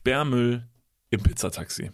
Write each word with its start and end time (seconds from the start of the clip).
Sperrmüll 0.00 0.68
im 1.10 1.22
Pizzataxi. 1.22 1.90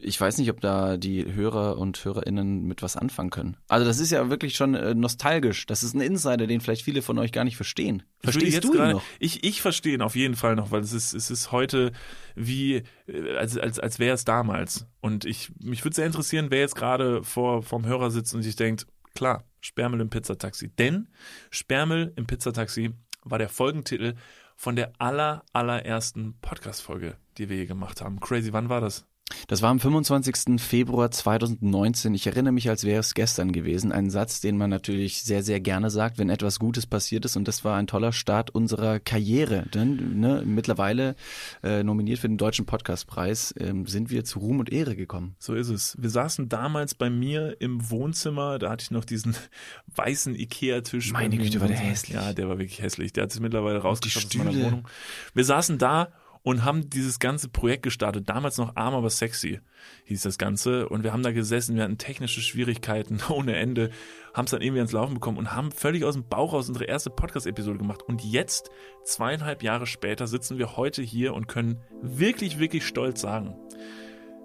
Ich 0.00 0.20
weiß 0.20 0.38
nicht, 0.38 0.48
ob 0.50 0.60
da 0.60 0.96
die 0.96 1.34
Hörer 1.34 1.76
und 1.76 2.04
Hörerinnen 2.04 2.62
mit 2.62 2.82
was 2.82 2.96
anfangen 2.96 3.30
können. 3.30 3.56
Also 3.66 3.84
das 3.84 3.98
ist 3.98 4.12
ja 4.12 4.30
wirklich 4.30 4.54
schon 4.54 4.74
äh, 4.74 4.94
nostalgisch. 4.94 5.66
Das 5.66 5.82
ist 5.82 5.94
ein 5.94 6.00
Insider, 6.00 6.46
den 6.46 6.60
vielleicht 6.60 6.84
viele 6.84 7.02
von 7.02 7.18
euch 7.18 7.32
gar 7.32 7.42
nicht 7.42 7.56
verstehen. 7.56 8.04
Verstehst 8.22 8.62
du 8.62 8.68
ihn 8.68 8.76
grade, 8.76 8.92
noch? 8.92 9.02
Ich, 9.18 9.42
ich 9.42 9.60
verstehe 9.60 9.94
ihn 9.94 10.02
auf 10.02 10.14
jeden 10.14 10.36
Fall 10.36 10.54
noch, 10.54 10.70
weil 10.70 10.82
es 10.82 10.92
ist, 10.92 11.14
es 11.14 11.32
ist 11.32 11.50
heute 11.50 11.90
wie, 12.36 12.84
äh, 13.08 13.36
als, 13.36 13.58
als, 13.58 13.80
als 13.80 13.98
wäre 13.98 14.14
es 14.14 14.24
damals. 14.24 14.86
Und 15.00 15.24
ich, 15.24 15.50
mich 15.58 15.84
würde 15.84 15.96
sehr 15.96 16.06
interessieren, 16.06 16.46
wer 16.50 16.60
jetzt 16.60 16.76
gerade 16.76 17.24
vor, 17.24 17.62
vorm 17.62 17.84
Hörer 17.84 18.12
sitzt 18.12 18.34
und 18.34 18.42
sich 18.42 18.54
denkt, 18.54 18.86
klar, 19.14 19.44
Sperrmüll 19.60 20.00
im 20.00 20.10
Pizzataxi. 20.10 20.68
Denn 20.68 21.08
Sperrmüll 21.50 22.12
im 22.14 22.26
Pizzataxi 22.26 22.92
war 23.24 23.38
der 23.38 23.48
Folgentitel 23.48 24.14
von 24.54 24.76
der 24.76 24.92
aller, 24.98 25.44
allerersten 25.52 26.38
Podcast-Folge, 26.40 27.16
die 27.38 27.48
wir 27.48 27.56
hier 27.56 27.66
gemacht 27.66 28.00
haben. 28.00 28.20
Crazy, 28.20 28.52
wann 28.52 28.68
war 28.68 28.80
das? 28.80 29.06
Das 29.46 29.62
war 29.62 29.70
am 29.70 29.80
25. 29.80 30.60
Februar 30.60 31.10
2019. 31.10 32.14
Ich 32.14 32.26
erinnere 32.26 32.52
mich, 32.52 32.68
als 32.68 32.84
wäre 32.84 33.00
es 33.00 33.14
gestern 33.14 33.52
gewesen. 33.52 33.92
Ein 33.92 34.10
Satz, 34.10 34.40
den 34.40 34.56
man 34.56 34.70
natürlich 34.70 35.22
sehr, 35.22 35.42
sehr 35.42 35.60
gerne 35.60 35.90
sagt, 35.90 36.18
wenn 36.18 36.30
etwas 36.30 36.58
Gutes 36.58 36.86
passiert 36.86 37.24
ist. 37.24 37.36
Und 37.36 37.48
das 37.48 37.64
war 37.64 37.76
ein 37.76 37.86
toller 37.86 38.12
Start 38.12 38.50
unserer 38.50 39.00
Karriere. 39.00 39.66
Denn 39.74 40.20
ne, 40.20 40.42
mittlerweile 40.44 41.14
äh, 41.62 41.82
nominiert 41.82 42.20
für 42.20 42.28
den 42.28 42.38
Deutschen 42.38 42.66
Podcastpreis 42.66 43.54
ähm, 43.58 43.86
sind 43.86 44.10
wir 44.10 44.24
zu 44.24 44.38
Ruhm 44.38 44.60
und 44.60 44.72
Ehre 44.72 44.96
gekommen. 44.96 45.36
So 45.38 45.54
ist 45.54 45.68
es. 45.68 45.96
Wir 46.00 46.10
saßen 46.10 46.48
damals 46.48 46.94
bei 46.94 47.10
mir 47.10 47.60
im 47.60 47.90
Wohnzimmer. 47.90 48.58
Da 48.58 48.70
hatte 48.70 48.82
ich 48.84 48.90
noch 48.90 49.04
diesen 49.04 49.36
weißen 49.94 50.34
Ikea-Tisch. 50.34 51.12
Meine 51.12 51.36
Güte, 51.36 51.60
war 51.60 51.68
der 51.68 51.76
hässlich. 51.76 52.16
Ja, 52.16 52.32
der 52.32 52.48
war 52.48 52.58
wirklich 52.58 52.80
hässlich. 52.80 53.12
Der 53.12 53.24
hat 53.24 53.32
sich 53.32 53.40
mittlerweile 53.40 53.78
rausgeschafft 53.78 54.26
aus 54.26 54.36
meiner 54.36 54.54
Wohnung. 54.54 54.88
Wir 55.34 55.44
saßen 55.44 55.78
da 55.78 56.08
und 56.48 56.64
haben 56.64 56.88
dieses 56.88 57.18
ganze 57.18 57.50
Projekt 57.50 57.82
gestartet. 57.82 58.30
Damals 58.30 58.56
noch 58.56 58.74
arm, 58.74 58.94
aber 58.94 59.10
sexy 59.10 59.60
hieß 60.04 60.22
das 60.22 60.38
Ganze. 60.38 60.88
Und 60.88 61.04
wir 61.04 61.12
haben 61.12 61.22
da 61.22 61.30
gesessen, 61.30 61.76
wir 61.76 61.82
hatten 61.82 61.98
technische 61.98 62.40
Schwierigkeiten 62.40 63.20
ohne 63.28 63.56
Ende, 63.56 63.90
haben 64.32 64.46
es 64.46 64.52
dann 64.52 64.62
irgendwie 64.62 64.78
ans 64.78 64.92
Laufen 64.92 65.12
bekommen 65.12 65.36
und 65.36 65.54
haben 65.54 65.72
völlig 65.72 66.04
aus 66.04 66.14
dem 66.14 66.26
Bauch 66.26 66.54
aus 66.54 66.68
unsere 66.68 66.86
erste 66.86 67.10
Podcast-Episode 67.10 67.76
gemacht. 67.76 68.02
Und 68.02 68.24
jetzt, 68.24 68.70
zweieinhalb 69.04 69.62
Jahre 69.62 69.86
später, 69.86 70.26
sitzen 70.26 70.56
wir 70.56 70.78
heute 70.78 71.02
hier 71.02 71.34
und 71.34 71.48
können 71.48 71.82
wirklich, 72.00 72.58
wirklich 72.58 72.86
stolz 72.86 73.20
sagen, 73.20 73.54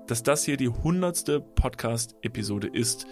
dass 0.08 0.24
das 0.24 0.44
hier 0.44 0.58
die 0.58 0.68
hundertste 0.68 1.40
Podcast-Episode 1.40 2.68
ist, 2.68 3.08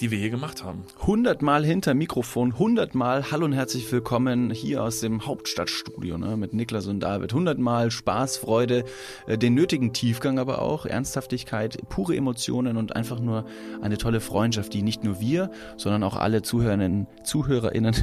die 0.00 0.10
wir 0.10 0.18
hier 0.18 0.30
gemacht 0.30 0.64
haben. 0.64 0.84
Hundertmal 1.06 1.64
hinter 1.64 1.94
Mikrofon, 1.94 2.58
hundertmal 2.58 3.30
Hallo 3.30 3.44
und 3.44 3.52
herzlich 3.52 3.90
willkommen 3.92 4.50
hier 4.50 4.82
aus 4.82 5.00
dem 5.00 5.26
Hauptstadtstudio 5.26 6.18
ne, 6.18 6.36
mit 6.36 6.52
Niklas 6.52 6.86
und 6.86 7.00
David. 7.00 7.32
Hundertmal 7.32 7.90
Spaß, 7.90 8.38
Freude, 8.38 8.84
äh, 9.26 9.38
den 9.38 9.54
nötigen 9.54 9.92
Tiefgang 9.92 10.38
aber 10.38 10.62
auch, 10.62 10.86
Ernsthaftigkeit, 10.86 11.78
pure 11.88 12.16
Emotionen 12.16 12.76
und 12.76 12.96
einfach 12.96 13.20
nur 13.20 13.46
eine 13.80 13.98
tolle 13.98 14.20
Freundschaft, 14.20 14.72
die 14.72 14.82
nicht 14.82 15.04
nur 15.04 15.20
wir, 15.20 15.50
sondern 15.76 16.02
auch 16.02 16.16
alle 16.16 16.42
Zuhörerinnen, 16.42 17.06
ZuhörerInnen 17.24 17.94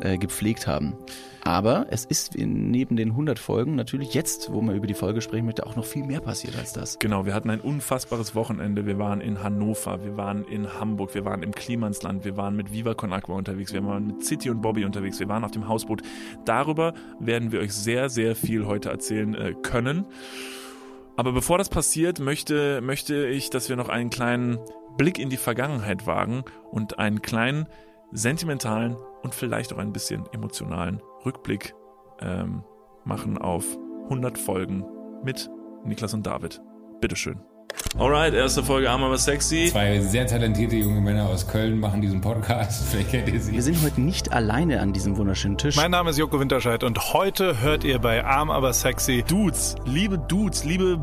äh, 0.00 0.18
gepflegt 0.18 0.66
haben. 0.66 0.96
Aber 1.44 1.86
es 1.90 2.04
ist 2.04 2.36
neben 2.36 2.96
den 2.96 3.10
100 3.10 3.38
Folgen 3.38 3.74
natürlich 3.74 4.14
jetzt, 4.14 4.52
wo 4.52 4.60
man 4.60 4.76
über 4.76 4.86
die 4.86 4.94
Folge 4.94 5.20
sprechen 5.20 5.46
möchte, 5.46 5.66
auch 5.66 5.76
noch 5.76 5.84
viel 5.84 6.04
mehr 6.04 6.20
passiert 6.20 6.56
als 6.56 6.72
das. 6.72 6.98
Genau, 6.98 7.26
wir 7.26 7.34
hatten 7.34 7.50
ein 7.50 7.60
unfassbares 7.60 8.34
Wochenende. 8.34 8.86
Wir 8.86 8.98
waren 8.98 9.20
in 9.20 9.42
Hannover, 9.42 10.04
wir 10.04 10.16
waren 10.16 10.44
in 10.44 10.74
Hamburg, 10.74 11.14
wir 11.14 11.24
waren 11.24 11.42
im 11.42 11.52
Klimansland, 11.52 12.24
wir 12.24 12.36
waren 12.36 12.56
mit 12.56 12.72
Viva 12.72 12.94
Con 12.94 13.12
Aqua 13.12 13.36
unterwegs, 13.36 13.72
wir 13.72 13.84
waren 13.84 14.06
mit 14.06 14.24
City 14.24 14.50
und 14.50 14.60
Bobby 14.60 14.84
unterwegs, 14.84 15.20
wir 15.20 15.28
waren 15.28 15.44
auf 15.44 15.50
dem 15.50 15.68
Hausboot. 15.68 16.02
Darüber 16.44 16.94
werden 17.20 17.52
wir 17.52 17.60
euch 17.60 17.72
sehr, 17.72 18.08
sehr 18.10 18.36
viel 18.36 18.66
heute 18.66 18.90
erzählen 18.90 19.34
äh, 19.34 19.54
können. 19.62 20.06
Aber 21.16 21.32
bevor 21.32 21.58
das 21.58 21.68
passiert, 21.68 22.20
möchte, 22.20 22.80
möchte 22.80 23.26
ich, 23.26 23.50
dass 23.50 23.68
wir 23.68 23.76
noch 23.76 23.88
einen 23.88 24.10
kleinen 24.10 24.58
Blick 24.96 25.18
in 25.18 25.30
die 25.30 25.36
Vergangenheit 25.36 26.06
wagen 26.06 26.44
und 26.70 26.98
einen 26.98 27.22
kleinen 27.22 27.66
sentimentalen 28.12 28.96
und 29.22 29.34
vielleicht 29.34 29.72
auch 29.72 29.78
ein 29.78 29.92
bisschen 29.92 30.24
emotionalen 30.32 31.00
Rückblick 31.24 31.74
ähm, 32.20 32.62
machen 33.04 33.38
auf 33.38 33.64
100 34.04 34.38
Folgen 34.38 34.84
mit 35.24 35.50
Niklas 35.84 36.14
und 36.14 36.26
David. 36.26 36.60
Bitteschön. 37.00 37.40
Alright, 37.96 38.34
erste 38.34 38.62
Folge 38.62 38.90
Arm 38.90 39.02
aber 39.02 39.18
sexy. 39.18 39.68
Zwei 39.70 40.00
sehr 40.00 40.26
talentierte 40.26 40.76
junge 40.76 41.00
Männer 41.00 41.28
aus 41.28 41.46
Köln 41.46 41.78
machen 41.78 42.00
diesen 42.00 42.20
Podcast. 42.20 42.88
Vielleicht 42.90 43.10
kennt 43.10 43.28
ihr 43.28 43.40
sie. 43.40 43.52
Wir 43.52 43.62
sind 43.62 43.82
heute 43.82 44.00
nicht 44.00 44.32
alleine 44.32 44.80
an 44.80 44.92
diesem 44.92 45.16
wunderschönen 45.16 45.58
Tisch. 45.58 45.76
Mein 45.76 45.90
Name 45.90 46.10
ist 46.10 46.18
Joko 46.18 46.40
Winterscheid 46.40 46.84
und 46.84 47.12
heute 47.12 47.60
hört 47.60 47.84
ihr 47.84 47.98
bei 47.98 48.24
Arm 48.24 48.50
aber 48.50 48.72
sexy 48.72 49.24
Dudes, 49.26 49.76
liebe 49.84 50.18
Dudes, 50.18 50.64
liebe 50.64 51.00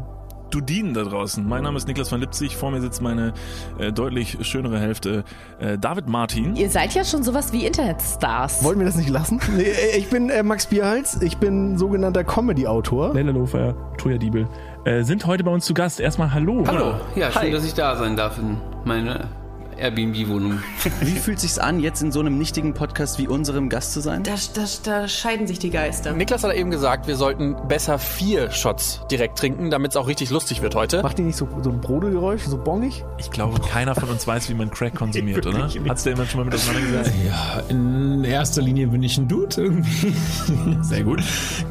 Dudinen 0.55 0.93
da 0.93 1.03
draußen. 1.03 1.45
Mein 1.45 1.63
Name 1.63 1.75
ist 1.75 1.85
Niklas 1.85 2.07
von 2.07 2.21
Lipzig. 2.21 2.55
Vor 2.55 2.71
mir 2.71 2.79
sitzt 2.79 3.01
meine 3.01 3.33
äh, 3.77 3.91
deutlich 3.91 4.37
schönere 4.47 4.79
Hälfte, 4.79 5.25
äh, 5.59 5.77
David 5.77 6.07
Martin. 6.07 6.55
Ihr 6.55 6.69
seid 6.69 6.93
ja 6.93 7.03
schon 7.03 7.23
sowas 7.23 7.51
wie 7.51 7.65
Internetstars. 7.65 8.63
Wollen 8.63 8.79
wir 8.79 8.85
das 8.85 8.95
nicht 8.95 9.09
lassen? 9.09 9.41
Nee, 9.55 9.63
äh, 9.63 9.97
ich 9.97 10.09
bin 10.09 10.29
äh, 10.29 10.43
Max 10.43 10.67
Bierhals. 10.67 11.21
Ich 11.21 11.37
bin 11.37 11.77
sogenannter 11.77 12.23
Comedy-Autor. 12.23 13.13
Lellelofer, 13.13 13.75
Toja 13.97 14.17
Diebel. 14.17 14.47
Äh, 14.85 15.03
sind 15.03 15.25
heute 15.25 15.43
bei 15.43 15.51
uns 15.51 15.65
zu 15.65 15.73
Gast. 15.73 15.99
Erstmal 15.99 16.33
Hallo. 16.33 16.63
Hallo. 16.65 16.93
Ja, 17.17 17.31
schön, 17.31 17.51
dass 17.51 17.65
ich 17.65 17.73
da 17.73 17.97
sein 17.97 18.15
darf 18.15 18.37
in 18.37 18.57
meiner 18.85 19.27
Airbnb-Wohnung. 19.77 20.59
Wie 21.01 21.19
fühlt 21.19 21.39
sich's 21.39 21.57
an, 21.57 21.79
jetzt 21.79 22.01
in 22.01 22.11
so 22.11 22.19
einem 22.19 22.37
nichtigen 22.37 22.73
Podcast 22.73 23.19
wie 23.19 23.27
unserem 23.27 23.69
Gast 23.69 23.93
zu 23.93 24.01
sein? 24.01 24.23
Da, 24.23 24.35
da, 24.53 24.65
da 24.83 25.07
scheiden 25.07 25.47
sich 25.47 25.59
die 25.59 25.69
Geister. 25.69 26.13
Niklas 26.13 26.43
hat 26.43 26.53
eben 26.55 26.71
gesagt, 26.71 27.07
wir 27.07 27.15
sollten 27.15 27.55
besser 27.67 27.99
vier 27.99 28.51
Shots 28.51 29.01
direkt 29.11 29.37
trinken, 29.37 29.69
damit 29.69 29.91
es 29.91 29.97
auch 29.97 30.07
richtig 30.07 30.29
lustig 30.29 30.61
wird 30.61 30.75
heute. 30.75 31.01
Macht 31.03 31.19
ihr 31.19 31.25
nicht 31.25 31.37
so, 31.37 31.47
so 31.61 31.69
ein 31.69 31.81
Brodelgeräusch, 31.81 32.43
so 32.43 32.57
bongig? 32.57 33.03
Ich 33.17 33.31
glaube, 33.31 33.59
keiner 33.59 33.95
von 33.95 34.09
uns 34.09 34.25
weiß, 34.25 34.49
wie 34.49 34.53
man 34.53 34.71
Crack 34.71 34.95
konsumiert, 34.95 35.45
oder? 35.45 35.69
Hat's 35.89 36.03
der 36.03 36.13
jemand 36.13 36.29
schon 36.29 36.39
mal 36.39 36.45
mit 36.45 36.55
auseinandergesetzt? 36.55 37.13
Ja, 37.25 37.63
in 37.69 38.23
erster 38.23 38.61
Linie 38.61 38.87
bin 38.87 39.03
ich 39.03 39.17
ein 39.17 39.27
Dude 39.27 39.61
irgendwie. 39.61 40.13
Sehr 40.81 41.03
gut. 41.03 41.21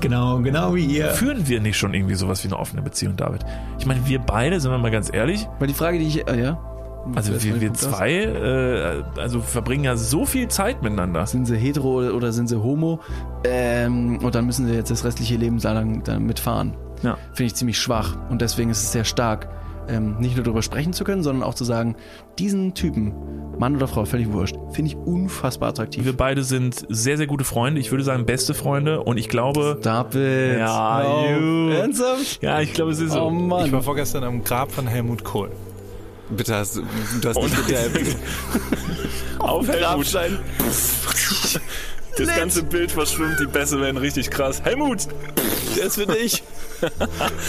Genau, 0.00 0.38
genau 0.40 0.74
wie 0.74 0.84
ihr. 0.84 1.10
Führen 1.10 1.46
wir 1.48 1.60
nicht 1.60 1.76
schon 1.76 1.94
irgendwie 1.94 2.14
sowas 2.14 2.42
wie 2.44 2.48
eine 2.48 2.58
offene 2.58 2.82
Beziehung, 2.82 3.16
David? 3.16 3.44
Ich 3.78 3.86
meine, 3.86 4.06
wir 4.06 4.18
beide, 4.18 4.60
sind 4.60 4.70
wir 4.70 4.78
mal 4.78 4.90
ganz 4.90 5.12
ehrlich, 5.12 5.46
Weil 5.58 5.68
die 5.68 5.74
Frage, 5.74 5.98
die 5.98 6.06
ich, 6.06 6.28
äh, 6.28 6.40
ja. 6.40 6.73
Also 7.14 7.42
wir, 7.42 7.60
wir 7.60 7.74
zwei, 7.74 8.12
äh, 8.12 9.02
also 9.20 9.40
verbringen 9.40 9.84
ja 9.84 9.96
so 9.96 10.24
viel 10.24 10.48
Zeit 10.48 10.82
miteinander. 10.82 11.26
Sind 11.26 11.46
sie 11.46 11.56
hetero 11.56 12.08
oder 12.10 12.32
sind 12.32 12.48
sie 12.48 12.62
homo? 12.62 13.00
Ähm, 13.44 14.18
und 14.22 14.34
dann 14.34 14.46
müssen 14.46 14.66
sie 14.66 14.74
jetzt 14.74 14.90
das 14.90 15.04
restliche 15.04 15.36
Leben 15.36 15.58
lang 15.58 16.02
damit 16.04 16.40
fahren. 16.40 16.76
Ja. 17.02 17.18
Finde 17.32 17.44
ich 17.44 17.54
ziemlich 17.54 17.78
schwach. 17.78 18.16
Und 18.30 18.40
deswegen 18.40 18.70
ist 18.70 18.82
es 18.82 18.92
sehr 18.92 19.04
stark, 19.04 19.48
ähm, 19.88 20.16
nicht 20.18 20.36
nur 20.36 20.44
darüber 20.44 20.62
sprechen 20.62 20.92
zu 20.92 21.04
können, 21.04 21.22
sondern 21.22 21.42
auch 21.42 21.54
zu 21.54 21.64
sagen, 21.64 21.96
diesen 22.38 22.74
Typen, 22.74 23.12
Mann 23.58 23.76
oder 23.76 23.86
Frau, 23.86 24.04
völlig 24.06 24.32
wurscht, 24.32 24.56
finde 24.72 24.90
ich 24.90 24.96
unfassbar 24.96 25.68
attraktiv. 25.70 26.04
Wir 26.04 26.16
beide 26.16 26.42
sind 26.42 26.86
sehr, 26.88 27.18
sehr 27.18 27.26
gute 27.26 27.44
Freunde. 27.44 27.80
Ich 27.80 27.90
würde 27.90 28.02
sagen, 28.02 28.24
beste 28.24 28.54
Freunde. 28.54 29.02
Und 29.02 29.18
ich 29.18 29.28
glaube, 29.28 29.78
David. 29.82 30.58
Ja, 30.58 31.02
oh, 31.04 31.30
you. 31.30 31.70
Ernsthaft? 31.70 32.42
ja, 32.42 32.60
ich 32.60 32.72
glaube, 32.72 32.92
es 32.92 33.00
ist 33.00 33.12
Oh 33.12 33.28
so. 33.28 33.30
Mann. 33.30 33.66
Ich 33.66 33.72
war 33.72 33.82
vorgestern 33.82 34.24
am 34.24 34.42
Grab 34.42 34.72
von 34.72 34.86
Helmut 34.86 35.22
Kohl. 35.22 35.50
Bitte 36.30 36.54
hast 36.56 36.76
du, 36.76 36.82
du 37.20 37.28
hast 37.28 37.36
nicht 37.36 37.56
mit 37.56 37.68
der 37.68 37.80
Auf 39.38 39.68
Helmut. 39.68 40.14
Das 42.16 42.36
ganze 42.36 42.62
Bild 42.62 42.92
verschwimmt, 42.92 43.38
die 43.40 43.46
Bässe 43.46 43.80
werden 43.80 43.96
richtig 43.96 44.30
krass. 44.30 44.62
Helmut! 44.62 45.08
Der 45.76 45.86
ist 45.86 45.96
für 45.96 46.06
dich. 46.06 46.42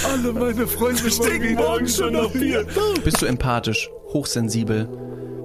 Alle 0.04 0.34
meine 0.34 0.68
Freunde 0.68 1.12
Stinken 1.12 1.56
morgen 1.56 1.88
schon 1.88 2.14
noch 2.14 2.32
Bier. 2.32 2.66
Bist 3.04 3.22
du 3.22 3.26
empathisch, 3.26 3.90
hochsensibel? 4.14 4.90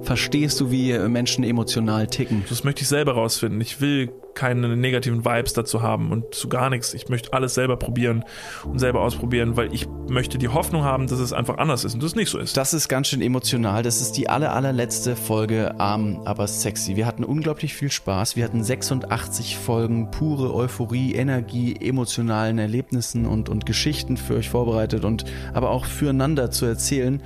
Verstehst 0.03 0.59
du, 0.59 0.71
wie 0.71 0.97
Menschen 1.07 1.43
emotional 1.43 2.07
ticken? 2.07 2.43
Das 2.49 2.63
möchte 2.63 2.81
ich 2.81 2.87
selber 2.87 3.13
rausfinden. 3.13 3.61
Ich 3.61 3.81
will 3.81 4.11
keine 4.33 4.75
negativen 4.75 5.25
Vibes 5.25 5.53
dazu 5.53 5.81
haben 5.81 6.11
und 6.11 6.33
zu 6.33 6.49
gar 6.49 6.69
nichts. 6.69 6.93
Ich 6.93 7.09
möchte 7.09 7.33
alles 7.33 7.53
selber 7.53 7.77
probieren 7.77 8.23
und 8.65 8.79
selber 8.79 9.01
ausprobieren, 9.01 9.57
weil 9.57 9.73
ich 9.73 9.87
möchte 10.09 10.37
die 10.37 10.47
Hoffnung 10.47 10.83
haben, 10.83 11.07
dass 11.07 11.19
es 11.19 11.33
einfach 11.33 11.57
anders 11.57 11.83
ist 11.83 11.93
und 11.93 12.03
das 12.03 12.15
nicht 12.15 12.29
so 12.29 12.39
ist. 12.39 12.57
Das 12.57 12.73
ist 12.73 12.87
ganz 12.87 13.07
schön 13.07 13.21
emotional. 13.21 13.83
Das 13.83 14.01
ist 14.01 14.13
die 14.13 14.29
aller, 14.29 14.53
allerletzte 14.53 15.15
Folge 15.15 15.79
Arm, 15.79 16.21
aber 16.25 16.47
sexy. 16.47 16.95
Wir 16.95 17.05
hatten 17.05 17.23
unglaublich 17.23 17.73
viel 17.73 17.91
Spaß. 17.91 18.35
Wir 18.35 18.45
hatten 18.45 18.63
86 18.63 19.57
Folgen 19.57 20.11
pure 20.11 20.53
Euphorie, 20.53 21.13
Energie, 21.13 21.75
emotionalen 21.75 22.57
Erlebnissen 22.57 23.25
und, 23.25 23.49
und 23.49 23.65
Geschichten 23.65 24.17
für 24.17 24.35
euch 24.35 24.49
vorbereitet 24.49 25.05
und 25.05 25.25
aber 25.53 25.69
auch 25.69 25.85
füreinander 25.85 26.51
zu 26.51 26.65
erzählen. 26.65 27.21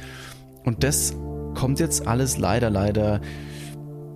Und 0.64 0.84
das 0.84 1.16
kommt 1.56 1.80
jetzt 1.80 2.08
alles 2.08 2.38
leider, 2.38 2.70
leider 2.70 3.22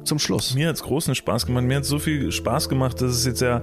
zum 0.09 0.19
Schluss. 0.19 0.55
Mir 0.55 0.69
hat's 0.69 0.83
großen 0.83 1.15
Spaß 1.15 1.45
gemacht. 1.45 1.63
Mir 1.63 1.77
hat 1.77 1.85
so 1.85 1.99
viel 1.99 2.31
Spaß 2.31 2.67
gemacht, 2.67 3.01
dass 3.01 3.11
es 3.11 3.25
jetzt 3.25 3.41
ja 3.41 3.61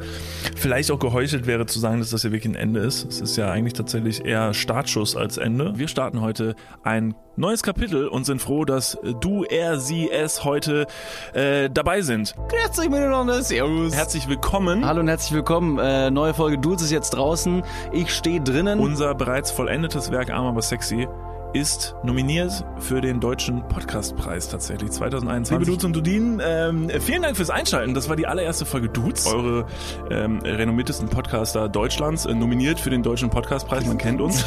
vielleicht 0.55 0.91
auch 0.91 0.99
geheuchelt 0.99 1.47
wäre 1.47 1.67
zu 1.67 1.79
sagen, 1.79 1.99
dass 1.99 2.11
das 2.11 2.23
ja 2.23 2.31
wirklich 2.31 2.53
ein 2.53 2.57
Ende 2.57 2.81
ist. 2.81 3.05
Es 3.05 3.21
ist 3.21 3.37
ja 3.37 3.51
eigentlich 3.51 3.73
tatsächlich 3.75 4.25
eher 4.25 4.55
Startschuss 4.55 5.17
als 5.17 5.39
Ende. 5.39 5.73
Wir 5.77 5.89
starten 5.89 6.21
heute 6.21 6.55
ein 6.85 7.15
neues 7.37 7.63
Kapitel 7.63 8.07
und 8.07 8.25
sind 8.25 8.41
froh, 8.41 8.65
dass 8.65 8.97
du, 9.21 9.45
er, 9.45 9.79
sie, 9.79 10.09
es 10.11 10.45
heute 10.45 10.87
äh, 11.35 11.69
dabei 11.69 12.01
sind. 12.01 12.35
Grüezi 12.49 12.89
miteinander, 12.89 13.43
servus. 13.43 13.95
Herzlich 13.95 14.29
willkommen. 14.29 14.87
Hallo 14.87 15.01
und 15.01 15.09
herzlich 15.09 15.33
willkommen. 15.33 15.79
Äh, 15.79 16.11
neue 16.11 16.33
Folge 16.33 16.59
Dudes 16.59 16.83
ist 16.83 16.93
jetzt 16.93 17.11
draußen. 17.11 17.63
Ich 17.93 18.15
stehe 18.15 18.41
drinnen. 18.41 18.79
Unser 18.79 19.15
bereits 19.15 19.51
vollendetes 19.51 20.11
Werk 20.13 20.31
Arm 20.31 20.47
aber 20.47 20.63
sexy 20.63 21.09
ist 21.53 21.95
nominiert 22.03 22.65
für 22.79 23.01
den 23.01 23.21
Deutschen 23.21 23.67
Podcastpreis 23.69 24.49
tatsächlich 24.49 24.91
2021. 24.91 25.59
Liebe 25.59 25.71
Dudes 25.71 25.85
und 25.85 25.97
Dudinen, 25.97 26.43
ähm, 26.45 26.91
vielen 27.01 27.23
Dank 27.23 27.37
fürs 27.37 27.51
Einschalten. 27.51 27.95
Das 27.95 28.09
war 28.09 28.17
die 28.17 28.27
allererste 28.27 28.67
Folge 28.67 28.89
Dudes, 28.89 29.27
eure 29.27 29.67
ähm, 30.11 30.41
renommiertesten 30.45 31.09
Podcaster 31.09 31.69
Deutschlands, 31.69 32.27
äh, 32.27 32.35
nominiert 32.35 32.79
für 32.81 32.91
den 32.91 33.03
Deutschen 33.03 33.31
Podcastpreis. 33.31 33.87
Man 33.87 33.97
kennt 33.99 34.21
uns. 34.21 34.45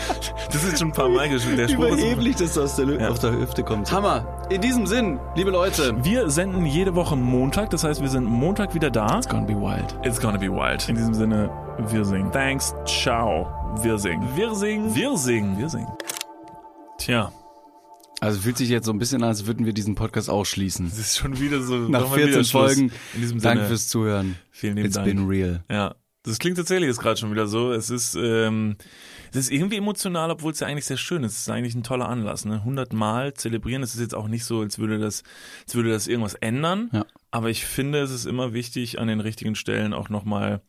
das 0.52 0.62
ist 0.64 0.78
schon 0.78 0.88
ein 0.88 0.92
paar 0.92 1.08
Mal 1.08 1.28
geschrieben. 1.28 1.56
Der 1.56 1.68
Spruch 1.68 1.86
ist- 1.86 1.98
Überheblich, 1.98 2.36
dass 2.36 2.54
das 2.54 2.58
aus 2.64 2.76
der, 2.76 2.86
Lü- 2.86 3.00
Ja. 3.00 3.08
auf 3.08 3.18
der 3.18 3.32
Hüfte 3.32 3.62
kommt. 3.64 3.90
Hammer. 3.90 4.24
In 4.50 4.60
diesem 4.60 4.86
Sinn, 4.86 5.18
liebe 5.34 5.50
Leute. 5.50 5.94
Wir 6.04 6.30
senden 6.30 6.64
jede 6.66 6.94
Woche 6.94 7.16
Montag, 7.16 7.70
das 7.70 7.82
heißt, 7.84 8.00
wir 8.02 8.08
sind 8.08 8.24
Montag 8.24 8.74
wieder 8.74 8.90
da. 8.90 9.16
It's 9.18 9.28
gonna 9.28 9.46
be 9.46 9.54
wild. 9.54 9.96
It's 10.04 10.20
gonna 10.20 10.38
be 10.38 10.48
wild. 10.50 10.88
In 10.88 10.94
diesem 10.96 11.14
Sinne, 11.14 11.50
wir 11.88 12.04
singen. 12.04 12.30
Thanks, 12.30 12.74
ciao, 12.84 13.48
wir 13.80 13.98
singen. 13.98 14.28
Wir 14.36 14.54
singen, 14.54 14.94
wir 14.94 15.16
singen, 15.16 15.58
wir 15.58 15.68
singen. 15.68 15.88
Tja, 17.04 17.32
Also 18.20 18.40
fühlt 18.40 18.56
sich 18.56 18.68
jetzt 18.68 18.86
so 18.86 18.92
ein 18.92 18.98
bisschen 18.98 19.22
an, 19.22 19.28
als 19.28 19.46
würden 19.46 19.66
wir 19.66 19.72
diesen 19.72 19.94
Podcast 19.94 20.30
ausschließen. 20.30 20.86
es 20.86 20.98
ist 20.98 21.16
schon 21.18 21.38
wieder 21.40 21.60
so. 21.62 21.76
Nach 21.76 22.02
nochmal 22.02 22.18
wieder 22.18 22.26
14 22.28 22.44
Schluss. 22.44 22.50
Folgen. 22.74 22.92
In 23.14 23.20
diesem 23.20 23.40
Sinne, 23.40 23.54
Danke 23.54 23.68
fürs 23.68 23.88
Zuhören. 23.88 24.36
vielen 24.50 24.76
lieben 24.76 24.86
It's 24.86 24.94
Dank. 24.94 25.06
been 25.06 25.26
real. 25.26 25.64
Ja, 25.70 25.94
das 26.24 26.38
klingt 26.38 26.56
tatsächlich 26.56 26.86
jetzt 26.88 27.00
gerade 27.00 27.16
schon 27.18 27.32
wieder 27.32 27.48
so. 27.48 27.72
Es 27.72 27.90
ist, 27.90 28.14
ähm, 28.14 28.76
es 29.32 29.36
ist 29.38 29.50
irgendwie 29.50 29.76
emotional, 29.78 30.30
obwohl 30.30 30.52
es 30.52 30.60
ja 30.60 30.68
eigentlich 30.68 30.84
sehr 30.84 30.96
schön 30.96 31.24
ist. 31.24 31.32
Es 31.32 31.38
ist 31.40 31.48
eigentlich 31.50 31.74
ein 31.74 31.82
toller 31.82 32.08
Anlass. 32.08 32.44
Ne? 32.44 32.54
100 32.56 32.92
Mal 32.92 33.34
zelebrieren. 33.34 33.82
Es 33.82 33.94
ist 33.94 34.00
jetzt 34.00 34.14
auch 34.14 34.28
nicht 34.28 34.44
so, 34.44 34.60
als 34.60 34.78
würde 34.78 34.98
das, 35.00 35.24
als 35.64 35.74
würde 35.74 35.90
das 35.90 36.06
irgendwas 36.06 36.34
ändern. 36.34 36.90
Ja. 36.92 37.06
Aber 37.32 37.50
ich 37.50 37.64
finde, 37.66 37.98
es 38.02 38.12
ist 38.12 38.26
immer 38.26 38.52
wichtig, 38.52 39.00
an 39.00 39.08
den 39.08 39.18
richtigen 39.18 39.56
Stellen 39.56 39.92
auch 39.94 40.10
nochmal, 40.10 40.60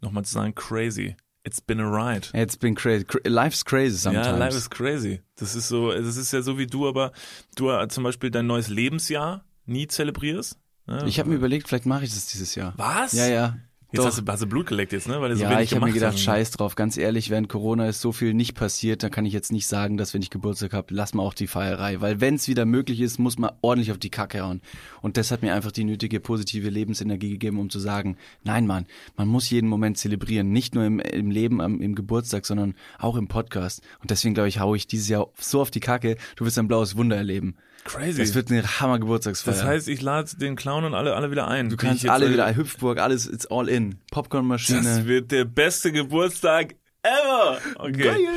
noch 0.00 0.12
mal 0.12 0.22
zu 0.24 0.32
sagen, 0.32 0.54
crazy. 0.54 1.14
It's 1.44 1.60
been 1.60 1.80
a 1.80 1.88
ride. 1.90 2.28
It's 2.34 2.56
been 2.56 2.74
crazy. 2.74 3.04
Cra- 3.04 3.20
Life's 3.28 3.64
crazy 3.64 3.96
sometimes. 3.96 4.26
Ja, 4.26 4.36
life 4.36 4.56
is 4.56 4.70
crazy. 4.70 5.20
Das 5.36 5.56
ist 5.56 5.68
so, 5.68 5.90
das 5.92 6.16
ist 6.16 6.32
ja 6.32 6.40
so 6.42 6.56
wie 6.56 6.66
du, 6.66 6.86
aber 6.88 7.12
du 7.56 7.70
äh, 7.70 7.88
zum 7.88 8.04
Beispiel 8.04 8.30
dein 8.30 8.46
neues 8.46 8.68
Lebensjahr 8.68 9.44
nie 9.66 9.86
zelebrierst. 9.88 10.58
Ne? 10.86 11.04
ich 11.06 11.18
habe 11.18 11.28
mir 11.30 11.36
überlegt, 11.36 11.68
vielleicht 11.68 11.86
mache 11.86 12.04
ich 12.04 12.10
das 12.14 12.26
dieses 12.26 12.54
Jahr. 12.54 12.74
Was? 12.76 13.12
Ja, 13.12 13.26
ja. 13.26 13.56
Jetzt 13.92 14.06
hast 14.06 14.18
du, 14.18 14.32
hast 14.32 14.42
du 14.42 14.46
Blut 14.46 14.66
geleckt 14.66 14.92
jetzt, 14.92 15.06
ne? 15.06 15.20
Weil 15.20 15.30
du 15.30 15.36
so 15.36 15.42
ja, 15.42 15.50
wenig 15.50 15.64
ich 15.64 15.74
habe 15.74 15.84
mir 15.84 15.92
gedacht, 15.92 16.14
hast. 16.14 16.22
scheiß 16.22 16.52
drauf, 16.52 16.76
ganz 16.76 16.96
ehrlich, 16.96 17.28
während 17.28 17.48
Corona 17.48 17.88
ist 17.88 18.00
so 18.00 18.12
viel 18.12 18.32
nicht 18.32 18.54
passiert, 18.54 19.02
da 19.02 19.10
kann 19.10 19.26
ich 19.26 19.34
jetzt 19.34 19.52
nicht 19.52 19.66
sagen, 19.66 19.98
dass 19.98 20.14
wenn 20.14 20.22
ich 20.22 20.30
Geburtstag 20.30 20.72
habe, 20.72 20.94
lass 20.94 21.12
mal 21.12 21.22
auch 21.22 21.34
die 21.34 21.46
Feierei. 21.46 22.00
Weil 22.00 22.20
wenn 22.20 22.36
es 22.36 22.48
wieder 22.48 22.64
möglich 22.64 23.00
ist, 23.00 23.18
muss 23.18 23.38
man 23.38 23.52
ordentlich 23.60 23.92
auf 23.92 23.98
die 23.98 24.10
Kacke 24.10 24.42
hauen. 24.42 24.62
Und 25.02 25.16
das 25.18 25.30
hat 25.30 25.42
mir 25.42 25.54
einfach 25.54 25.72
die 25.72 25.84
nötige 25.84 26.20
positive 26.20 26.70
Lebensenergie 26.70 27.30
gegeben, 27.30 27.58
um 27.58 27.68
zu 27.68 27.80
sagen, 27.80 28.16
nein 28.44 28.66
Mann, 28.66 28.86
man 29.16 29.28
muss 29.28 29.50
jeden 29.50 29.68
Moment 29.68 29.98
zelebrieren. 29.98 30.52
Nicht 30.52 30.74
nur 30.74 30.84
im, 30.84 30.98
im 30.98 31.30
Leben, 31.30 31.60
am, 31.60 31.80
im 31.80 31.94
Geburtstag, 31.94 32.46
sondern 32.46 32.74
auch 32.98 33.16
im 33.16 33.28
Podcast. 33.28 33.82
Und 34.00 34.10
deswegen 34.10 34.34
glaube 34.34 34.48
ich, 34.48 34.58
hau 34.58 34.74
ich 34.74 34.86
dieses 34.86 35.08
Jahr 35.08 35.28
so 35.38 35.60
auf 35.60 35.70
die 35.70 35.80
Kacke, 35.80 36.16
du 36.36 36.46
wirst 36.46 36.58
ein 36.58 36.68
blaues 36.68 36.96
Wunder 36.96 37.16
erleben. 37.16 37.56
Crazy. 37.84 38.18
Das 38.20 38.34
wird 38.34 38.50
eine 38.50 38.62
Hammer 38.80 38.98
Geburtstagsfeier. 38.98 39.54
Das 39.54 39.64
heißt, 39.64 39.88
ich 39.88 40.00
lade 40.00 40.36
den 40.36 40.56
Clown 40.56 40.84
und 40.84 40.94
alle, 40.94 41.14
alle 41.16 41.30
wieder 41.30 41.48
ein. 41.48 41.68
du 41.68 41.76
kannst 41.76 42.08
alle 42.08 42.30
wieder, 42.30 42.54
Hüpfburg, 42.54 42.98
alles, 42.98 43.26
it's 43.26 43.46
all 43.46 43.68
in. 43.68 43.98
Popcornmaschine. 44.10 44.82
Das 44.82 45.06
wird 45.06 45.32
der 45.32 45.44
beste 45.44 45.90
Geburtstag 45.90 46.76
ever. 47.02 47.58
Okay. 47.76 48.28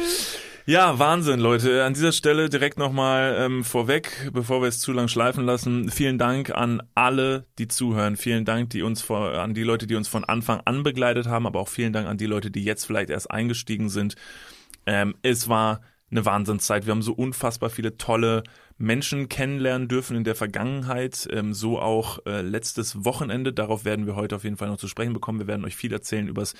Ja, 0.67 0.97
Wahnsinn, 0.97 1.39
Leute. 1.39 1.83
An 1.83 1.93
dieser 1.93 2.11
Stelle 2.11 2.49
direkt 2.49 2.79
nochmal 2.79 3.35
ähm, 3.39 3.63
vorweg, 3.63 4.31
bevor 4.33 4.63
wir 4.63 4.67
es 4.67 4.79
zu 4.79 4.93
lang 4.93 5.07
schleifen 5.07 5.45
lassen. 5.45 5.91
Vielen 5.91 6.17
Dank 6.17 6.49
an 6.49 6.81
alle, 6.95 7.45
die 7.59 7.67
zuhören. 7.67 8.17
Vielen 8.17 8.45
Dank, 8.45 8.71
die 8.71 8.81
uns 8.81 9.03
vor, 9.03 9.33
an 9.35 9.53
die 9.53 9.61
Leute, 9.61 9.85
die 9.85 9.93
uns 9.93 10.07
von 10.07 10.23
Anfang 10.23 10.61
an 10.65 10.81
begleitet 10.81 11.27
haben, 11.27 11.45
aber 11.45 11.59
auch 11.59 11.67
vielen 11.67 11.93
Dank 11.93 12.07
an 12.07 12.17
die 12.17 12.25
Leute, 12.25 12.49
die 12.49 12.63
jetzt 12.63 12.85
vielleicht 12.85 13.11
erst 13.11 13.29
eingestiegen 13.29 13.89
sind. 13.89 14.15
Ähm, 14.87 15.13
es 15.21 15.47
war 15.47 15.81
eine 16.09 16.25
Wahnsinnszeit. 16.25 16.87
Wir 16.87 16.91
haben 16.91 17.03
so 17.03 17.13
unfassbar 17.13 17.69
viele 17.69 17.97
tolle 17.97 18.41
Menschen 18.77 19.29
kennenlernen 19.29 19.87
dürfen 19.87 20.17
in 20.17 20.25
der 20.25 20.35
Vergangenheit, 20.35 21.27
ähm, 21.31 21.53
so 21.53 21.79
auch 21.79 22.19
äh, 22.25 22.41
letztes 22.41 23.05
Wochenende. 23.05 23.53
Darauf 23.53 23.85
werden 23.85 24.05
wir 24.05 24.15
heute 24.17 24.35
auf 24.35 24.43
jeden 24.43 24.57
Fall 24.57 24.67
noch 24.67 24.77
zu 24.77 24.89
sprechen 24.89 25.13
bekommen. 25.13 25.39
Wir 25.39 25.47
werden 25.47 25.63
euch 25.63 25.77
viel 25.77 25.93
erzählen 25.93 26.27
übers, 26.27 26.55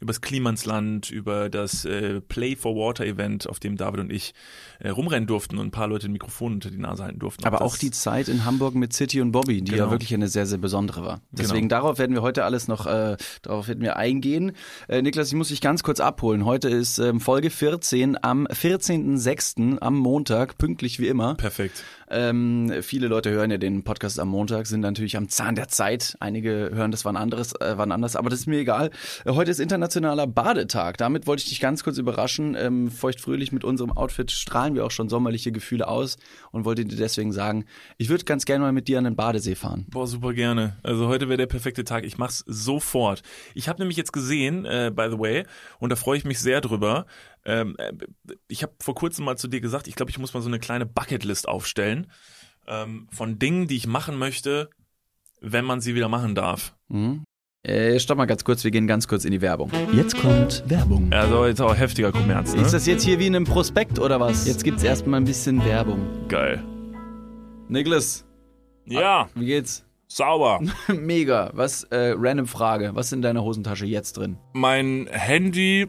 übers 0.00 0.20
Klimansland, 0.20 1.10
über 1.10 1.48
das 1.50 1.84
äh, 1.84 2.20
Play 2.20 2.54
for 2.54 2.76
Water 2.76 3.04
Event, 3.04 3.48
auf 3.48 3.58
dem 3.58 3.76
David 3.76 3.98
und 3.98 4.12
ich 4.12 4.32
äh, 4.78 4.90
rumrennen 4.90 5.26
durften 5.26 5.58
und 5.58 5.66
ein 5.66 5.70
paar 5.72 5.88
Leute 5.88 6.06
ein 6.06 6.12
Mikrofon 6.12 6.52
unter 6.54 6.70
die 6.70 6.78
Nase 6.78 7.02
halten 7.02 7.18
durften. 7.18 7.44
Aber 7.44 7.62
auch 7.62 7.76
die 7.76 7.90
Zeit 7.90 8.28
in 8.28 8.44
Hamburg 8.44 8.76
mit 8.76 8.92
City 8.92 9.20
und 9.20 9.32
Bobby, 9.32 9.60
die 9.62 9.72
ja 9.72 9.78
Genau. 9.78 9.90
wirklich 9.90 10.14
eine 10.14 10.28
sehr, 10.28 10.46
sehr 10.46 10.58
besondere 10.58 11.02
war. 11.04 11.20
Deswegen 11.32 11.68
Genau. 11.68 11.80
darauf 11.80 11.98
werden 11.98 12.14
wir 12.14 12.22
heute 12.22 12.44
alles 12.44 12.68
noch, 12.68 12.86
äh, 12.86 13.16
darauf 13.42 13.66
werden 13.66 13.80
wir 13.82 13.96
eingehen. 13.96 14.52
Äh, 14.88 15.02
Niklas, 15.02 15.28
ich 15.28 15.34
muss 15.34 15.48
dich 15.48 15.60
ganz 15.60 15.82
kurz 15.82 15.98
abholen. 15.98 16.44
Heute 16.44 16.68
ist 16.68 16.98
ähm, 16.98 17.18
Folge 17.20 17.50
14 17.50 18.16
am 18.22 18.46
14.06. 18.46 19.78
am 19.80 19.96
Montag, 19.96 20.58
pünktlich 20.58 21.00
wie 21.00 21.08
immer. 21.08 21.34
Perfekt. 21.34 21.55
Ähm, 22.08 22.72
viele 22.82 23.08
Leute 23.08 23.30
hören 23.30 23.50
ja 23.50 23.58
den 23.58 23.82
Podcast 23.82 24.20
am 24.20 24.28
Montag, 24.28 24.66
sind 24.66 24.80
natürlich 24.80 25.16
am 25.16 25.28
Zahn 25.28 25.56
der 25.56 25.68
Zeit. 25.68 26.16
Einige 26.20 26.70
hören 26.72 26.90
das 26.90 27.04
wann 27.04 27.16
anderes, 27.16 27.52
äh, 27.54 27.74
wann 27.76 27.90
anders, 27.90 28.14
aber 28.14 28.30
das 28.30 28.40
ist 28.40 28.46
mir 28.46 28.58
egal. 28.58 28.90
Äh, 29.24 29.32
heute 29.32 29.50
ist 29.50 29.58
internationaler 29.58 30.26
Badetag. 30.26 30.98
Damit 30.98 31.26
wollte 31.26 31.42
ich 31.42 31.48
dich 31.48 31.60
ganz 31.60 31.82
kurz 31.82 31.98
überraschen. 31.98 32.56
Ähm, 32.58 32.90
feuchtfröhlich 32.90 33.50
mit 33.50 33.64
unserem 33.64 33.92
Outfit 33.92 34.30
strahlen 34.30 34.74
wir 34.74 34.84
auch 34.84 34.90
schon 34.90 35.08
sommerliche 35.08 35.50
Gefühle 35.50 35.88
aus 35.88 36.16
und 36.52 36.64
wollte 36.64 36.84
dir 36.84 36.96
deswegen 36.96 37.32
sagen, 37.32 37.64
ich 37.98 38.08
würde 38.08 38.24
ganz 38.24 38.44
gerne 38.44 38.64
mal 38.64 38.72
mit 38.72 38.86
dir 38.86 38.98
an 38.98 39.04
den 39.04 39.16
Badesee 39.16 39.56
fahren. 39.56 39.86
Boah, 39.88 40.06
super 40.06 40.32
gerne. 40.32 40.76
Also 40.82 41.08
heute 41.08 41.28
wäre 41.28 41.38
der 41.38 41.46
perfekte 41.46 41.84
Tag. 41.84 42.04
Ich 42.04 42.18
mach's 42.18 42.44
sofort. 42.46 43.22
Ich 43.54 43.68
habe 43.68 43.80
nämlich 43.80 43.96
jetzt 43.96 44.12
gesehen, 44.12 44.64
äh, 44.64 44.92
by 44.94 45.08
the 45.10 45.18
way, 45.18 45.44
und 45.80 45.90
da 45.90 45.96
freue 45.96 46.18
ich 46.18 46.24
mich 46.24 46.38
sehr 46.38 46.60
drüber. 46.60 47.06
Ähm, 47.46 47.76
äh, 47.78 47.92
ich 48.48 48.62
habe 48.62 48.72
vor 48.80 48.94
kurzem 48.94 49.24
mal 49.24 49.36
zu 49.38 49.48
dir 49.48 49.60
gesagt, 49.60 49.86
ich 49.88 49.94
glaube, 49.94 50.10
ich 50.10 50.18
muss 50.18 50.34
mal 50.34 50.42
so 50.42 50.48
eine 50.48 50.58
kleine 50.58 50.84
Bucketlist 50.84 51.48
aufstellen 51.48 52.08
ähm, 52.66 53.06
von 53.12 53.38
Dingen, 53.38 53.68
die 53.68 53.76
ich 53.76 53.86
machen 53.86 54.18
möchte, 54.18 54.68
wenn 55.40 55.64
man 55.64 55.80
sie 55.80 55.94
wieder 55.94 56.08
machen 56.08 56.34
darf. 56.34 56.74
Mhm. 56.88 57.22
Äh, 57.62 57.98
stopp 57.98 58.18
mal 58.18 58.26
ganz 58.26 58.44
kurz, 58.44 58.62
wir 58.62 58.70
gehen 58.70 58.86
ganz 58.86 59.08
kurz 59.08 59.24
in 59.24 59.32
die 59.32 59.40
Werbung. 59.40 59.70
Jetzt 59.92 60.16
kommt 60.16 60.62
Werbung. 60.68 61.12
Also 61.12 61.46
jetzt 61.46 61.60
auch 61.60 61.76
heftiger 61.76 62.12
Kommerz, 62.12 62.54
ne? 62.54 62.62
Ist 62.62 62.72
das 62.72 62.86
jetzt 62.86 63.02
hier 63.02 63.18
wie 63.18 63.26
in 63.26 63.34
einem 63.34 63.44
Prospekt 63.44 63.98
oder 63.98 64.20
was? 64.20 64.46
Jetzt 64.46 64.62
gibt's 64.62 64.84
erstmal 64.84 65.20
ein 65.20 65.24
bisschen 65.24 65.64
Werbung. 65.64 66.28
geil? 66.28 66.62
Niklas, 67.68 68.24
Ja, 68.84 69.28
wie 69.34 69.46
geht's? 69.46 69.84
sauber. 70.08 70.60
Mega. 70.88 71.50
Was, 71.54 71.82
äh, 71.84 72.14
random 72.16 72.46
Frage. 72.46 72.92
Was 72.94 73.06
ist 73.06 73.12
in 73.14 73.22
deiner 73.22 73.42
Hosentasche 73.42 73.86
jetzt 73.86 74.16
drin? 74.16 74.38
Mein 74.52 75.08
Handy, 75.10 75.88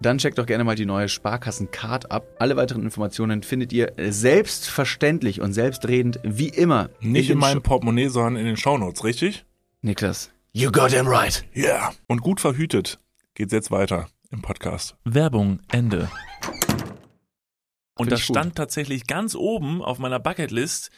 dann 0.00 0.18
checkt 0.18 0.38
doch 0.38 0.46
gerne 0.46 0.64
mal 0.64 0.76
die 0.76 0.86
neue 0.86 1.08
Sparkassen-Card 1.08 2.10
ab. 2.10 2.26
Alle 2.38 2.56
weiteren 2.56 2.82
Informationen 2.82 3.42
findet 3.42 3.72
ihr 3.72 3.92
selbstverständlich 4.10 5.40
und 5.40 5.52
selbstredend 5.52 6.20
wie 6.22 6.48
immer. 6.48 6.90
Nicht 7.00 7.30
in 7.30 7.36
den 7.36 7.38
meinem 7.40 7.58
Sh- 7.60 7.62
Portemonnaie, 7.62 8.08
sondern 8.08 8.36
in 8.36 8.44
den 8.46 8.56
Shownotes, 8.56 9.04
richtig? 9.04 9.44
Niklas. 9.82 10.30
You 10.52 10.70
got 10.70 10.90
him 10.92 11.06
right. 11.06 11.44
Yeah. 11.54 11.92
Und 12.06 12.20
gut 12.22 12.40
verhütet 12.40 12.98
geht's 13.34 13.52
jetzt 13.52 13.70
weiter 13.70 14.08
im 14.30 14.42
Podcast. 14.42 14.96
Werbung, 15.04 15.60
Ende. 15.70 16.10
Und 17.98 18.06
Find 18.06 18.12
da 18.12 18.16
ich 18.16 18.26
gut. 18.26 18.36
stand 18.36 18.54
tatsächlich 18.56 19.06
ganz 19.06 19.34
oben 19.34 19.82
auf 19.82 19.98
meiner 19.98 20.18
Bucketlist 20.20 20.90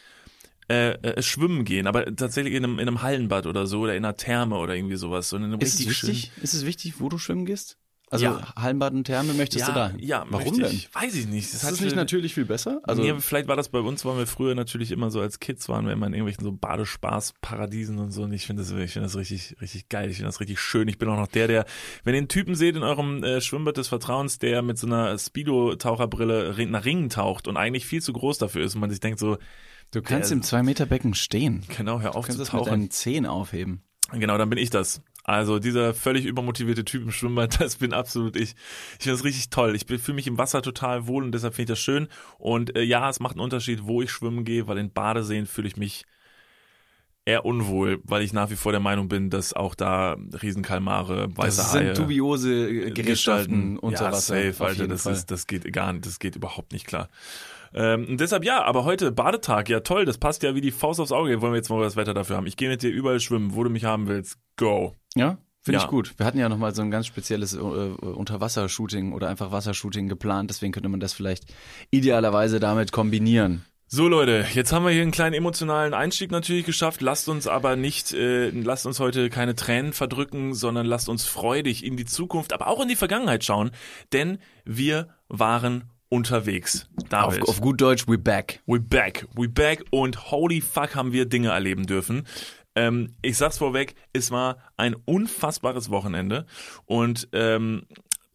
äh, 0.69 0.91
äh, 1.01 1.21
schwimmen 1.21 1.63
gehen, 1.65 1.87
aber 1.87 2.13
tatsächlich 2.15 2.53
in 2.53 2.63
einem, 2.63 2.79
in 2.79 2.87
einem 2.87 3.01
Hallenbad 3.01 3.45
oder 3.47 3.65
so 3.67 3.81
oder 3.81 3.95
in 3.95 4.03
einer 4.05 4.15
Therme 4.17 4.57
oder 4.57 4.75
irgendwie 4.75 4.97
sowas. 4.97 5.29
So 5.29 5.37
in 5.37 5.43
einem 5.45 5.59
Ist 5.59 5.79
es 5.79 5.87
wichtig? 5.89 6.31
Ist 6.41 6.53
es 6.53 6.65
wichtig, 6.65 6.99
wo 6.99 7.09
du 7.09 7.17
schwimmen 7.17 7.45
gehst? 7.45 7.77
Also 8.11 8.25
Ja. 8.25 8.53
Hallenbad 8.55 8.93
und 8.93 9.03
Therme 9.03 9.33
möchtest 9.33 9.67
ja, 9.67 9.73
du 9.73 9.73
da? 9.73 9.93
Ja, 9.99 10.25
Warum 10.29 10.57
denn? 10.59 10.71
ich. 10.71 10.89
Weiß 10.95 11.13
ich 11.13 11.27
nicht. 11.27 11.53
Ist 11.53 11.63
hat 11.63 11.73
das 11.73 11.81
nicht 11.81 11.95
natürlich 11.95 12.33
viel 12.33 12.45
besser? 12.45 12.79
Also 12.83 13.03
nee, 13.03 13.13
vielleicht 13.19 13.47
war 13.47 13.55
das 13.55 13.69
bei 13.69 13.79
uns, 13.79 14.03
waren 14.03 14.17
wir 14.17 14.25
früher 14.25 14.55
natürlich 14.55 14.91
immer 14.91 15.11
so 15.11 15.21
als 15.21 15.39
Kids, 15.39 15.69
waren 15.69 15.85
wir 15.85 15.93
immer 15.93 16.07
in 16.07 16.13
irgendwelchen 16.13 16.43
so 16.43 16.51
Badespaßparadiesen 16.51 17.99
und 17.99 18.11
so. 18.11 18.23
Und 18.23 18.33
ich 18.33 18.45
finde 18.47 18.63
das, 18.63 18.71
ich 18.71 18.91
finde 18.91 19.07
das 19.07 19.15
richtig, 19.15 19.55
richtig 19.61 19.89
geil. 19.89 20.09
Ich 20.09 20.17
finde 20.17 20.29
das 20.29 20.39
richtig 20.39 20.59
schön. 20.59 20.87
Ich 20.87 20.97
bin 20.97 21.07
auch 21.09 21.17
noch 21.17 21.27
der, 21.27 21.47
der, 21.47 21.65
wenn 22.03 22.13
ihr 22.15 22.19
einen 22.19 22.27
Typen 22.27 22.55
seht 22.55 22.75
in 22.75 22.83
eurem 22.83 23.23
äh, 23.23 23.41
Schwimmbad 23.41 23.77
des 23.77 23.87
Vertrauens, 23.89 24.39
der 24.39 24.61
mit 24.61 24.77
so 24.77 24.87
einer 24.87 25.17
Speedo-Taucherbrille 25.17 26.55
ri- 26.57 26.67
nach 26.67 26.85
Ringen 26.85 27.09
taucht 27.09 27.47
und 27.47 27.57
eigentlich 27.57 27.85
viel 27.85 28.01
zu 28.01 28.13
groß 28.13 28.37
dafür 28.37 28.63
ist 28.63 28.75
und 28.75 28.81
man 28.81 28.89
sich 28.89 28.99
denkt 28.99 29.19
so, 29.19 29.37
du 29.91 30.01
kannst 30.01 30.31
der- 30.31 30.37
im 30.37 30.43
2-Meter-Becken 30.43 31.13
stehen. 31.13 31.63
genau, 31.77 32.01
hör 32.01 32.11
Du 32.11 32.17
auf 32.17 32.25
kannst 32.25 32.37
zu 32.37 32.43
das 32.45 32.53
mit 32.53 32.59
tauchen. 32.61 32.71
deinen 32.71 32.91
Zehen 32.91 33.25
aufheben. 33.25 33.83
Genau, 34.11 34.39
dann 34.39 34.49
bin 34.49 34.57
ich 34.57 34.71
das. 34.71 35.01
Also 35.29 35.59
dieser 35.59 35.93
völlig 35.93 36.25
übermotivierte 36.25 36.83
Typ 36.83 37.03
im 37.03 37.11
Schwimmbad, 37.11 37.61
das 37.61 37.75
bin 37.75 37.93
absolut 37.93 38.35
ich. 38.35 38.55
Ich 38.97 39.03
finde 39.03 39.15
das 39.15 39.23
richtig 39.23 39.51
toll. 39.51 39.75
Ich 39.75 39.85
fühle 39.85 40.15
mich 40.15 40.25
im 40.25 40.39
Wasser 40.39 40.63
total 40.63 41.05
wohl 41.05 41.23
und 41.23 41.31
deshalb 41.31 41.53
finde 41.53 41.71
ich 41.71 41.77
das 41.77 41.79
schön. 41.79 42.07
Und 42.39 42.75
äh, 42.75 42.81
ja, 42.81 43.07
es 43.07 43.19
macht 43.19 43.33
einen 43.33 43.41
Unterschied, 43.41 43.81
wo 43.83 44.01
ich 44.01 44.09
schwimmen 44.09 44.43
gehe, 44.43 44.67
weil 44.67 44.79
in 44.79 44.91
Badeseen 44.91 45.45
fühle 45.45 45.67
ich 45.67 45.77
mich 45.77 46.05
eher 47.25 47.45
unwohl, 47.45 47.99
weil 48.05 48.23
ich 48.23 48.33
nach 48.33 48.49
wie 48.49 48.55
vor 48.55 48.71
der 48.71 48.81
Meinung 48.81 49.07
bin, 49.07 49.29
dass 49.29 49.53
auch 49.53 49.75
da 49.75 50.17
Riesenkalmare, 50.41 51.27
weiße 51.37 51.57
Das 51.57 51.73
Haie, 51.73 51.85
sind 51.93 51.99
dubiose 51.99 52.67
äh, 52.67 52.71
Gerätschaften 52.89 53.05
Gestalten 53.05 53.77
unter 53.77 54.05
ja, 54.05 54.11
Wasser. 54.11 54.51
Safe, 54.51 54.65
Alter, 54.65 54.87
das 54.87 55.03
Fall. 55.03 55.13
ist, 55.13 55.29
das 55.29 55.45
geht 55.45 55.71
gar 55.71 55.93
nicht, 55.93 56.07
das 56.07 56.17
geht 56.17 56.37
überhaupt 56.37 56.73
nicht 56.73 56.87
klar. 56.87 57.07
Ähm, 57.73 58.17
deshalb 58.17 58.43
ja, 58.43 58.63
aber 58.63 58.83
heute 58.85 59.11
Badetag, 59.11 59.69
ja 59.69 59.79
toll, 59.81 60.05
das 60.05 60.17
passt 60.17 60.43
ja 60.43 60.55
wie 60.55 60.61
die 60.61 60.71
Faust 60.71 60.99
aufs 60.99 61.11
Auge. 61.11 61.41
Wollen 61.41 61.53
wir 61.53 61.57
jetzt 61.57 61.69
mal 61.69 61.81
das 61.81 61.95
Wetter 61.95 62.13
dafür 62.13 62.37
haben? 62.37 62.47
Ich 62.47 62.57
gehe 62.57 62.69
mit 62.69 62.81
dir 62.81 62.89
überall 62.91 63.19
schwimmen, 63.19 63.53
wo 63.55 63.63
du 63.63 63.69
mich 63.69 63.85
haben 63.85 64.07
willst. 64.07 64.37
Go. 64.57 64.95
Ja, 65.15 65.37
finde 65.61 65.79
Ja. 65.79 65.83
ich 65.85 65.89
gut. 65.89 66.13
Wir 66.17 66.25
hatten 66.25 66.39
ja 66.39 66.49
nochmal 66.49 66.73
so 66.73 66.81
ein 66.81 66.91
ganz 66.91 67.07
spezielles 67.07 67.53
äh, 67.53 67.59
Unterwassershooting 67.59 69.13
oder 69.13 69.27
einfach 69.29 69.51
Wassershooting 69.51 70.07
geplant, 70.07 70.49
deswegen 70.49 70.71
könnte 70.71 70.89
man 70.89 70.99
das 70.99 71.13
vielleicht 71.13 71.45
idealerweise 71.91 72.59
damit 72.59 72.91
kombinieren. 72.91 73.65
So 73.91 74.07
Leute, 74.07 74.45
jetzt 74.53 74.71
haben 74.71 74.85
wir 74.85 74.91
hier 74.91 75.01
einen 75.01 75.09
kleinen 75.09 75.33
emotionalen 75.33 75.95
Einstieg 75.95 76.29
natürlich 76.29 76.63
geschafft. 76.63 77.01
Lasst 77.01 77.27
uns 77.27 77.47
aber 77.47 77.75
nicht, 77.75 78.13
äh, 78.13 78.49
lasst 78.51 78.85
uns 78.85 78.99
heute 78.99 79.29
keine 79.31 79.55
Tränen 79.55 79.93
verdrücken, 79.93 80.53
sondern 80.53 80.85
lasst 80.85 81.09
uns 81.09 81.25
freudig 81.25 81.83
in 81.83 81.97
die 81.97 82.05
Zukunft, 82.05 82.53
aber 82.53 82.67
auch 82.67 82.81
in 82.83 82.87
die 82.87 82.95
Vergangenheit 82.95 83.43
schauen, 83.43 83.71
denn 84.13 84.37
wir 84.63 85.07
waren 85.27 85.85
unterwegs. 86.09 86.87
Auf, 86.97 87.09
David. 87.09 87.47
auf 87.47 87.61
gut 87.61 87.79
Deutsch, 87.79 88.07
we 88.07 88.17
back. 88.17 88.61
We 88.65 88.79
back, 88.79 89.27
we 89.35 89.47
back 89.47 89.83
und 89.91 90.31
holy 90.31 90.61
fuck 90.61 90.95
haben 90.95 91.11
wir 91.13 91.25
Dinge 91.25 91.49
erleben 91.49 91.85
dürfen. 91.85 92.25
Ähm, 92.75 93.15
ich 93.21 93.37
sag's 93.37 93.57
vorweg, 93.57 93.95
es 94.13 94.31
war 94.31 94.57
ein 94.77 94.95
unfassbares 95.05 95.89
Wochenende 95.89 96.45
und 96.85 97.27
ähm, 97.33 97.83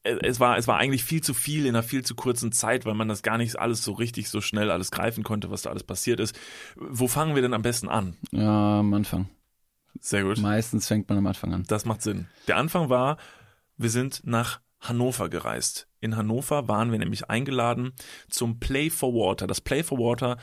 es 0.05 0.39
war, 0.39 0.59
es 0.59 0.69
war 0.69 0.77
eigentlich 0.77 1.03
viel 1.03 1.23
zu 1.23 1.33
viel 1.33 1.65
in 1.65 1.75
einer 1.75 1.83
viel 1.83 2.05
zu 2.05 2.15
kurzen 2.15 2.53
Zeit, 2.53 2.85
weil 2.85 2.95
man 2.95 3.09
das 3.09 3.23
gar 3.23 3.39
nicht 3.39 3.59
alles 3.59 3.83
so 3.83 3.93
richtig 3.93 4.29
so 4.29 4.41
schnell 4.41 4.71
alles 4.71 4.91
greifen 4.91 5.25
konnte, 5.25 5.51
was 5.51 5.63
da 5.63 5.71
alles 5.71 5.83
passiert 5.83 6.21
ist. 6.21 6.39
Wo 6.77 7.09
fangen 7.09 7.35
wir 7.35 7.43
denn 7.43 7.55
am 7.55 7.63
besten 7.63 7.89
an? 7.89 8.17
Ja, 8.31 8.81
am 8.81 8.93
Anfang. 8.93 9.29
Sehr 10.01 10.25
gut. 10.25 10.39
Meistens 10.39 10.89
fängt 10.89 11.09
man 11.09 11.19
am 11.19 11.27
Anfang 11.27 11.55
an. 11.55 11.65
Das 11.67 11.87
macht 11.87 12.03
Sinn. 12.03 12.27
Der 12.49 12.59
Anfang 12.59 12.91
war, 12.91 13.17
wir 13.79 13.89
sind 13.89 14.23
nach 14.25 14.61
Hannover 14.81 15.31
gereist. 15.31 15.89
In 16.05 16.17
Hannover 16.19 16.69
waren 16.69 16.93
wir 16.93 16.99
nämlich 16.99 17.31
eingeladen 17.31 17.95
zum 18.29 18.61
Play 18.61 18.91
for 18.91 19.15
Water. 19.15 19.47
Das 19.47 19.63
Play 19.63 19.83
for 19.83 19.99
Water 19.99 20.37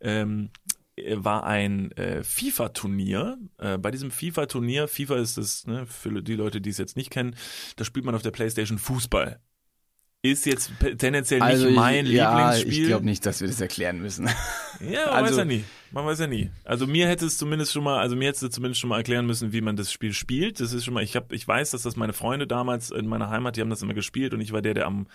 ähm, 0.00 0.50
äh, 0.94 1.16
war 1.18 1.42
ein 1.42 1.90
äh, 1.92 2.22
FIFA-Turnier. 2.22 3.36
Äh, 3.58 3.78
bei 3.78 3.90
diesem 3.90 4.12
FIFA-Turnier, 4.12 4.86
FIFA 4.86 5.16
ist 5.16 5.36
es, 5.36 5.66
ne, 5.66 5.86
für 5.86 6.22
die 6.22 6.36
Leute, 6.36 6.60
die 6.60 6.70
es 6.70 6.78
jetzt 6.78 6.96
nicht 6.96 7.10
kennen, 7.10 7.34
da 7.74 7.84
spielt 7.84 8.06
man 8.06 8.14
auf 8.14 8.22
der 8.22 8.30
Playstation 8.30 8.78
Fußball. 8.78 9.40
Ist 10.20 10.46
jetzt 10.46 10.72
tendenziell 10.98 11.38
nicht 11.38 11.48
Also 11.48 11.68
ich, 11.68 11.76
mein 11.76 12.04
ja, 12.06 12.50
Lieblingsspiel. 12.50 12.82
ich 12.82 12.88
glaube 12.88 13.04
nicht, 13.04 13.24
dass 13.24 13.40
wir 13.40 13.46
das 13.46 13.60
erklären 13.60 14.00
müssen. 14.00 14.28
Ja, 14.80 15.06
man 15.06 15.14
Also- 15.14 15.30
weiß 15.32 15.36
ja 15.38 15.44
nie. 15.44 15.64
Man 15.90 16.06
weiß 16.06 16.18
ja 16.20 16.26
nie. 16.28 16.50
Also 16.64 16.86
mir 16.86 17.08
hätte 17.08 17.24
es 17.26 17.36
zumindest 17.38 17.72
schon 17.72 17.82
mal, 17.82 17.98
also 17.98 18.14
mir 18.14 18.28
hätte 18.28 18.46
es 18.46 18.52
zumindest 18.52 18.80
schon 18.80 18.90
mal 18.90 18.98
erklären 18.98 19.26
müssen, 19.26 19.52
wie 19.52 19.60
man 19.60 19.74
das 19.76 19.90
Spiel 19.92 20.12
spielt. 20.12 20.60
Das 20.60 20.72
ist 20.72 20.84
schon 20.84 20.94
mal, 20.94 21.02
ich 21.02 21.16
habe, 21.16 21.34
ich 21.34 21.46
weiß, 21.48 21.70
dass 21.72 21.82
das 21.82 21.96
meine 21.96 22.12
Freunde 22.12 22.46
damals 22.46 22.90
in 22.90 23.06
meiner 23.08 23.28
Heimat, 23.30 23.56
die 23.56 23.60
haben 23.60 23.70
das 23.70 23.82
immer 23.82 23.94
gespielt 23.94 24.34
und 24.34 24.40
ich 24.40 24.52
war 24.52 24.60
der, 24.62 24.74
der 24.74 24.86
am 24.86 25.06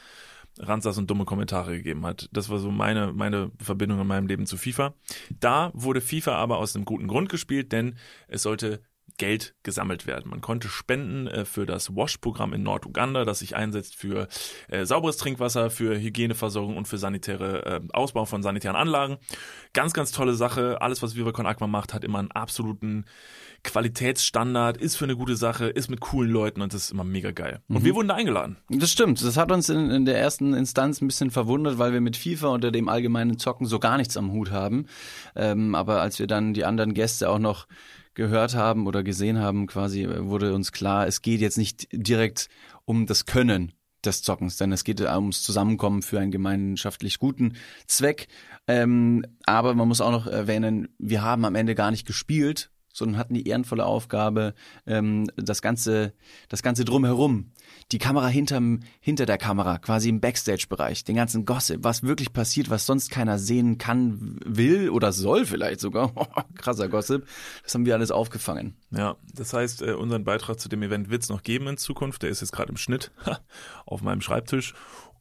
Rand 0.59 0.83
saß 0.83 0.97
und 0.97 1.09
dumme 1.09 1.25
Kommentare 1.25 1.77
gegeben 1.77 2.05
hat. 2.05 2.27
Das 2.33 2.49
war 2.49 2.59
so 2.59 2.71
meine, 2.71 3.13
meine 3.13 3.51
Verbindung 3.61 3.99
in 4.01 4.07
meinem 4.07 4.27
Leben 4.27 4.45
zu 4.45 4.57
FIFA. 4.57 4.93
Da 5.39 5.71
wurde 5.73 6.01
FIFA 6.01 6.35
aber 6.35 6.57
aus 6.57 6.75
einem 6.75 6.85
guten 6.85 7.07
Grund 7.07 7.29
gespielt, 7.29 7.71
denn 7.71 7.95
es 8.27 8.43
sollte 8.43 8.81
Geld 9.17 9.55
gesammelt 9.63 10.07
werden. 10.07 10.29
Man 10.29 10.41
konnte 10.41 10.67
spenden 10.67 11.27
äh, 11.27 11.45
für 11.45 11.65
das 11.65 11.95
WASH-Programm 11.95 12.53
in 12.53 12.63
Norduganda, 12.63 13.25
das 13.25 13.39
sich 13.39 13.55
einsetzt 13.55 13.95
für 13.95 14.27
äh, 14.69 14.85
sauberes 14.85 15.17
Trinkwasser, 15.17 15.69
für 15.69 15.99
Hygieneversorgung 15.99 16.77
und 16.77 16.87
für 16.87 16.97
sanitäre 16.97 17.65
äh, 17.65 17.81
Ausbau 17.93 18.25
von 18.25 18.43
sanitären 18.43 18.75
Anlagen. 18.75 19.17
Ganz, 19.73 19.93
ganz 19.93 20.11
tolle 20.11 20.33
Sache. 20.33 20.81
Alles, 20.81 21.01
was 21.01 21.15
Viva 21.15 21.31
Con 21.31 21.45
Aqua 21.45 21.67
macht, 21.67 21.93
hat 21.93 22.03
immer 22.03 22.19
einen 22.19 22.31
absoluten 22.31 23.05
Qualitätsstandard, 23.63 24.77
ist 24.77 24.97
für 24.97 25.05
eine 25.05 25.15
gute 25.15 25.37
Sache, 25.37 25.67
ist 25.67 25.89
mit 25.89 26.01
coolen 26.01 26.29
Leuten 26.29 26.61
und 26.61 26.73
das 26.73 26.85
ist 26.85 26.91
immer 26.91 27.05
mega 27.05 27.31
geil. 27.31 27.61
Und 27.69 27.85
wir 27.85 27.95
wurden 27.95 28.09
da 28.09 28.15
eingeladen. 28.15 28.57
Das 28.69 28.91
stimmt. 28.91 29.23
Das 29.23 29.37
hat 29.37 29.51
uns 29.51 29.69
in, 29.69 29.89
in 29.89 30.05
der 30.05 30.17
ersten 30.17 30.53
Instanz 30.53 31.01
ein 31.01 31.07
bisschen 31.07 31.31
verwundert, 31.31 31.77
weil 31.77 31.93
wir 31.93 32.01
mit 32.01 32.17
FIFA 32.17 32.49
unter 32.49 32.71
dem 32.71 32.89
allgemeinen 32.89 33.39
Zocken 33.39 33.65
so 33.65 33.79
gar 33.79 33.97
nichts 33.97 34.17
am 34.17 34.31
Hut 34.33 34.51
haben. 34.51 34.87
Ähm, 35.35 35.75
aber 35.75 36.01
als 36.01 36.19
wir 36.19 36.27
dann 36.27 36.53
die 36.53 36.65
anderen 36.65 36.93
Gäste 36.93 37.29
auch 37.29 37.39
noch 37.39 37.67
gehört 38.15 38.55
haben 38.55 38.87
oder 38.87 39.03
gesehen 39.03 39.39
haben, 39.39 39.67
quasi 39.67 40.03
äh, 40.03 40.25
wurde 40.25 40.53
uns 40.53 40.71
klar, 40.71 41.07
es 41.07 41.21
geht 41.21 41.41
jetzt 41.41 41.57
nicht 41.57 41.87
direkt 41.91 42.49
um 42.85 43.05
das 43.05 43.25
Können 43.25 43.73
des 44.05 44.21
Zockens, 44.21 44.57
denn 44.57 44.71
es 44.71 44.83
geht 44.83 44.99
ums 45.01 45.43
Zusammenkommen 45.43 46.01
für 46.01 46.19
einen 46.19 46.31
gemeinschaftlich 46.31 47.19
guten 47.19 47.53
Zweck. 47.87 48.27
Ähm, 48.67 49.25
aber 49.45 49.73
man 49.75 49.87
muss 49.87 50.01
auch 50.01 50.11
noch 50.11 50.27
erwähnen, 50.27 50.89
wir 50.97 51.21
haben 51.21 51.45
am 51.45 51.55
Ende 51.55 51.75
gar 51.75 51.91
nicht 51.91 52.05
gespielt, 52.05 52.69
sondern 52.93 53.17
hatten 53.17 53.33
die 53.33 53.47
ehrenvolle 53.47 53.85
Aufgabe, 53.85 54.53
ähm, 54.87 55.29
das 55.35 55.61
ganze, 55.61 56.13
das 56.47 56.63
ganze 56.63 56.85
drumherum, 56.85 57.51
die 57.91 57.97
Kamera 57.97 58.27
hinterm, 58.27 58.81
hinter 59.01 59.25
der 59.25 59.37
Kamera, 59.37 59.79
quasi 59.79 60.09
im 60.09 60.21
Backstage-Bereich, 60.21 61.03
den 61.03 61.15
ganzen 61.15 61.43
Gossip, 61.43 61.83
was 61.83 62.03
wirklich 62.03 62.31
passiert, 62.31 62.69
was 62.69 62.85
sonst 62.85 63.09
keiner 63.11 63.39
sehen 63.39 63.77
kann, 63.77 64.39
will 64.45 64.89
oder 64.89 65.11
soll 65.11 65.45
vielleicht 65.45 65.81
sogar, 65.81 66.13
krasser 66.55 66.87
Gossip, 66.87 67.27
das 67.63 67.73
haben 67.73 67.85
wir 67.85 67.95
alles 67.95 68.11
aufgefangen. 68.11 68.75
Ja, 68.91 69.17
das 69.33 69.53
heißt, 69.53 69.81
äh, 69.81 69.93
unseren 69.93 70.23
Beitrag 70.23 70.59
zu 70.59 70.69
dem 70.69 70.83
Event 70.83 71.09
wird 71.09 71.23
es 71.23 71.29
noch 71.29 71.43
geben 71.43 71.67
in 71.67 71.77
Zukunft. 71.77 72.23
Der 72.23 72.29
ist 72.29 72.41
jetzt 72.41 72.51
gerade 72.51 72.69
im 72.69 72.77
Schnitt 72.77 73.11
auf 73.85 74.01
meinem 74.01 74.21
Schreibtisch. 74.21 74.73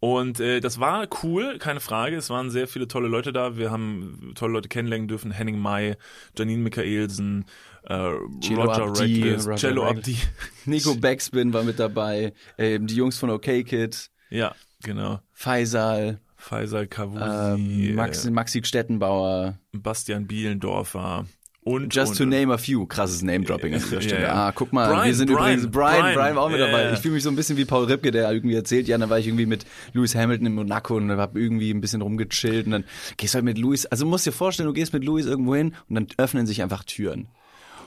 Und 0.04 0.40
äh, 0.40 0.58
das 0.58 0.80
war 0.80 1.06
cool, 1.22 1.58
keine 1.58 1.78
Frage. 1.78 2.16
Es 2.16 2.28
waren 2.28 2.50
sehr 2.50 2.66
viele 2.66 2.88
tolle 2.88 3.06
Leute 3.06 3.32
da. 3.32 3.56
Wir 3.56 3.70
haben 3.70 4.32
tolle 4.34 4.54
Leute 4.54 4.68
kennenlernen 4.68 5.06
dürfen. 5.06 5.30
Henning 5.30 5.60
May, 5.60 5.94
Janine 6.36 6.60
Michaelsen, 6.60 7.44
äh, 7.84 7.94
Roger 7.94 8.86
Abdi, 8.88 9.30
Roger 9.34 9.54
Cello. 9.54 9.84
Abdi. 9.88 10.16
Nico 10.64 10.96
Backspin 11.00 11.52
war 11.52 11.62
mit 11.62 11.78
dabei, 11.78 12.32
ähm, 12.58 12.88
die 12.88 12.96
Jungs 12.96 13.16
von 13.16 13.30
OK 13.30 13.44
Kid, 13.64 14.10
Ja, 14.28 14.56
genau. 14.82 15.20
Faisal, 15.30 16.18
Faisal 16.36 16.88
Kavusi, 16.88 17.90
ähm, 17.90 17.94
Maxi, 17.94 18.26
äh, 18.26 18.30
Maxi 18.32 18.64
Stettenbauer, 18.64 19.56
Bastian 19.70 20.26
Bielendorfer 20.26 21.26
Und, 21.64 21.94
Just 21.94 22.12
und, 22.12 22.18
to 22.18 22.24
name 22.26 22.52
a 22.52 22.58
few. 22.58 22.86
Krasses 22.86 23.22
Name-Dropping 23.22 23.72
an 23.74 23.80
dieser 23.80 23.94
Ja, 23.96 24.00
Stelle. 24.00 24.22
ja. 24.22 24.34
Ah, 24.48 24.52
guck 24.52 24.72
mal, 24.72 24.88
Brian, 24.88 25.06
wir 25.06 25.14
sind 25.14 25.28
Brian, 25.28 25.38
übrigens, 25.60 25.70
Brian, 25.70 26.00
Brian. 26.00 26.14
Brian 26.14 26.36
war 26.36 26.42
auch 26.42 26.50
mit 26.50 26.58
Ja, 26.58 26.66
dabei. 26.66 26.92
Ich 26.92 26.98
fühle 26.98 27.14
mich 27.14 27.22
so 27.22 27.28
ein 27.30 27.36
bisschen 27.36 27.56
wie 27.56 27.64
Paul 27.64 27.84
Ripke, 27.84 28.10
der 28.10 28.32
irgendwie 28.32 28.56
erzählt, 28.56 28.88
ja, 28.88 28.98
dann 28.98 29.08
war 29.10 29.20
ich 29.20 29.28
irgendwie 29.28 29.46
mit 29.46 29.64
Lewis 29.92 30.14
Hamilton 30.16 30.46
in 30.46 30.54
Monaco 30.56 30.96
und 30.96 31.08
hab 31.12 31.36
irgendwie 31.36 31.70
ein 31.70 31.80
bisschen 31.80 32.02
rumgechillt 32.02 32.66
und 32.66 32.72
dann 32.72 32.84
gehst 33.16 33.34
du 33.34 33.36
halt 33.36 33.44
mit 33.44 33.58
Lewis, 33.58 33.86
also 33.86 34.04
du 34.04 34.10
musst 34.10 34.26
dir 34.26 34.32
vorstellen, 34.32 34.66
du 34.66 34.72
gehst 34.72 34.92
mit 34.92 35.04
Lewis 35.04 35.26
irgendwo 35.26 35.54
hin 35.54 35.74
und 35.88 35.94
dann 35.94 36.06
öffnen 36.16 36.46
sich 36.46 36.62
einfach 36.62 36.82
Türen. 36.82 37.28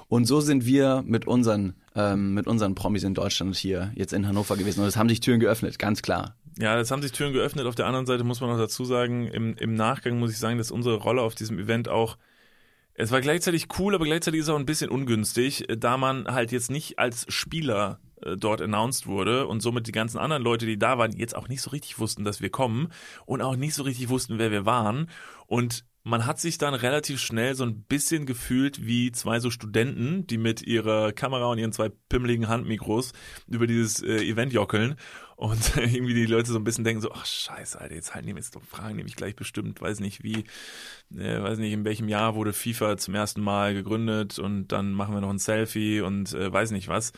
Und 0.08 0.26
so 0.26 0.40
sind 0.40 0.66
wir 0.66 1.04
mit 1.06 1.28
unseren, 1.28 1.74
ähm, 1.96 2.34
mit 2.34 2.48
unseren 2.48 2.76
Promis 2.76 3.04
in 3.04 3.14
Deutschland 3.16 3.56
hier 3.56 3.92
jetzt 3.96 4.14
in 4.14 4.28
Hannover 4.28 4.56
gewesen. 4.56 4.82
Und 4.82 4.88
es 4.88 4.98
haben 4.98 5.10
sich 5.10 5.20
Türen 5.20 5.40
geöffnet, 5.40 5.80
ganz 5.80 6.02
klar. 6.04 6.36
Ja, 6.60 6.80
es 6.80 6.92
haben 6.92 7.02
sich 7.02 7.12
Türen 7.12 7.34
geöffnet. 7.34 7.66
Auf 7.66 7.74
der 7.76 7.88
anderen 7.88 8.06
Seite 8.06 8.24
muss 8.24 8.40
man 8.40 8.52
noch 8.52 8.58
dazu 8.60 8.86
sagen, 8.86 9.28
im, 9.28 9.56
im 9.58 9.74
Nachgang 9.74 10.20
muss 10.20 10.32
ich 10.32 10.38
sagen, 10.38 10.60
dass 10.60 10.70
unsere 10.72 10.96
Rolle 10.98 11.22
auf 11.24 11.34
diesem 11.36 11.58
Event 11.60 11.90
auch, 11.90 12.18
es 12.96 13.12
war 13.12 13.22
gleichzeitig 13.22 13.68
cool, 13.78 13.94
aber 13.94 14.06
gleichzeitig 14.06 14.40
ist 14.40 14.48
es 14.48 14.54
auch 14.54 14.60
ein 14.60 14.66
bisschen 14.66 14.90
ungünstig, 14.90 15.70
äh, 15.70 15.78
da 15.78 15.98
man 15.98 16.28
halt 16.28 16.52
jetzt 16.52 16.72
nicht 16.72 16.98
als 16.98 17.26
Spieler 17.30 18.00
äh, 18.22 18.38
dort 18.38 18.62
announced 18.62 19.06
wurde 19.06 19.48
und 19.48 19.62
somit 19.62 19.88
die 19.88 19.92
ganzen 19.92 20.18
anderen 20.18 20.44
Leute, 20.44 20.66
die 20.66 20.80
da 20.80 20.98
waren, 20.98 21.12
jetzt 21.12 21.36
auch 21.36 21.50
nicht 21.50 21.62
so 21.62 21.70
richtig 21.70 22.00
wussten, 22.00 22.24
dass 22.24 22.42
wir 22.42 22.50
kommen 22.50 22.90
und 23.26 23.42
auch 23.42 23.56
nicht 23.56 23.74
so 23.74 23.84
richtig 23.84 24.10
wussten, 24.10 24.40
wer 24.40 24.52
wir 24.52 24.66
waren. 24.66 25.10
Und 25.48 25.86
man 26.04 26.26
hat 26.26 26.40
sich 26.40 26.58
dann 26.58 26.76
relativ 26.76 27.20
schnell 27.20 27.56
so 27.56 27.66
ein 27.66 27.82
bisschen 27.84 28.26
gefühlt 28.26 28.86
wie 28.86 29.12
zwei 29.12 29.40
so 29.40 29.50
Studenten, 29.50 30.28
die 30.28 30.38
mit 30.38 30.62
ihrer 30.62 31.12
Kamera 31.12 31.48
und 31.48 31.58
ihren 31.58 31.74
zwei 31.74 31.90
pimmeligen 31.90 32.48
Handmikros 32.48 33.12
über 33.48 33.66
dieses 33.68 34.04
äh, 34.04 34.18
Event 34.18 34.54
jockeln 34.54 34.96
und 35.36 35.76
irgendwie 35.78 36.14
die 36.14 36.26
Leute 36.26 36.52
so 36.52 36.58
ein 36.58 36.64
bisschen 36.64 36.84
denken 36.84 37.02
so, 37.02 37.12
ach 37.12 37.26
scheiße, 37.26 37.80
Alter, 37.80 37.96
jetzt 37.96 38.14
halten 38.14 38.28
die 38.28 38.34
mir 38.34 38.40
jetzt 38.40 38.56
doch 38.56 38.64
Fragen, 38.64 38.96
nehme 38.96 39.10
ich 39.10 39.16
gleich 39.16 39.36
bestimmt, 39.36 39.82
weiß 39.82 40.00
nicht 40.00 40.24
wie, 40.24 40.46
äh, 41.16 41.42
weiß 41.42 41.60
nicht, 41.60 41.74
in 41.74 41.86
welchem 41.86 42.10
Jahr 42.10 42.36
wurde 42.36 42.54
FIFA 42.54 42.98
zum 42.98 43.16
ersten 43.16 43.42
Mal 43.42 43.74
gegründet 43.74 44.40
und 44.40 44.70
dann 44.70 44.92
machen 44.92 45.14
wir 45.14 45.22
noch 45.22 45.30
ein 45.30 45.40
Selfie 45.40 46.02
und 46.02 46.34
äh, 46.34 46.52
weiß 46.52 46.72
nicht 46.72 46.88
was. 46.88 47.12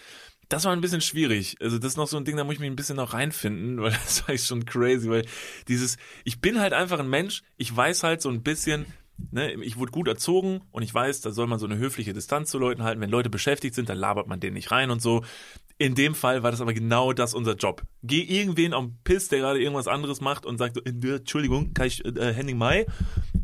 Das 0.50 0.64
war 0.64 0.72
ein 0.72 0.82
bisschen 0.82 1.02
schwierig. 1.02 1.58
Also 1.60 1.78
das 1.78 1.94
ist 1.94 1.98
noch 1.98 2.08
so 2.08 2.16
ein 2.16 2.24
Ding, 2.24 2.38
da 2.38 2.46
muss 2.46 2.54
ich 2.54 2.60
mich 2.60 2.70
ein 2.70 2.78
bisschen 2.78 2.96
noch 2.96 3.14
reinfinden, 3.14 3.82
weil 3.82 3.92
das 3.92 4.24
war 4.24 4.34
echt 4.34 4.48
schon 4.48 4.66
crazy, 4.66 5.10
weil 5.10 5.26
dieses, 5.68 5.98
ich 6.24 6.42
bin 6.42 6.60
halt 6.60 6.74
einfach 6.74 7.00
ein 7.00 7.10
Mensch, 7.10 7.44
ich 7.58 7.76
weiß 7.76 8.04
halt 8.04 8.22
so 8.22 8.30
ein 8.30 8.44
bisschen, 8.44 8.86
ne, 9.32 9.54
ich 9.64 9.78
wurde 9.78 9.92
gut 9.92 10.08
erzogen 10.08 10.62
und 10.72 10.84
ich 10.84 10.94
weiß, 10.94 11.22
da 11.22 11.32
soll 11.32 11.48
man 11.48 11.60
so 11.60 11.66
eine 11.66 11.78
höfliche 11.78 12.14
Distanz 12.14 12.50
zu 12.50 12.58
Leuten 12.58 12.84
halten. 12.84 13.02
Wenn 13.02 13.10
Leute 13.10 13.30
beschäftigt 13.30 13.76
sind, 13.76 13.90
dann 13.90 13.98
labert 13.98 14.28
man 14.28 14.40
denen 14.40 14.54
nicht 14.54 14.72
rein 14.72 14.90
und 14.90 15.02
so. 15.02 15.24
In 15.80 15.94
dem 15.94 16.16
Fall 16.16 16.42
war 16.42 16.50
das 16.50 16.60
aber 16.60 16.74
genau 16.74 17.14
das 17.14 17.36
unser 17.36 17.54
Job. 17.54 17.84
Geh 18.02 18.22
irgendwen 18.22 18.74
am 18.74 18.98
Piss, 19.04 19.28
der 19.28 19.40
gerade 19.40 19.62
irgendwas 19.62 19.88
anderes 19.88 20.22
macht 20.22 20.46
und 20.46 20.58
sagt 20.58 20.78
äh, 20.78 21.16
Entschuldigung, 21.16 21.74
kann 21.74 21.86
ich, 21.86 22.04
äh, 22.04 22.34
Henning 22.34 22.58
Mai? 22.58 22.88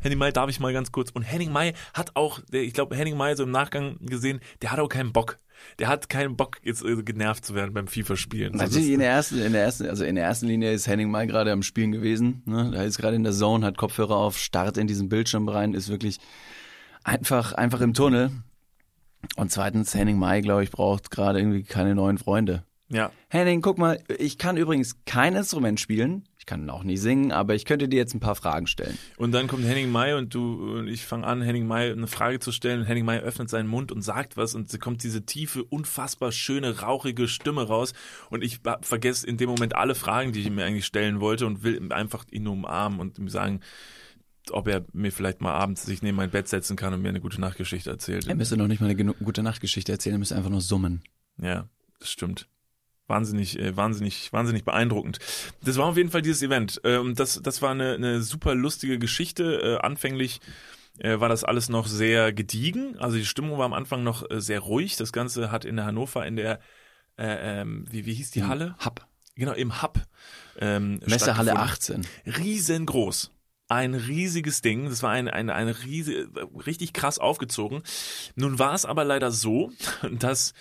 Henning 0.01 0.17
Mai 0.17 0.31
darf 0.31 0.49
ich 0.49 0.59
mal 0.59 0.73
ganz 0.73 0.91
kurz. 0.91 1.11
Und 1.11 1.21
Henning 1.21 1.51
Mai 1.51 1.73
hat 1.93 2.15
auch, 2.15 2.39
ich 2.51 2.73
glaube, 2.73 2.95
Henning 2.95 3.17
Mai 3.17 3.35
so 3.35 3.43
im 3.43 3.51
Nachgang 3.51 3.97
gesehen, 4.01 4.39
der 4.63 4.71
hat 4.71 4.79
auch 4.79 4.89
keinen 4.89 5.13
Bock. 5.13 5.37
Der 5.77 5.87
hat 5.87 6.09
keinen 6.09 6.35
Bock, 6.35 6.57
jetzt 6.63 6.83
äh, 6.83 7.03
genervt 7.03 7.45
zu 7.45 7.53
werden 7.53 7.73
beim 7.73 7.87
FIFA-Spielen. 7.87 8.53
Natürlich 8.53 8.89
in 8.89 8.99
der 8.99 9.09
ersten, 9.11 9.39
in 9.39 9.53
der 9.53 9.63
ersten, 9.63 9.87
also 9.87 10.03
in 10.03 10.15
der 10.15 10.25
ersten 10.25 10.47
Linie 10.47 10.73
ist 10.73 10.87
Henning 10.87 11.11
mal 11.11 11.27
gerade 11.27 11.51
am 11.51 11.61
Spielen 11.61 11.91
gewesen. 11.91 12.41
Ne? 12.45 12.71
Da 12.73 12.83
ist 12.83 12.97
gerade 12.97 13.15
in 13.15 13.23
der 13.23 13.33
Zone, 13.33 13.65
hat 13.65 13.77
Kopfhörer 13.77 14.15
auf, 14.15 14.39
starrt 14.39 14.77
in 14.77 14.87
diesen 14.87 15.07
Bildschirm 15.07 15.47
rein, 15.47 15.75
ist 15.75 15.89
wirklich 15.89 16.19
einfach, 17.03 17.53
einfach 17.53 17.81
im 17.81 17.93
Tunnel. 17.93 18.31
Und 19.35 19.51
zweitens, 19.51 19.93
Henning 19.93 20.17
Mai, 20.17 20.41
glaube 20.41 20.63
ich, 20.63 20.71
braucht 20.71 21.11
gerade 21.11 21.39
irgendwie 21.39 21.63
keine 21.63 21.95
neuen 21.95 22.17
Freunde. 22.17 22.63
ja. 22.89 23.11
Henning, 23.29 23.61
guck 23.61 23.79
mal, 23.79 23.99
ich 24.19 24.37
kann 24.37 24.57
übrigens 24.57 24.97
kein 25.05 25.35
Instrument 25.35 25.79
spielen. 25.79 26.27
Ich 26.37 26.45
kann 26.45 26.69
auch 26.69 26.83
nie 26.83 26.97
singen, 26.97 27.31
aber 27.31 27.55
ich 27.55 27.65
könnte 27.65 27.87
dir 27.87 27.95
jetzt 27.95 28.13
ein 28.13 28.19
paar 28.19 28.35
Fragen 28.35 28.67
stellen. 28.67 28.97
Und 29.17 29.31
dann 29.31 29.47
kommt 29.47 29.63
Henning 29.65 29.89
Mai 29.89 30.15
und 30.15 30.35
du 30.35 30.77
und 30.77 30.87
ich 30.87 31.05
fange 31.05 31.25
an, 31.25 31.41
Henning 31.41 31.65
Mai 31.65 31.91
eine 31.91 32.05
Frage 32.05 32.39
zu 32.39 32.51
stellen. 32.51 32.81
Und 32.81 32.85
Henning 32.85 33.05
Mai 33.05 33.21
öffnet 33.21 33.49
seinen 33.49 33.67
Mund 33.67 33.91
und 33.91 34.01
sagt 34.01 34.35
was 34.35 34.53
und 34.53 34.79
kommt 34.79 35.03
diese 35.03 35.25
tiefe, 35.25 35.63
unfassbar 35.63 36.31
schöne, 36.31 36.81
rauchige 36.81 37.27
Stimme 37.27 37.65
raus. 37.65 37.93
Und 38.29 38.43
ich 38.43 38.59
vergesse 38.81 39.25
in 39.25 39.37
dem 39.37 39.49
Moment 39.49 39.75
alle 39.75 39.95
Fragen, 39.95 40.33
die 40.33 40.41
ich 40.41 40.49
mir 40.51 40.65
eigentlich 40.65 40.85
stellen 40.85 41.21
wollte 41.21 41.47
und 41.47 41.63
will 41.63 41.91
einfach 41.93 42.25
ihn 42.29 42.47
umarmen 42.47 42.99
und 42.99 43.17
ihm 43.17 43.29
sagen, 43.29 43.61
ob 44.51 44.67
er 44.67 44.85
mir 44.93 45.11
vielleicht 45.11 45.41
mal 45.41 45.53
abends 45.53 45.85
sich 45.85 46.01
neben 46.01 46.17
mein 46.17 46.31
Bett 46.31 46.47
setzen 46.47 46.75
kann 46.75 46.93
und 46.93 47.01
mir 47.01 47.09
eine 47.09 47.21
gute 47.21 47.39
Nachtgeschichte 47.39 47.89
erzählt. 47.89 48.27
Er 48.27 48.35
müsste 48.35 48.57
noch 48.57 48.67
nicht 48.67 48.81
mal 48.81 48.89
eine 48.89 49.13
gute 49.13 49.43
Nachtgeschichte 49.43 49.91
erzählen, 49.91 50.15
er 50.15 50.19
müsste 50.19 50.35
einfach 50.35 50.49
nur 50.49 50.61
summen. 50.61 51.03
Ja, 51.41 51.67
das 51.99 52.11
stimmt. 52.11 52.47
Wahnsinnig, 53.07 53.59
äh, 53.59 53.75
wahnsinnig, 53.75 54.31
wahnsinnig 54.31 54.63
beeindruckend. 54.63 55.19
Das 55.63 55.77
war 55.77 55.87
auf 55.87 55.97
jeden 55.97 56.09
Fall 56.09 56.21
dieses 56.21 56.41
Event. 56.41 56.81
Ähm, 56.83 57.15
das, 57.15 57.41
das 57.41 57.61
war 57.61 57.71
eine, 57.71 57.93
eine 57.93 58.21
super 58.21 58.55
lustige 58.55 58.97
Geschichte. 58.97 59.61
Äh, 59.61 59.85
anfänglich 59.85 60.39
äh, 60.99 61.19
war 61.19 61.29
das 61.29 61.43
alles 61.43 61.69
noch 61.69 61.87
sehr 61.87 62.31
gediegen. 62.31 62.97
Also 62.99 63.17
die 63.17 63.25
Stimmung 63.25 63.57
war 63.57 63.65
am 63.65 63.73
Anfang 63.73 64.03
noch 64.03 64.29
äh, 64.29 64.39
sehr 64.39 64.61
ruhig. 64.61 64.95
Das 64.95 65.11
Ganze 65.11 65.51
hat 65.51 65.65
in 65.65 65.75
der 65.75 65.85
Hannover 65.85 66.25
in 66.25 66.37
der, 66.37 66.59
äh, 67.17 67.61
ähm, 67.61 67.85
wie, 67.89 68.05
wie 68.05 68.13
hieß 68.13 68.31
die 68.31 68.43
Halle? 68.43 68.75
Hub. 68.83 69.05
Genau, 69.35 69.53
im 69.53 69.81
Hub. 69.81 69.99
Ähm, 70.59 70.99
Messehalle 71.05 71.51
stattgefunden 71.51 72.05
18. 72.05 72.37
riesengroß. 72.37 73.31
Ein 73.73 73.95
riesiges 73.95 74.61
Ding. 74.61 74.85
Das 74.85 75.01
war 75.01 75.09
ein, 75.09 75.27
ein, 75.27 75.49
ein 75.49 75.67
riese, 75.67 76.27
richtig 76.67 76.93
krass 76.93 77.17
aufgezogen. 77.17 77.81
Nun 78.35 78.59
war 78.59 78.75
es 78.75 78.85
aber 78.85 79.03
leider 79.03 79.31
so, 79.31 79.71
dass 80.11 80.53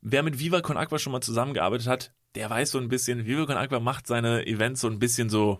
wer 0.00 0.24
mit 0.24 0.40
Viva 0.40 0.60
Con 0.62 0.76
Aqua 0.76 0.98
schon 0.98 1.12
mal 1.12 1.20
zusammengearbeitet 1.20 1.86
hat, 1.86 2.12
der 2.34 2.50
weiß 2.50 2.72
so 2.72 2.78
ein 2.78 2.88
bisschen, 2.88 3.24
Viva 3.24 3.46
Con 3.46 3.56
Aqua 3.56 3.78
macht 3.78 4.08
seine 4.08 4.46
Events 4.48 4.80
so 4.80 4.88
ein 4.88 4.98
bisschen 4.98 5.30
so 5.30 5.58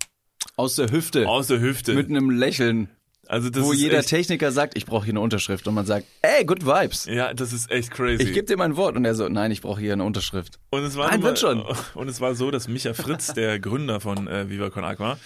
Aus 0.57 0.75
der 0.75 0.91
Hüfte. 0.91 1.29
aus 1.29 1.47
der 1.47 1.61
Hüfte. 1.61 1.95
mit 1.95 2.09
einem 2.11 2.29
Lächeln, 2.31 2.91
also 3.29 3.51
das 3.51 3.63
wo 3.65 3.73
ist 3.73 3.81
jeder 3.81 3.99
echt, 3.99 4.09
Techniker 4.09 4.53
sagt, 4.53 4.77
ich 4.77 4.87
brauche 4.87 5.05
hier 5.05 5.13
eine 5.13 5.21
Unterschrift 5.21 5.67
und 5.69 5.75
man 5.75 5.87
sagt, 5.87 6.07
ey, 6.23 6.45
good 6.45 6.65
vibes. 6.67 7.07
Ja, 7.07 7.35
das 7.35 7.53
ist 7.53 7.71
echt 7.71 7.91
crazy. 7.91 8.23
Ich 8.23 8.33
gebe 8.33 8.47
dir 8.47 8.57
mein 8.57 8.77
Wort 8.77 8.97
und 8.97 9.05
er 9.05 9.15
so, 9.15 9.29
nein, 9.29 9.51
ich 9.51 9.63
brauche 9.63 9.81
hier 9.81 9.93
eine 9.93 10.05
Unterschrift. 10.05 10.59
Und 10.71 10.83
es 10.85 10.97
war 10.97 11.11
Nein, 11.11 11.21
mal- 11.21 11.37
schon. 11.37 11.65
Und 11.95 12.09
es 12.09 12.21
war 12.21 12.35
so, 12.35 12.51
dass 12.51 12.69
Micha 12.69 12.95
Fritz, 12.95 13.33
der 13.35 13.59
Gründer 13.59 14.01
von 14.01 14.29
äh, 14.29 14.49
Viva 14.51 14.71
Con 14.71 14.85
Aqua, 14.85 15.19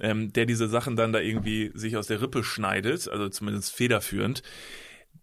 ähm, 0.00 0.32
der 0.32 0.46
diese 0.46 0.68
Sachen 0.68 0.96
dann 0.96 1.12
da 1.12 1.20
irgendwie 1.20 1.70
sich 1.74 1.96
aus 1.96 2.06
der 2.06 2.20
Rippe 2.20 2.44
schneidet, 2.44 3.08
also 3.08 3.28
zumindest 3.28 3.72
federführend, 3.74 4.42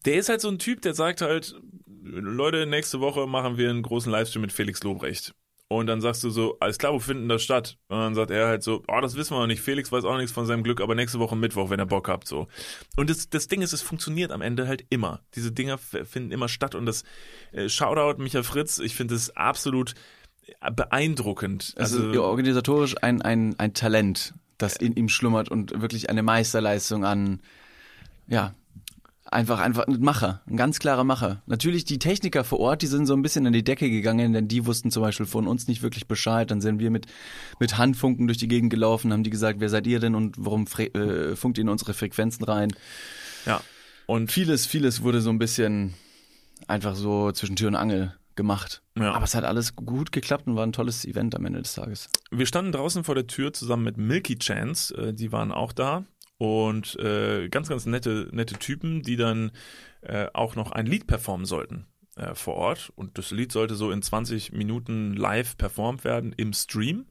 der 0.05 0.15
ist 0.15 0.29
halt 0.29 0.41
so 0.41 0.49
ein 0.49 0.59
Typ, 0.59 0.81
der 0.81 0.93
sagt 0.93 1.21
halt, 1.21 1.55
Leute, 2.03 2.65
nächste 2.65 2.99
Woche 2.99 3.27
machen 3.27 3.57
wir 3.57 3.69
einen 3.69 3.81
großen 3.83 4.11
Livestream 4.11 4.41
mit 4.41 4.51
Felix 4.51 4.83
Lobrecht. 4.83 5.33
Und 5.69 5.87
dann 5.87 6.01
sagst 6.01 6.23
du 6.23 6.29
so, 6.29 6.57
alles 6.59 6.77
klar, 6.77 6.93
wo 6.93 6.99
finden 6.99 7.29
das 7.29 7.41
statt? 7.41 7.77
Und 7.87 7.97
dann 7.97 8.15
sagt 8.15 8.29
er 8.29 8.47
halt 8.47 8.63
so, 8.63 8.83
oh, 8.87 9.01
das 9.01 9.15
wissen 9.15 9.33
wir 9.33 9.39
noch 9.39 9.47
nicht. 9.47 9.61
Felix 9.61 9.91
weiß 9.91 10.03
auch 10.03 10.17
nichts 10.17 10.31
von 10.31 10.45
seinem 10.45 10.63
Glück, 10.63 10.81
aber 10.81 10.93
nächste 10.93 11.19
Woche 11.19 11.35
Mittwoch, 11.35 11.69
wenn 11.69 11.79
er 11.79 11.85
Bock 11.85 12.09
habt, 12.09 12.27
so. 12.27 12.47
Und 12.95 13.09
das, 13.09 13.29
das 13.29 13.47
Ding 13.47 13.61
ist, 13.61 13.73
es 13.73 13.81
funktioniert 13.81 14.31
am 14.31 14.41
Ende 14.41 14.67
halt 14.67 14.85
immer. 14.89 15.21
Diese 15.35 15.51
Dinger 15.51 15.77
finden 15.77 16.31
immer 16.31 16.47
statt 16.47 16.75
und 16.75 16.85
das 16.85 17.03
äh, 17.53 17.69
Shoutout 17.69 18.21
Micha 18.21 18.43
Fritz, 18.43 18.79
ich 18.79 18.95
finde 18.95 19.15
es 19.15 19.35
absolut 19.35 19.95
beeindruckend. 20.75 21.73
Also, 21.77 22.11
ja, 22.11 22.21
organisatorisch 22.21 22.95
ein, 23.01 23.21
ein, 23.21 23.57
ein 23.57 23.73
Talent, 23.73 24.33
das 24.57 24.75
in 24.75 24.93
ihm 24.93 25.09
schlummert 25.09 25.49
und 25.49 25.81
wirklich 25.81 26.09
eine 26.09 26.23
Meisterleistung 26.23 27.05
an, 27.05 27.41
ja, 28.27 28.53
einfach, 29.33 29.59
einfach 29.59 29.87
ein 29.87 29.99
Macher, 29.99 30.41
ein 30.47 30.57
ganz 30.57 30.79
klarer 30.79 31.03
Macher. 31.03 31.41
Natürlich 31.45 31.85
die 31.85 31.99
Techniker 31.99 32.43
vor 32.43 32.59
Ort, 32.59 32.81
die 32.81 32.87
sind 32.87 33.05
so 33.05 33.13
ein 33.13 33.21
bisschen 33.21 33.45
an 33.45 33.53
die 33.53 33.63
Decke 33.63 33.89
gegangen, 33.89 34.33
denn 34.33 34.47
die 34.47 34.65
wussten 34.65 34.91
zum 34.91 35.03
Beispiel 35.03 35.25
von 35.25 35.47
uns 35.47 35.67
nicht 35.67 35.81
wirklich 35.81 36.07
Bescheid. 36.07 36.49
Dann 36.49 36.61
sind 36.61 36.79
wir 36.79 36.91
mit, 36.91 37.07
mit 37.59 37.77
Handfunken 37.77 38.27
durch 38.27 38.37
die 38.37 38.47
Gegend 38.47 38.69
gelaufen, 38.69 39.11
haben 39.11 39.23
die 39.23 39.29
gesagt, 39.29 39.59
wer 39.59 39.69
seid 39.69 39.87
ihr 39.87 39.99
denn 39.99 40.15
und 40.15 40.35
warum 40.37 40.65
äh, 40.77 41.35
funkt 41.35 41.57
ihr 41.57 41.63
in 41.63 41.69
unsere 41.69 41.93
Frequenzen 41.93 42.43
rein? 42.45 42.73
ja. 43.45 43.61
Und 44.05 44.31
Vieles, 44.31 44.65
vieles 44.65 45.01
wurde 45.01 45.21
so 45.21 45.29
ein 45.29 45.39
bisschen 45.39 45.93
einfach 46.67 46.95
so 46.95 47.31
zwischen 47.31 47.55
Tür 47.55 47.69
und 47.69 47.75
Angel 47.75 48.13
gemacht. 48.35 48.81
Ja. 48.97 49.13
Aber 49.13 49.25
es 49.25 49.35
hat 49.35 49.43
alles 49.43 49.75
gut 49.75 50.11
geklappt 50.11 50.47
und 50.47 50.55
war 50.55 50.65
ein 50.65 50.73
tolles 50.73 51.05
Event 51.05 51.35
am 51.35 51.45
Ende 51.45 51.61
des 51.61 51.73
Tages. 51.73 52.09
wir 52.31 52.45
standen 52.45 52.71
draußen 52.71 53.03
vor 53.03 53.15
der 53.15 53.27
Tür 53.27 53.53
zusammen 53.53 53.83
mit 53.83 53.97
Milky 53.97 54.37
Chance, 54.37 54.95
äh, 54.95 55.13
die 55.13 55.31
waren 55.31 55.51
auch 55.51 55.71
da. 55.71 56.03
Und 56.43 56.99
äh, 56.99 57.47
ganz, 57.47 57.69
ganz 57.69 57.85
nette, 57.85 58.27
nette 58.33 58.55
Typen, 58.55 59.01
die 59.01 59.15
dann 59.15 59.51
äh, 60.01 60.27
auch 60.33 60.57
noch 60.57 60.73
ein 60.73 60.85
Lied 60.85 61.07
performen 61.07 61.45
sollten 61.45 61.85
äh, 62.17 62.35
vor 62.35 62.55
Ort. 62.55 62.91
Und 62.97 63.17
das 63.17 63.31
Lied 63.31 63.53
sollte 63.53 63.75
so 63.75 63.91
in 63.91 64.01
20 64.01 64.51
Minuten 64.51 65.13
live 65.13 65.55
performt 65.55 66.03
werden 66.03 66.33
im 66.35 66.51
Stream. 66.51 67.05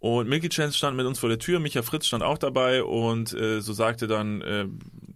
Und 0.00 0.28
Milky 0.28 0.48
Chance 0.48 0.76
stand 0.76 0.96
mit 0.96 1.06
uns 1.06 1.20
vor 1.20 1.28
der 1.28 1.38
Tür, 1.38 1.60
Micha 1.60 1.82
Fritz 1.82 2.06
stand 2.08 2.24
auch 2.24 2.36
dabei 2.36 2.82
und 2.82 3.32
äh, 3.34 3.60
so 3.60 3.72
sagte 3.72 4.08
dann 4.08 4.42
äh, 4.42 4.66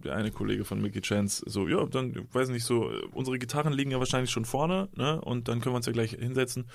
der 0.05 0.15
eine 0.15 0.31
Kollege 0.31 0.63
von 0.63 0.81
Milky 0.81 1.01
Chance 1.01 1.43
so, 1.45 1.67
ja, 1.67 1.85
dann, 1.87 2.11
ich 2.11 2.33
weiß 2.33 2.47
nicht, 2.49 2.63
so, 2.63 2.89
äh, 2.89 3.01
unsere 3.11 3.37
Gitarren 3.37 3.73
liegen 3.73 3.91
ja 3.91 3.99
wahrscheinlich 3.99 4.31
schon 4.31 4.45
vorne, 4.45 4.87
ne, 4.95 5.19
und 5.19 5.49
dann 5.49 5.59
können 5.59 5.73
wir 5.73 5.77
uns 5.77 5.87
ja 5.87 5.91
gleich 5.91 6.11
hinsetzen. 6.11 6.69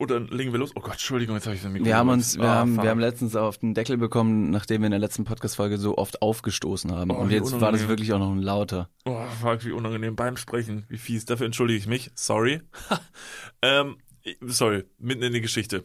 Und 0.00 0.10
dann 0.12 0.28
legen 0.28 0.52
wir 0.52 0.60
los. 0.60 0.70
Oh 0.76 0.80
Gott, 0.80 0.92
Entschuldigung, 0.92 1.34
jetzt 1.34 1.46
habe 1.46 1.56
ich 1.56 1.62
das 1.62 1.72
Mikro 1.72 1.84
Wir 1.84 1.96
haben 1.96 2.08
uns, 2.08 2.36
wir 2.38 2.44
Ah, 2.44 2.54
haben, 2.56 2.80
wir 2.80 2.88
haben 2.88 3.00
letztens 3.00 3.34
auf 3.34 3.58
den 3.58 3.74
Deckel 3.74 3.96
bekommen, 3.96 4.50
nachdem 4.50 4.82
wir 4.82 4.86
in 4.86 4.92
der 4.92 5.00
letzten 5.00 5.24
Podcast-Folge 5.24 5.76
so 5.76 5.98
oft 5.98 6.22
aufgestoßen 6.22 6.92
haben. 6.92 7.10
Oh, 7.10 7.14
und 7.16 7.30
jetzt 7.30 7.50
war 7.52 7.72
das 7.72 7.80
unangenehm. 7.82 7.88
wirklich 7.88 8.12
auch 8.12 8.18
noch 8.20 8.30
ein 8.30 8.40
lauter. 8.42 8.88
Oh, 9.06 9.20
fuck, 9.40 9.64
wie 9.64 9.72
unangenehm 9.72 10.14
beim 10.14 10.36
Sprechen. 10.36 10.84
Wie 10.88 10.98
fies. 10.98 11.24
Dafür 11.24 11.46
entschuldige 11.46 11.78
ich 11.80 11.88
mich. 11.88 12.12
Sorry. 12.14 12.60
ähm, 13.62 13.96
sorry, 14.42 14.84
mitten 14.98 15.22
in 15.24 15.32
die 15.32 15.40
Geschichte. 15.40 15.82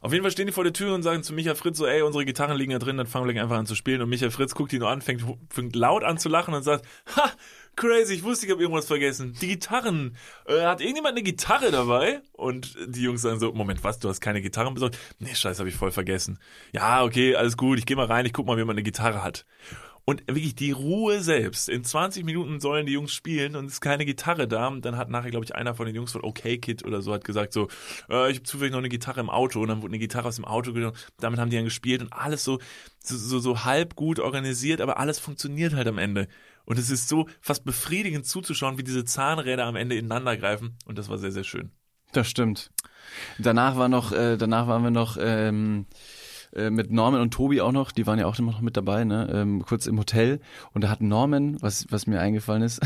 Auf 0.00 0.12
jeden 0.12 0.24
Fall 0.24 0.32
stehen 0.32 0.46
die 0.46 0.52
vor 0.52 0.64
der 0.64 0.72
Tür 0.72 0.94
und 0.94 1.02
sagen 1.04 1.22
zu 1.22 1.32
Micha 1.32 1.54
Fritz 1.54 1.78
so, 1.78 1.86
ey, 1.86 2.02
unsere 2.02 2.24
Gitarren 2.24 2.56
liegen 2.56 2.72
da 2.72 2.78
drin, 2.80 2.96
dann 2.96 3.06
fangen 3.06 3.26
wir 3.26 3.32
gleich 3.32 3.44
einfach 3.44 3.58
an 3.58 3.66
zu 3.66 3.76
spielen. 3.76 4.02
Und 4.02 4.08
Micha 4.08 4.30
Fritz 4.30 4.54
guckt 4.56 4.72
die 4.72 4.78
nur 4.80 4.88
an, 4.90 5.02
fängt, 5.02 5.22
fängt 5.50 5.76
laut 5.76 6.02
an 6.02 6.18
zu 6.18 6.28
lachen 6.28 6.52
und 6.54 6.64
sagt, 6.64 6.84
ha, 7.16 7.30
crazy, 7.76 8.14
ich 8.14 8.22
wusste, 8.22 8.46
ich 8.46 8.52
habe 8.52 8.62
irgendwas 8.62 8.86
vergessen. 8.86 9.36
Die 9.40 9.48
Gitarren. 9.48 10.16
Äh, 10.46 10.62
hat 10.62 10.80
irgendjemand 10.80 11.14
eine 11.14 11.22
Gitarre 11.22 11.70
dabei? 11.70 12.20
Und 12.32 12.76
die 12.86 13.02
Jungs 13.02 13.22
sagen 13.22 13.40
so, 13.40 13.52
Moment, 13.52 13.84
was, 13.84 13.98
du 13.98 14.08
hast 14.08 14.20
keine 14.20 14.42
Gitarren 14.42 14.74
besorgt? 14.74 14.98
Nee, 15.18 15.34
scheiße, 15.34 15.60
habe 15.60 15.68
ich 15.68 15.76
voll 15.76 15.92
vergessen. 15.92 16.38
Ja, 16.72 17.04
okay, 17.04 17.34
alles 17.36 17.56
gut, 17.56 17.78
ich 17.78 17.86
gehe 17.86 17.96
mal 17.96 18.06
rein, 18.06 18.26
ich 18.26 18.32
guck 18.32 18.46
mal, 18.46 18.56
wie 18.56 18.64
man 18.64 18.74
eine 18.74 18.82
Gitarre 18.82 19.22
hat. 19.22 19.44
Und 20.04 20.26
wirklich 20.26 20.56
die 20.56 20.72
Ruhe 20.72 21.20
selbst. 21.20 21.68
In 21.68 21.84
20 21.84 22.24
Minuten 22.24 22.58
sollen 22.58 22.86
die 22.86 22.92
Jungs 22.92 23.12
spielen 23.12 23.54
und 23.54 23.66
es 23.66 23.74
ist 23.74 23.80
keine 23.80 24.04
Gitarre 24.04 24.48
da. 24.48 24.66
Und 24.66 24.84
dann 24.84 24.96
hat 24.96 25.10
nachher, 25.10 25.30
glaube 25.30 25.44
ich, 25.44 25.54
einer 25.54 25.76
von 25.76 25.86
den 25.86 25.94
Jungs 25.94 26.10
von 26.10 26.24
OK 26.24 26.42
Kid 26.60 26.84
oder 26.84 27.02
so 27.02 27.12
hat 27.12 27.22
gesagt 27.22 27.52
so, 27.52 27.68
äh, 28.10 28.28
ich 28.30 28.38
habe 28.38 28.42
zufällig 28.42 28.72
noch 28.72 28.80
eine 28.80 28.88
Gitarre 28.88 29.20
im 29.20 29.30
Auto. 29.30 29.60
Und 29.60 29.68
dann 29.68 29.80
wurde 29.80 29.92
eine 29.92 30.00
Gitarre 30.00 30.26
aus 30.26 30.36
dem 30.36 30.44
Auto 30.44 30.72
genommen. 30.72 30.96
Damit 31.20 31.38
haben 31.38 31.50
die 31.50 31.56
dann 31.56 31.66
gespielt 31.66 32.02
und 32.02 32.12
alles 32.12 32.42
so, 32.42 32.58
so, 32.98 33.16
so, 33.16 33.38
so 33.38 33.64
halb 33.64 33.94
gut 33.94 34.18
organisiert, 34.18 34.80
aber 34.80 34.98
alles 34.98 35.20
funktioniert 35.20 35.74
halt 35.74 35.86
am 35.86 35.98
Ende. 35.98 36.26
Und 36.64 36.78
es 36.78 36.90
ist 36.90 37.08
so 37.08 37.28
fast 37.40 37.64
befriedigend 37.64 38.26
zuzuschauen, 38.26 38.78
wie 38.78 38.84
diese 38.84 39.04
Zahnräder 39.04 39.66
am 39.66 39.76
Ende 39.76 39.96
ineinander 39.96 40.36
greifen. 40.36 40.76
Und 40.86 40.98
das 40.98 41.08
war 41.08 41.18
sehr, 41.18 41.32
sehr 41.32 41.44
schön. 41.44 41.72
Das 42.12 42.28
stimmt. 42.28 42.70
Danach 43.38 43.76
war 43.76 43.88
noch, 43.88 44.12
äh, 44.12 44.36
danach 44.36 44.66
waren 44.66 44.82
wir 44.82 44.90
noch 44.90 45.16
ähm, 45.18 45.86
äh, 46.54 46.70
mit 46.70 46.90
Norman 46.90 47.20
und 47.20 47.32
Tobi 47.32 47.60
auch 47.60 47.72
noch, 47.72 47.92
die 47.92 48.06
waren 48.06 48.18
ja 48.18 48.26
auch 48.26 48.38
immer 48.38 48.52
noch 48.52 48.60
mit 48.60 48.76
dabei, 48.76 49.04
ne? 49.04 49.28
Ähm, 49.32 49.64
kurz 49.66 49.86
im 49.86 49.98
Hotel. 49.98 50.40
Und 50.72 50.84
da 50.84 50.90
hat 50.90 51.00
Norman, 51.00 51.60
was, 51.62 51.86
was 51.90 52.06
mir 52.06 52.20
eingefallen 52.20 52.62
ist, 52.62 52.80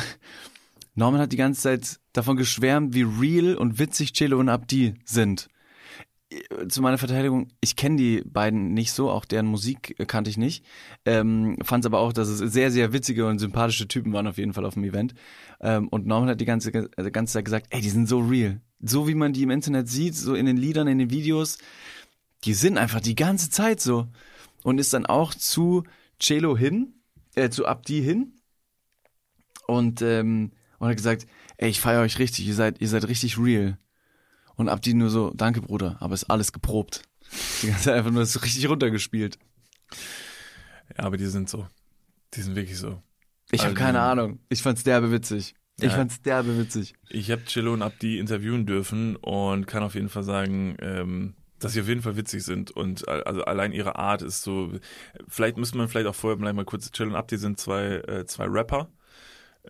Norman 0.95 1.21
hat 1.21 1.33
die 1.33 1.37
ganze 1.37 1.61
Zeit 1.61 2.01
davon 2.13 2.37
geschwärmt, 2.37 2.95
wie 2.95 3.03
real 3.03 3.57
und 3.57 3.79
witzig 3.79 4.13
Chelo 4.13 4.39
und 4.39 4.49
Abdi 4.49 4.95
sind. 5.05 5.49
Äh, 6.31 6.69
Zu 6.69 6.83
meiner 6.83 6.99
Verteidigung, 6.99 7.49
ich 7.61 7.77
kenne 7.77 7.97
die 7.97 8.23
beiden 8.25 8.75
nicht 8.75 8.93
so, 8.93 9.11
auch 9.11 9.25
deren 9.25 9.47
Musik 9.47 9.95
äh, 9.99 10.07
kannte 10.07 10.31
ich 10.31 10.37
nicht. 10.37 10.65
Ähm, 11.05 11.57
Fand 11.63 11.87
aber 11.87 12.01
auch, 12.01 12.13
dass 12.13 12.29
es 12.29 12.39
sehr, 12.53 12.71
sehr 12.71 12.93
witzige 12.93 13.27
und 13.27 13.39
sympathische 13.39 13.89
Typen 13.89 14.13
waren 14.13 14.27
auf 14.27 14.39
jeden 14.39 14.53
Fall 14.53 14.65
auf 14.65 14.75
dem 14.75 14.85
Event. 14.85 15.15
Ähm, 15.61 15.89
und 15.89 16.07
Norman 16.07 16.31
hat 16.31 16.41
die 16.41 16.45
ganze, 16.45 16.71
äh, 16.73 17.11
ganze 17.11 17.35
Zeit 17.35 17.45
gesagt, 17.45 17.67
ey, 17.71 17.81
die 17.81 17.91
sind 17.91 18.09
so 18.09 18.19
real. 18.21 18.61
So 18.81 19.09
wie 19.09 19.15
man 19.15 19.33
die 19.33 19.43
im 19.43 19.51
Internet 19.51 19.89
sieht, 19.89 20.15
so 20.15 20.35
in 20.35 20.47
den 20.47 20.57
Liedern, 20.57 20.89
in 20.89 20.99
den 20.99 21.11
Videos, 21.11 21.59
die 22.45 22.55
sind 22.55 22.79
einfach 22.79 23.01
die 23.01 23.15
ganze 23.15 23.51
Zeit 23.51 23.81
so. 23.81 24.09
Und 24.63 24.79
ist 24.79 24.93
dann 24.93 25.07
auch 25.07 25.35
zu 25.35 25.85
Celo 26.21 26.57
hin, 26.57 26.95
äh, 27.37 27.51
zu 27.51 27.67
Abdi 27.67 28.03
hin 28.03 28.33
und, 29.67 30.03
ähm, 30.03 30.53
und 30.79 30.89
hat 30.89 30.97
gesagt, 30.97 31.27
ey, 31.57 31.71
ich 31.71 31.81
feiere 31.81 32.03
euch 32.03 32.19
richtig, 32.19 32.47
ihr 32.47 32.55
seid, 32.55 32.81
ihr 32.81 32.89
seid 32.89 33.07
richtig 33.09 33.39
real. 33.39 33.79
Und 34.57 34.69
Abdi 34.69 34.95
nur 34.95 35.11
so, 35.11 35.33
danke 35.35 35.61
Bruder, 35.61 35.97
aber 36.01 36.15
ist 36.15 36.25
alles 36.25 36.53
geprobt. 36.53 37.03
Die 37.63 37.67
ganze 37.69 37.85
Zeit 37.85 37.95
einfach 37.95 38.11
nur 38.11 38.25
so 38.27 38.41
richtig 38.41 38.69
runtergespielt. 38.69 39.39
Ja, 40.97 41.05
aber 41.05 41.17
die 41.17 41.27
sind 41.27 41.49
so. 41.49 41.67
Die 42.35 42.41
sind 42.43 42.57
wirklich 42.57 42.79
so. 42.79 43.03
Ich 43.51 43.61
habe 43.61 43.71
Also- 43.71 43.79
keine 43.83 44.01
Ahnung. 44.01 44.39
Ich 44.49 44.63
fand's 44.63 44.83
derbe 44.85 45.11
witzig. 45.13 45.55
Ich 45.79 45.85
Ja. 45.85 45.91
fand's 45.91 46.23
derbe 46.23 46.59
witzig. 46.59 46.95
Ich 47.11 47.31
habe 47.31 47.45
Chillo 47.45 47.75
und 47.75 47.83
Abdi 47.83 48.19
interviewen 48.19 48.65
dürfen 48.67 49.17
und 49.17 49.67
kann 49.67 49.83
auf 49.83 49.95
jeden 49.95 50.09
Fall 50.09 50.23
sagen, 50.23 50.77
ähm, 50.81 51.35
dass 51.59 51.73
sie 51.73 51.81
auf 51.83 51.89
jeden 51.89 52.03
Fall 52.03 52.17
witzig 52.17 52.45
sind 52.45 52.71
und 52.71 53.07
a- 53.09 53.21
also 53.23 53.43
allein 53.45 53.73
ihre 53.73 53.97
Art 53.97 54.23
ist 54.23 54.43
so. 54.43 54.73
Vielleicht 55.29 55.57
müsste 55.59 55.77
man 55.77 55.89
vielleicht 55.89 56.07
auch 56.07 56.15
vorher 56.15 56.39
vielleicht 56.39 56.57
mal 56.57 56.65
kurz. 56.65 56.91
Chillo 56.93 57.11
und 57.11 57.17
Abdi 57.17 57.37
sind 57.37 57.59
zwei 57.61 57.97
äh, 57.97 58.25
zwei 58.27 58.47
Rapper, 58.47 58.89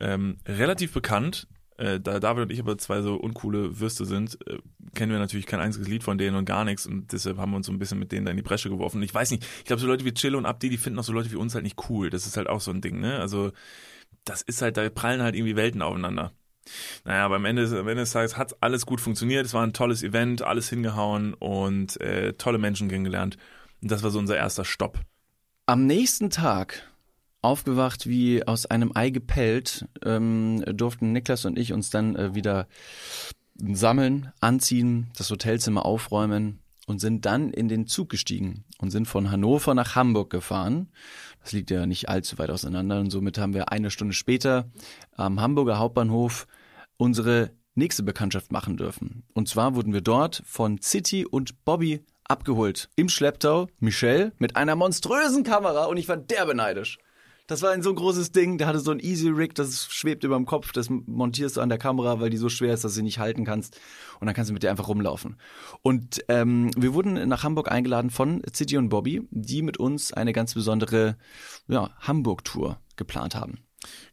ähm, 0.00 0.38
relativ 0.46 0.92
bekannt. 0.92 1.48
Äh, 1.78 2.00
da 2.00 2.20
David 2.20 2.44
und 2.44 2.52
ich 2.52 2.60
aber 2.60 2.78
zwei 2.78 3.02
so 3.02 3.16
uncoole 3.16 3.78
Würste 3.80 4.04
sind, 4.04 4.38
äh, 4.46 4.58
kennen 4.94 5.12
wir 5.12 5.18
natürlich 5.18 5.46
kein 5.46 5.60
einziges 5.60 5.88
Lied 5.88 6.04
von 6.04 6.18
denen 6.18 6.36
und 6.36 6.44
gar 6.44 6.64
nichts 6.64 6.86
und 6.86 7.12
deshalb 7.12 7.36
haben 7.38 7.52
wir 7.52 7.56
uns 7.56 7.66
so 7.66 7.72
ein 7.72 7.78
bisschen 7.78 7.98
mit 7.98 8.12
denen 8.12 8.24
da 8.24 8.30
in 8.30 8.36
die 8.36 8.42
Bresche 8.42 8.70
geworfen. 8.70 9.02
Ich 9.02 9.14
weiß 9.14 9.30
nicht, 9.30 9.44
ich 9.58 9.64
glaube 9.64 9.80
so 9.80 9.86
Leute 9.86 10.04
wie 10.04 10.14
Chillo 10.14 10.38
und 10.38 10.46
Abdi, 10.46 10.70
die 10.70 10.78
finden 10.78 10.98
auch 10.98 11.04
so 11.04 11.12
Leute 11.12 11.30
wie 11.30 11.36
uns 11.36 11.54
halt 11.54 11.64
nicht 11.64 11.90
cool. 11.90 12.08
Das 12.10 12.26
ist 12.26 12.36
halt 12.36 12.48
auch 12.48 12.60
so 12.60 12.70
ein 12.70 12.80
Ding, 12.80 13.00
ne? 13.00 13.18
Also 13.18 13.52
das 14.24 14.42
ist 14.42 14.62
halt, 14.62 14.76
da 14.76 14.88
prallen 14.88 15.22
halt 15.22 15.34
irgendwie 15.34 15.56
Welten 15.56 15.82
aufeinander. 15.82 16.32
Naja, 17.04 17.24
aber 17.24 17.36
am 17.36 17.44
Ende, 17.44 17.64
am 17.66 17.88
Ende 17.88 18.02
des 18.02 18.12
Tages 18.12 18.36
hat 18.36 18.56
alles 18.60 18.86
gut 18.86 19.00
funktioniert. 19.00 19.46
Es 19.46 19.54
war 19.54 19.62
ein 19.62 19.72
tolles 19.72 20.02
Event, 20.02 20.42
alles 20.42 20.68
hingehauen 20.68 21.34
und 21.34 22.00
äh, 22.00 22.32
tolle 22.34 22.58
Menschen 22.58 22.88
kennengelernt. 22.88 23.36
Und 23.82 23.90
das 23.90 24.02
war 24.02 24.10
so 24.10 24.18
unser 24.18 24.36
erster 24.36 24.64
Stopp. 24.64 25.00
Am 25.66 25.86
nächsten 25.86 26.30
Tag, 26.30 26.90
aufgewacht 27.46 28.06
wie 28.06 28.46
aus 28.46 28.66
einem 28.66 28.92
Ei 28.94 29.10
gepellt, 29.10 29.86
ähm, 30.04 30.62
durften 30.66 31.12
Niklas 31.12 31.44
und 31.44 31.58
ich 31.58 31.72
uns 31.72 31.90
dann 31.90 32.16
äh, 32.16 32.34
wieder 32.34 32.66
sammeln, 33.58 34.32
anziehen, 34.40 35.10
das 35.16 35.30
Hotelzimmer 35.30 35.86
aufräumen 35.86 36.60
und 36.86 37.00
sind 37.00 37.24
dann 37.24 37.50
in 37.50 37.68
den 37.68 37.86
Zug 37.86 38.08
gestiegen 38.08 38.64
und 38.78 38.90
sind 38.90 39.06
von 39.06 39.30
Hannover 39.30 39.74
nach 39.74 39.94
Hamburg 39.94 40.30
gefahren. 40.30 40.88
Das 41.42 41.52
liegt 41.52 41.70
ja 41.70 41.86
nicht 41.86 42.08
allzu 42.08 42.38
weit 42.38 42.50
auseinander 42.50 43.00
und 43.00 43.10
somit 43.10 43.38
haben 43.38 43.54
wir 43.54 43.72
eine 43.72 43.90
Stunde 43.90 44.14
später 44.14 44.70
am 45.16 45.40
Hamburger 45.40 45.78
Hauptbahnhof 45.78 46.46
unsere 46.96 47.50
nächste 47.74 48.02
Bekanntschaft 48.02 48.52
machen 48.52 48.76
dürfen. 48.76 49.24
Und 49.34 49.48
zwar 49.48 49.74
wurden 49.74 49.92
wir 49.92 50.00
dort 50.00 50.42
von 50.46 50.80
City 50.80 51.26
und 51.26 51.64
Bobby 51.64 52.04
abgeholt. 52.24 52.88
Im 52.96 53.08
Schlepptau 53.08 53.68
Michelle 53.78 54.32
mit 54.38 54.56
einer 54.56 54.76
monströsen 54.76 55.44
Kamera 55.44 55.84
und 55.84 55.96
ich 55.96 56.08
war 56.08 56.16
derbe 56.16 56.54
neidisch. 56.54 56.98
Das 57.46 57.62
war 57.62 57.70
ein 57.70 57.82
so 57.82 57.94
großes 57.94 58.32
Ding, 58.32 58.58
der 58.58 58.66
hatte 58.66 58.80
so 58.80 58.90
ein 58.90 58.98
Easy 58.98 59.28
Rig, 59.28 59.54
das 59.54 59.86
schwebt 59.86 60.24
über 60.24 60.34
dem 60.34 60.46
Kopf, 60.46 60.72
das 60.72 60.90
montierst 60.90 61.56
du 61.56 61.60
an 61.60 61.68
der 61.68 61.78
Kamera, 61.78 62.18
weil 62.20 62.30
die 62.30 62.38
so 62.38 62.48
schwer 62.48 62.74
ist, 62.74 62.82
dass 62.82 62.92
du 62.92 62.96
sie 62.96 63.02
nicht 63.02 63.20
halten 63.20 63.44
kannst. 63.44 63.78
Und 64.18 64.26
dann 64.26 64.34
kannst 64.34 64.48
du 64.50 64.52
mit 64.52 64.64
der 64.64 64.72
einfach 64.72 64.88
rumlaufen. 64.88 65.36
Und 65.82 66.24
ähm, 66.28 66.70
wir 66.76 66.92
wurden 66.92 67.28
nach 67.28 67.44
Hamburg 67.44 67.70
eingeladen 67.70 68.10
von 68.10 68.42
City 68.52 68.76
und 68.76 68.88
Bobby, 68.88 69.26
die 69.30 69.62
mit 69.62 69.76
uns 69.76 70.12
eine 70.12 70.32
ganz 70.32 70.54
besondere 70.54 71.16
ja, 71.68 71.90
Hamburg-Tour 72.00 72.80
geplant 72.96 73.36
haben. 73.36 73.60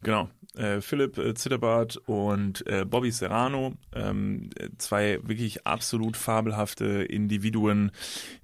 Genau. 0.03 0.29
Äh, 0.55 0.81
Philipp 0.81 1.17
äh, 1.17 1.33
Zitterbart 1.33 1.97
und 2.05 2.65
äh, 2.67 2.85
Bobby 2.85 3.11
Serrano, 3.11 3.73
ähm, 3.93 4.51
äh, 4.55 4.69
zwei 4.77 5.19
wirklich 5.23 5.65
absolut 5.65 6.15
fabelhafte 6.15 6.85
Individuen, 6.85 7.91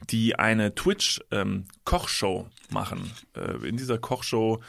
die 0.09 0.35
eine 0.35 0.73
Twitch-Kochshow 0.73 2.47
machen. 2.71 3.11
Äh, 3.35 3.67
in 3.67 3.77
dieser 3.77 3.99
Kochshow 3.99 4.59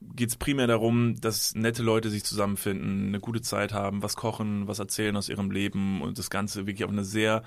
geht 0.00 0.28
es 0.28 0.36
primär 0.36 0.66
darum, 0.66 1.20
dass 1.20 1.54
nette 1.54 1.82
Leute 1.82 2.10
sich 2.10 2.24
zusammenfinden, 2.24 3.08
eine 3.08 3.20
gute 3.20 3.40
Zeit 3.40 3.72
haben, 3.72 4.02
was 4.02 4.14
kochen, 4.14 4.68
was 4.68 4.78
erzählen 4.78 5.16
aus 5.16 5.28
ihrem 5.28 5.50
Leben 5.50 6.02
und 6.02 6.18
das 6.18 6.30
Ganze 6.30 6.66
wirklich 6.66 6.84
auf 6.84 6.90
eine 6.90 7.04
sehr 7.04 7.42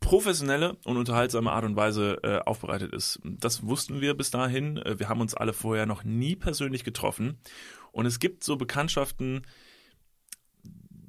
professionelle 0.00 0.76
und 0.84 0.96
unterhaltsame 0.96 1.50
Art 1.50 1.64
und 1.64 1.76
Weise 1.76 2.18
äh, 2.22 2.38
aufbereitet 2.38 2.92
ist. 2.92 3.20
Das 3.24 3.66
wussten 3.66 4.00
wir 4.00 4.14
bis 4.14 4.30
dahin. 4.30 4.76
Äh, 4.76 4.98
Wir 4.98 5.08
haben 5.08 5.20
uns 5.20 5.34
alle 5.34 5.52
vorher 5.52 5.86
noch 5.86 6.04
nie 6.04 6.36
persönlich 6.36 6.84
getroffen. 6.84 7.38
Und 7.96 8.04
es 8.04 8.18
gibt 8.18 8.44
so 8.44 8.56
Bekanntschaften, 8.56 9.46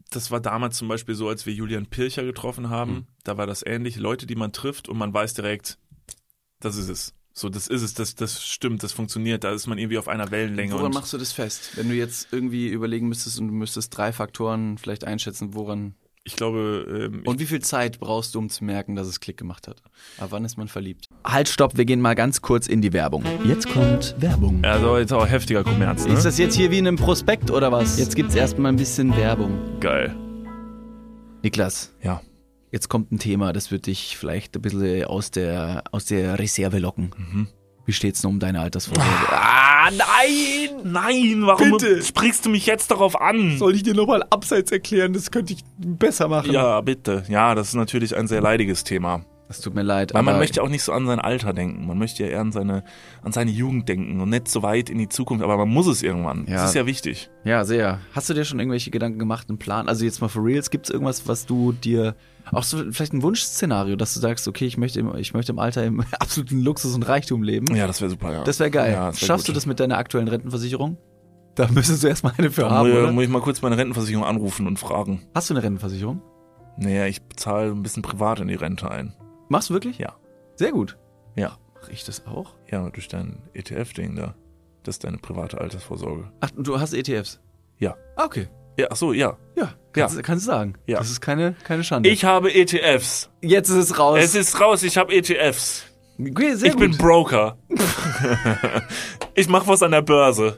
das 0.10 0.32
war 0.32 0.40
damals 0.40 0.78
zum 0.78 0.88
Beispiel 0.88 1.16
so, 1.16 1.28
als 1.28 1.46
wir 1.46 1.54
Julian 1.54 1.88
Pircher 1.88 2.24
getroffen 2.24 2.70
haben. 2.70 3.08
Da 3.26 3.38
war 3.38 3.46
das 3.46 3.62
ähnlich. 3.66 3.98
Leute, 3.98 4.26
die 4.26 4.36
man 4.36 4.54
trifft 4.54 4.88
und 4.88 4.98
man 4.98 5.14
weiß 5.14 5.34
direkt, 5.34 5.78
das 6.62 6.78
ist 6.78 6.88
es. 6.88 7.14
So, 7.34 7.50
das 7.50 7.68
ist 7.68 7.82
es, 7.82 7.94
das, 7.94 8.16
das 8.16 8.42
stimmt, 8.42 8.84
das 8.84 8.94
funktioniert. 8.94 9.44
Da 9.44 9.52
ist 9.52 9.68
man 9.68 9.78
irgendwie 9.78 9.98
auf 9.98 10.08
einer 10.08 10.32
Wellenlänge. 10.32 10.76
Woran 10.76 10.94
machst 10.94 11.12
du 11.12 11.18
das 11.18 11.34
fest? 11.34 11.72
Wenn 11.76 11.90
du 11.90 11.94
jetzt 11.94 12.30
irgendwie 12.32 12.70
überlegen 12.70 13.10
müsstest 13.10 13.38
und 13.38 13.50
du 13.50 13.54
müsstest 13.54 13.96
drei 13.96 14.14
Faktoren 14.14 14.78
vielleicht 14.78 15.04
einschätzen, 15.04 15.56
woran 15.56 15.94
ich 16.28 16.36
glaube, 16.36 17.10
ähm, 17.12 17.22
ich 17.22 17.28
Und 17.28 17.40
wie 17.40 17.46
viel 17.46 17.62
Zeit 17.62 18.00
brauchst 18.00 18.36
du, 18.36 18.40
um 18.40 18.50
zu 18.50 18.64
merken, 18.64 18.96
dass 18.96 19.08
es 19.08 19.20
Klick 19.20 19.38
gemacht 19.38 19.68
hat? 19.68 19.82
Ab 20.20 20.28
wann 20.32 20.46
ist 20.46 20.58
man 20.58 20.68
verliebt? 20.68 21.08
Halt, 21.26 21.48
stopp, 21.50 21.78
wir 21.78 21.86
gehen 21.86 22.02
mal 22.02 22.14
ganz 22.16 22.42
kurz 22.42 22.68
in 22.68 22.82
die 22.82 22.94
Werbung. 22.94 23.24
Jetzt 23.46 23.68
kommt 23.70 24.16
Werbung. 24.20 24.64
Also 24.64 24.98
jetzt 24.98 25.14
auch 25.14 25.26
heftiger 25.28 25.64
Kommerz, 25.64 26.06
ne? 26.06 26.14
Ist 26.14 26.26
das 26.26 26.38
jetzt 26.38 26.56
hier 26.56 26.70
wie 26.70 26.80
in 26.80 26.88
einem 26.88 26.98
Prospekt 26.98 27.50
oder 27.50 27.72
was? 27.72 27.98
Jetzt 27.98 28.16
gibt's 28.16 28.36
erstmal 28.36 28.72
ein 28.72 28.76
bisschen 28.76 29.16
Werbung. 29.18 29.80
geil? 29.80 30.16
Niklas, 31.44 31.94
Ja. 32.04 32.22
jetzt 32.72 32.90
kommt 32.90 33.12
ein 33.12 33.20
Thema, 33.20 33.54
das 33.54 33.72
wird 33.72 33.86
dich 33.88 34.18
vielleicht 34.18 34.56
ein 34.56 34.62
bisschen 34.62 35.06
aus 35.06 35.32
der, 35.32 35.84
aus 35.92 36.06
der 36.06 36.38
Reserve 36.40 36.80
locken. 36.80 37.48
Wie 37.88 37.94
steht's 37.94 38.22
denn 38.22 38.32
um 38.32 38.40
deine 38.40 38.60
Altersvorsorge? 38.60 39.10
Ah, 39.30 39.90
nein! 39.92 40.82
Nein, 40.84 41.48
warum 41.48 41.80
sprichst 42.02 42.46
du 42.46 42.50
mich 42.50 42.66
jetzt 42.66 42.92
darauf 42.92 43.20
an? 43.20 43.58
Soll 43.58 43.76
ich 43.76 43.84
dir 43.84 43.94
nochmal 43.94 44.24
abseits 44.30 44.74
erklären? 44.74 45.14
Das 45.14 45.32
könnte 45.32 45.54
ich 45.54 45.64
besser 45.78 46.28
machen. 46.28 46.52
Ja, 46.52 46.82
bitte. 46.82 47.24
Ja, 47.30 47.56
das 47.56 47.70
ist 47.70 47.76
natürlich 47.76 48.14
ein 48.16 48.28
sehr 48.28 48.42
leidiges 48.42 48.84
Thema. 48.84 49.24
Es 49.50 49.62
tut 49.62 49.74
mir 49.74 49.84
leid, 49.84 50.14
Weil 50.14 50.24
man 50.24 50.38
möchte 50.38 50.62
auch 50.62 50.68
nicht 50.68 50.84
so 50.84 50.92
an 50.92 51.08
sein 51.08 51.22
Alter 51.22 51.54
denken. 51.54 51.88
Man 51.88 51.98
möchte 51.98 52.24
ja 52.24 52.30
eher 52.30 52.42
an 52.42 52.52
seine, 52.52 52.84
an 53.24 53.32
seine 53.32 53.52
Jugend 53.52 53.88
denken 53.88 54.20
und 54.20 54.30
nicht 54.30 54.50
so 54.50 54.64
weit 54.64 54.90
in 54.90 54.98
die 54.98 55.08
Zukunft. 55.08 55.42
Aber 55.42 55.56
man 55.56 55.70
muss 55.70 55.88
es 55.88 56.04
irgendwann. 56.04 56.46
Ja. 56.50 56.56
Das 56.56 56.72
ist 56.72 56.76
ja 56.76 56.86
wichtig. 56.86 57.30
ja, 57.46 57.64
sehr. 57.64 58.02
Hast 58.12 58.30
du 58.30 58.34
dir 58.34 58.44
schon 58.44 58.60
irgendwelche 58.60 58.92
Gedanken 58.92 59.20
gemacht, 59.20 59.48
einen 59.48 59.60
Plan? 59.60 59.88
Also 59.88 60.04
jetzt 60.04 60.20
mal 60.20 60.28
for 60.28 60.44
reals, 60.44 60.70
gibt's 60.70 60.90
irgendwas, 60.90 61.26
was 61.30 61.46
du 61.46 61.72
dir 61.72 62.16
auch 62.52 62.64
so 62.64 62.78
vielleicht 62.92 63.14
ein 63.14 63.22
Wunschszenario, 63.24 63.96
dass 63.96 64.14
du 64.14 64.20
sagst, 64.20 64.48
okay, 64.48 64.66
ich 64.66 64.78
möchte 64.78 65.00
im, 65.00 65.16
ich 65.16 65.34
möchte 65.34 65.52
im 65.52 65.60
Alter 65.60 65.84
im 65.86 66.02
absoluten 66.20 66.62
Luxus 66.62 66.94
und 66.96 67.04
Reichtum 67.08 67.44
leben? 67.44 67.76
Ja, 67.76 67.88
das 67.88 68.02
wäre 68.02 68.10
super, 68.12 68.32
ja. 68.34 68.44
Das 68.44 68.60
wäre 68.60 68.72
geil. 68.72 68.94
Ja, 68.94 69.08
das 69.08 69.22
wär 69.22 69.28
Schaffst 69.28 69.46
gut. 69.48 69.54
du 69.54 69.58
das 69.58 69.66
mit 69.66 69.80
deiner 69.80 69.98
aktuellen 69.98 70.28
Rentenversicherung? 70.28 70.98
Da 71.56 71.68
müsstest 71.70 72.04
du 72.04 72.08
erstmal 72.08 72.34
eine 72.38 72.52
für 72.52 72.62
Da 72.62 72.70
haben, 72.70 72.90
muss, 72.90 72.98
oder? 73.00 73.12
muss 73.12 73.24
ich 73.24 73.30
mal 73.30 73.42
kurz 73.42 73.62
meine 73.62 73.78
Rentenversicherung 73.78 74.24
anrufen 74.26 74.68
und 74.68 74.78
fragen. 74.78 75.28
Hast 75.34 75.50
du 75.50 75.56
eine 75.56 75.64
Rentenversicherung? 75.64 76.22
Naja, 76.78 77.08
ich 77.08 77.22
bezahle 77.24 77.72
ein 77.72 77.82
bisschen 77.82 78.04
privat 78.04 78.40
in 78.40 78.48
die 78.48 78.54
Rente 78.56 78.92
ein. 78.92 79.16
Machst 79.50 79.70
du 79.70 79.74
wirklich? 79.74 79.98
Ja. 79.98 80.14
Sehr 80.56 80.72
gut. 80.72 80.98
Ja. 81.36 81.58
Mach 81.82 81.90
ich 81.90 82.04
das 82.04 82.28
auch? 82.28 82.54
Ja, 82.72 82.88
durch 82.92 83.08
dein 83.08 83.42
ETF-Ding 83.54 84.16
da. 84.16 84.36
Das 84.84 84.96
ist 84.96 85.04
deine 85.04 85.18
private 85.18 85.60
Altersvorsorge. 85.60 86.32
Ach, 86.42 86.52
du 86.56 86.80
hast 86.80 86.94
ETFs. 86.94 87.40
Ja. 87.80 87.96
Ah, 88.16 88.26
Okay. 88.26 88.48
Ja, 88.80 88.88
ach 88.92 88.96
so, 88.96 89.12
ja. 89.12 89.36
Ja, 89.56 89.74
kannst, 90.02 90.24
kannst 90.24 90.46
du 90.48 90.52
sagen. 90.52 90.74
Ja. 90.86 90.98
Das 91.00 91.10
ist 91.10 91.22
keine, 91.22 91.56
keine 91.64 91.84
Schande. 91.84 92.10
Ich 92.10 92.26
habe 92.26 92.54
ETFs. 92.54 93.30
Jetzt 93.42 93.70
ist 93.70 93.76
es 93.78 94.00
raus. 94.00 94.20
Es 94.22 94.36
ist 94.36 94.60
raus, 94.60 94.84
ich 94.84 94.98
habe 94.98 95.14
ETFs. 95.14 95.86
okay, 96.20 96.56
sehr 96.56 96.70
Ich 96.70 96.74
gut. 96.74 96.82
bin 96.82 96.98
Broker. 96.98 97.58
ich 99.36 99.48
mache 99.50 99.68
was 99.68 99.84
an 99.84 99.92
der 99.92 100.02
Börse. 100.02 100.58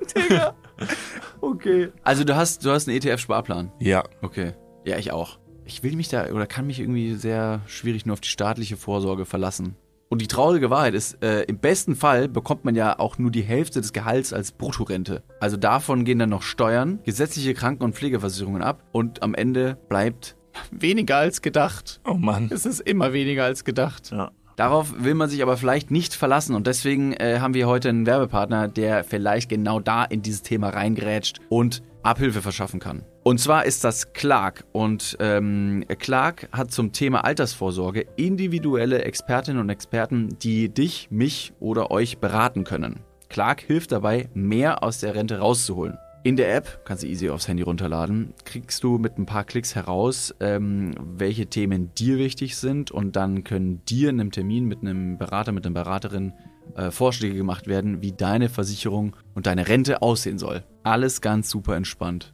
okay. 1.41 1.89
Also 2.03 2.23
du 2.23 2.35
hast, 2.35 2.65
du 2.65 2.71
hast 2.71 2.87
einen 2.87 2.97
ETF-Sparplan. 2.97 3.71
Ja. 3.79 4.03
Okay. 4.21 4.53
Ja, 4.85 4.97
ich 4.97 5.11
auch. 5.11 5.39
Ich 5.65 5.83
will 5.83 5.95
mich 5.95 6.09
da 6.09 6.27
oder 6.31 6.47
kann 6.47 6.65
mich 6.67 6.79
irgendwie 6.79 7.13
sehr 7.15 7.61
schwierig 7.67 8.05
nur 8.05 8.13
auf 8.13 8.21
die 8.21 8.29
staatliche 8.29 8.75
Vorsorge 8.77 9.25
verlassen. 9.25 9.75
Und 10.11 10.23
die 10.23 10.27
traurige 10.27 10.71
Wahrheit 10.71 10.95
ist, 10.95 11.23
äh, 11.23 11.43
im 11.43 11.59
besten 11.59 11.95
Fall 11.95 12.27
bekommt 12.27 12.65
man 12.65 12.73
ja 12.73 12.97
auch 12.97 13.19
nur 13.19 13.29
die 13.29 13.43
Hälfte 13.43 13.79
des 13.79 13.93
Gehalts 13.93 14.33
als 14.33 14.51
Bruttorente. 14.51 15.21
Also 15.39 15.55
davon 15.55 16.03
gehen 16.03 16.17
dann 16.17 16.31
noch 16.31 16.41
Steuern, 16.41 16.99
gesetzliche 17.03 17.53
Kranken- 17.53 17.83
und 17.83 17.95
Pflegeversicherungen 17.95 18.63
ab 18.63 18.83
und 18.91 19.21
am 19.21 19.35
Ende 19.35 19.77
bleibt 19.87 20.35
weniger 20.71 21.17
als 21.17 21.43
gedacht. 21.43 22.01
Oh 22.07 22.15
Mann. 22.15 22.49
Es 22.51 22.65
ist 22.65 22.79
immer 22.79 23.13
weniger 23.13 23.43
als 23.43 23.63
gedacht. 23.63 24.09
Ja. 24.09 24.31
Darauf 24.59 24.93
will 24.97 25.15
man 25.15 25.29
sich 25.29 25.41
aber 25.41 25.55
vielleicht 25.55 25.89
nicht 25.89 26.13
verlassen 26.13 26.53
und 26.53 26.67
deswegen 26.67 27.13
äh, 27.13 27.39
haben 27.39 27.53
wir 27.53 27.65
heute 27.65 27.87
einen 27.87 28.05
Werbepartner, 28.05 28.67
der 28.67 29.05
vielleicht 29.05 29.47
genau 29.47 29.79
da 29.79 30.03
in 30.03 30.21
dieses 30.21 30.41
Thema 30.41 30.67
reingrätscht 30.67 31.39
und 31.47 31.81
Abhilfe 32.03 32.41
verschaffen 32.41 32.81
kann. 32.81 33.05
Und 33.23 33.39
zwar 33.39 33.65
ist 33.65 33.85
das 33.85 34.11
Clark 34.11 34.65
und 34.73 35.15
ähm, 35.21 35.85
Clark 35.97 36.49
hat 36.51 36.71
zum 36.71 36.91
Thema 36.91 37.23
Altersvorsorge 37.23 38.05
individuelle 38.17 39.05
Expertinnen 39.05 39.61
und 39.61 39.69
Experten, 39.69 40.37
die 40.41 40.67
dich, 40.67 41.07
mich 41.09 41.53
oder 41.61 41.89
euch 41.89 42.17
beraten 42.17 42.65
können. 42.65 42.99
Clark 43.29 43.61
hilft 43.61 43.93
dabei, 43.93 44.27
mehr 44.33 44.83
aus 44.83 44.99
der 44.99 45.15
Rente 45.15 45.39
rauszuholen. 45.39 45.97
In 46.21 46.35
der 46.35 46.53
App, 46.53 46.81
kannst 46.83 47.03
du 47.03 47.07
easy 47.07 47.29
aufs 47.29 47.47
Handy 47.47 47.63
runterladen, 47.63 48.33
kriegst 48.43 48.83
du 48.83 48.97
mit 48.97 49.17
ein 49.17 49.25
paar 49.25 49.45
Klicks 49.45 49.73
heraus, 49.75 50.35
ähm, 50.41 50.93
welche 50.99 51.47
Themen 51.47 51.93
dir 51.95 52.17
wichtig 52.17 52.57
sind 52.57 52.91
und 52.91 53.15
dann 53.15 53.45
können 53.45 53.85
dir 53.85 54.09
in 54.09 54.19
einem 54.19 54.31
Termin 54.31 54.65
mit 54.65 54.81
einem 54.81 55.17
Berater, 55.17 55.53
mit 55.53 55.65
einer 55.65 55.73
Beraterin 55.73 56.33
äh, 56.75 56.91
Vorschläge 56.91 57.35
gemacht 57.35 57.67
werden, 57.67 58.01
wie 58.01 58.11
deine 58.11 58.49
Versicherung 58.49 59.15
und 59.33 59.47
deine 59.47 59.69
Rente 59.69 60.01
aussehen 60.01 60.39
soll. 60.39 60.65
Alles 60.83 61.21
ganz 61.21 61.49
super 61.49 61.77
entspannt. 61.77 62.33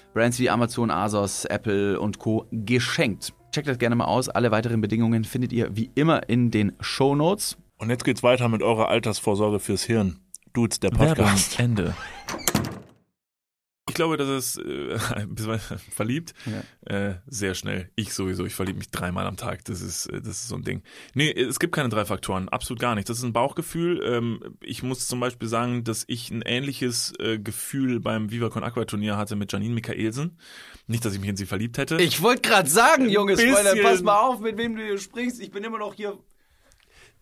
Brands 0.13 0.39
wie 0.39 0.49
Amazon, 0.49 0.91
Asos, 0.91 1.45
Apple 1.45 1.99
und 1.99 2.19
Co. 2.19 2.45
geschenkt. 2.51 3.33
Checkt 3.51 3.67
das 3.67 3.77
gerne 3.77 3.95
mal 3.95 4.05
aus. 4.05 4.29
Alle 4.29 4.51
weiteren 4.51 4.81
Bedingungen 4.81 5.23
findet 5.23 5.53
ihr 5.53 5.75
wie 5.75 5.91
immer 5.95 6.29
in 6.29 6.51
den 6.51 6.73
Show 6.79 7.15
Notes. 7.15 7.57
Und 7.77 7.89
jetzt 7.89 8.03
geht's 8.03 8.23
weiter 8.23 8.47
mit 8.47 8.61
eurer 8.61 8.89
Altersvorsorge 8.89 9.59
fürs 9.59 9.83
Hirn. 9.83 10.19
Dudes, 10.53 10.79
der 10.79 10.89
Podcast. 10.89 11.59
Ende. 11.59 11.95
Ich 13.91 13.95
glaube, 13.95 14.15
dass 14.15 14.29
es 14.29 14.57
äh, 14.57 14.97
verliebt 15.91 16.33
äh, 16.85 17.15
sehr 17.27 17.55
schnell. 17.55 17.89
Ich 17.97 18.13
sowieso. 18.13 18.45
Ich 18.45 18.55
verliebe 18.55 18.77
mich 18.77 18.89
dreimal 18.89 19.27
am 19.27 19.35
Tag. 19.35 19.65
Das 19.65 19.81
ist 19.81 20.05
äh, 20.05 20.21
das 20.21 20.43
ist 20.43 20.47
so 20.47 20.55
ein 20.55 20.63
Ding. 20.63 20.81
Nee, 21.13 21.29
es 21.29 21.59
gibt 21.59 21.75
keine 21.75 21.89
drei 21.89 22.05
Faktoren. 22.05 22.47
Absolut 22.47 22.79
gar 22.79 22.95
nicht. 22.95 23.09
Das 23.09 23.17
ist 23.17 23.23
ein 23.25 23.33
Bauchgefühl. 23.33 24.01
Ähm, 24.05 24.57
ich 24.61 24.81
muss 24.81 25.09
zum 25.09 25.19
Beispiel 25.19 25.49
sagen, 25.49 25.83
dass 25.83 26.05
ich 26.07 26.31
ein 26.31 26.41
ähnliches 26.41 27.11
äh, 27.19 27.37
Gefühl 27.37 27.99
beim 27.99 28.31
Viva 28.31 28.47
Con 28.47 28.63
Aqua 28.63 28.85
Turnier 28.85 29.17
hatte 29.17 29.35
mit 29.35 29.51
Janine 29.51 29.73
Michaelsen. 29.73 30.37
Nicht, 30.87 31.03
dass 31.03 31.13
ich 31.13 31.19
mich 31.19 31.29
in 31.29 31.35
sie 31.35 31.45
verliebt 31.45 31.77
hätte. 31.77 31.97
Ich 31.97 32.21
wollte 32.21 32.43
gerade 32.43 32.69
sagen, 32.69 33.09
Junge. 33.09 33.37
Spoiler, 33.37 33.75
pass 33.83 34.01
mal 34.01 34.21
auf, 34.21 34.39
mit 34.39 34.57
wem 34.57 34.77
du 34.77 34.83
hier 34.83 34.99
sprichst. 34.99 35.41
Ich 35.41 35.51
bin 35.51 35.65
immer 35.65 35.79
noch 35.79 35.95
hier. 35.95 36.17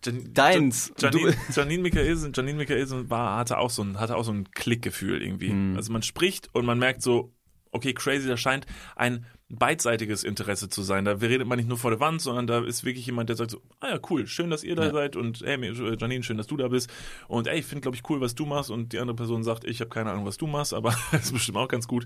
Jan- 0.05 0.33
Deins. 0.33 0.93
Jan- 0.97 1.13
Janine, 1.13 1.35
Janine 1.53 1.81
Michaelsen, 1.83 2.31
Janine 2.33 2.57
Michaelsen 2.57 3.09
war, 3.09 3.37
hatte 3.37 3.57
auch 3.57 3.69
so 3.69 3.81
ein, 3.83 3.99
hatte 3.99 4.15
auch 4.15 4.23
so 4.23 4.31
ein 4.31 4.49
Klickgefühl 4.51 5.21
irgendwie. 5.21 5.49
Mhm. 5.49 5.75
Also 5.75 5.91
man 5.91 6.01
spricht 6.03 6.49
und 6.53 6.65
man 6.65 6.79
merkt 6.79 7.01
so, 7.01 7.33
okay, 7.71 7.93
crazy, 7.93 8.27
da 8.27 8.35
scheint 8.37 8.65
ein 8.95 9.25
beidseitiges 9.51 10.23
Interesse 10.23 10.69
zu 10.69 10.83
sein. 10.83 11.05
Da 11.05 11.13
redet 11.13 11.47
man 11.47 11.57
nicht 11.57 11.67
nur 11.67 11.77
vor 11.77 11.89
der 11.91 11.99
Wand, 11.99 12.21
sondern 12.21 12.45
da 12.47 12.63
ist 12.63 12.83
wirklich 12.85 13.05
jemand, 13.07 13.29
der 13.29 13.35
sagt 13.35 13.51
so, 13.51 13.61
ah 13.79 13.89
ja, 13.89 13.99
cool, 14.09 14.27
schön, 14.27 14.49
dass 14.51 14.63
ihr 14.63 14.75
da 14.75 14.85
Ja. 14.85 14.91
seid 14.91 15.15
und 15.15 15.41
hey, 15.41 15.57
Janine, 15.99 16.23
schön, 16.23 16.37
dass 16.37 16.47
du 16.47 16.55
da 16.57 16.67
bist. 16.67 16.89
Und 17.27 17.47
ey, 17.47 17.59
ich 17.59 17.65
finde, 17.65 17.81
glaube 17.81 17.97
ich, 17.97 18.07
cool, 18.09 18.21
was 18.21 18.35
du 18.35 18.45
machst. 18.45 18.69
Und 18.69 18.93
die 18.93 18.99
andere 18.99 19.15
Person 19.15 19.43
sagt, 19.43 19.65
ich 19.65 19.81
habe 19.81 19.89
keine 19.89 20.11
Ahnung, 20.11 20.25
was 20.25 20.37
du 20.37 20.45
machst, 20.47 20.73
aber 20.73 20.95
das 21.11 21.25
ist 21.25 21.31
bestimmt 21.33 21.57
auch 21.57 21.67
ganz 21.67 21.87
gut. 21.87 22.05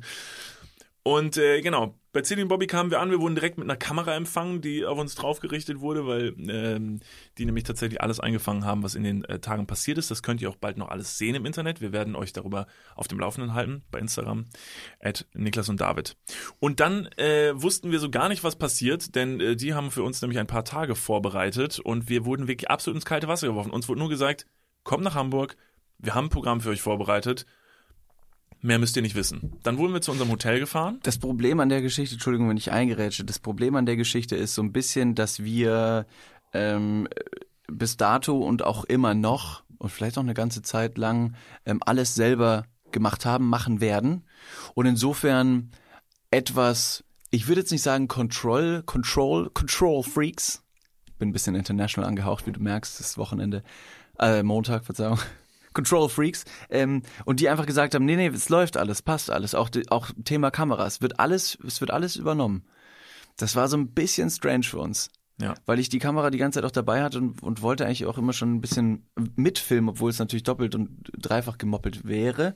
Und 1.03 1.35
äh, 1.35 1.61
genau, 1.61 1.99
bei 2.13 2.23
Celine 2.23 2.47
Bobby 2.47 2.65
kamen 2.65 2.89
wir 2.89 3.01
an, 3.01 3.11
wir 3.11 3.19
wurden 3.19 3.35
direkt 3.35 3.57
mit 3.57 3.65
einer 3.65 3.75
Kamera 3.75 4.15
empfangen, 4.15 4.61
die 4.61 4.85
auf 4.85 4.97
uns 4.97 5.15
draufgerichtet 5.15 5.81
wurde, 5.81 6.07
weil 6.07 6.33
ähm, 6.47 7.01
die 7.37 7.45
nämlich 7.45 7.65
tatsächlich 7.65 8.01
alles 8.01 8.21
eingefangen 8.21 8.63
haben, 8.63 8.83
was 8.83 8.95
in 8.95 9.03
den 9.03 9.25
äh, 9.25 9.39
Tagen 9.39 9.67
passiert 9.67 9.97
ist. 9.97 10.11
Das 10.11 10.23
könnt 10.23 10.41
ihr 10.41 10.49
auch 10.49 10.55
bald 10.55 10.77
noch 10.77 10.87
alles 10.87 11.17
sehen 11.17 11.35
im 11.35 11.45
Internet. 11.45 11.81
Wir 11.81 11.91
werden 11.91 12.15
euch 12.15 12.31
darüber 12.31 12.67
auf 12.95 13.09
dem 13.09 13.19
Laufenden 13.19 13.53
halten 13.53 13.83
bei 13.91 13.99
Instagram, 13.99 14.45
at 15.01 15.25
Niklas 15.33 15.67
und 15.67 15.81
David. 15.81 16.15
Und 16.59 16.79
dann 16.79 17.07
äh, 17.17 17.51
wussten 17.53 17.91
wir 17.91 17.99
so 17.99 18.09
gar 18.09 18.29
nicht, 18.29 18.45
was 18.45 18.55
passiert, 18.55 19.15
denn 19.15 19.41
äh, 19.41 19.55
die 19.57 19.73
haben 19.73 19.91
für 19.91 20.03
uns 20.03 20.21
nämlich 20.21 20.39
ein 20.39 20.47
paar 20.47 20.63
Tage 20.63 20.95
vorbereitet 20.95 21.79
und 21.79 22.07
wir 22.07 22.23
wurden 22.23 22.47
wirklich 22.47 22.69
absolut 22.69 22.95
ins 22.95 23.05
kalte 23.05 23.27
Wasser 23.27 23.47
geworfen. 23.47 23.71
Uns 23.71 23.89
wurde 23.89 23.99
nur 23.99 24.09
gesagt, 24.09 24.45
kommt 24.83 25.03
nach 25.03 25.15
Hamburg, 25.15 25.57
wir 25.97 26.15
haben 26.15 26.27
ein 26.27 26.29
Programm 26.29 26.61
für 26.61 26.69
euch 26.69 26.81
vorbereitet, 26.81 27.45
mehr 28.63 28.79
müsst 28.79 28.95
ihr 28.95 29.01
nicht 29.01 29.15
wissen. 29.15 29.53
Dann 29.63 29.77
wurden 29.77 29.93
wir 29.93 30.01
zu 30.01 30.11
unserem 30.11 30.31
Hotel 30.31 30.59
gefahren. 30.59 30.99
Das 31.03 31.19
Problem 31.19 31.59
an 31.59 31.69
der 31.69 31.81
Geschichte, 31.81 32.15
Entschuldigung, 32.15 32.49
wenn 32.49 32.57
ich 32.57 32.71
eingerätsche, 32.71 33.25
das 33.25 33.39
Problem 33.39 33.75
an 33.75 33.85
der 33.85 33.97
Geschichte 33.97 34.35
ist 34.35 34.55
so 34.55 34.63
ein 34.63 34.71
bisschen, 34.71 35.15
dass 35.15 35.43
wir 35.43 36.07
ähm, 36.53 37.07
bis 37.67 37.97
dato 37.97 38.39
und 38.39 38.63
auch 38.63 38.85
immer 38.85 39.13
noch 39.13 39.63
und 39.77 39.89
vielleicht 39.89 40.17
auch 40.17 40.23
eine 40.23 40.33
ganze 40.33 40.61
Zeit 40.61 40.97
lang 40.97 41.35
ähm, 41.65 41.79
alles 41.85 42.15
selber 42.15 42.65
gemacht 42.91 43.25
haben, 43.25 43.49
machen 43.49 43.81
werden. 43.81 44.23
Und 44.75 44.85
insofern 44.85 45.71
etwas, 46.31 47.03
ich 47.31 47.47
würde 47.47 47.61
jetzt 47.61 47.71
nicht 47.71 47.83
sagen 47.83 48.07
Control, 48.07 48.81
Control, 48.85 49.49
Control 49.49 50.03
Freaks. 50.03 50.63
Bin 51.19 51.29
ein 51.29 51.33
bisschen 51.33 51.55
international 51.55 52.07
angehaucht, 52.07 52.47
wie 52.47 52.51
du 52.51 52.61
merkst, 52.61 52.99
das 52.99 53.17
Wochenende, 53.17 53.63
äh, 54.19 54.41
Montag, 54.41 54.85
Verzeihung. 54.85 55.19
Control 55.73 56.09
Freaks, 56.09 56.45
ähm, 56.69 57.03
und 57.25 57.39
die 57.39 57.49
einfach 57.49 57.65
gesagt 57.65 57.95
haben, 57.95 58.05
nee, 58.05 58.15
nee, 58.15 58.27
es 58.27 58.49
läuft 58.49 58.77
alles, 58.77 59.01
passt 59.01 59.29
alles, 59.29 59.55
auch, 59.55 59.69
auch 59.89 60.11
Thema 60.23 60.51
Kameras, 60.51 61.01
wird 61.01 61.19
alles, 61.19 61.57
es 61.65 61.81
wird 61.81 61.91
alles 61.91 62.15
übernommen. 62.15 62.63
Das 63.37 63.55
war 63.55 63.67
so 63.67 63.77
ein 63.77 63.89
bisschen 63.91 64.29
strange 64.29 64.63
für 64.63 64.79
uns. 64.79 65.09
Ja. 65.41 65.55
Weil 65.65 65.79
ich 65.79 65.89
die 65.89 65.99
Kamera 65.99 66.29
die 66.29 66.37
ganze 66.37 66.59
Zeit 66.59 66.65
auch 66.65 66.71
dabei 66.71 67.01
hatte 67.01 67.17
und, 67.17 67.41
und 67.41 67.61
wollte 67.61 67.85
eigentlich 67.85 68.05
auch 68.05 68.17
immer 68.17 68.33
schon 68.33 68.53
ein 68.53 68.61
bisschen 68.61 69.07
mitfilmen, 69.35 69.89
obwohl 69.89 70.11
es 70.11 70.19
natürlich 70.19 70.43
doppelt 70.43 70.75
und 70.75 71.11
dreifach 71.17 71.57
gemoppelt 71.57 72.07
wäre. 72.07 72.55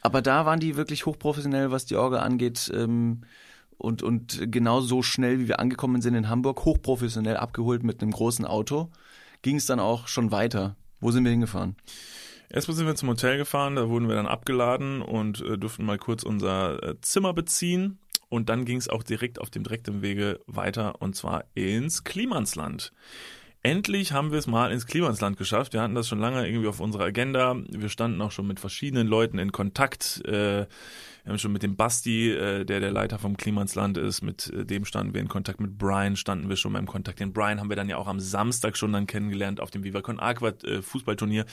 Aber 0.00 0.22
da 0.22 0.46
waren 0.46 0.60
die 0.60 0.76
wirklich 0.76 1.06
hochprofessionell, 1.06 1.72
was 1.72 1.84
die 1.84 1.96
Orgel 1.96 2.20
angeht. 2.20 2.70
Ähm, 2.72 3.22
und, 3.78 4.02
und 4.02 4.52
genau 4.52 4.80
so 4.80 5.02
schnell, 5.02 5.38
wie 5.40 5.48
wir 5.48 5.60
angekommen 5.60 6.00
sind 6.00 6.14
in 6.14 6.28
Hamburg, 6.28 6.64
hochprofessionell 6.64 7.36
abgeholt 7.36 7.82
mit 7.82 8.00
einem 8.00 8.12
großen 8.12 8.44
Auto, 8.44 8.90
ging 9.42 9.56
es 9.56 9.66
dann 9.66 9.80
auch 9.80 10.08
schon 10.08 10.30
weiter. 10.30 10.76
Wo 11.00 11.10
sind 11.10 11.24
wir 11.24 11.30
hingefahren? 11.30 11.76
Erstmal 12.48 12.76
sind 12.76 12.86
wir 12.86 12.94
zum 12.94 13.08
Hotel 13.08 13.38
gefahren, 13.38 13.76
da 13.76 13.88
wurden 13.88 14.08
wir 14.08 14.14
dann 14.14 14.26
abgeladen 14.26 15.02
und 15.02 15.40
äh, 15.42 15.58
durften 15.58 15.84
mal 15.84 15.98
kurz 15.98 16.22
unser 16.22 16.82
äh, 16.82 17.00
Zimmer 17.00 17.32
beziehen. 17.32 17.98
Und 18.28 18.48
dann 18.48 18.64
ging 18.64 18.76
es 18.76 18.88
auch 18.88 19.02
direkt 19.02 19.40
auf 19.40 19.50
dem 19.50 19.62
direkten 19.62 20.02
Wege 20.02 20.40
weiter 20.46 21.00
und 21.00 21.14
zwar 21.14 21.44
ins 21.54 22.04
Klimansland. 22.04 22.92
Endlich 23.62 24.12
haben 24.12 24.30
wir 24.30 24.38
es 24.38 24.46
mal 24.46 24.70
ins 24.70 24.86
Klimansland 24.86 25.36
geschafft. 25.36 25.72
Wir 25.72 25.82
hatten 25.82 25.94
das 25.94 26.08
schon 26.08 26.20
lange 26.20 26.46
irgendwie 26.46 26.68
auf 26.68 26.80
unserer 26.80 27.04
Agenda. 27.04 27.56
Wir 27.68 27.88
standen 27.88 28.20
auch 28.20 28.30
schon 28.30 28.46
mit 28.46 28.60
verschiedenen 28.60 29.08
Leuten 29.08 29.38
in 29.38 29.50
Kontakt. 29.50 30.24
Äh, 30.24 30.66
wir 31.26 31.32
haben 31.32 31.38
schon 31.40 31.52
mit 31.52 31.64
dem 31.64 31.74
Basti, 31.74 32.30
äh, 32.30 32.64
der 32.64 32.78
der 32.78 32.92
Leiter 32.92 33.18
vom 33.18 33.36
Klimansland 33.36 33.98
ist, 33.98 34.22
mit 34.22 34.48
äh, 34.52 34.64
dem 34.64 34.84
standen 34.84 35.12
wir 35.12 35.20
in 35.20 35.26
Kontakt. 35.26 35.58
Mit 35.58 35.76
Brian 35.76 36.14
standen 36.14 36.48
wir 36.48 36.54
schon 36.54 36.70
mal 36.70 36.78
im 36.78 36.86
Kontakt. 36.86 37.18
Den 37.18 37.32
Brian 37.32 37.58
haben 37.58 37.68
wir 37.68 37.74
dann 37.74 37.88
ja 37.88 37.96
auch 37.96 38.06
am 38.06 38.20
Samstag 38.20 38.76
schon 38.76 38.92
dann 38.92 39.08
kennengelernt 39.08 39.60
auf 39.60 39.72
dem 39.72 39.82
Viva 39.82 40.02
Con 40.02 40.20
Aqua 40.20 40.50
äh, 40.62 40.82
Fußballturnier. 40.82 41.44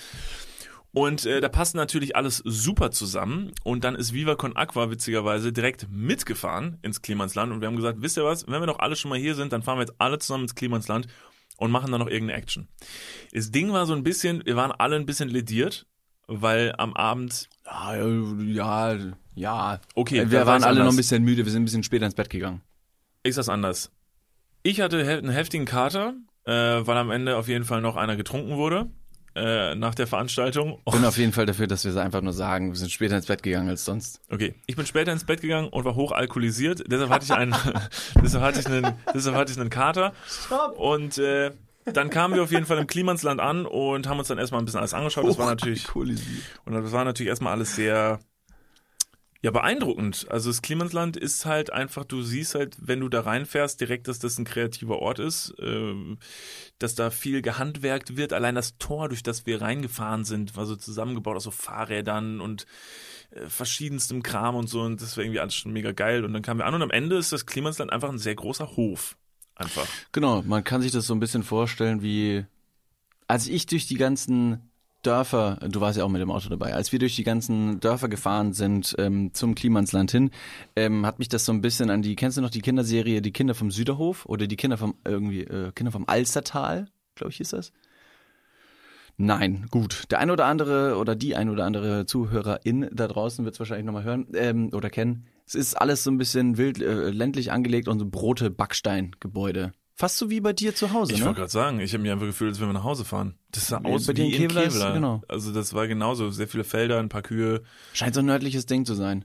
Und 0.91 1.25
äh, 1.25 1.41
da 1.41 1.49
passt 1.49 1.73
natürlich 1.73 2.15
alles 2.15 2.37
super 2.45 2.91
zusammen. 2.91 3.51
Und 3.63 3.83
dann 3.83 3.95
ist 3.95 4.13
Viva 4.13 4.35
Con 4.35 4.55
Aqua 4.55 4.91
witzigerweise 4.91 5.51
direkt 5.51 5.87
mitgefahren 5.89 6.77
ins 6.83 7.01
Klimansland. 7.01 7.51
Und 7.51 7.61
wir 7.61 7.67
haben 7.67 7.75
gesagt, 7.75 7.99
wisst 7.99 8.17
ihr 8.17 8.25
was, 8.25 8.45
wenn 8.45 8.61
wir 8.61 8.67
doch 8.67 8.77
alle 8.77 8.95
schon 8.95 9.09
mal 9.09 9.17
hier 9.17 9.33
sind, 9.33 9.53
dann 9.53 9.63
fahren 9.63 9.79
wir 9.79 9.85
jetzt 9.85 9.95
alle 9.97 10.19
zusammen 10.19 10.43
ins 10.43 10.53
Klimansland 10.53 11.07
und 11.57 11.71
machen 11.71 11.91
dann 11.91 11.99
noch 11.99 12.09
irgendeine 12.09 12.37
Action. 12.37 12.67
Das 13.31 13.49
Ding 13.49 13.73
war 13.73 13.87
so 13.87 13.93
ein 13.93 14.03
bisschen, 14.03 14.45
wir 14.45 14.55
waren 14.55 14.71
alle 14.71 14.97
ein 14.97 15.07
bisschen 15.07 15.29
lediert, 15.29 15.87
weil 16.27 16.75
am 16.77 16.93
Abend, 16.93 17.49
Ja, 17.65 17.95
ja, 17.95 19.13
ja. 19.35 19.79
okay, 19.95 20.29
wir 20.29 20.45
waren 20.45 20.63
alle 20.63 20.75
noch 20.75 20.81
ein 20.85 20.89
anders. 20.89 20.97
bisschen 20.97 21.23
müde, 21.23 21.45
wir 21.45 21.51
sind 21.51 21.63
ein 21.63 21.65
bisschen 21.65 21.83
später 21.83 22.05
ins 22.05 22.15
Bett 22.15 22.29
gegangen. 22.29 22.61
Ich 23.23 23.35
sag's 23.35 23.49
anders. 23.49 23.91
Ich 24.63 24.81
hatte 24.81 24.99
einen 24.99 25.29
heftigen 25.29 25.65
Kater, 25.65 26.13
äh, 26.45 26.51
weil 26.51 26.97
am 26.97 27.11
Ende 27.11 27.37
auf 27.37 27.47
jeden 27.47 27.65
Fall 27.65 27.81
noch 27.81 27.95
einer 27.95 28.15
getrunken 28.15 28.57
wurde 28.57 28.89
äh, 29.35 29.75
nach 29.75 29.95
der 29.95 30.07
Veranstaltung. 30.07 30.79
Ich 30.85 30.93
bin 30.93 31.05
auf 31.05 31.17
jeden 31.17 31.33
Fall 31.33 31.45
dafür, 31.45 31.67
dass 31.67 31.83
wir 31.83 31.91
es 31.91 31.97
einfach 31.97 32.21
nur 32.21 32.33
sagen, 32.33 32.69
wir 32.69 32.75
sind 32.75 32.91
später 32.91 33.15
ins 33.15 33.25
Bett 33.25 33.43
gegangen 33.43 33.69
als 33.69 33.85
sonst. 33.85 34.21
Okay, 34.29 34.55
ich 34.67 34.75
bin 34.75 34.85
später 34.85 35.11
ins 35.11 35.25
Bett 35.25 35.41
gegangen 35.41 35.69
und 35.69 35.85
war 35.85 35.95
hochalkoholisiert. 35.95 36.83
Deshalb 36.87 37.09
hatte 37.09 37.25
ich 37.25 37.31
einen, 37.31 37.55
deshalb 38.23 38.43
hatte 38.43 38.59
ich 38.59 38.67
einen, 38.67 38.93
deshalb 39.13 39.35
hatte 39.35 39.51
ich 39.51 39.59
einen 39.59 39.69
Kater. 39.69 40.13
Und 40.77 41.17
äh, 41.17 41.51
dann 41.85 42.09
kamen 42.09 42.35
wir 42.35 42.43
auf 42.43 42.51
jeden 42.51 42.65
Fall 42.65 42.77
im 42.77 42.87
Klimansland 42.87 43.41
an 43.41 43.65
und 43.65 44.07
haben 44.07 44.19
uns 44.19 44.27
dann 44.27 44.37
erstmal 44.37 44.61
ein 44.61 44.65
bisschen 44.65 44.79
alles 44.79 44.93
angeschaut. 44.93 45.27
Das 45.27 45.37
war 45.37 45.47
natürlich 45.47 45.93
und 45.95 46.73
das 46.73 46.91
war 46.91 47.03
natürlich 47.03 47.29
erstmal 47.29 47.53
alles 47.53 47.75
sehr 47.75 48.19
ja 49.43 49.51
beeindruckend. 49.51 50.25
Also 50.29 50.49
das 50.49 50.61
Klimansland 50.61 51.17
ist 51.17 51.45
halt 51.45 51.71
einfach, 51.71 52.05
du 52.05 52.21
siehst 52.21 52.55
halt, 52.55 52.77
wenn 52.79 53.01
du 53.01 53.09
da 53.09 53.21
reinfährst, 53.21 53.79
direkt, 53.79 54.07
dass 54.07 54.17
das 54.17 54.37
ein 54.37 54.45
kreativer 54.45 54.99
Ort 54.99 55.19
ist, 55.19 55.53
ähm, 55.59 56.17
dass 56.79 56.95
da 56.95 57.09
viel 57.09 57.41
gehandwerkt 57.41 58.15
wird. 58.15 58.31
Allein 58.31 58.55
das 58.55 58.77
Tor, 58.77 59.09
durch 59.09 59.21
das 59.21 59.45
wir 59.45 59.61
reingefahren 59.61 60.23
sind, 60.23 60.55
war 60.55 60.65
so 60.65 60.77
zusammengebaut 60.77 61.35
aus 61.35 61.43
so 61.43 61.51
Fahrrädern 61.51 62.39
und 62.39 62.65
äh, 63.31 63.47
verschiedenstem 63.47 64.23
Kram 64.23 64.55
und 64.55 64.67
so 64.67 64.81
und 64.81 65.01
das 65.01 65.17
war 65.17 65.25
irgendwie 65.25 65.41
alles 65.41 65.55
schon 65.55 65.73
mega 65.73 65.91
geil. 65.91 66.23
Und 66.23 66.31
dann 66.31 66.41
kamen 66.41 66.61
wir 66.61 66.65
an 66.65 66.75
und 66.75 66.81
am 66.81 66.91
Ende 66.91 67.17
ist 67.17 67.33
das 67.33 67.45
Klimansland 67.45 67.91
einfach 67.91 68.09
ein 68.09 68.19
sehr 68.19 68.35
großer 68.35 68.77
Hof. 68.77 69.17
Einfach. 69.55 69.87
Genau, 70.13 70.41
man 70.41 70.63
kann 70.63 70.81
sich 70.81 70.93
das 70.93 71.05
so 71.05 71.13
ein 71.13 71.19
bisschen 71.19 71.43
vorstellen 71.43 72.01
wie, 72.01 72.45
als 73.27 73.47
ich 73.47 73.65
durch 73.65 73.87
die 73.87 73.97
ganzen 73.97 74.71
Dörfer, 75.03 75.59
du 75.69 75.81
warst 75.81 75.97
ja 75.97 76.03
auch 76.03 76.09
mit 76.09 76.21
dem 76.21 76.31
Auto 76.31 76.49
dabei, 76.49 76.73
als 76.73 76.91
wir 76.91 76.99
durch 76.99 77.15
die 77.15 77.23
ganzen 77.23 77.79
Dörfer 77.79 78.09
gefahren 78.09 78.53
sind 78.53 78.95
ähm, 78.97 79.33
zum 79.33 79.53
Klimansland 79.53 80.11
hin, 80.11 80.31
ähm, 80.75 81.05
hat 81.05 81.19
mich 81.19 81.29
das 81.29 81.45
so 81.45 81.51
ein 81.51 81.61
bisschen 81.61 81.89
an 81.89 82.01
die, 82.01 82.15
kennst 82.15 82.37
du 82.37 82.41
noch 82.41 82.49
die 82.49 82.61
Kinderserie 82.61 83.21
Die 83.21 83.31
Kinder 83.31 83.53
vom 83.53 83.69
Süderhof 83.69 84.25
oder 84.25 84.47
die 84.47 84.55
Kinder 84.55 84.77
vom 84.77 84.95
irgendwie 85.05 85.41
äh, 85.41 85.71
Kinder 85.73 85.91
vom 85.91 86.05
Alstertal, 86.07 86.87
glaube 87.15 87.31
ich, 87.31 87.39
ist 87.39 87.53
das? 87.53 87.71
Nein, 89.17 89.67
gut. 89.69 90.05
Der 90.09 90.19
ein 90.19 90.31
oder 90.31 90.45
andere 90.45 90.97
oder 90.97 91.15
die 91.15 91.35
ein 91.35 91.49
oder 91.49 91.65
andere 91.65 92.05
Zuhörerin 92.07 92.89
da 92.91 93.07
draußen 93.07 93.45
wird 93.45 93.53
es 93.53 93.59
wahrscheinlich 93.59 93.85
nochmal 93.85 94.03
hören 94.03 94.27
ähm, 94.33 94.69
oder 94.73 94.89
kennen. 94.89 95.27
Es 95.45 95.55
ist 95.55 95.75
alles 95.75 96.03
so 96.03 96.09
ein 96.09 96.17
bisschen 96.17 96.57
wild, 96.57 96.81
äh, 96.81 97.11
ländlich 97.11 97.51
angelegt 97.51 97.87
und 97.87 97.99
so 97.99 98.07
Brote, 98.07 98.49
Backsteingebäude. 98.49 99.73
Fast 99.95 100.17
so 100.17 100.29
wie 100.29 100.41
bei 100.41 100.53
dir 100.53 100.73
zu 100.73 100.91
Hause, 100.91 101.13
Ich 101.13 101.19
ne? 101.19 101.25
wollte 101.25 101.41
gerade 101.41 101.51
sagen, 101.51 101.79
ich 101.79 101.93
habe 101.93 102.01
mich 102.01 102.11
einfach 102.11 102.25
gefühlt, 102.25 102.49
als 102.51 102.59
wenn 102.59 102.67
wir 102.67 102.73
nach 102.73 102.83
Hause 102.83 103.05
fahren. 103.05 103.37
Das 103.51 103.67
sah 103.67 103.77
aus 103.83 104.07
bei 104.07 104.13
dir 104.13 104.25
wie 104.25 104.31
in 104.35 104.41
Kevlar 104.41 104.63
Kevlar. 104.63 104.93
genau. 104.93 105.21
Also 105.27 105.53
das 105.53 105.73
war 105.73 105.87
genauso. 105.87 106.31
Sehr 106.31 106.47
viele 106.47 106.63
Felder, 106.63 106.99
ein 106.99 107.09
paar 107.09 107.21
Kühe. 107.21 107.61
Scheint 107.93 108.15
so 108.15 108.21
ein 108.21 108.25
nördliches 108.25 108.65
Ding 108.65 108.85
zu 108.85 108.95
sein. 108.95 109.23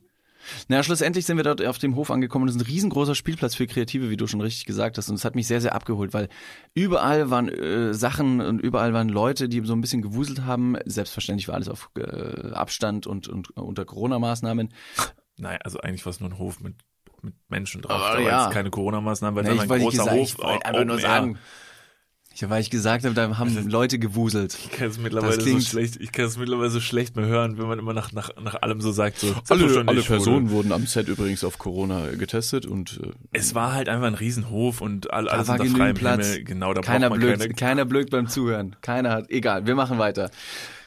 Na, 0.68 0.82
schlussendlich 0.82 1.26
sind 1.26 1.36
wir 1.36 1.44
dort 1.44 1.64
auf 1.64 1.78
dem 1.78 1.96
Hof 1.96 2.10
angekommen. 2.10 2.46
Das 2.46 2.54
ist 2.56 2.62
ein 2.62 2.66
riesengroßer 2.66 3.14
Spielplatz 3.14 3.54
für 3.54 3.66
Kreative, 3.66 4.08
wie 4.08 4.16
du 4.16 4.26
schon 4.26 4.40
richtig 4.40 4.66
gesagt 4.66 4.96
hast. 4.96 5.08
Und 5.08 5.16
es 5.16 5.24
hat 5.24 5.34
mich 5.34 5.46
sehr, 5.46 5.60
sehr 5.60 5.74
abgeholt, 5.74 6.14
weil 6.14 6.28
überall 6.74 7.30
waren 7.30 7.48
äh, 7.48 7.92
Sachen 7.92 8.40
und 8.40 8.60
überall 8.60 8.92
waren 8.92 9.08
Leute, 9.08 9.48
die 9.48 9.60
so 9.64 9.72
ein 9.74 9.80
bisschen 9.80 10.00
gewuselt 10.02 10.42
haben. 10.42 10.76
Selbstverständlich 10.84 11.48
war 11.48 11.54
alles 11.56 11.68
auf 11.68 11.90
äh, 11.98 12.52
Abstand 12.52 13.06
und, 13.06 13.28
und 13.28 13.50
unter 13.56 13.84
Corona-Maßnahmen. 13.84 14.72
Nein, 15.38 15.58
also 15.64 15.80
eigentlich 15.80 16.04
war 16.06 16.10
es 16.10 16.20
nur 16.20 16.30
ein 16.30 16.38
Hof 16.38 16.60
mit, 16.60 16.76
mit 17.22 17.34
Menschen 17.48 17.82
drauf. 17.82 17.92
Aber 18.00 18.16
da 18.18 18.24
war 18.24 18.30
ja. 18.30 18.44
jetzt 18.44 18.54
keine 18.54 18.70
Corona-Maßnahmen, 18.70 19.36
weil 19.36 19.44
Nee, 19.44 19.50
einfach 19.60 19.68
wollte 19.68 19.82
ein 19.82 19.82
großer 19.90 19.98
gesagt, 20.04 20.16
Hof. 20.18 20.28
ich 20.28 20.38
wollte 20.38 20.66
einfach 20.66 20.84
nur 20.84 20.98
sagen. 21.00 21.38
Ich, 22.40 22.48
weil 22.48 22.60
ich 22.60 22.70
gesagt 22.70 23.04
habe, 23.04 23.16
da 23.16 23.36
haben 23.36 23.68
Leute 23.68 23.98
gewuselt. 23.98 24.56
Ich 24.62 24.70
kann 24.70 24.86
es 24.86 24.98
mittlerweile 24.98 25.40
so 25.40 25.58
schlecht, 25.60 25.96
ich 25.96 26.12
kann 26.12 26.26
es 26.26 26.38
mittlerweile 26.38 26.70
so 26.70 26.78
schlecht 26.78 27.16
mehr 27.16 27.26
hören, 27.26 27.58
wenn 27.58 27.66
man 27.66 27.80
immer 27.80 27.92
nach, 27.94 28.12
nach, 28.12 28.30
nach 28.40 28.62
allem 28.62 28.80
so 28.80 28.92
sagt, 28.92 29.18
so 29.18 29.34
Alle, 29.48 29.84
alle 29.88 30.02
Personen 30.02 30.50
wurde- 30.50 30.68
wurden 30.68 30.72
am 30.72 30.86
Set 30.86 31.08
übrigens 31.08 31.42
auf 31.42 31.58
Corona 31.58 32.12
getestet 32.12 32.64
und 32.64 33.00
äh, 33.02 33.10
Es 33.32 33.56
war 33.56 33.72
halt 33.72 33.88
einfach 33.88 34.06
ein 34.06 34.14
Riesenhof 34.14 34.80
und 34.80 35.12
all, 35.12 35.24
Da 35.24 35.32
alles 35.32 35.48
war 35.48 35.58
unter 35.60 35.76
freiem 35.76 35.96
Platz. 35.96 36.28
Himmel. 36.28 36.44
Genau, 36.44 36.74
da 36.74 36.80
keiner 36.80 37.08
braucht 37.08 37.18
man 37.18 37.26
blöd, 37.28 37.40
keine, 37.40 37.54
keiner 37.54 37.84
blöd 37.86 38.10
beim 38.10 38.28
Zuhören. 38.28 38.76
Keiner 38.82 39.10
hat, 39.10 39.30
egal, 39.30 39.66
wir 39.66 39.74
machen 39.74 39.98
weiter. 39.98 40.30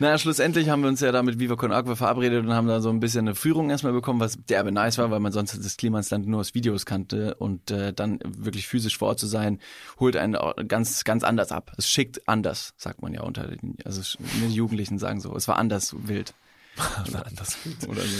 Na, 0.01 0.17
schlussendlich 0.17 0.67
haben 0.67 0.81
wir 0.81 0.89
uns 0.89 0.99
ja 1.01 1.11
da 1.11 1.21
mit 1.21 1.37
Viva 1.37 1.55
Con 1.55 1.71
Agua 1.71 1.95
verabredet 1.95 2.43
und 2.43 2.51
haben 2.51 2.67
da 2.67 2.81
so 2.81 2.89
ein 2.89 2.99
bisschen 2.99 3.27
eine 3.27 3.35
Führung 3.35 3.69
erstmal 3.69 3.93
bekommen, 3.93 4.19
was 4.19 4.35
derbe 4.49 4.71
nice 4.71 4.97
war, 4.97 5.11
weil 5.11 5.19
man 5.19 5.31
sonst 5.31 5.55
das 5.63 5.77
Klimansland 5.77 6.25
nur 6.25 6.39
aus 6.39 6.55
Videos 6.55 6.87
kannte 6.87 7.35
und 7.35 7.69
äh, 7.69 7.93
dann 7.93 8.17
wirklich 8.25 8.67
physisch 8.67 8.97
vor 8.97 9.09
Ort 9.09 9.19
zu 9.19 9.27
sein, 9.27 9.59
holt 9.99 10.17
einen 10.17 10.35
ganz, 10.67 11.03
ganz 11.03 11.23
anders 11.23 11.51
ab. 11.51 11.73
Es 11.77 11.87
schickt 11.87 12.27
anders, 12.27 12.73
sagt 12.77 13.03
man 13.03 13.13
ja 13.13 13.21
unter 13.21 13.45
den, 13.47 13.77
also 13.85 14.01
die 14.17 14.55
Jugendlichen 14.55 14.97
sagen 14.97 15.19
so, 15.19 15.35
es 15.35 15.47
war 15.47 15.59
anders 15.59 15.95
wild. 15.95 16.33
Oder 17.07 17.27
anders. 17.27 17.59
oder 17.87 18.01
so. 18.01 18.17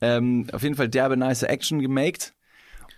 Ähm, 0.00 0.48
auf 0.50 0.64
jeden 0.64 0.74
Fall 0.74 0.88
derbe 0.88 1.16
nice 1.16 1.44
Action 1.44 1.78
gemaked 1.78 2.34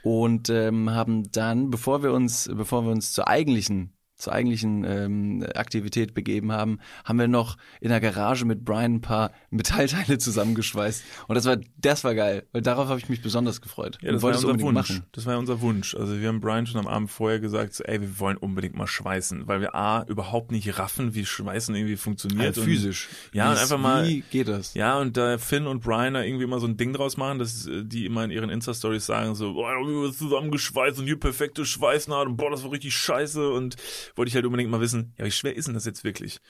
und 0.02 0.48
ähm, 0.48 0.88
haben 0.88 1.30
dann, 1.30 1.68
bevor 1.68 2.02
wir 2.02 2.14
uns, 2.14 2.48
bevor 2.50 2.86
wir 2.86 2.90
uns 2.90 3.12
zur 3.12 3.28
eigentlichen 3.28 3.97
zur 4.18 4.33
eigentlichen 4.33 4.85
ähm, 4.85 5.46
Aktivität 5.54 6.12
begeben 6.12 6.52
haben, 6.52 6.81
haben 7.04 7.18
wir 7.18 7.28
noch 7.28 7.57
in 7.81 7.88
der 7.88 8.00
Garage 8.00 8.44
mit 8.44 8.64
Brian 8.64 8.94
ein 8.96 9.00
paar 9.00 9.31
Metallteile 9.50 10.18
zusammengeschweißt. 10.18 11.04
Und 11.28 11.35
das 11.37 11.44
war, 11.44 11.57
das 11.76 12.02
war 12.04 12.14
geil, 12.14 12.44
weil 12.52 12.62
darauf 12.62 12.88
habe 12.88 12.98
ich 12.98 13.09
mich 13.09 13.22
besonders 13.22 13.61
gefreut. 13.61 13.98
Ja, 14.02 14.09
Und 14.09 14.14
das 14.16 14.22
war 14.22 14.31
ja 14.33 14.37
unser 14.37 14.61
Wunsch. 14.61 14.74
machen. 14.90 15.04
Das 15.12 15.24
war 15.26 15.35
ja 15.35 15.38
unser 15.38 15.61
Wunsch. 15.61 15.94
Also 15.94 16.20
wir 16.20 16.28
haben 16.28 16.40
Brian 16.40 16.66
schon 16.66 16.81
am 16.81 16.87
Abend 16.88 17.11
vorher 17.11 17.38
gesagt, 17.40 17.74
so, 17.74 17.85
ey, 17.85 18.00
wir 18.00 18.18
wollen 18.18 18.37
unbedingt 18.37 18.74
mal 18.76 18.87
schweißen, 18.88 19.46
weil 19.46 19.61
wir 19.61 19.74
A, 19.74 20.04
überhaupt 20.09 20.50
nicht 20.50 20.78
raffen, 20.78 21.14
wie 21.14 21.24
Schweißen 21.24 21.74
irgendwie 21.74 21.96
funktioniert. 21.96 22.59
Und- 22.59 22.64
physisch. 22.64 23.09
Ja, 23.33 23.50
und 23.52 23.59
einfach 23.59 23.78
mal- 23.78 24.07
Wie 24.07 24.22
geht 24.31 24.48
das? 24.48 24.74
Ja, 24.74 24.98
und 24.98 25.16
da 25.16 25.38
Finn 25.38 25.66
und 25.66 25.81
Brian 25.85 26.14
da 26.14 26.22
irgendwie 26.22 26.44
immer 26.44 26.59
so 26.59 26.66
ein 26.66 26.76
Ding 26.76 26.92
draus 26.92 27.16
machen, 27.16 27.38
dass 27.38 27.66
äh, 27.66 27.85
die 27.85 28.04
immer 28.07 28.24
in 28.24 28.31
ihren 28.33 28.50
Insta-Stories 28.50 29.07
sagen 29.07 29.35
so, 29.37 29.54
boah, 29.54 29.70
wir 29.70 30.04
haben 30.07 30.12
zusammengeschweißt 30.12 30.98
und 30.98 31.04
hier 31.07 31.18
perfekte 31.20 31.64
Schweißnaht 31.64 32.26
und 32.26 32.37
boah, 32.37 32.50
das 32.50 32.64
war 32.64 32.72
richtig 32.72 32.94
scheiße 32.96 33.48
und 33.50 33.76
wollte 34.16 34.28
ich 34.28 34.34
halt 34.34 34.44
unbedingt 34.44 34.70
mal 34.70 34.80
wissen, 34.80 35.14
ja, 35.18 35.24
wie 35.24 35.30
schwer 35.30 35.56
ist 35.56 35.66
denn 35.66 35.74
das 35.74 35.84
jetzt 35.84 36.04
wirklich? 36.04 36.40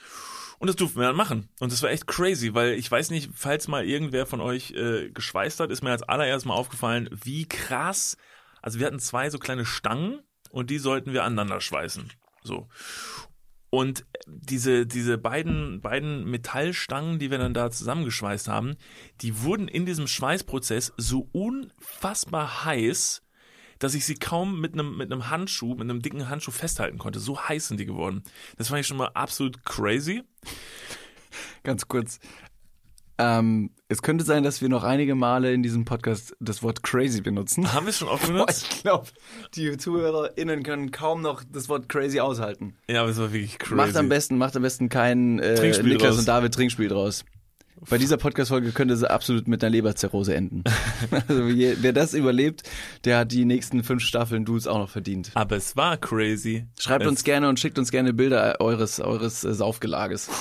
Und 0.58 0.66
das 0.66 0.76
durften 0.76 0.98
wir 0.98 1.06
dann 1.06 1.16
machen. 1.16 1.48
Und 1.60 1.72
das 1.72 1.82
war 1.82 1.90
echt 1.90 2.06
crazy, 2.06 2.54
weil 2.54 2.72
ich 2.72 2.90
weiß 2.90 3.10
nicht, 3.10 3.30
falls 3.34 3.68
mal 3.68 3.84
irgendwer 3.84 4.26
von 4.26 4.40
euch 4.40 4.72
äh, 4.72 5.10
geschweißt 5.10 5.60
hat, 5.60 5.70
ist 5.70 5.82
mir 5.82 5.90
als 5.90 6.02
allererst 6.02 6.46
mal 6.46 6.54
aufgefallen, 6.54 7.08
wie 7.12 7.46
krass, 7.46 8.16
also 8.60 8.78
wir 8.78 8.86
hatten 8.86 8.98
zwei 8.98 9.30
so 9.30 9.38
kleine 9.38 9.64
Stangen 9.64 10.20
und 10.50 10.70
die 10.70 10.78
sollten 10.78 11.12
wir 11.12 11.24
aneinander 11.24 11.60
schweißen. 11.60 12.12
So. 12.42 12.68
Und 13.70 14.06
diese, 14.26 14.86
diese 14.86 15.18
beiden, 15.18 15.80
beiden 15.80 16.24
Metallstangen, 16.24 17.18
die 17.18 17.30
wir 17.30 17.38
dann 17.38 17.54
da 17.54 17.70
zusammengeschweißt 17.70 18.48
haben, 18.48 18.76
die 19.20 19.42
wurden 19.42 19.68
in 19.68 19.84
diesem 19.84 20.06
Schweißprozess 20.06 20.94
so 20.96 21.28
unfassbar 21.32 22.64
heiß, 22.64 23.22
dass 23.78 23.94
ich 23.94 24.04
sie 24.04 24.14
kaum 24.14 24.60
mit 24.60 24.74
einem, 24.74 24.96
mit 24.96 25.12
einem 25.12 25.30
Handschuh, 25.30 25.74
mit 25.74 25.82
einem 25.82 26.02
dicken 26.02 26.28
Handschuh 26.28 26.50
festhalten 26.50 26.98
konnte. 26.98 27.20
So 27.20 27.40
heiß 27.40 27.68
sind 27.68 27.80
die 27.80 27.86
geworden. 27.86 28.22
Das 28.56 28.68
fand 28.68 28.80
ich 28.80 28.86
schon 28.86 28.96
mal 28.96 29.10
absolut 29.14 29.64
crazy. 29.64 30.22
Ganz 31.62 31.86
kurz. 31.88 32.18
Ähm, 33.20 33.70
es 33.88 34.00
könnte 34.00 34.24
sein, 34.24 34.44
dass 34.44 34.62
wir 34.62 34.68
noch 34.68 34.84
einige 34.84 35.16
Male 35.16 35.52
in 35.52 35.64
diesem 35.64 35.84
Podcast 35.84 36.36
das 36.38 36.62
Wort 36.62 36.84
crazy 36.84 37.20
benutzen. 37.20 37.72
Haben 37.72 37.86
wir 37.86 37.90
es 37.90 37.98
schon 37.98 38.06
oft 38.06 38.26
Boah, 38.26 38.32
benutzt? 38.32 38.66
ich 38.70 38.82
glaube, 38.82 39.08
die 39.54 39.76
ZuhörerInnen 39.76 40.62
können 40.62 40.92
kaum 40.92 41.20
noch 41.20 41.42
das 41.50 41.68
Wort 41.68 41.88
crazy 41.88 42.20
aushalten. 42.20 42.76
Ja, 42.88 43.00
aber 43.00 43.10
es 43.10 43.18
war 43.18 43.32
wirklich 43.32 43.58
crazy. 43.58 43.74
Macht 43.74 43.96
am 43.96 44.08
besten, 44.08 44.38
macht 44.38 44.54
am 44.54 44.62
besten 44.62 44.88
kein 44.88 45.40
äh, 45.40 45.56
Trinkspiel 45.56 45.88
Niklas 45.88 46.10
draus. 46.10 46.18
und 46.20 46.28
David 46.28 46.54
Trinkspiel 46.54 46.88
draus. 46.88 47.24
Bei 47.88 47.98
dieser 47.98 48.16
Podcast-Folge 48.16 48.72
könnte 48.72 48.96
sie 48.96 49.10
absolut 49.10 49.48
mit 49.48 49.62
einer 49.62 49.70
Leberzirrhose 49.70 50.34
enden. 50.34 50.64
also 51.28 51.44
je, 51.46 51.76
wer 51.80 51.92
das 51.92 52.14
überlebt, 52.14 52.62
der 53.04 53.18
hat 53.18 53.32
die 53.32 53.44
nächsten 53.44 53.82
fünf 53.84 54.02
Staffeln 54.02 54.44
Dudes 54.44 54.66
auch 54.66 54.78
noch 54.78 54.90
verdient. 54.90 55.30
Aber 55.34 55.56
es 55.56 55.76
war 55.76 55.96
crazy. 55.96 56.66
Schreibt 56.78 57.04
es, 57.04 57.08
uns 57.08 57.24
gerne 57.24 57.48
und 57.48 57.60
schickt 57.60 57.78
uns 57.78 57.90
gerne 57.90 58.12
Bilder 58.12 58.60
eures, 58.60 59.00
eures 59.00 59.44
äh, 59.44 59.54
Saufgelages. 59.54 60.28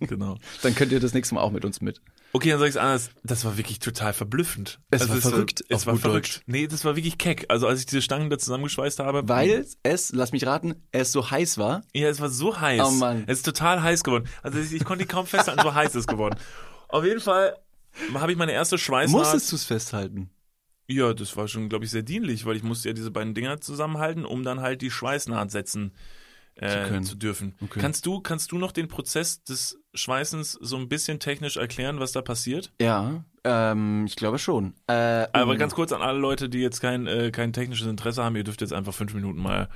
Genau. 0.00 0.38
Dann 0.62 0.74
könnt 0.74 0.92
ihr 0.92 1.00
das 1.00 1.12
nächste 1.12 1.34
Mal 1.34 1.40
auch 1.42 1.50
mit 1.50 1.64
uns 1.64 1.80
mit. 1.80 2.00
Okay, 2.32 2.50
dann 2.50 2.58
sag 2.58 2.68
ich's 2.68 2.76
anders. 2.76 3.10
Das 3.24 3.44
war 3.44 3.56
wirklich 3.56 3.78
total 3.78 4.12
verblüffend. 4.12 4.80
Es 4.90 5.08
war 5.08 5.16
verrückt, 5.16 5.64
Es 5.68 5.82
auf 5.82 5.86
war 5.86 5.96
verrückt. 5.96 6.36
Deutsch. 6.36 6.42
Nee, 6.46 6.66
das 6.66 6.84
war 6.84 6.96
wirklich 6.96 7.18
keck. 7.18 7.46
Also 7.48 7.66
als 7.66 7.80
ich 7.80 7.86
diese 7.86 8.02
Stangen 8.02 8.30
da 8.30 8.38
zusammengeschweißt 8.38 9.00
habe. 9.00 9.28
Weil 9.28 9.66
es, 9.82 10.12
lass 10.12 10.32
mich 10.32 10.46
raten, 10.46 10.74
es 10.92 11.12
so 11.12 11.30
heiß 11.30 11.58
war. 11.58 11.82
Ja, 11.94 12.08
es 12.08 12.20
war 12.20 12.28
so 12.28 12.60
heiß. 12.60 12.82
Oh 12.84 12.90
Mann. 12.92 13.24
Es 13.26 13.38
ist 13.38 13.46
total 13.46 13.82
heiß 13.82 14.04
geworden. 14.04 14.28
Also 14.42 14.58
ich, 14.58 14.72
ich 14.72 14.84
konnte 14.84 15.04
die 15.04 15.08
kaum 15.08 15.26
festhalten, 15.26 15.62
so 15.62 15.74
heiß 15.74 15.90
ist 15.90 15.96
es 15.96 16.06
geworden. 16.06 16.38
Auf 16.88 17.04
jeden 17.04 17.20
Fall 17.20 17.56
habe 18.14 18.32
ich 18.32 18.38
meine 18.38 18.52
erste 18.52 18.78
Schweißnaht. 18.78 19.18
Musstest 19.20 19.52
du 19.52 19.56
es 19.56 19.64
festhalten? 19.64 20.30
Ja, 20.86 21.12
das 21.12 21.36
war 21.36 21.48
schon, 21.48 21.68
glaube 21.68 21.84
ich, 21.84 21.90
sehr 21.90 22.02
dienlich, 22.02 22.46
weil 22.46 22.56
ich 22.56 22.62
musste 22.62 22.88
ja 22.88 22.94
diese 22.94 23.10
beiden 23.10 23.34
Dinger 23.34 23.60
zusammenhalten, 23.60 24.24
um 24.24 24.42
dann 24.42 24.60
halt 24.60 24.80
die 24.80 24.90
Schweißnaht 24.90 25.50
setzen 25.50 25.92
äh, 26.54 26.88
können. 26.88 27.04
zu 27.04 27.14
dürfen. 27.14 27.54
Okay. 27.62 27.78
Kannst 27.80 28.06
du, 28.06 28.20
kannst 28.20 28.52
du 28.52 28.58
noch 28.58 28.72
den 28.72 28.88
Prozess 28.88 29.44
des 29.44 29.78
Schweißens 29.94 30.52
so 30.52 30.76
ein 30.76 30.88
bisschen 30.88 31.20
technisch 31.20 31.56
erklären, 31.58 32.00
was 32.00 32.12
da 32.12 32.22
passiert? 32.22 32.72
Ja, 32.80 33.22
ähm, 33.44 34.06
ich 34.06 34.16
glaube 34.16 34.38
schon. 34.38 34.74
Äh, 34.86 35.26
Aber 35.32 35.52
um- 35.52 35.58
ganz 35.58 35.74
kurz 35.74 35.92
an 35.92 36.00
alle 36.02 36.18
Leute, 36.18 36.48
die 36.48 36.58
jetzt 36.60 36.80
kein, 36.80 37.06
äh, 37.06 37.30
kein 37.32 37.52
technisches 37.52 37.86
Interesse 37.86 38.24
haben, 38.24 38.34
ihr 38.36 38.44
dürft 38.44 38.62
jetzt 38.62 38.72
einfach 38.72 38.94
fünf 38.94 39.12
Minuten 39.12 39.40
mal 39.40 39.68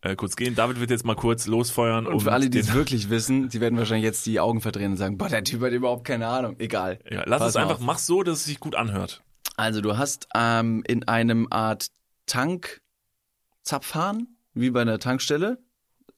äh, 0.00 0.16
kurz 0.16 0.36
gehen. 0.36 0.54
David 0.54 0.80
wird 0.80 0.90
jetzt 0.90 1.04
mal 1.04 1.16
kurz 1.16 1.46
losfeuern. 1.46 2.06
Und 2.06 2.20
für 2.20 2.32
alle, 2.32 2.50
die 2.50 2.58
es 2.58 2.72
wirklich 2.72 3.10
wissen, 3.10 3.48
die 3.48 3.60
werden 3.60 3.78
wahrscheinlich 3.78 4.04
jetzt 4.04 4.24
die 4.26 4.40
Augen 4.40 4.60
verdrehen 4.60 4.92
und 4.92 4.96
sagen, 4.96 5.18
boah, 5.18 5.28
der 5.28 5.44
Typ 5.44 5.60
hat 5.62 5.72
überhaupt 5.72 6.04
keine 6.04 6.28
Ahnung. 6.28 6.56
Egal. 6.58 6.98
ja, 7.10 7.24
lass 7.26 7.40
Pass 7.40 7.50
es 7.50 7.56
einfach, 7.56 7.76
auf. 7.76 7.80
mach 7.80 7.98
so, 7.98 8.22
dass 8.22 8.38
es 8.38 8.44
sich 8.44 8.60
gut 8.60 8.74
anhört. 8.74 9.22
Also 9.56 9.80
du 9.80 9.96
hast 9.96 10.28
ähm, 10.34 10.82
in 10.86 11.08
einem 11.08 11.48
Art 11.50 11.88
Tank-Zapfhahn, 12.26 14.28
wie 14.54 14.70
bei 14.70 14.82
einer 14.82 14.98
Tankstelle, 14.98 15.58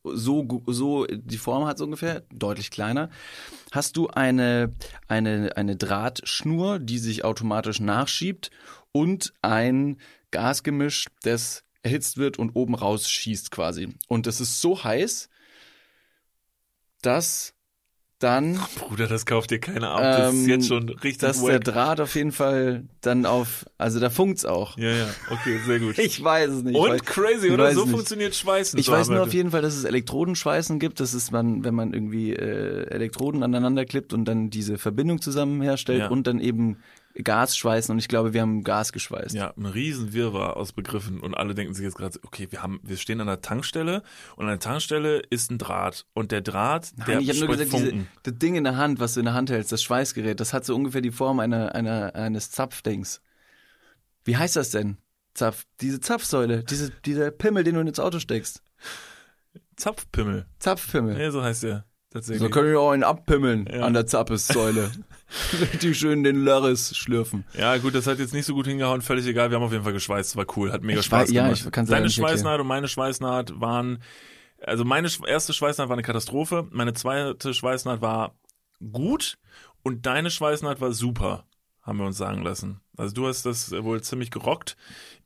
so, 0.02 0.62
so 0.66 1.06
die 1.06 1.38
Form 1.38 1.66
hat 1.66 1.76
es 1.76 1.82
ungefähr, 1.82 2.22
deutlich 2.32 2.70
kleiner, 2.70 3.10
hast 3.72 3.96
du 3.96 4.08
eine, 4.08 4.74
eine, 5.08 5.56
eine 5.56 5.76
Drahtschnur, 5.76 6.78
die 6.78 6.98
sich 6.98 7.24
automatisch 7.24 7.80
nachschiebt 7.80 8.50
und 8.92 9.32
ein 9.42 9.98
Gasgemisch, 10.30 11.06
das 11.22 11.64
erhitzt 11.82 12.18
wird 12.18 12.38
und 12.38 12.50
oben 12.56 12.74
rausschießt 12.74 13.50
quasi. 13.50 13.88
Und 14.08 14.26
es 14.26 14.40
ist 14.40 14.60
so 14.60 14.82
heiß, 14.84 15.28
dass 17.02 17.54
dann 18.18 18.60
Bruder, 18.76 19.06
das 19.06 19.24
kauft 19.24 19.50
dir 19.50 19.60
keiner 19.60 19.92
ab. 19.92 20.02
Das 20.02 20.34
ist 20.34 20.42
Ähm, 20.42 20.48
jetzt 20.50 20.68
schon 20.68 20.90
richtig 20.90 21.18
dass 21.18 21.42
der 21.42 21.54
wack. 21.54 21.64
Draht 21.64 22.00
auf 22.02 22.14
jeden 22.14 22.32
Fall 22.32 22.84
dann 23.00 23.24
auf, 23.24 23.64
also 23.78 23.98
da 23.98 24.10
funkt's 24.10 24.44
auch. 24.44 24.76
Ja, 24.76 24.90
ja, 24.94 25.08
okay, 25.30 25.58
sehr 25.64 25.80
gut. 25.80 25.96
Ich 25.98 26.22
weiß 26.22 26.50
es 26.50 26.62
nicht. 26.62 26.76
Und 26.76 26.90
weil- 26.90 27.00
crazy, 27.00 27.50
oder? 27.50 27.64
weiß 27.64 27.74
So 27.76 27.84
nicht. 27.84 27.92
funktioniert 27.92 28.34
Schweißen. 28.34 28.78
Ich 28.78 28.90
weiß 28.90 29.08
nur 29.08 29.22
auf 29.22 29.32
jeden 29.32 29.50
Fall, 29.52 29.62
dass 29.62 29.74
es 29.74 29.84
Elektrodenschweißen 29.84 30.78
gibt. 30.78 31.00
Das 31.00 31.14
ist 31.14 31.30
man, 31.30 31.64
wenn 31.64 31.74
man 31.74 31.94
irgendwie 31.94 32.34
äh, 32.34 32.88
Elektroden 32.90 33.42
aneinander 33.42 33.86
klippt 33.86 34.12
und 34.12 34.26
dann 34.26 34.50
diese 34.50 34.76
Verbindung 34.76 35.22
zusammen 35.22 35.62
herstellt 35.62 36.00
Ja. 36.00 36.08
und 36.08 36.26
dann 36.26 36.40
eben 36.40 36.76
Gas 37.14 37.56
schweißen. 37.56 37.92
Und 37.92 37.98
ich 37.98 38.08
glaube, 38.08 38.32
wir 38.32 38.40
haben 38.40 38.62
Gas 38.62 38.92
geschweißt. 38.92 39.34
Ja, 39.34 39.52
ein 39.56 39.66
riesen 39.66 40.12
Wirrwarr 40.12 40.56
aus 40.56 40.72
Begriffen 40.72 41.20
und 41.20 41.34
alle 41.34 41.54
denken 41.54 41.74
sich 41.74 41.84
jetzt 41.84 41.96
gerade, 41.96 42.18
okay, 42.24 42.46
wir 42.50 42.62
haben, 42.62 42.80
wir 42.82 42.96
stehen 42.96 43.20
an 43.20 43.26
der 43.26 43.40
Tankstelle 43.40 44.02
und 44.36 44.44
an 44.44 44.50
der 44.50 44.61
Tankstelle 44.61 45.22
ist 45.30 45.50
ein 45.50 45.58
Draht 45.58 46.06
und 46.14 46.32
der 46.32 46.40
Draht, 46.40 46.92
der 46.98 47.16
Nein, 47.16 47.20
ich 47.24 47.30
habe 47.30 47.38
nur 47.40 47.48
gesagt, 47.48 47.72
diese, 47.72 48.06
das 48.22 48.34
Ding 48.38 48.54
in 48.54 48.64
der 48.64 48.76
Hand, 48.76 49.00
was 49.00 49.14
du 49.14 49.20
in 49.20 49.26
der 49.26 49.34
Hand 49.34 49.50
hältst, 49.50 49.72
das 49.72 49.82
Schweißgerät, 49.82 50.40
das 50.40 50.52
hat 50.52 50.64
so 50.64 50.74
ungefähr 50.74 51.00
die 51.00 51.11
Form 51.11 51.40
einer, 51.40 51.74
einer, 51.74 52.14
eines 52.14 52.50
Zapfdings. 52.50 53.20
Wie 54.24 54.36
heißt 54.36 54.56
das 54.56 54.70
denn? 54.70 54.98
Zapf, 55.34 55.66
diese 55.80 56.00
Zapfsäule, 56.00 56.64
diese, 56.64 56.90
dieser 56.90 57.30
Pimmel, 57.30 57.64
den 57.64 57.74
du 57.74 57.80
ins 57.80 58.00
Auto 58.00 58.18
steckst. 58.18 58.62
Zapfpimmel. 59.76 60.46
Zapfpimmel. 60.58 61.18
Ja, 61.18 61.30
so 61.30 61.42
heißt 61.42 61.62
der. 61.62 61.84
Tatsächlich. 62.12 62.42
So 62.42 62.50
können 62.50 62.70
wir 62.72 62.80
auch 62.80 62.90
einen 62.90 63.04
abpimmeln 63.04 63.68
Ja. 63.72 63.82
an 63.82 63.94
der 63.94 64.06
Zappessäule. 64.06 64.90
Richtig 65.61 65.96
schön 65.96 66.24
den 66.24 66.44
Lörres 66.44 66.96
schlürfen. 66.96 67.44
Ja, 67.56 67.76
gut, 67.78 67.94
das 67.94 68.08
hat 68.08 68.18
jetzt 68.18 68.34
nicht 68.34 68.46
so 68.46 68.54
gut 68.54 68.66
hingehauen, 68.66 69.00
völlig 69.00 69.26
egal. 69.26 69.50
Wir 69.50 69.56
haben 69.56 69.62
auf 69.62 69.70
jeden 69.70 69.84
Fall 69.84 69.92
geschweißt, 69.92 70.34
war 70.36 70.46
cool, 70.56 70.72
hat 70.72 70.82
mega 70.82 70.98
Ich 71.00 71.06
Spaß 71.06 71.30
ja, 71.30 71.44
gemacht. 71.44 71.62
ich 71.64 71.70
kann's 71.72 71.88
Deine. 71.88 72.11
Schweißnaht 72.11 72.61
und 72.61 72.66
meine 72.66 72.88
Schweißnaht 72.88 73.61
waren, 73.61 74.02
also 74.61 74.84
meine 74.84 75.08
erste 75.26 75.52
Schweißnaht 75.52 75.88
war 75.88 75.94
eine 75.94 76.02
Katastrophe, 76.02 76.66
meine 76.72 76.94
zweite 76.94 77.54
Schweißnaht 77.54 78.00
war 78.00 78.34
gut 78.92 79.38
und 79.84 80.04
deine 80.04 80.30
Schweißnaht 80.30 80.80
war 80.80 80.92
super, 80.92 81.46
haben 81.82 81.98
wir 81.98 82.06
uns 82.06 82.18
sagen 82.18 82.42
lassen. 82.42 82.80
Also 82.96 83.14
du 83.14 83.28
hast 83.28 83.46
das 83.46 83.70
wohl 83.70 84.02
ziemlich 84.02 84.32
gerockt. 84.32 84.76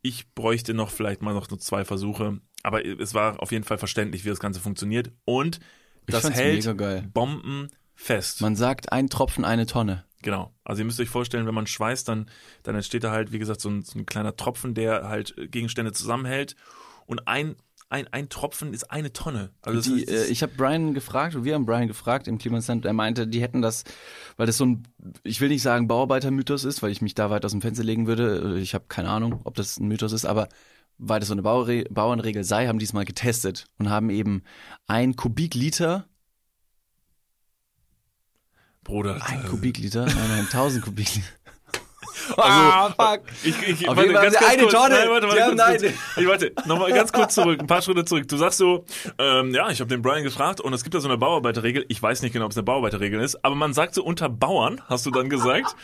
Ich 0.03 0.31
bräuchte 0.35 0.75
noch 0.75 0.91
vielleicht 0.91 1.23
mal 1.23 1.33
noch 1.33 1.49
so 1.49 1.55
zwei 1.55 1.83
Versuche, 1.83 2.39
aber 2.61 2.85
es 2.85 3.15
war 3.15 3.41
auf 3.41 3.51
jeden 3.51 3.63
Fall 3.63 3.79
verständlich, 3.79 4.23
wie 4.23 4.29
das 4.29 4.39
Ganze 4.39 4.59
funktioniert 4.59 5.11
und 5.25 5.59
das 6.07 6.29
hält 6.29 6.65
mega 6.65 6.73
geil. 6.73 7.09
bombenfest. 7.13 8.41
Man 8.41 8.55
sagt, 8.55 8.91
ein 8.91 9.09
Tropfen, 9.09 9.45
eine 9.45 9.65
Tonne. 9.65 10.05
Genau. 10.21 10.51
Also 10.63 10.81
ihr 10.81 10.85
müsst 10.85 10.99
euch 10.99 11.09
vorstellen, 11.09 11.45
wenn 11.45 11.53
man 11.53 11.67
schweißt, 11.67 12.07
dann, 12.07 12.29
dann 12.63 12.75
entsteht 12.75 13.03
da 13.03 13.11
halt, 13.11 13.31
wie 13.31 13.39
gesagt, 13.39 13.61
so 13.61 13.69
ein, 13.69 13.83
so 13.83 13.99
ein 13.99 14.05
kleiner 14.07 14.35
Tropfen, 14.35 14.73
der 14.73 15.07
halt 15.07 15.37
äh, 15.37 15.47
Gegenstände 15.47 15.91
zusammenhält. 15.91 16.55
Und 17.05 17.27
ein, 17.27 17.55
ein, 17.89 18.07
ein 18.07 18.29
Tropfen 18.29 18.73
ist 18.73 18.89
eine 18.89 19.13
Tonne. 19.13 19.51
Also 19.61 19.93
Die, 19.95 20.01
ist, 20.01 20.09
äh, 20.11 20.25
ich 20.25 20.41
habe 20.41 20.53
Brian 20.57 20.95
gefragt, 20.95 21.43
wir 21.43 21.53
haben 21.53 21.67
Brian 21.67 21.87
gefragt 21.87 22.27
im 22.27 22.39
Klimansland, 22.39 22.85
er 22.85 22.93
meinte, 22.93 23.27
die 23.27 23.39
hätten 23.39 23.61
das, 23.61 23.83
weil 24.37 24.47
das 24.47 24.57
so 24.57 24.65
ein, 24.65 24.87
ich 25.21 25.41
will 25.41 25.49
nicht 25.49 25.61
sagen 25.61 25.87
Bauarbeitermythos 25.87 26.63
ist, 26.63 26.81
weil 26.81 26.91
ich 26.91 27.03
mich 27.03 27.13
da 27.13 27.29
weit 27.29 27.45
aus 27.45 27.51
dem 27.51 27.61
Fenster 27.61 27.83
legen 27.83 28.07
würde. 28.07 28.57
Ich 28.59 28.73
habe 28.73 28.85
keine 28.87 29.09
Ahnung, 29.09 29.41
ob 29.43 29.53
das 29.53 29.77
ein 29.77 29.87
Mythos 29.87 30.11
ist, 30.11 30.25
aber 30.25 30.49
weil 30.97 31.19
das 31.19 31.27
so 31.29 31.33
eine 31.33 31.41
Bauere 31.41 31.83
Bauernregel 31.89 32.43
sei, 32.43 32.67
haben 32.67 32.79
die 32.79 32.85
es 32.85 32.93
mal 32.93 33.05
getestet 33.05 33.65
und 33.77 33.89
haben 33.89 34.09
eben 34.09 34.43
ein 34.87 35.15
Kubikliter, 35.15 36.05
Bruder. 38.83 39.19
ein 39.25 39.41
das- 39.41 39.49
Kubikliter, 39.51 40.05
nein, 40.05 40.15
nein, 40.29 40.39
1000 40.45 40.83
Kubikliter. 40.85 41.27
Also, 42.37 43.21
Ich, 43.43 43.61
ich, 43.67 43.87
Auf 43.89 43.97
warte, 43.97 44.01
jeden 44.09 44.15
Fall 44.15 44.23
ganz, 44.23 44.35
ganz 44.39 44.51
eine 44.51 44.61
kurz. 44.63 44.73
Tonne. 44.73 44.95
Nein, 44.95 45.09
warte, 45.09 45.27
warte, 45.27 45.43
haben 45.43 45.57
kurz, 45.57 45.81
kurz. 45.81 45.93
Ich 46.17 46.27
warte, 46.27 46.53
nochmal 46.65 46.91
ganz 46.93 47.11
kurz 47.11 47.35
zurück, 47.35 47.59
ein 47.59 47.67
paar 47.67 47.81
Schritte 47.81 48.05
zurück. 48.05 48.27
Du 48.27 48.37
sagst 48.37 48.57
so, 48.57 48.85
ähm, 49.19 49.53
ja, 49.53 49.69
ich 49.69 49.79
habe 49.79 49.89
den 49.89 50.01
Brian 50.01 50.23
gefragt 50.23 50.59
und 50.61 50.73
es 50.73 50.83
gibt 50.83 50.95
da 50.95 51.01
so 51.01 51.07
eine 51.07 51.17
Bauarbeiterregel. 51.17 51.85
Ich 51.89 52.01
weiß 52.01 52.21
nicht 52.21 52.31
genau, 52.31 52.45
ob 52.45 52.51
es 52.51 52.57
eine 52.57 52.63
Bauarbeiterregel 52.63 53.19
ist, 53.21 53.43
aber 53.43 53.55
man 53.55 53.73
sagt 53.73 53.93
so 53.95 54.03
unter 54.03 54.29
Bauern, 54.29 54.81
hast 54.87 55.05
du 55.05 55.11
dann 55.11 55.29
gesagt, 55.29 55.75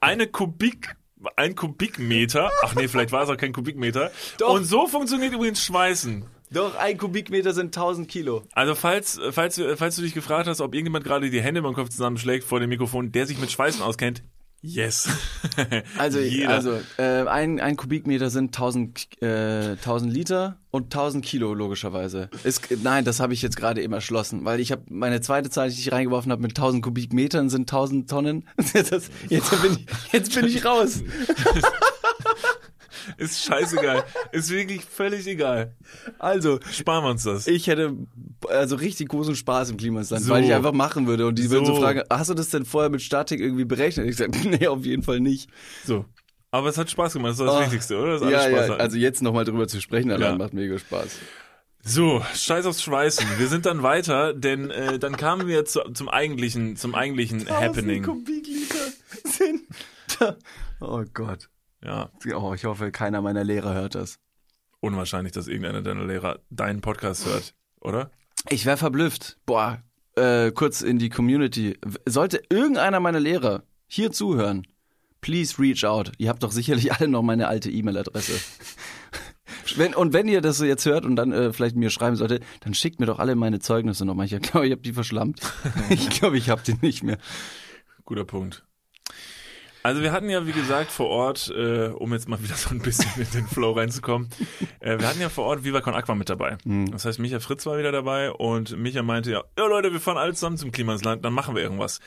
eine 0.00 0.26
Kubik 0.26 0.96
ein 1.36 1.54
Kubikmeter, 1.54 2.50
ach 2.62 2.74
nee, 2.74 2.88
vielleicht 2.88 3.12
war 3.12 3.22
es 3.22 3.28
auch 3.28 3.36
kein 3.36 3.52
Kubikmeter. 3.52 4.10
Doch. 4.38 4.50
Und 4.50 4.64
so 4.64 4.86
funktioniert 4.86 5.32
übrigens 5.32 5.62
Schweißen. 5.62 6.24
Doch, 6.50 6.76
ein 6.76 6.96
Kubikmeter 6.96 7.52
sind 7.52 7.76
1000 7.76 8.08
Kilo. 8.08 8.42
Also 8.52 8.74
falls, 8.74 9.20
falls, 9.32 9.60
falls 9.76 9.96
du 9.96 10.02
dich 10.02 10.14
gefragt 10.14 10.46
hast, 10.46 10.60
ob 10.60 10.74
irgendjemand 10.74 11.04
gerade 11.04 11.28
die 11.28 11.42
Hände 11.42 11.60
beim 11.60 11.74
Kopf 11.74 11.90
zusammenschlägt 11.90 12.44
vor 12.44 12.58
dem 12.60 12.70
Mikrofon, 12.70 13.12
der 13.12 13.26
sich 13.26 13.38
mit 13.38 13.50
Schweißen 13.50 13.82
auskennt, 13.82 14.22
yes. 14.62 15.08
Also, 15.98 16.18
also 16.46 16.80
äh, 16.98 17.26
ein, 17.26 17.60
ein 17.60 17.76
Kubikmeter 17.76 18.30
sind 18.30 18.56
1000, 18.56 19.22
äh, 19.22 19.72
1000 19.72 20.12
Liter 20.12 20.58
und 20.70 20.84
1000 20.84 21.24
Kilo 21.24 21.54
logischerweise. 21.54 22.28
Ist, 22.44 22.68
nein, 22.82 23.04
das 23.04 23.20
habe 23.20 23.32
ich 23.32 23.42
jetzt 23.42 23.56
gerade 23.56 23.82
eben 23.82 23.92
erschlossen, 23.92 24.44
weil 24.44 24.60
ich 24.60 24.72
habe 24.72 24.82
meine 24.88 25.20
zweite 25.20 25.50
Zahl, 25.50 25.70
die 25.70 25.80
ich 25.80 25.92
reingeworfen 25.92 26.30
habe 26.30 26.42
mit 26.42 26.52
1000 26.52 26.82
Kubikmetern 26.82 27.48
sind 27.48 27.62
1000 27.62 28.08
Tonnen. 28.08 28.44
Das, 28.72 29.10
jetzt, 29.28 29.62
bin 29.62 29.72
ich, 29.72 30.12
jetzt 30.12 30.34
bin 30.34 30.46
ich 30.46 30.64
raus. 30.64 31.02
Ist 33.16 33.42
scheißegal. 33.44 34.04
Ist 34.32 34.50
wirklich 34.50 34.84
völlig 34.84 35.26
egal. 35.26 35.74
Also, 36.18 36.60
Sparen 36.72 37.04
wir 37.04 37.10
uns 37.10 37.22
das. 37.24 37.46
ich 37.46 37.66
hätte 37.66 37.94
also 38.48 38.76
richtig 38.76 39.08
großen 39.08 39.34
Spaß 39.36 39.70
im 39.70 39.76
Klimastand, 39.78 40.22
So. 40.22 40.32
weil 40.32 40.44
ich 40.44 40.52
einfach 40.54 40.72
machen 40.72 41.06
würde 41.06 41.26
und 41.26 41.38
die 41.38 41.50
würden 41.50 41.64
so 41.66 41.74
So. 41.74 41.80
fragen, 41.80 42.02
hast 42.10 42.30
du 42.30 42.34
das 42.34 42.50
denn 42.50 42.64
vorher 42.64 42.90
mit 42.90 43.02
Statik 43.02 43.40
irgendwie 43.40 43.64
berechnet? 43.64 44.06
Ich 44.08 44.16
sage, 44.16 44.32
nee, 44.48 44.66
auf 44.66 44.84
jeden 44.84 45.02
Fall 45.02 45.20
nicht. 45.20 45.48
So. 45.84 46.04
Aber 46.50 46.68
es 46.68 46.78
hat 46.78 46.90
Spaß 46.90 47.12
gemacht, 47.14 47.32
das 47.32 47.40
ist 47.40 47.46
das 47.46 47.54
Oh. 47.54 47.60
Wichtigste, 47.60 47.98
oder? 47.98 48.30
Ja, 48.30 48.40
Spaß 48.42 48.50
ja, 48.52 48.58
hatten. 48.72 48.80
also 48.80 48.96
jetzt 48.96 49.22
nochmal 49.22 49.44
drüber 49.44 49.68
zu 49.68 49.80
sprechen, 49.80 50.10
allein 50.10 50.32
Ja. 50.32 50.36
macht 50.38 50.54
mega 50.54 50.78
Spaß. 50.78 51.18
So, 51.84 52.22
scheiß 52.34 52.66
aufs 52.66 52.82
Schweißen. 52.82 53.24
Wir 53.38 53.46
sind 53.46 53.64
dann 53.64 53.82
weiter, 53.82 54.34
denn 54.34 54.70
äh, 54.70 54.98
dann 54.98 55.16
kamen 55.16 55.46
wir 55.46 55.64
zu, 55.64 55.80
zum 55.94 56.08
eigentlichen, 56.08 56.76
zum 56.76 56.94
eigentlichen 56.94 57.48
Happening. 57.48 58.02
Kubikliter 58.02 58.74
sind. 59.24 59.62
da. 60.18 60.36
Oh 60.80 61.04
Gott. 61.14 61.48
Ja, 61.82 62.10
Oh, 62.34 62.54
ich 62.54 62.64
hoffe, 62.64 62.90
keiner 62.90 63.22
meiner 63.22 63.44
Lehrer 63.44 63.74
hört 63.74 63.94
das. 63.94 64.18
unwahrscheinlich, 64.80 65.32
dass 65.32 65.48
irgendeiner 65.48 65.82
deiner 65.82 66.04
Lehrer 66.04 66.40
deinen 66.50 66.80
Podcast 66.80 67.26
hört, 67.26 67.54
oder? 67.80 68.10
Ich 68.50 68.64
wäre 68.66 68.76
verblüfft. 68.76 69.38
Boah, 69.46 69.82
äh, 70.16 70.50
kurz 70.52 70.80
in 70.82 70.98
die 70.98 71.08
Community. 71.08 71.76
Sollte 72.06 72.40
irgendeiner 72.50 73.00
meiner 73.00 73.20
Lehrer 73.20 73.62
hier 73.86 74.10
zuhören, 74.12 74.66
please 75.20 75.58
reach 75.60 75.84
out. 75.84 76.12
Ihr 76.18 76.28
habt 76.28 76.42
doch 76.42 76.52
sicherlich 76.52 76.92
alle 76.98 77.08
noch 77.08 77.22
meine 77.22 77.48
alte 77.48 77.70
E-Mail-Adresse. 77.70 78.40
Wenn, 79.76 79.94
und 79.94 80.12
wenn 80.12 80.28
ihr 80.28 80.40
das 80.40 80.58
so 80.58 80.64
jetzt 80.64 80.86
hört 80.86 81.04
und 81.04 81.16
dann 81.16 81.30
äh, 81.32 81.52
vielleicht 81.52 81.76
mir 81.76 81.90
schreiben 81.90 82.16
solltet, 82.16 82.42
dann 82.60 82.74
schickt 82.74 83.00
mir 83.00 83.06
doch 83.06 83.18
alle 83.18 83.34
meine 83.34 83.58
Zeugnisse 83.60 84.04
nochmal. 84.04 84.26
Ich 84.26 84.40
glaube, 84.40 84.66
ich 84.66 84.72
habe 84.72 84.82
die 84.82 84.92
verschlammt. 84.92 85.40
ich 85.90 86.08
glaube, 86.10 86.38
ich 86.38 86.48
habe 86.50 86.62
die 86.62 86.74
nicht 86.80 87.02
mehr. 87.02 87.18
Guter 88.04 88.24
Punkt. 88.24 88.64
Also 89.82 90.02
wir 90.02 90.12
hatten 90.12 90.28
ja, 90.28 90.46
wie 90.46 90.52
gesagt, 90.52 90.90
vor 90.90 91.08
Ort, 91.08 91.52
äh, 91.56 91.88
um 91.88 92.12
jetzt 92.12 92.28
mal 92.28 92.42
wieder 92.42 92.54
so 92.54 92.70
ein 92.70 92.80
bisschen 92.80 93.10
in 93.16 93.30
den 93.32 93.46
Flow 93.46 93.72
reinzukommen, 93.72 94.28
äh, 94.80 94.98
wir 94.98 95.08
hatten 95.08 95.20
ja 95.20 95.28
vor 95.28 95.44
Ort 95.44 95.64
Viva 95.64 95.80
Con 95.80 95.94
Aqua 95.94 96.14
mit 96.14 96.28
dabei. 96.28 96.58
Das 96.64 97.04
heißt, 97.04 97.18
Micha 97.18 97.40
Fritz 97.40 97.64
war 97.66 97.78
wieder 97.78 97.92
dabei 97.92 98.30
und 98.32 98.76
Micha 98.76 99.02
meinte 99.02 99.30
ja, 99.30 99.44
ja 99.56 99.66
Leute, 99.66 99.92
wir 99.92 100.00
fahren 100.00 100.18
alle 100.18 100.34
zusammen 100.34 100.56
zum 100.58 100.72
Klimasland, 100.72 101.24
dann 101.24 101.32
machen 101.32 101.54
wir 101.54 101.62
irgendwas. 101.62 102.00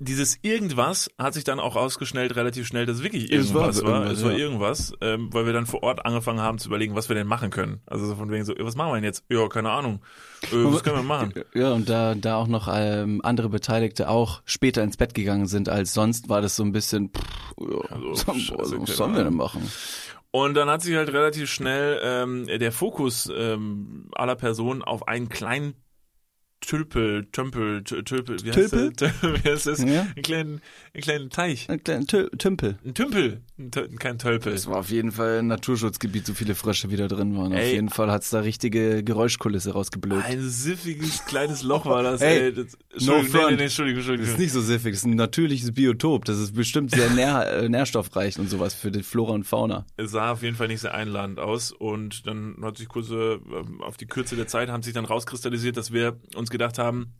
Dieses 0.00 0.38
irgendwas 0.42 1.10
hat 1.18 1.34
sich 1.34 1.42
dann 1.44 1.58
auch 1.58 1.74
ausgeschnellt 1.74 2.36
relativ 2.36 2.66
schnell, 2.68 2.86
dass 2.86 2.98
es 2.98 3.02
wirklich 3.02 3.32
Es 3.32 3.52
war 3.52 3.62
irgendwas 3.72 3.76
so 3.78 3.84
war. 3.86 3.94
irgendwas, 4.02 4.18
Es 4.18 4.24
war 4.24 4.32
irgendwas, 4.32 4.92
ähm, 5.00 5.28
weil 5.32 5.46
wir 5.46 5.52
dann 5.52 5.66
vor 5.66 5.82
Ort 5.82 6.06
angefangen 6.06 6.40
haben 6.40 6.58
zu 6.58 6.68
überlegen, 6.68 6.94
was 6.94 7.08
wir 7.08 7.16
denn 7.16 7.26
machen 7.26 7.50
können. 7.50 7.80
Also 7.86 8.06
so 8.06 8.14
von 8.14 8.30
wegen 8.30 8.44
so, 8.44 8.54
was 8.60 8.76
machen 8.76 8.90
wir 8.90 8.94
denn 8.94 9.04
jetzt? 9.04 9.24
Ja, 9.28 9.48
keine 9.48 9.70
Ahnung. 9.70 10.00
Äh, 10.44 10.46
was 10.52 10.84
können 10.84 10.96
wir 10.96 11.02
machen? 11.02 11.32
Ja, 11.54 11.72
und 11.72 11.88
da, 11.88 12.14
da 12.14 12.36
auch 12.36 12.46
noch 12.46 12.68
ähm, 12.72 13.20
andere 13.24 13.48
Beteiligte 13.48 14.08
auch 14.08 14.42
später 14.44 14.82
ins 14.84 14.96
Bett 14.96 15.14
gegangen 15.14 15.46
sind 15.46 15.68
als 15.68 15.94
sonst, 15.94 16.28
war 16.28 16.40
das 16.42 16.54
so 16.54 16.62
ein 16.62 16.70
bisschen, 16.72 17.10
pff, 17.10 17.54
ja, 17.60 17.90
Also, 17.96 18.14
so, 18.14 18.34
scheiße, 18.34 18.56
was 18.56 18.68
keine 18.68 18.84
sollen 18.86 19.16
wir 19.16 19.24
denn 19.24 19.34
machen? 19.34 19.68
Und 20.30 20.54
dann 20.54 20.68
hat 20.68 20.82
sich 20.82 20.94
halt 20.94 21.08
relativ 21.12 21.50
schnell 21.50 21.98
ähm, 22.04 22.46
der 22.46 22.70
Fokus 22.70 23.28
ähm, 23.34 24.08
aller 24.12 24.36
Personen 24.36 24.82
auf 24.82 25.08
einen 25.08 25.28
kleinen 25.30 25.74
Tülpel, 26.72 27.24
Tümpel, 27.32 27.78
Tü- 27.78 28.04
Tülpel, 28.04 28.36
wie 28.44 28.52
heißt 28.52 28.70
Tülpel? 28.74 28.92
das? 28.94 29.12
Wie 29.22 29.48
heißt 29.50 29.66
das? 29.66 29.78
Ja. 29.82 30.02
Einen 30.02 30.22
kleinen, 30.22 30.60
einen 30.92 31.02
kleinen 31.02 31.30
Teich. 31.30 31.66
Ein 31.70 31.82
kleiner 31.82 32.04
Tü- 32.04 32.36
Tümpel. 32.36 32.76
Ein 32.84 32.92
Tümpel, 32.92 33.40
ein 33.58 33.70
kein 33.98 34.18
Tölpel. 34.18 34.52
Es 34.52 34.66
war 34.66 34.76
auf 34.80 34.90
jeden 34.90 35.10
Fall 35.10 35.38
ein 35.38 35.46
Naturschutzgebiet, 35.46 36.26
so 36.26 36.34
viele 36.34 36.54
Frösche 36.54 36.90
wieder 36.90 37.08
drin 37.08 37.34
waren. 37.38 37.54
Auf 37.54 37.58
Ey. 37.58 37.72
jeden 37.72 37.88
Fall 37.88 38.10
hat's 38.10 38.28
da 38.28 38.40
richtige 38.40 39.02
Geräuschkulisse 39.02 39.72
rausgeblökt. 39.72 40.26
Ein 40.26 40.42
siffiges 40.46 41.24
kleines 41.24 41.62
Loch 41.62 41.86
war 41.86 42.02
das, 42.02 42.20
Ey, 42.20 42.38
ey. 42.38 42.52
Das, 42.52 42.76
no 43.00 43.14
Entschuldigung, 43.14 43.32
nee, 43.32 43.50
nee, 43.52 43.56
nee, 43.56 43.62
Entschuldigung, 43.64 44.00
Das 44.00 44.08
Entschuldigung. 44.08 44.34
ist 44.34 44.38
nicht 44.38 44.52
so 44.52 44.60
siffig, 44.60 44.92
das 44.92 45.00
ist 45.00 45.06
ein 45.06 45.14
natürliches 45.16 45.72
Biotop. 45.72 46.26
Das 46.26 46.38
ist 46.38 46.54
bestimmt 46.54 46.90
sehr 46.90 47.08
nähr, 47.10 47.50
äh, 47.62 47.68
nährstoffreich 47.70 48.38
und 48.38 48.50
sowas 48.50 48.74
für 48.74 48.90
die 48.90 49.02
Flora 49.02 49.32
und 49.32 49.44
Fauna. 49.44 49.86
Es 49.96 50.10
sah 50.10 50.32
auf 50.32 50.42
jeden 50.42 50.56
Fall 50.56 50.68
nicht 50.68 50.80
sehr 50.80 50.92
einladend 50.92 51.38
aus 51.38 51.72
und 51.72 52.26
dann 52.26 52.56
hat 52.60 52.76
sich 52.76 52.88
kurze, 52.88 53.40
ähm, 53.50 53.80
auf 53.80 53.96
die 53.96 54.06
Kürze 54.06 54.36
der 54.36 54.46
Zeit 54.48 54.68
haben 54.68 54.82
sich 54.82 54.92
dann 54.92 55.06
rauskristallisiert, 55.06 55.78
dass 55.78 55.94
wir 55.94 56.18
uns 56.34 56.50
gedacht 56.58 56.78
haben, 56.78 57.14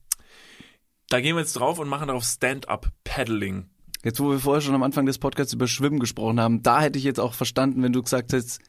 da 1.09 1.20
gehen 1.20 1.36
wir 1.36 1.41
jetzt 1.41 1.55
drauf 1.55 1.78
und 1.78 1.89
machen 1.89 2.09
darauf 2.09 2.24
Stand-up-Paddling. 2.24 3.70
Jetzt, 4.05 4.20
wo 4.20 4.30
wir 4.30 4.39
vorher 4.39 4.61
schon 4.61 4.74
am 4.74 4.82
Anfang 4.82 5.07
des 5.07 5.18
Podcasts 5.18 5.53
über 5.53 5.66
Schwimmen 5.66 5.99
gesprochen 5.99 6.41
haben, 6.41 6.62
da 6.62 6.80
hätte 6.80 6.99
ich 6.99 7.05
jetzt 7.05 7.18
auch 7.18 7.34
verstanden, 7.34 7.82
wenn 7.82 7.93
du 7.93 8.03
gesagt 8.03 8.32
hättest, 8.32 8.61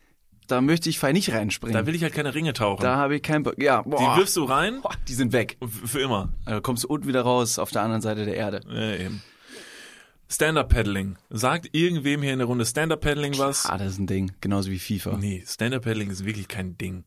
da 0.47 0.61
möchte 0.61 0.89
ich 0.89 0.97
fein 0.97 1.13
nicht 1.13 1.31
reinspringen. 1.31 1.75
Da 1.75 1.85
will 1.85 1.93
ich 1.93 2.01
halt 2.01 2.13
keine 2.13 2.33
Ringe 2.33 2.53
tauchen. 2.53 2.81
Da 2.81 2.95
habe 2.95 3.15
ich 3.15 3.21
keinen 3.21 3.43
Bock. 3.43 3.61
Ja, 3.61 3.83
die 3.83 3.89
boah, 3.89 4.17
wirfst 4.17 4.35
du 4.35 4.45
rein, 4.45 4.81
boah, 4.81 4.91
die 5.07 5.13
sind 5.13 5.31
weg. 5.31 5.57
für 5.85 5.99
immer. 5.99 6.33
Also 6.45 6.61
kommst 6.61 6.85
du 6.85 6.87
unten 6.87 7.07
wieder 7.07 7.21
raus 7.21 7.59
auf 7.59 7.69
der 7.69 7.83
anderen 7.83 8.01
Seite 8.01 8.25
der 8.25 8.35
Erde. 8.35 8.61
Ja, 8.67 8.95
eben. 8.95 9.21
Stand-up-Paddling. 10.31 11.17
Sagt 11.29 11.69
irgendwem 11.71 12.21
hier 12.21 12.33
in 12.33 12.39
der 12.39 12.47
Runde 12.47 12.65
Stand-up-Paddling 12.65 13.37
was? 13.37 13.65
Ah, 13.65 13.77
das 13.77 13.93
ist 13.93 13.99
ein 13.99 14.07
Ding. 14.07 14.31
Genauso 14.41 14.69
wie 14.71 14.79
FIFA. 14.79 15.17
Nee, 15.17 15.43
Stand-up-Paddling 15.45 16.09
ist 16.09 16.25
wirklich 16.25 16.47
kein 16.47 16.77
Ding. 16.77 17.03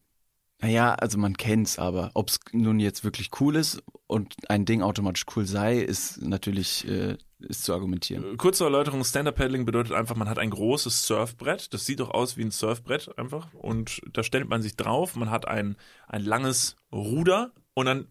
Naja, 0.62 0.94
also 0.94 1.18
man 1.18 1.36
kennt's, 1.36 1.78
aber 1.78 2.12
ob's 2.14 2.38
nun 2.52 2.78
jetzt 2.78 3.02
wirklich 3.02 3.30
cool 3.40 3.56
ist 3.56 3.82
und 4.06 4.34
ein 4.48 4.64
Ding 4.64 4.80
automatisch 4.80 5.24
cool 5.34 5.44
sei, 5.44 5.78
ist 5.78 6.22
natürlich 6.22 6.86
äh, 6.86 7.16
ist 7.40 7.64
zu 7.64 7.72
argumentieren. 7.72 8.36
Kurze 8.36 8.64
Erläuterung, 8.64 9.04
Stand-Up-Paddling 9.04 9.64
bedeutet 9.64 9.92
einfach, 9.92 10.16
man 10.16 10.28
hat 10.28 10.38
ein 10.38 10.50
großes 10.50 11.04
Surfbrett. 11.06 11.74
Das 11.74 11.84
sieht 11.86 11.98
doch 11.98 12.10
aus 12.10 12.36
wie 12.36 12.42
ein 12.42 12.52
Surfbrett 12.52 13.18
einfach. 13.18 13.52
Und 13.54 14.00
da 14.12 14.22
stellt 14.22 14.48
man 14.48 14.62
sich 14.62 14.76
drauf. 14.76 15.16
Man 15.16 15.30
hat 15.30 15.48
ein, 15.48 15.76
ein 16.06 16.22
langes 16.22 16.76
Ruder 16.92 17.52
und 17.74 17.86
dann 17.86 18.06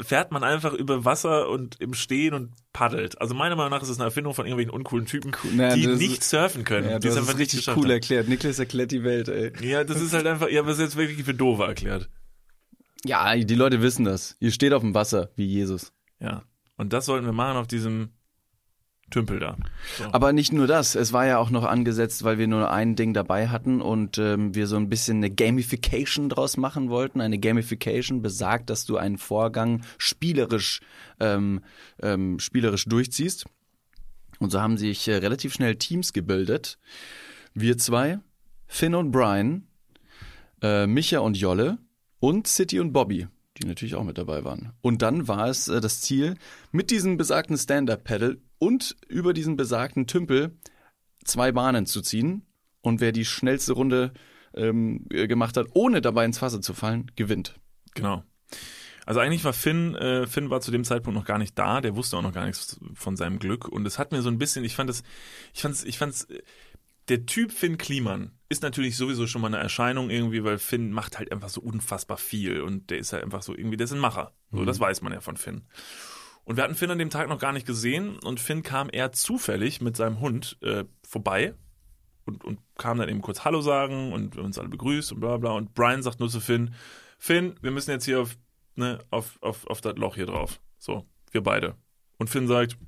fährt 0.00 0.30
man 0.30 0.44
einfach 0.44 0.72
über 0.74 1.04
Wasser 1.04 1.48
und 1.48 1.80
im 1.80 1.94
Stehen 1.94 2.34
und 2.34 2.52
paddelt. 2.72 3.20
Also 3.20 3.34
meiner 3.34 3.56
Meinung 3.56 3.70
nach 3.70 3.82
ist 3.82 3.88
es 3.88 3.98
eine 3.98 4.04
Erfindung 4.06 4.34
von 4.34 4.44
irgendwelchen 4.46 4.72
uncoolen 4.74 5.06
Typen, 5.06 5.32
Na, 5.54 5.74
die 5.74 5.82
das- 5.84 5.98
nicht 5.98 6.22
surfen 6.22 6.64
können. 6.64 6.88
Ja, 6.90 6.98
die 6.98 7.06
das 7.08 7.14
ist 7.16 7.20
einfach 7.22 7.38
nicht 7.38 7.54
richtig 7.54 7.76
cool 7.76 7.90
erklärt. 7.90 8.28
Niklas 8.28 8.58
erklärt 8.58 8.90
die 8.92 9.02
Welt, 9.04 9.28
ey. 9.28 9.52
Ja, 9.66 9.84
das 9.84 10.00
ist 10.00 10.12
halt 10.12 10.26
einfach, 10.26 10.48
ja, 10.50 10.68
ist 10.68 10.78
jetzt 10.80 10.96
wirklich 10.96 11.24
für 11.24 11.34
Dove 11.34 11.64
erklärt. 11.64 12.10
Ja, 13.04 13.34
die 13.36 13.54
Leute 13.54 13.80
wissen 13.82 14.04
das. 14.04 14.36
Ihr 14.40 14.50
steht 14.50 14.72
auf 14.72 14.82
dem 14.82 14.94
Wasser, 14.94 15.30
wie 15.36 15.46
Jesus. 15.46 15.92
Ja. 16.20 16.42
Und 16.76 16.92
das 16.92 17.06
sollten 17.06 17.24
wir 17.24 17.32
machen 17.32 17.56
auf 17.56 17.66
diesem 17.66 18.10
Tümpel 19.10 19.38
da. 19.38 19.56
So. 19.98 20.04
Aber 20.12 20.32
nicht 20.32 20.52
nur 20.52 20.66
das, 20.66 20.96
es 20.96 21.12
war 21.12 21.26
ja 21.26 21.38
auch 21.38 21.50
noch 21.50 21.64
angesetzt, 21.64 22.24
weil 22.24 22.38
wir 22.38 22.48
nur 22.48 22.70
ein 22.72 22.96
Ding 22.96 23.14
dabei 23.14 23.48
hatten 23.48 23.80
und 23.80 24.18
ähm, 24.18 24.54
wir 24.54 24.66
so 24.66 24.76
ein 24.76 24.88
bisschen 24.88 25.18
eine 25.18 25.30
Gamification 25.30 26.28
draus 26.28 26.56
machen 26.56 26.90
wollten. 26.90 27.20
Eine 27.20 27.38
Gamification 27.38 28.20
besagt, 28.20 28.68
dass 28.68 28.84
du 28.84 28.96
einen 28.96 29.16
Vorgang 29.16 29.82
spielerisch, 29.98 30.80
ähm, 31.20 31.60
ähm, 32.02 32.40
spielerisch 32.40 32.86
durchziehst. 32.86 33.46
Und 34.40 34.50
so 34.50 34.60
haben 34.60 34.76
sich 34.76 35.06
äh, 35.06 35.16
relativ 35.16 35.54
schnell 35.54 35.76
Teams 35.76 36.12
gebildet. 36.12 36.78
Wir 37.54 37.78
zwei, 37.78 38.18
Finn 38.66 38.96
und 38.96 39.12
Brian, 39.12 39.68
äh, 40.62 40.86
Micha 40.86 41.20
und 41.20 41.36
Jolle 41.36 41.78
und 42.18 42.48
City 42.48 42.80
und 42.80 42.92
Bobby, 42.92 43.28
die 43.58 43.66
natürlich 43.66 43.94
auch 43.94 44.04
mit 44.04 44.18
dabei 44.18 44.44
waren. 44.44 44.72
Und 44.80 45.02
dann 45.02 45.28
war 45.28 45.48
es 45.48 45.68
äh, 45.68 45.80
das 45.80 46.00
Ziel, 46.00 46.36
mit 46.72 46.90
diesem 46.90 47.16
besagten 47.16 47.56
Stand-Up-Pedal 47.56 48.38
und 48.58 48.96
über 49.08 49.32
diesen 49.32 49.56
besagten 49.56 50.06
Tümpel 50.06 50.56
zwei 51.24 51.52
Bahnen 51.52 51.86
zu 51.86 52.00
ziehen. 52.02 52.42
Und 52.80 53.00
wer 53.00 53.12
die 53.12 53.24
schnellste 53.24 53.72
Runde 53.72 54.12
ähm, 54.54 55.06
äh, 55.10 55.26
gemacht 55.26 55.56
hat, 55.56 55.66
ohne 55.74 56.00
dabei 56.00 56.24
ins 56.24 56.40
Wasser 56.40 56.60
zu 56.60 56.72
fallen, 56.74 57.10
gewinnt. 57.16 57.58
Genau. 57.94 58.22
Also 59.06 59.20
eigentlich 59.20 59.44
war 59.44 59.52
Finn, 59.52 59.94
äh, 59.94 60.26
Finn 60.26 60.50
war 60.50 60.60
zu 60.60 60.72
dem 60.72 60.82
Zeitpunkt 60.82 61.16
noch 61.16 61.24
gar 61.24 61.38
nicht 61.38 61.56
da, 61.56 61.80
der 61.80 61.94
wusste 61.94 62.16
auch 62.16 62.22
noch 62.22 62.32
gar 62.32 62.44
nichts 62.44 62.80
von 62.94 63.16
seinem 63.16 63.38
Glück 63.38 63.68
und 63.68 63.86
es 63.86 64.00
hat 64.00 64.10
mir 64.10 64.20
so 64.20 64.28
ein 64.28 64.38
bisschen, 64.38 64.64
ich 64.64 64.74
fand 64.74 64.90
es, 64.90 65.04
ich 65.54 65.62
fand's, 65.62 65.84
ich 65.84 65.96
fand's, 65.96 66.24
äh, 66.24 66.42
der 67.08 67.26
Typ 67.26 67.52
Finn 67.52 67.78
Kliman 67.78 68.32
ist 68.48 68.62
natürlich 68.62 68.96
sowieso 68.96 69.26
schon 69.26 69.42
mal 69.42 69.48
eine 69.48 69.58
Erscheinung 69.58 70.10
irgendwie, 70.10 70.44
weil 70.44 70.58
Finn 70.58 70.92
macht 70.92 71.18
halt 71.18 71.32
einfach 71.32 71.48
so 71.48 71.60
unfassbar 71.60 72.16
viel 72.16 72.60
und 72.60 72.90
der 72.90 72.98
ist 72.98 73.12
halt 73.12 73.24
einfach 73.24 73.42
so 73.42 73.54
irgendwie, 73.54 73.76
der 73.76 73.84
ist 73.84 73.92
ein 73.92 73.98
Macher. 73.98 74.32
So, 74.52 74.64
das 74.64 74.78
weiß 74.78 75.02
man 75.02 75.12
ja 75.12 75.20
von 75.20 75.36
Finn. 75.36 75.62
Und 76.44 76.56
wir 76.56 76.64
hatten 76.64 76.76
Finn 76.76 76.90
an 76.90 76.98
dem 76.98 77.10
Tag 77.10 77.28
noch 77.28 77.40
gar 77.40 77.52
nicht 77.52 77.66
gesehen 77.66 78.18
und 78.20 78.38
Finn 78.38 78.62
kam 78.62 78.88
eher 78.92 79.10
zufällig 79.12 79.80
mit 79.80 79.96
seinem 79.96 80.20
Hund 80.20 80.58
äh, 80.62 80.84
vorbei 81.02 81.54
und, 82.24 82.44
und 82.44 82.60
kam 82.76 82.98
dann 82.98 83.08
eben 83.08 83.20
kurz 83.20 83.44
Hallo 83.44 83.60
sagen 83.60 84.12
und 84.12 84.36
uns 84.36 84.58
alle 84.58 84.68
begrüßt 84.68 85.12
und 85.12 85.20
bla 85.20 85.38
bla. 85.38 85.52
Und 85.52 85.74
Brian 85.74 86.02
sagt 86.02 86.20
nur 86.20 86.28
zu 86.28 86.40
Finn, 86.40 86.74
Finn, 87.18 87.56
wir 87.62 87.72
müssen 87.72 87.90
jetzt 87.90 88.04
hier 88.04 88.20
auf, 88.20 88.36
ne, 88.76 88.98
auf, 89.10 89.38
auf, 89.42 89.66
auf 89.66 89.80
das 89.80 89.96
Loch 89.96 90.14
hier 90.14 90.26
drauf. 90.26 90.60
So, 90.78 91.04
wir 91.32 91.42
beide. 91.42 91.74
Und 92.18 92.30
Finn 92.30 92.46
sagt, 92.46 92.78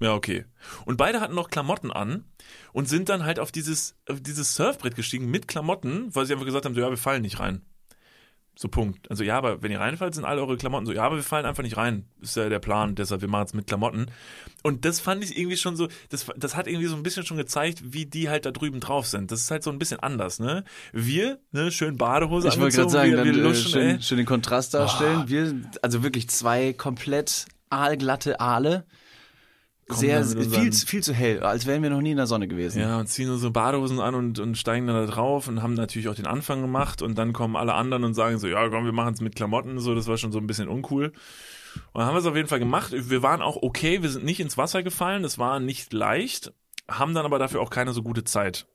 ja, 0.00 0.14
okay. 0.14 0.44
Und 0.84 0.96
beide 0.96 1.20
hatten 1.20 1.34
noch 1.34 1.50
Klamotten 1.50 1.90
an 1.90 2.24
und 2.72 2.88
sind 2.88 3.08
dann 3.08 3.24
halt 3.24 3.38
auf 3.38 3.52
dieses, 3.52 3.96
auf 4.08 4.20
dieses 4.20 4.54
Surfbrett 4.54 4.94
gestiegen 4.94 5.30
mit 5.30 5.48
Klamotten, 5.48 6.14
weil 6.14 6.26
sie 6.26 6.32
einfach 6.32 6.46
gesagt 6.46 6.64
haben, 6.64 6.74
so, 6.74 6.80
ja, 6.80 6.90
wir 6.90 6.96
fallen 6.96 7.22
nicht 7.22 7.40
rein. 7.40 7.62
So 8.60 8.66
Punkt. 8.66 9.08
Also 9.08 9.22
ja, 9.22 9.38
aber 9.38 9.62
wenn 9.62 9.70
ihr 9.70 9.78
reinfallt, 9.78 10.16
sind 10.16 10.24
alle 10.24 10.40
eure 10.40 10.56
Klamotten 10.56 10.84
so, 10.84 10.92
ja, 10.92 11.04
aber 11.04 11.14
wir 11.14 11.22
fallen 11.22 11.46
einfach 11.46 11.62
nicht 11.62 11.76
rein. 11.76 12.06
Ist 12.20 12.36
ja 12.36 12.48
der 12.48 12.58
Plan, 12.58 12.96
deshalb 12.96 13.20
wir 13.20 13.28
machen 13.28 13.44
es 13.44 13.54
mit 13.54 13.68
Klamotten. 13.68 14.06
Und 14.64 14.84
das 14.84 14.98
fand 14.98 15.22
ich 15.22 15.38
irgendwie 15.38 15.56
schon 15.56 15.76
so, 15.76 15.86
das, 16.08 16.26
das 16.36 16.56
hat 16.56 16.66
irgendwie 16.66 16.88
so 16.88 16.96
ein 16.96 17.04
bisschen 17.04 17.24
schon 17.24 17.36
gezeigt, 17.36 17.92
wie 17.92 18.04
die 18.04 18.28
halt 18.28 18.46
da 18.46 18.50
drüben 18.50 18.80
drauf 18.80 19.06
sind. 19.06 19.30
Das 19.30 19.42
ist 19.42 19.52
halt 19.52 19.62
so 19.62 19.70
ein 19.70 19.78
bisschen 19.78 20.00
anders, 20.00 20.40
ne? 20.40 20.64
Wir, 20.92 21.38
ne, 21.52 21.70
schön 21.70 21.98
Badehose 21.98 22.48
Ich 22.48 22.58
wollte 22.58 22.78
gerade 22.78 22.90
sagen, 22.90 23.10
wir, 23.10 23.18
dann 23.18 23.26
wir 23.26 23.34
äh, 23.34 23.36
luschen, 23.36 23.70
schön, 23.70 23.96
ey. 23.96 24.02
schön 24.02 24.16
den 24.16 24.26
Kontrast 24.26 24.74
darstellen. 24.74 25.28
Wir, 25.28 25.54
also 25.82 26.02
wirklich 26.02 26.28
zwei 26.28 26.72
komplett 26.72 27.46
aalglatte 27.70 28.40
Aale. 28.40 28.86
Kommen 29.88 30.00
Sehr, 30.00 30.24
viel, 30.24 30.72
viel 30.72 31.02
zu 31.02 31.14
hell, 31.14 31.42
als 31.42 31.64
wären 31.64 31.82
wir 31.82 31.88
noch 31.88 32.02
nie 32.02 32.10
in 32.10 32.18
der 32.18 32.26
Sonne 32.26 32.46
gewesen. 32.46 32.80
Ja, 32.80 32.98
und 32.98 33.06
ziehen 33.06 33.34
so 33.38 33.50
Badehosen 33.50 34.00
an 34.00 34.14
und, 34.14 34.38
und 34.38 34.58
steigen 34.58 34.86
dann 34.86 34.96
da 34.96 35.10
drauf 35.10 35.48
und 35.48 35.62
haben 35.62 35.72
natürlich 35.72 36.08
auch 36.08 36.14
den 36.14 36.26
Anfang 36.26 36.60
gemacht 36.60 37.00
und 37.00 37.16
dann 37.16 37.32
kommen 37.32 37.56
alle 37.56 37.72
anderen 37.72 38.04
und 38.04 38.12
sagen 38.12 38.38
so, 38.38 38.48
ja 38.48 38.68
komm, 38.68 38.84
wir 38.84 38.92
machen 38.92 39.14
es 39.14 39.22
mit 39.22 39.34
Klamotten, 39.34 39.78
so, 39.80 39.94
das 39.94 40.06
war 40.06 40.18
schon 40.18 40.30
so 40.30 40.38
ein 40.38 40.46
bisschen 40.46 40.68
uncool. 40.68 41.06
Und 41.92 42.00
dann 42.00 42.06
haben 42.06 42.14
wir 42.14 42.20
es 42.20 42.26
auf 42.26 42.36
jeden 42.36 42.48
Fall 42.48 42.58
gemacht. 42.58 42.92
Wir 42.92 43.22
waren 43.22 43.40
auch 43.40 43.56
okay, 43.56 44.02
wir 44.02 44.10
sind 44.10 44.26
nicht 44.26 44.40
ins 44.40 44.58
Wasser 44.58 44.82
gefallen, 44.82 45.22
das 45.22 45.38
war 45.38 45.58
nicht 45.58 45.92
leicht, 45.94 46.52
haben 46.86 47.14
dann 47.14 47.24
aber 47.24 47.38
dafür 47.38 47.62
auch 47.62 47.70
keine 47.70 47.92
so 47.92 48.02
gute 48.02 48.24
Zeit 48.24 48.66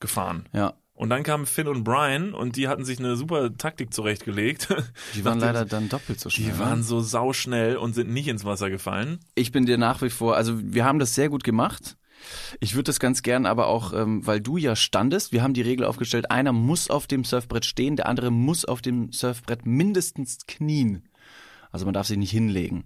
gefahren. 0.00 0.48
Ja. 0.52 0.74
Und 0.98 1.10
dann 1.10 1.22
kamen 1.22 1.46
Finn 1.46 1.68
und 1.68 1.84
Brian 1.84 2.34
und 2.34 2.56
die 2.56 2.66
hatten 2.66 2.84
sich 2.84 2.98
eine 2.98 3.14
super 3.14 3.56
Taktik 3.56 3.94
zurechtgelegt. 3.94 4.66
Die 5.14 5.24
waren 5.24 5.38
leider 5.38 5.64
dann 5.64 5.88
doppelt 5.88 6.18
so 6.18 6.28
schnell. 6.28 6.46
Die 6.46 6.52
ne? 6.54 6.58
waren 6.58 6.82
so 6.82 7.00
sauschnell 7.00 7.76
und 7.76 7.94
sind 7.94 8.10
nicht 8.10 8.26
ins 8.26 8.44
Wasser 8.44 8.68
gefallen. 8.68 9.20
ich 9.36 9.52
bin 9.52 9.64
dir 9.64 9.78
nach 9.78 10.02
wie 10.02 10.10
vor, 10.10 10.34
also 10.36 10.58
wir 10.60 10.84
haben 10.84 10.98
das 10.98 11.14
sehr 11.14 11.28
gut 11.28 11.44
gemacht. 11.44 11.96
Ich 12.58 12.74
würde 12.74 12.84
das 12.84 12.98
ganz 12.98 13.22
gern 13.22 13.46
aber 13.46 13.68
auch, 13.68 13.92
ähm, 13.92 14.26
weil 14.26 14.40
du 14.40 14.56
ja 14.56 14.74
standest, 14.74 15.30
wir 15.30 15.44
haben 15.44 15.54
die 15.54 15.62
Regel 15.62 15.86
aufgestellt, 15.86 16.32
einer 16.32 16.50
muss 16.50 16.90
auf 16.90 17.06
dem 17.06 17.22
Surfbrett 17.22 17.64
stehen, 17.64 17.94
der 17.94 18.08
andere 18.08 18.32
muss 18.32 18.64
auf 18.64 18.82
dem 18.82 19.12
Surfbrett 19.12 19.66
mindestens 19.66 20.46
knien. 20.48 21.04
Also 21.70 21.84
man 21.84 21.94
darf 21.94 22.06
sich 22.06 22.16
nicht 22.18 22.30
hinlegen. 22.30 22.84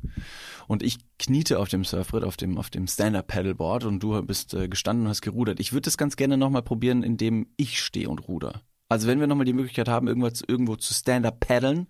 Und 0.66 0.82
ich 0.82 0.98
kniete 1.18 1.58
auf 1.58 1.68
dem 1.68 1.84
Surfbrett, 1.84 2.24
auf 2.24 2.36
dem, 2.36 2.58
auf 2.58 2.70
dem 2.70 2.86
Stand-Up-Paddleboard 2.86 3.84
und 3.84 4.00
du 4.00 4.20
bist 4.22 4.54
äh, 4.54 4.68
gestanden 4.68 5.04
und 5.06 5.10
hast 5.10 5.22
gerudert. 5.22 5.60
Ich 5.60 5.72
würde 5.72 5.82
das 5.82 5.96
ganz 5.98 6.16
gerne 6.16 6.36
nochmal 6.36 6.62
probieren, 6.62 7.02
indem 7.02 7.46
ich 7.56 7.80
stehe 7.82 8.08
und 8.08 8.28
ruder. 8.28 8.62
Also 8.88 9.06
wenn 9.08 9.20
wir 9.20 9.26
nochmal 9.26 9.46
die 9.46 9.52
Möglichkeit 9.52 9.88
haben, 9.88 10.06
irgendwo, 10.08 10.28
irgendwo 10.46 10.76
zu 10.76 10.92
Stand-Up-Paddeln, 10.92 11.86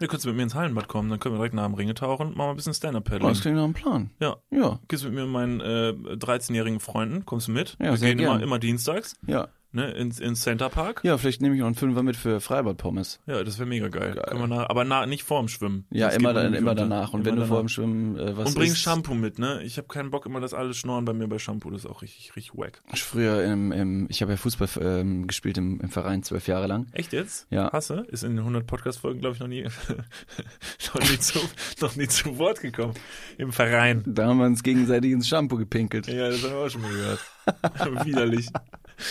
Ja, 0.00 0.06
kannst 0.08 0.24
du 0.24 0.28
mit 0.28 0.36
mir 0.36 0.42
ins 0.42 0.54
Hallenbad 0.54 0.88
kommen, 0.88 1.08
dann 1.08 1.18
können 1.20 1.34
wir 1.34 1.38
direkt 1.38 1.54
nach 1.54 1.64
dem 1.64 1.74
Ringe 1.74 1.94
tauchen 1.94 2.26
und 2.28 2.36
machen 2.36 2.46
mal 2.48 2.50
ein 2.50 2.56
bisschen 2.56 2.70
das 2.70 2.78
Stand-Up-Paddling. 2.78 3.32
klingt 3.34 3.56
nach 3.56 3.64
einem 3.64 3.74
Plan. 3.74 4.10
Ja. 4.20 4.36
Ja, 4.50 4.80
Gehst 4.88 5.04
mit 5.04 5.14
mir 5.14 5.22
und 5.24 5.30
meinen 5.30 5.60
äh, 5.60 5.94
13-jährigen 5.94 6.80
Freunden, 6.80 7.24
kommst 7.24 7.48
du 7.48 7.52
mit? 7.52 7.76
Ja, 7.80 7.90
wir 7.90 7.96
sehr 7.96 8.08
gehen 8.10 8.18
gern. 8.18 8.34
immer, 8.34 8.42
immer 8.42 8.58
dienstags, 8.58 9.16
ja. 9.26 9.48
Ne, 9.74 9.90
ins, 9.90 10.20
ins 10.20 10.40
Center 10.42 10.68
Park. 10.68 11.00
Ja, 11.02 11.18
vielleicht 11.18 11.42
nehme 11.42 11.54
ich 11.54 11.60
noch 11.60 11.66
einen 11.66 11.74
Fünfer 11.74 12.02
mit 12.02 12.16
für 12.16 12.40
Freibad-Pommes. 12.40 13.20
Ja, 13.26 13.42
das 13.42 13.58
wäre 13.58 13.68
mega 13.68 13.88
geil. 13.88 14.14
Können 14.26 14.40
wir 14.40 14.46
nach, 14.46 14.68
aber 14.70 14.84
na, 14.84 15.06
nicht 15.06 15.24
vorm 15.24 15.48
Schwimmen. 15.48 15.86
Ja, 15.90 16.08
immer, 16.08 16.32
dann, 16.32 16.54
immer 16.54 16.74
danach. 16.74 17.12
Und 17.12 17.20
Immer 17.20 17.26
wenn 17.26 17.34
du 17.34 17.40
danach. 17.42 17.48
vor 17.48 17.60
dem 17.60 17.68
Schwimmen 17.68 18.18
äh, 18.18 18.36
was 18.36 18.48
Und 18.48 18.54
bring 18.56 18.74
Shampoo 18.74 19.14
mit, 19.14 19.38
ne? 19.38 19.62
Ich 19.62 19.76
habe 19.76 19.88
keinen 19.88 20.10
Bock 20.10 20.26
immer 20.26 20.40
das 20.40 20.54
alles 20.54 20.76
schnorren 20.76 21.04
bei 21.04 21.12
mir 21.12 21.28
bei 21.28 21.38
Shampoo, 21.38 21.70
das 21.70 21.84
ist 21.84 21.90
auch 21.90 22.02
richtig, 22.02 22.36
richtig 22.36 22.56
wack. 22.56 22.82
Früher 22.94 23.44
im, 23.44 23.72
im 23.72 24.06
ich 24.08 24.22
habe 24.22 24.32
ja 24.32 24.36
Fußball 24.36 24.68
ähm, 24.80 25.26
gespielt 25.26 25.58
im, 25.58 25.80
im 25.80 25.88
Verein 25.90 26.22
zwölf 26.22 26.46
Jahre 26.46 26.66
lang. 26.66 26.86
Echt 26.92 27.12
jetzt? 27.12 27.46
Ja. 27.50 27.72
Hasse? 27.72 28.06
Ist 28.08 28.24
in 28.24 28.30
den 28.30 28.40
100 28.40 28.66
Podcast-Folgen, 28.66 29.20
glaube 29.20 29.34
ich, 29.34 29.40
noch 29.40 29.48
nie, 29.48 29.64
noch, 30.94 31.10
nie 31.10 31.18
zu, 31.18 31.38
noch 31.80 31.96
nie 31.96 32.08
zu 32.08 32.38
Wort 32.38 32.60
gekommen. 32.60 32.94
Im 33.38 33.52
Verein. 33.52 34.02
Da 34.06 34.26
haben 34.26 34.38
wir 34.38 34.46
uns 34.46 34.62
gegenseitig 34.62 35.12
ins 35.12 35.28
Shampoo 35.28 35.56
gepinkelt. 35.56 36.06
Ja, 36.06 36.28
das 36.28 36.42
haben 36.44 36.52
wir 36.52 36.58
auch 36.58 36.68
schon 36.70 36.82
mal 36.82 36.90
gehört. 36.92 37.20
Widerlich. 38.06 38.48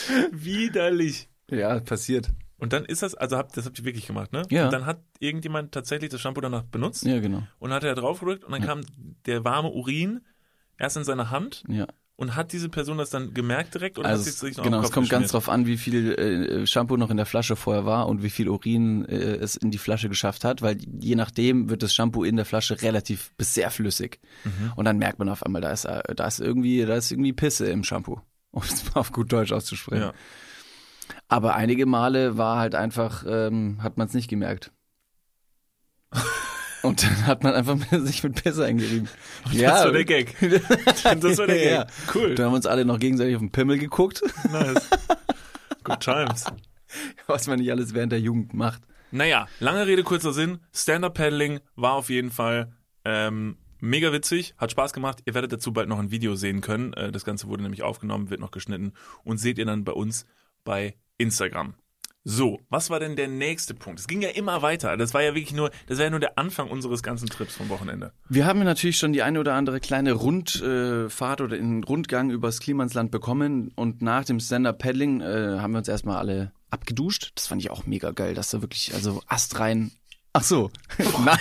Widerlich. 0.32 1.30
Ja, 1.50 1.80
passiert. 1.80 2.30
Und 2.58 2.72
dann 2.72 2.86
ist 2.86 3.02
das, 3.04 3.14
also 3.16 3.38
habt, 3.38 3.58
das 3.58 3.66
habt 3.66 3.78
ihr 3.80 3.86
wirklich 3.86 4.08
gemacht, 4.08 4.32
ne? 4.32 4.44
Ja. 4.50 4.66
Und 4.66 4.72
dann 4.74 4.86
hat 4.86 5.02
irgendjemand 5.20 5.74
tatsächlich 5.74 6.10
das 6.10 6.22
Shampoo 6.22 6.39
danach 6.41 6.64
benutzt 6.64 7.04
Ja, 7.06 7.20
genau. 7.20 7.44
und 7.60 7.72
hat 7.74 7.84
er 7.84 7.94
drauf 7.96 8.20
gedrückt 8.22 8.44
und 8.46 8.52
dann 8.54 8.62
kam 8.62 8.82
der 9.26 9.44
warme 9.44 9.70
Urin 9.70 10.22
erst 10.78 10.96
in 10.96 11.04
seine 11.04 11.30
Hand 11.30 11.64
Ja. 11.68 11.88
und 12.16 12.38
hat 12.38 12.54
diese 12.54 12.70
Person 12.70 12.98
das 12.98 13.10
dann 13.10 13.34
gemerkt 13.34 13.74
direkt 13.74 14.00
oder 14.00 14.08
Also 14.08 14.26
hat 14.26 14.34
sie 14.34 14.48
es, 14.48 14.56
genau, 14.56 14.82
es 14.82 14.91
kommt 14.94 15.10
ganz 15.10 15.32
drauf 15.32 15.50
an, 15.50 15.66
wie 15.68 15.76
viel 15.78 16.14
äh, 16.14 16.66
Shampoo 16.66 16.96
noch 16.96 17.10
in 17.10 17.18
der 17.18 17.26
Flasche 17.26 17.58
vorher 17.58 17.86
war 17.86 18.08
und 18.08 18.24
wie 18.24 18.30
viel 18.30 18.48
Urin 18.48 19.04
äh, 19.10 19.16
es 19.36 19.58
in 19.58 19.70
die 19.70 19.78
Flasche 19.78 20.08
geschafft 20.08 20.46
hat, 20.46 20.62
weil 20.62 20.78
je 21.02 21.16
nachdem 21.16 21.70
wird 21.70 21.84
das 21.84 21.94
Shampoo 21.94 22.24
in 22.24 22.38
der 22.38 22.46
Flasche 22.46 22.82
relativ 22.82 23.34
bis 23.36 23.54
sehr 23.56 23.72
flüssig. 23.72 24.22
Mhm. 24.46 24.72
Und 24.78 24.86
dann 24.86 24.98
merkt 24.98 25.20
man 25.20 25.28
auf 25.28 25.44
einmal, 25.46 25.62
da 25.62 25.72
ist, 25.72 25.84
äh, 25.84 26.02
da 26.16 26.28
ist 26.28 26.39
irgendwie, 26.39 26.86
da 26.86 26.96
ist 26.96 27.12
irgendwie 27.12 27.34
Pisse 27.34 27.66
im 27.70 27.84
Shampoo, 27.84 28.22
um 28.58 28.62
es 28.64 28.86
mal 28.86 29.01
auf 29.01 29.12
gut 29.12 29.34
Deutsch 29.34 29.51
auszusprechen. 29.51 30.04
Ja. 30.04 30.14
Aber 31.28 31.56
einige 31.56 31.86
Male 31.86 32.38
war 32.38 32.60
halt 32.60 32.76
einfach, 32.76 33.26
ähm, 33.28 33.80
hat 33.82 33.97
man 33.97 34.08
es 34.08 34.14
nicht 34.14 34.30
gemerkt. 34.30 34.72
Und 36.84 37.01
dann 37.01 37.26
hat 37.26 37.43
man 37.43 37.54
einfach 37.54 37.78
sich 37.91 38.24
mit 38.24 38.43
Pisse 38.43 38.66
eingerieben. 38.66 39.10
Das 39.45 39.86
war 39.86 39.91
der 39.91 40.06
Gag. 40.06 40.36
Das 40.39 41.38
war 41.38 41.47
der 41.47 41.58
Gag. 41.58 41.72
Ja. 41.72 41.88
Cool. 42.14 42.36
Dann 42.36 42.45
haben 42.45 42.51
wir 42.51 42.58
uns 42.58 42.66
alle 42.66 42.86
noch 42.86 42.99
gegenseitig 42.99 43.36
auf 43.36 43.41
den 43.41 43.51
Pimmel 43.51 43.80
geguckt, 43.80 44.22
Nice. 44.51 44.89
Good 45.84 46.01
times. 46.01 46.45
was 47.26 47.47
man 47.47 47.60
nicht 47.60 47.72
alles 47.72 47.93
während 47.93 48.12
der 48.12 48.20
Jugend 48.20 48.54
macht. 48.54 48.84
Naja, 49.12 49.47
lange 49.60 49.88
Rede, 49.88 50.04
kurzer 50.04 50.34
Sinn. 50.34 50.60
Stand-Up-Paddling 50.74 51.62
war 51.76 51.93
auf 51.93 52.10
jeden 52.10 52.32
Fall 52.32 52.74
ähm, 53.06 53.58
mega 53.84 54.13
witzig, 54.13 54.55
hat 54.57 54.71
Spaß 54.71 54.93
gemacht. 54.93 55.19
Ihr 55.25 55.34
werdet 55.34 55.51
dazu 55.51 55.73
bald 55.73 55.89
noch 55.89 55.99
ein 55.99 56.09
Video 56.09 56.36
sehen 56.36 56.61
können. 56.61 56.93
Äh, 56.93 57.11
das 57.11 57.25
Ganze 57.25 57.47
wurde 57.47 57.63
nämlich 57.63 57.84
aufgenommen, 57.84 58.29
wird 58.29 58.39
noch 58.39 58.51
geschnitten 58.51 58.93
und 59.23 59.38
seht 59.38 59.57
ihr 59.57 59.65
dann 59.65 59.84
bei 59.84 59.91
uns 59.91 60.25
bei 60.63 60.95
Instagram. 61.17 61.75
So, 62.25 62.61
was 62.69 62.89
war 62.89 63.01
denn 63.01 63.17
der 63.17 63.27
nächste 63.27 63.73
Punkt? 63.73 63.99
Es 63.99 64.07
ging 64.07 64.21
ja 64.21 64.29
immer 64.29 64.61
weiter. 64.61 64.95
Das 64.95 65.13
war 65.13 65.21
ja 65.21 65.36
wirklich 65.36 65.53
nur, 65.53 65.71
das 65.88 65.97
war 65.97 66.05
ja 66.05 66.09
nur 66.09 66.21
der 66.21 66.38
Anfang 66.38 66.69
unseres 66.69 67.03
ganzen 67.03 67.27
Trips 67.27 67.55
vom 67.55 67.67
Wochenende. 67.67 68.13
Wir 68.29 68.45
haben 68.45 68.63
natürlich 68.63 68.97
schon 68.97 69.11
die 69.11 69.23
eine 69.23 69.41
oder 69.41 69.55
andere 69.55 69.81
kleine 69.81 70.13
Rundfahrt 70.13 71.41
oder 71.41 71.57
einen 71.57 71.84
Rundgang 71.84 72.29
übers 72.29 72.61
Klimansland 72.61 73.11
bekommen 73.11 73.73
und 73.75 74.01
nach 74.01 74.23
dem 74.23 74.39
Stand-Up-Paddling 74.39 75.19
äh, 75.19 75.57
haben 75.59 75.73
wir 75.73 75.79
uns 75.79 75.89
erstmal 75.89 76.15
alle 76.15 76.53
abgeduscht. 76.69 77.34
Das 77.36 77.47
fand 77.47 77.61
ich 77.61 77.69
auch 77.69 77.86
mega 77.86 78.11
geil, 78.11 78.34
dass 78.34 78.51
da 78.51 78.61
wirklich, 78.61 78.93
also 78.93 79.21
astrein. 79.27 79.91
Ach 80.31 80.43
so. 80.43 80.71
Nein. 81.25 81.38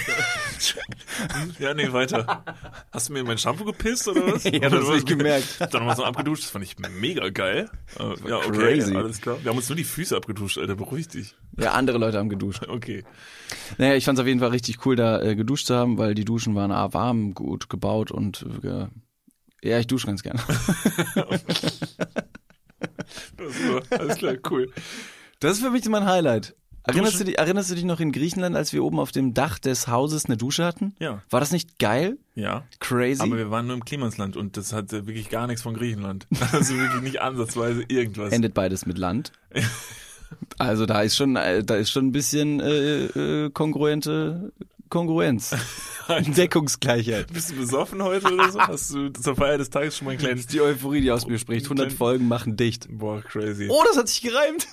Ja, 1.59 1.75
nee, 1.75 1.93
weiter. 1.93 2.45
Hast 2.91 3.09
du 3.09 3.13
mir 3.13 3.21
in 3.21 3.27
mein 3.27 3.39
Shampoo 3.39 3.65
gepisst 3.65 4.09
oder 4.09 4.33
was? 4.33 4.45
Ja, 4.53 4.69
das 4.69 4.87
hab 4.87 4.97
ich 4.97 5.07
gemerkt. 5.07 5.61
Dann 5.61 5.71
nochmal 5.73 5.97
so 5.97 6.05
abgeduscht, 6.05 6.45
das 6.45 6.51
fand 6.51 6.65
ich 6.65 6.77
mega 6.79 7.29
geil. 7.31 7.71
Äh, 7.99 8.29
ja, 8.29 8.37
okay, 8.39 8.51
crazy. 8.51 8.97
alles 8.97 9.21
klar. 9.21 9.39
Wir 9.43 9.51
haben 9.51 9.57
uns 9.57 9.69
nur 9.69 9.77
die 9.77 9.85
Füße 9.85 10.17
abgeduscht, 10.17 10.59
Alter, 10.59 10.77
beruhig 10.77 11.09
dich. 11.09 11.35
Ja, 11.59 11.73
andere 11.73 11.99
Leute 11.99 12.19
haben 12.19 12.29
geduscht. 12.29 12.67
Okay. 12.69 13.05
Naja, 13.79 13.95
ich 13.95 14.05
fand 14.05 14.19
es 14.19 14.23
auf 14.23 14.27
jeden 14.27 14.41
Fall 14.41 14.51
richtig 14.51 14.85
cool, 14.87 14.97
da 14.97 15.21
äh, 15.23 15.35
geduscht 15.35 15.67
zu 15.67 15.75
haben, 15.75 15.99
weil 15.99 16.15
die 16.15 16.25
Duschen 16.25 16.55
waren 16.55 16.73
A, 16.73 16.93
warm, 16.93 17.35
gut 17.35 17.69
gebaut 17.69 18.11
und 18.11 18.45
äh, 18.63 18.87
ja, 19.63 19.79
ich 19.79 19.87
dusche 19.87 20.07
ganz 20.07 20.23
gerne. 20.23 20.41
Das 23.37 23.55
war, 23.69 24.01
alles 24.01 24.17
klar, 24.17 24.35
cool. 24.51 24.73
Das 25.41 25.53
ist 25.53 25.63
für 25.63 25.71
mich 25.71 25.89
mein 25.89 26.05
Highlight. 26.07 26.55
Erinnerst 26.85 27.21
du, 27.21 27.25
dich, 27.25 27.39
erinnerst 27.39 27.71
du 27.71 27.75
dich 27.75 27.85
noch 27.85 28.01
in 28.01 28.11
Griechenland, 28.11 28.57
als 28.57 28.73
wir 28.73 28.83
oben 28.83 28.99
auf 28.99 29.13
dem 29.13 29.35
Dach 29.35 29.59
des 29.59 29.87
Hauses 29.87 30.27
eine 30.27 30.37
Dusche 30.37 30.65
hatten? 30.65 30.95
Ja. 30.99 31.23
War 31.31 31.41
das 31.41 31.53
nicht 31.53 31.79
geil? 31.79 32.19
Ja. 32.35 32.65
Crazy? 32.81 33.23
Aber 33.23 33.37
wir 33.37 33.51
waren 33.51 33.67
nur 33.67 33.77
im 33.77 33.85
Klimansland 33.85 34.37
und 34.37 34.57
das 34.57 34.73
hatte 34.73 35.07
wirklich 35.07 35.29
gar 35.29 35.47
nichts 35.47 35.63
von 35.63 35.75
Griechenland. 35.75 36.27
Also 36.53 36.77
wirklich 36.77 37.03
nicht 37.03 37.21
ansatzweise 37.23 37.85
irgendwas. 37.89 38.33
Endet 38.33 38.53
beides 38.53 38.85
mit 38.85 38.99
Land. 38.99 39.33
Also 40.59 40.87
da 40.87 41.03
ist 41.03 41.17
schon, 41.17 41.37
äh, 41.37 41.63
da 41.63 41.77
ist 41.77 41.91
schon 41.91 42.09
ein 42.09 42.13
bisschen 42.13 42.61
äh, 42.61 43.05
äh, 43.05 43.51
kongruente 43.51 44.53
Kongruenz. 44.93 45.57
Deckungsgleichheit. 46.37 47.33
Bist 47.33 47.51
du 47.51 47.57
besoffen 47.57 48.03
heute 48.03 48.31
oder 48.31 48.53
so? 48.53 48.61
Hast 48.61 48.93
du 48.93 49.09
zur 49.09 49.35
Feier 49.35 49.57
des 49.57 49.71
Tages 49.71 49.97
schon 49.97 50.05
mal 50.05 50.19
kleinen... 50.19 50.39
ist 50.39 50.53
die 50.53 50.61
Euphorie, 50.61 51.01
die 51.01 51.11
aus 51.11 51.27
mir 51.27 51.39
spricht. 51.39 51.65
100 51.65 51.91
Folgen 51.91 52.29
machen 52.29 52.59
dicht. 52.59 52.89
Boah, 52.91 53.23
crazy. 53.23 53.69
Oh, 53.71 53.83
das 53.87 53.97
hat 53.97 54.09
sich 54.09 54.21
gereimt. 54.21 54.69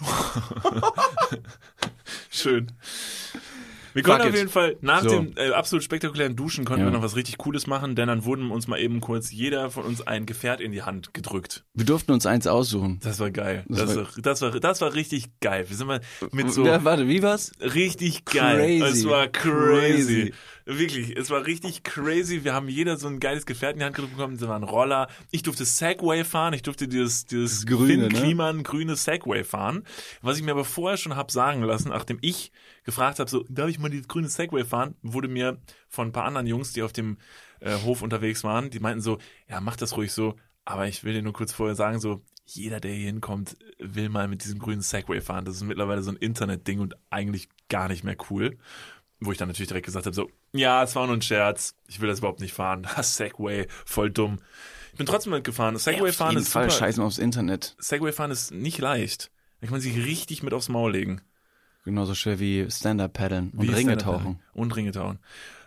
Schön. 2.30 2.74
Wir 3.94 4.04
konnten 4.04 4.28
auf 4.28 4.36
jeden 4.36 4.50
Fall 4.50 4.78
nach 4.82 5.02
So. 5.04 5.10
dem 5.10 5.34
äh, 5.38 5.50
absolut 5.52 5.84
spektakulären 5.84 6.36
Duschen 6.36 6.66
konnten 6.66 6.82
Ja. 6.86 6.88
wir 6.88 6.92
noch 6.92 7.04
was 7.04 7.16
richtig 7.16 7.38
Cooles 7.38 7.68
machen, 7.68 7.96
denn 7.96 8.08
dann 8.08 8.24
wurden 8.26 8.52
uns 8.52 8.68
mal 8.68 8.80
eben 8.80 9.00
kurz 9.02 9.32
jeder 9.32 9.70
von 9.72 9.84
uns 9.84 10.06
ein 10.06 10.26
Gefährt 10.26 10.62
in 10.62 10.72
die 10.72 10.84
Hand 10.84 11.14
gedrückt. 11.14 11.64
Wir 11.74 11.86
durften 11.86 12.12
uns 12.12 12.26
eins 12.26 12.48
aussuchen. 12.48 13.00
Das 13.04 13.20
war 13.20 13.32
geil. 13.32 13.64
Das 13.68 13.80
Das, 13.80 13.96
war- 13.96 14.08
das, 14.22 14.42
war, 14.42 14.52
das 14.60 14.82
war 14.82 14.94
richtig 14.94 15.26
geil. 15.40 15.66
Wir 15.70 15.76
sind 15.78 15.88
mal 15.88 16.02
mit 16.32 16.52
so 16.52 16.66
Ja, 16.66 16.84
warte, 16.84 17.08
wie 17.08 17.22
war's? 17.24 17.52
richtig 17.62 18.26
geil. 18.26 18.80
Crazy. 18.80 18.98
Es 19.00 19.06
war 19.08 19.28
crazy. 19.28 20.32
Crazy. 20.32 20.34
Wirklich, 20.66 21.18
es 21.18 21.32
war 21.32 21.48
richtig 21.48 21.84
crazy. 21.84 22.44
Wir 22.44 22.54
haben 22.54 22.70
jeder 22.70 22.98
so 22.98 23.08
ein 23.08 23.20
geiles 23.20 23.48
Gefährt 23.48 23.74
in 23.74 23.80
die 23.80 23.86
Hand 23.86 23.96
gedrückt 23.96 24.16
bekommen. 24.16 24.38
Das 24.38 24.48
war 24.48 24.56
ein 24.56 24.64
Roller. 24.64 25.08
Ich 25.32 25.42
durfte 25.42 25.66
Segway 25.66 26.24
fahren. 26.24 26.54
Ich 26.54 26.62
durfte 26.62 26.88
dieses, 26.88 27.26
dieses 27.26 27.62
Das 27.62 27.66
Grüne, 27.66 27.88
Finn 27.88 28.02
ne? 28.02 28.10
Kliman 28.10 28.62
grüne 28.64 28.96
Segway 28.96 29.44
fahren. 29.44 29.84
Was 30.22 30.38
ich 30.38 30.44
mir 30.44 30.52
aber 30.52 30.66
vorher 30.66 30.98
schon 30.98 31.16
hab 31.16 31.32
sagen 31.32 31.64
lassen, 31.64 31.90
nachdem 31.90 32.20
ich 32.22 32.52
gefragt 32.84 33.20
habe, 33.20 33.30
so, 33.30 33.46
darf 33.50 33.70
ich 33.70 33.80
mal 33.80 33.90
dieses 33.90 34.08
grüne 34.08 34.28
Segway 34.30 34.64
fahren, 34.64 34.96
wurde 35.02 35.28
mir 35.28 35.62
von 35.88 36.10
ein 36.10 36.12
paar 36.12 36.26
anderen 36.26 36.48
Jungs, 36.48 36.74
die 36.74 36.84
auf 36.84 36.94
dem 36.94 37.18
äh, 37.60 37.76
Hof 37.84 38.02
unterwegs 38.02 38.44
waren, 38.44 38.70
die 38.70 38.80
meinten 38.80 39.02
so, 39.02 39.18
ja, 39.48 39.62
mach 39.62 39.76
das 39.76 39.98
ruhig 39.98 40.12
so. 40.12 40.36
Aber 40.66 40.88
ich 40.88 41.04
will 41.04 41.14
dir 41.14 41.24
nur 41.24 41.34
kurz 41.34 41.52
vorher 41.52 41.76
sagen, 41.76 42.00
so, 42.00 42.22
jeder, 42.46 42.80
der 42.80 42.94
hier 42.94 43.08
hinkommt, 43.08 43.58
will 43.80 44.10
mal 44.10 44.28
mit 44.28 44.44
diesem 44.44 44.60
grünen 44.60 44.82
Segway 44.82 45.22
fahren. 45.22 45.46
Das 45.46 45.56
ist 45.56 45.64
mittlerweile 45.64 46.02
so 46.02 46.12
ein 46.12 46.18
Internetding 46.18 46.80
und 46.80 46.96
eigentlich 47.10 47.50
gar 47.70 47.88
nicht 47.88 48.04
mehr 48.04 48.18
cool. 48.30 48.58
Wo 49.20 49.32
ich 49.32 49.38
dann 49.38 49.50
natürlich 49.50 49.68
direkt 49.68 49.86
gesagt 49.86 50.06
habe, 50.06 50.16
so, 50.16 50.30
ja, 50.54 50.82
es 50.82 50.96
war 50.96 51.06
nur 51.06 51.18
ein 51.18 51.22
Scherz, 51.22 51.76
ich 51.88 52.00
will 52.00 52.08
das 52.08 52.20
überhaupt 52.20 52.40
nicht 52.40 52.54
fahren. 52.54 52.88
Segway, 53.02 53.68
voll 53.86 54.12
dumm. 54.12 54.40
Ich 54.94 54.98
bin 54.98 55.06
trotzdem 55.06 55.34
mitgefahren. 55.34 55.78
Segway 55.78 56.10
Auf 56.10 56.16
fahren 56.16 56.32
jeden 56.32 56.44
ist 56.44 56.52
Fall 56.52 56.70
super. 56.70 56.86
scheißen 56.86 57.04
aufs 57.04 57.18
Internet. 57.18 57.76
Segway 57.80 58.12
fahren 58.12 58.32
ist 58.32 58.52
nicht 58.52 58.78
leicht. 58.80 59.32
Da 59.60 59.68
kann 59.68 59.74
man 59.74 59.82
sich 59.82 59.98
richtig 59.98 60.42
mit 60.42 60.54
aufs 60.54 60.70
Maul 60.70 60.94
legen. 60.94 61.22
Genauso 61.90 62.14
schwer 62.14 62.40
wie 62.40 62.70
Stand-Up 62.70 63.14
paddeln 63.14 63.50
und 63.50 63.64
Wie 63.64 63.74
Ringe 63.74 63.98
tauchen. 63.98 64.40
Und 64.54 64.76
Ringe 64.76 64.92
tauchen. 64.92 65.20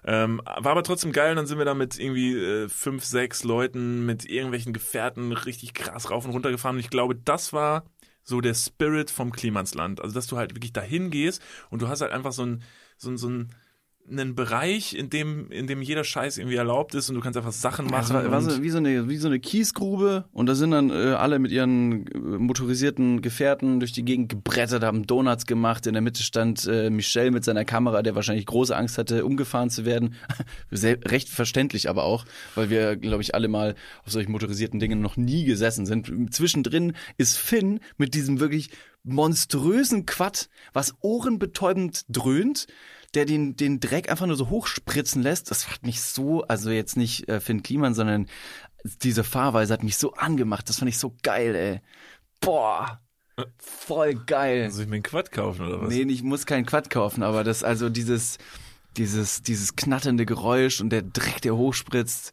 Ähm, 0.05 0.41
war 0.45 0.73
aber 0.73 0.85
trotzdem 0.85 1.13
geil. 1.13 1.31
Und 1.31 1.37
dann 1.37 1.47
sind 1.47 1.59
wir 1.59 1.65
da 1.65 1.75
mit 1.75 1.99
irgendwie 1.99 2.37
äh, 2.37 2.69
fünf, 2.69 3.05
sechs 3.05 3.45
Leuten 3.45 4.07
mit 4.07 4.25
irgendwelchen 4.25 4.73
Gefährten 4.73 5.33
richtig 5.33 5.75
krass 5.75 6.11
rauf 6.11 6.25
und 6.25 6.31
runter 6.31 6.51
gefahren. 6.51 6.77
Und 6.77 6.81
ich 6.81 6.91
glaube, 6.91 7.17
das 7.17 7.53
war 7.53 7.85
so 8.23 8.41
der 8.41 8.55
Spirit 8.55 9.11
vom 9.11 9.33
Klimansland. 9.33 10.01
Also, 10.01 10.15
dass 10.15 10.29
du 10.29 10.37
halt 10.37 10.55
wirklich 10.55 10.73
dahin 10.73 11.11
gehst 11.11 11.43
und 11.71 11.83
du 11.83 11.89
hast 11.89 12.01
halt 12.01 12.13
einfach 12.13 12.33
so 12.33 12.47
ein, 12.47 12.63
so 12.97 13.11
ein, 13.11 13.17
so 13.17 13.29
ein 13.29 13.49
einen 14.11 14.35
Bereich, 14.35 14.95
in 14.95 15.11
dem, 15.11 15.51
in 15.51 15.67
dem 15.67 15.81
jeder 15.81 16.05
Scheiß 16.05 16.39
irgendwie 16.39 16.57
erlaubt 16.57 16.95
ist 16.95 17.09
und 17.09 17.15
du 17.15 17.21
kannst 17.21 17.37
einfach 17.37 17.53
Sachen 17.53 17.87
machen. 17.87 18.15
Das 18.15 18.31
war, 18.31 18.43
so, 18.43 18.63
wie, 18.63 18.71
so 18.71 18.79
eine, 18.79 19.09
wie 19.09 19.17
so 19.17 19.29
eine 19.29 19.41
Kiesgrube 19.41 20.25
und 20.33 20.47
da 20.47 20.55
sind 20.55 20.73
dann 20.73 20.91
äh, 20.91 21.15
alle 21.15 21.39
mit 21.39 21.53
ihren 21.53 22.07
äh, 22.09 22.19
motorisierten 22.19 23.23
Gefährten 23.23 23.81
durch 23.81 23.93
die 23.93 24.05
Gegend 24.05 24.29
gebrettert, 24.29 24.83
haben 24.83 25.07
Donuts 25.07 25.47
gemacht. 25.47 25.87
In 25.87 25.93
der 25.95 26.03
Mitte 26.03 26.23
stand 26.23 26.67
äh, 26.67 26.91
Michel 26.91 27.31
mit 27.31 27.45
seiner 27.45 27.65
Kamera, 27.65 28.03
der 28.03 28.15
wahrscheinlich 28.15 28.47
große 28.47 28.77
Angst 28.77 28.99
hatte, 28.99 29.25
umgefahren 29.25 29.71
zu 29.71 29.85
werden. 29.85 30.15
Sehr, 30.71 30.99
recht 31.05 31.29
verständlich 31.29 31.89
aber 31.89 32.05
auch, 32.05 32.25
weil 32.55 32.71
wir, 32.71 32.97
glaube 32.97 33.23
ich, 33.23 33.35
alle 33.35 33.49
mal 33.49 33.75
auf 34.05 34.13
solchen 34.13 34.33
motorisierten 34.33 34.81
Dingen 34.81 35.01
noch 35.01 35.17
nie 35.17 35.45
gesessen 35.45 35.87
sind. 35.87 36.35
Zwischendrin 36.35 36.95
ist 37.19 37.39
Finn 37.39 37.81
mit 37.97 38.15
diesem 38.15 38.41
wirklich 38.41 38.71
monströsen 39.05 40.07
Quad, 40.07 40.49
was 40.73 40.95
ohrenbetäubend 41.01 42.05
dröhnt, 42.09 42.67
der 43.15 43.25
den, 43.27 43.57
den 43.57 43.81
Dreck 43.81 44.11
einfach 44.11 44.27
nur 44.27 44.37
so 44.37 44.49
hochspritzen 44.51 45.23
lässt. 45.23 45.51
Das 45.51 45.71
hat 45.71 45.83
mich 45.85 46.01
so, 46.03 46.43
also 46.45 46.71
jetzt 46.71 46.97
nicht 46.97 47.29
äh, 47.29 47.41
Finn 47.41 47.63
Kliman, 47.63 47.95
sondern 47.95 48.27
diese 49.03 49.23
Fahrweise 49.25 49.73
hat 49.73 49.83
mich 49.83 49.97
so 49.97 50.15
angemacht. 50.15 50.69
Das 50.69 50.79
fand 50.79 50.89
ich 50.89 50.99
so 50.99 51.15
geil, 51.23 51.55
ey. 51.55 51.81
Boah. 52.41 53.01
Voll 53.59 54.15
geil. 54.15 54.71
Soll 54.71 54.85
ich 54.85 54.89
mir 54.89 54.97
einen 54.97 55.03
Quad 55.03 55.33
kaufen 55.33 55.67
oder 55.67 55.81
was? 55.83 55.89
Nee, 55.89 56.03
ich 56.03 56.23
muss 56.23 56.47
keinen 56.47 56.67
Quad 56.67 56.91
kaufen, 56.91 57.23
aber 57.23 57.45
das, 57.45 57.65
also 57.65 57.89
dieses, 57.89 58.39
dieses, 58.97 59.43
dieses 59.43 59.75
knatternde 59.77 60.27
Geräusch 60.27 60.81
und 60.81 60.91
der 60.91 61.03
Dreck, 61.03 61.41
der 61.43 61.57
hochspritzt. 61.57 62.33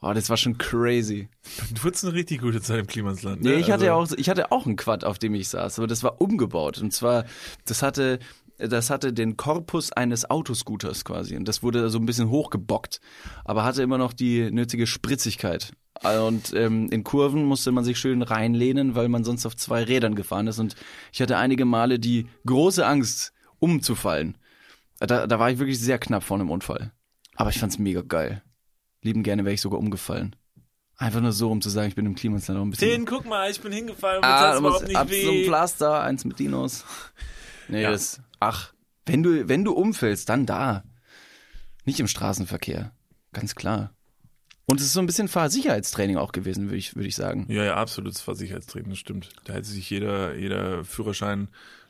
Oh, 0.00 0.12
das 0.12 0.28
war 0.28 0.36
schon 0.36 0.58
crazy. 0.58 1.28
Du 1.72 1.82
hattest 1.84 2.04
eine 2.04 2.12
richtig 2.14 2.40
gute 2.42 2.60
Zeit 2.60 2.80
im 2.80 2.86
Klimansland. 2.86 3.42
Nee, 3.42 3.50
Ne? 3.50 3.54
ich 3.56 3.70
hatte 3.70 3.86
ja 3.86 3.96
Also- 3.96 4.14
auch, 4.14 4.18
ich 4.18 4.28
hatte 4.28 4.52
auch 4.52 4.66
einen 4.66 4.76
Quad, 4.76 5.04
auf 5.04 5.18
dem 5.18 5.34
ich 5.34 5.48
saß, 5.48 5.78
aber 5.78 5.86
das 5.86 6.02
war 6.02 6.20
umgebaut. 6.20 6.78
Und 6.78 6.92
zwar, 6.92 7.24
das 7.64 7.80
hatte, 7.82 8.18
das 8.58 8.90
hatte 8.90 9.12
den 9.12 9.36
Korpus 9.36 9.92
eines 9.92 10.28
Autoscooters 10.30 11.04
quasi. 11.04 11.36
Und 11.36 11.46
das 11.48 11.62
wurde 11.62 11.88
so 11.90 11.98
ein 11.98 12.06
bisschen 12.06 12.30
hochgebockt, 12.30 13.00
aber 13.44 13.64
hatte 13.64 13.82
immer 13.82 13.98
noch 13.98 14.12
die 14.12 14.50
nötige 14.50 14.86
Spritzigkeit. 14.86 15.72
Und 16.02 16.52
ähm, 16.54 16.88
in 16.90 17.04
Kurven 17.04 17.44
musste 17.44 17.72
man 17.72 17.84
sich 17.84 17.98
schön 17.98 18.22
reinlehnen, 18.22 18.94
weil 18.94 19.08
man 19.08 19.24
sonst 19.24 19.46
auf 19.46 19.56
zwei 19.56 19.84
Rädern 19.84 20.14
gefahren 20.14 20.46
ist. 20.46 20.58
Und 20.58 20.74
ich 21.12 21.22
hatte 21.22 21.36
einige 21.36 21.64
Male 21.64 21.98
die 21.98 22.26
große 22.46 22.84
Angst, 22.84 23.32
umzufallen. 23.58 24.36
Da, 24.98 25.26
da 25.26 25.38
war 25.38 25.50
ich 25.50 25.58
wirklich 25.58 25.80
sehr 25.80 25.98
knapp 25.98 26.22
vor 26.22 26.36
einem 26.38 26.50
Unfall. 26.50 26.92
Aber 27.36 27.50
ich 27.50 27.58
fand's 27.58 27.78
mega 27.78 28.02
geil. 28.02 28.42
Lieben 29.02 29.22
gerne 29.22 29.44
wäre 29.44 29.54
ich 29.54 29.60
sogar 29.60 29.78
umgefallen. 29.80 30.36
Einfach 30.96 31.20
nur 31.20 31.32
so, 31.32 31.50
um 31.50 31.60
zu 31.60 31.70
sagen, 31.70 31.88
ich 31.88 31.94
bin 31.94 32.06
im 32.06 32.14
Klimasland 32.14 32.58
auch 32.58 32.64
ein 32.64 32.70
bisschen. 32.70 32.90
Tin, 32.90 33.04
guck 33.04 33.26
mal, 33.26 33.50
ich 33.50 33.60
bin 33.60 33.72
hingefallen 33.72 34.22
ah, 34.22 34.52
das 34.52 34.56
du 34.56 34.62
musst 34.62 34.94
ab 34.94 35.10
weh. 35.10 35.24
zum 35.24 35.44
Pflaster, 35.44 36.02
eins 36.02 36.24
mit 36.24 36.38
Dinos. 36.38 36.84
Nee, 37.68 37.82
Ja. 37.82 37.90
das, 37.90 38.20
ach, 38.40 38.72
wenn 39.06 39.22
du, 39.22 39.48
wenn 39.48 39.64
du 39.64 39.72
umfällst, 39.72 40.28
dann 40.28 40.46
da. 40.46 40.84
Nicht 41.84 42.00
im 42.00 42.08
Straßenverkehr. 42.08 42.92
Ganz 43.32 43.54
klar. 43.54 43.92
Und 44.66 44.80
es 44.80 44.86
ist 44.86 44.92
so 44.94 45.00
ein 45.00 45.06
bisschen 45.06 45.28
Fahrsicherheitstraining 45.28 46.16
auch 46.16 46.32
gewesen, 46.32 46.64
würde 46.66 46.78
ich, 46.78 46.96
würde 46.96 47.08
ich 47.08 47.16
sagen. 47.16 47.44
Ja, 47.50 47.64
ja, 47.64 47.74
absolutes 47.76 48.22
Versicherheitstraining, 48.22 48.88
das 48.90 48.98
stimmt. 48.98 49.28
Da 49.44 49.52
hätte 49.52 49.68
sich 49.68 49.90
jeder, 49.90 50.34
jeder 50.36 50.84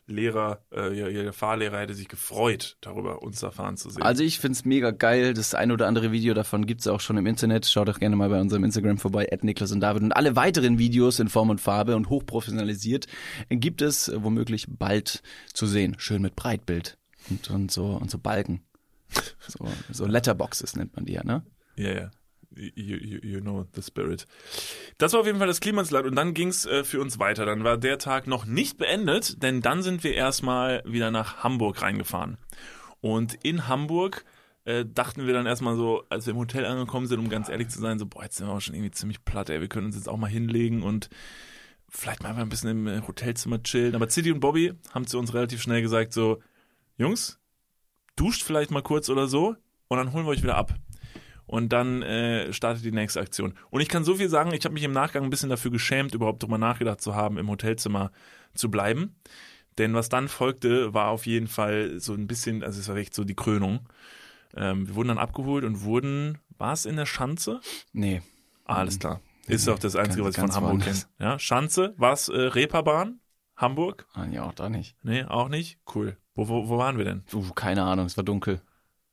Führerscheinlehrer, 0.06 0.62
äh, 0.72 0.92
jeder- 1.12 1.32
Fahrlehrer 1.32 1.80
hätte 1.80 1.94
sich 1.94 2.08
gefreut, 2.08 2.76
darüber 2.80 3.22
uns 3.22 3.40
da 3.40 3.50
fahren 3.50 3.76
zu 3.76 3.90
sehen. 3.90 4.02
Also 4.02 4.22
ich 4.22 4.38
find's 4.38 4.64
mega 4.64 4.90
geil. 4.90 5.34
Das 5.34 5.54
ein 5.54 5.72
oder 5.72 5.86
andere 5.86 6.12
Video 6.12 6.34
davon 6.34 6.66
gibt's 6.66 6.86
auch 6.86 7.00
schon 7.00 7.16
im 7.16 7.26
Internet. 7.26 7.66
Schaut 7.66 7.88
doch 7.88 7.98
gerne 7.98 8.16
mal 8.16 8.28
bei 8.28 8.40
unserem 8.40 8.64
Instagram 8.64 8.98
vorbei, 8.98 9.26
Niklas 9.42 9.72
und 9.72 9.80
David. 9.80 10.02
Und 10.02 10.12
alle 10.12 10.36
weiteren 10.36 10.78
Videos 10.78 11.18
in 11.18 11.28
Form 11.28 11.50
und 11.50 11.60
Farbe 11.60 11.96
und 11.96 12.08
hochprofessionalisiert 12.10 13.06
gibt 13.50 13.82
es 13.82 14.10
womöglich 14.14 14.66
bald 14.68 15.22
zu 15.52 15.66
sehen. 15.66 15.96
Schön 15.98 16.22
mit 16.22 16.36
Breitbild 16.36 16.98
und, 17.30 17.50
und 17.50 17.70
so 17.70 17.86
und 17.86 18.10
so 18.10 18.18
Balken. 18.18 18.62
So, 19.46 19.68
so 19.92 20.06
Letterboxes 20.06 20.76
nennt 20.76 20.96
man 20.96 21.04
die 21.04 21.12
ja, 21.12 21.24
ne? 21.24 21.44
Ja, 21.76 21.92
ja. 21.92 22.10
You, 22.56 22.96
you, 22.96 23.18
you 23.22 23.40
know 23.40 23.66
the 23.74 23.82
spirit. 23.82 24.26
Das 24.98 25.12
war 25.12 25.20
auf 25.20 25.26
jeden 25.26 25.38
Fall 25.38 25.46
das 25.46 25.60
Klimasland 25.60 26.06
und 26.06 26.16
dann 26.16 26.34
ging's 26.34 26.66
äh, 26.66 26.84
für 26.84 27.00
uns 27.00 27.18
weiter. 27.18 27.46
Dann 27.46 27.64
war 27.64 27.78
der 27.78 27.98
Tag 27.98 28.26
noch 28.26 28.46
nicht 28.46 28.78
beendet, 28.78 29.42
denn 29.42 29.60
dann 29.60 29.82
sind 29.82 30.04
wir 30.04 30.14
erstmal 30.14 30.82
wieder 30.86 31.10
nach 31.10 31.42
Hamburg 31.42 31.82
reingefahren. 31.82 32.38
Und 33.00 33.34
in 33.42 33.68
Hamburg 33.68 34.24
äh, 34.64 34.84
dachten 34.86 35.26
wir 35.26 35.34
dann 35.34 35.46
erstmal 35.46 35.76
so, 35.76 36.04
als 36.08 36.26
wir 36.26 36.32
im 36.32 36.38
Hotel 36.38 36.64
angekommen 36.64 37.06
sind, 37.06 37.18
um 37.18 37.28
ganz 37.28 37.48
ehrlich 37.48 37.68
zu 37.68 37.80
sein, 37.80 37.98
so, 37.98 38.06
boah, 38.06 38.22
jetzt 38.22 38.36
sind 38.36 38.46
wir 38.46 38.54
auch 38.54 38.60
schon 38.60 38.74
irgendwie 38.74 38.92
ziemlich 38.92 39.24
platt, 39.24 39.50
ey, 39.50 39.60
wir 39.60 39.68
können 39.68 39.86
uns 39.86 39.96
jetzt 39.96 40.08
auch 40.08 40.16
mal 40.16 40.30
hinlegen 40.30 40.82
und 40.82 41.10
vielleicht 41.88 42.22
mal 42.22 42.30
einfach 42.30 42.42
ein 42.42 42.48
bisschen 42.48 42.70
im 42.70 42.86
äh, 42.86 43.02
Hotelzimmer 43.06 43.62
chillen. 43.62 43.94
Aber 43.94 44.08
City 44.08 44.32
und 44.32 44.40
Bobby 44.40 44.72
haben 44.92 45.06
zu 45.06 45.18
uns 45.18 45.34
relativ 45.34 45.60
schnell 45.60 45.82
gesagt, 45.82 46.12
so, 46.12 46.40
Jungs, 46.96 47.38
duscht 48.16 48.42
vielleicht 48.42 48.70
mal 48.70 48.82
kurz 48.82 49.08
oder 49.08 49.26
so 49.26 49.56
und 49.88 49.98
dann 49.98 50.12
holen 50.12 50.24
wir 50.24 50.30
euch 50.30 50.42
wieder 50.42 50.56
ab. 50.56 50.74
Und 51.46 51.72
dann 51.72 52.02
äh, 52.02 52.52
startet 52.52 52.84
die 52.84 52.92
nächste 52.92 53.20
Aktion. 53.20 53.54
Und 53.70 53.80
ich 53.80 53.88
kann 53.88 54.04
so 54.04 54.14
viel 54.14 54.28
sagen, 54.28 54.52
ich 54.52 54.64
habe 54.64 54.72
mich 54.72 54.82
im 54.82 54.92
Nachgang 54.92 55.24
ein 55.24 55.30
bisschen 55.30 55.50
dafür 55.50 55.70
geschämt, 55.70 56.14
überhaupt 56.14 56.42
drüber 56.42 56.58
nachgedacht 56.58 57.00
zu 57.00 57.14
haben, 57.14 57.38
im 57.38 57.50
Hotelzimmer 57.50 58.12
zu 58.54 58.70
bleiben. 58.70 59.16
Denn 59.78 59.94
was 59.94 60.08
dann 60.08 60.28
folgte, 60.28 60.94
war 60.94 61.08
auf 61.08 61.26
jeden 61.26 61.48
Fall 61.48 61.98
so 61.98 62.14
ein 62.14 62.26
bisschen, 62.26 62.62
also 62.62 62.80
es 62.80 62.88
war 62.88 62.96
echt 62.96 63.14
so 63.14 63.24
die 63.24 63.34
Krönung. 63.34 63.88
Ähm, 64.56 64.86
wir 64.86 64.94
wurden 64.94 65.08
dann 65.08 65.18
abgeholt 65.18 65.64
und 65.64 65.82
wurden, 65.82 66.38
war 66.56 66.72
es 66.72 66.86
in 66.86 66.96
der 66.96 67.06
Schanze? 67.06 67.60
Nee. 67.92 68.22
Ah, 68.64 68.76
alles 68.76 68.98
klar. 68.98 69.20
Ist 69.46 69.68
auch 69.68 69.78
das 69.78 69.96
Einzige, 69.96 70.24
was 70.24 70.30
ich 70.30 70.40
von 70.40 70.46
ganz 70.46 70.56
Hamburg 70.56 70.82
kenne. 70.82 70.98
Ja, 71.18 71.38
Schanze, 71.38 71.94
war 71.98 72.12
es 72.12 72.28
äh, 72.28 72.38
Reeperbahn? 72.38 73.20
Hamburg? 73.56 74.06
Ah, 74.14 74.24
ja, 74.26 74.44
auch 74.44 74.54
da 74.54 74.68
nicht. 74.68 74.96
Nee, 75.02 75.24
auch 75.24 75.48
nicht? 75.48 75.78
Cool. 75.94 76.16
Wo, 76.34 76.48
wo, 76.48 76.68
wo 76.68 76.78
waren 76.78 76.98
wir 76.98 77.04
denn? 77.04 77.24
Uh, 77.32 77.50
keine 77.52 77.82
Ahnung, 77.82 78.06
es 78.06 78.16
war 78.16 78.24
dunkel. 78.24 78.60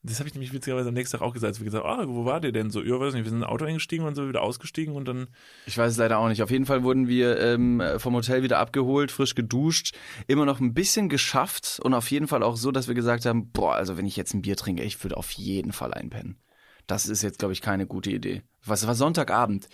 Das 0.04 0.18
habe 0.18 0.28
ich 0.28 0.34
nämlich 0.34 0.52
witzigerweise 0.52 0.90
am 0.90 0.96
nächsten 0.96 1.18
Tag 1.18 1.26
auch 1.26 1.34
gesagt. 1.34 1.50
Als 1.50 1.60
wir 1.60 1.66
gesagt 1.66 1.86
ah, 1.86 2.04
wo 2.08 2.26
war 2.26 2.40
der 2.40 2.52
denn 2.52 2.72
so? 2.72 2.82
Ja, 2.82 3.00
weiß 3.00 3.14
nicht, 3.14 3.24
wir 3.24 3.30
sind 3.30 3.40
in 3.40 3.44
ein 3.44 3.50
Auto 3.50 3.66
eingestiegen 3.66 4.06
und 4.06 4.16
so 4.16 4.28
wieder 4.28 4.42
ausgestiegen 4.42 4.96
und 4.96 5.08
dann 5.08 5.28
Ich 5.68 5.78
weiß 5.78 5.92
es 5.92 5.98
leider 5.98 6.18
auch 6.18 6.28
nicht. 6.28 6.42
Auf 6.42 6.50
jeden 6.50 6.66
Fall 6.66 6.84
wurden 6.84 7.08
wir 7.08 7.40
ähm, 7.40 7.84
vom 7.98 8.16
Hotel 8.16 8.42
wieder 8.42 8.58
abgeholt, 8.58 9.12
frisch 9.12 9.36
geduscht, 9.36 9.96
immer 10.28 10.46
noch 10.46 10.60
ein 10.60 10.74
bisschen 10.74 11.08
geschafft 11.08 11.80
und 11.84 11.94
auf 11.94 12.10
jeden 12.10 12.28
Fall 12.28 12.42
auch 12.42 12.58
so, 12.58 12.72
dass 12.72 12.88
wir 12.88 12.96
gesagt 12.96 13.26
haben, 13.26 13.52
boah, 13.52 13.76
also 13.76 13.96
wenn 13.96 14.08
ich 14.08 14.16
jetzt 14.16 14.34
ein 14.34 14.42
Bier 14.42 14.56
trinke, 14.56 14.84
ich 14.84 15.04
würde 15.04 15.18
auf 15.18 15.32
jeden 15.32 15.72
Fall 15.72 15.94
einpennen. 15.94 16.40
Das 16.88 17.08
ist 17.08 17.22
jetzt, 17.22 17.38
glaube 17.38 17.54
ich, 17.54 17.62
keine 17.62 17.86
gute 17.86 18.10
Idee. 18.10 18.42
Was 18.66 18.88
war 18.88 18.96
Sonntagabend? 18.96 19.70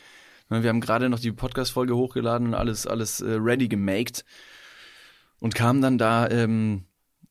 Ne, 0.50 0.62
Wir 0.62 0.70
haben 0.70 0.82
gerade 0.82 1.10
noch 1.10 1.20
die 1.20 1.32
Podcast-Folge 1.32 1.96
hochgeladen 1.96 2.48
und 2.48 2.54
alles, 2.54 2.86
alles 2.86 3.22
äh, 3.22 3.38
ready 3.40 3.68
gemaked 3.68 4.26
und 5.40 5.56
kamen 5.56 5.82
dann 5.82 5.98
da 5.98 6.30
ähm, 6.30 6.86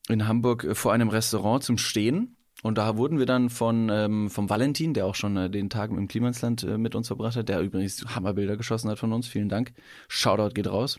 in 0.09 0.27
Hamburg 0.27 0.65
äh, 0.65 0.75
vor 0.75 0.93
einem 0.93 1.09
Restaurant 1.09 1.63
zum 1.63 1.79
Stehen. 1.79 2.36
Und 2.67 2.79
da 2.79 2.97
wurden 2.97 3.21
wir 3.21 3.27
dann 3.27 3.49
von 3.49 3.91
ähm, 3.91 4.29
vom 4.29 4.51
Valentin, 4.51 4.93
der 4.93 5.07
auch 5.07 5.15
schon 5.15 5.37
äh, 5.37 5.49
den 5.49 5.71
Tag 5.71 5.93
im 5.93 6.09
Klimansland 6.09 6.65
äh, 6.65 6.79
mit 6.79 6.97
uns 6.97 7.07
verbracht 7.07 7.37
hat, 7.37 7.49
der 7.49 7.61
übrigens 7.61 8.05
Hammerbilder 8.13 8.57
geschossen 8.57 8.91
hat 8.91 8.99
von 8.99 9.13
uns. 9.13 9.29
Vielen 9.29 9.49
Dank. 9.49 9.73
Shoutout 10.09 10.53
geht 10.53 10.67
raus. 10.67 10.99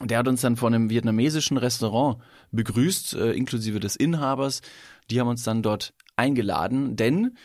Der 0.00 0.18
hat 0.18 0.28
uns 0.28 0.40
dann 0.40 0.54
von 0.54 0.72
einem 0.72 0.88
vietnamesischen 0.88 1.56
Restaurant 1.56 2.22
begrüßt, 2.52 3.14
äh, 3.14 3.32
inklusive 3.32 3.80
des 3.80 3.96
Inhabers. 3.96 4.62
Die 5.10 5.18
haben 5.18 5.26
uns 5.26 5.42
dann 5.42 5.64
dort 5.64 5.94
eingeladen, 6.14 6.94
denn 6.94 7.36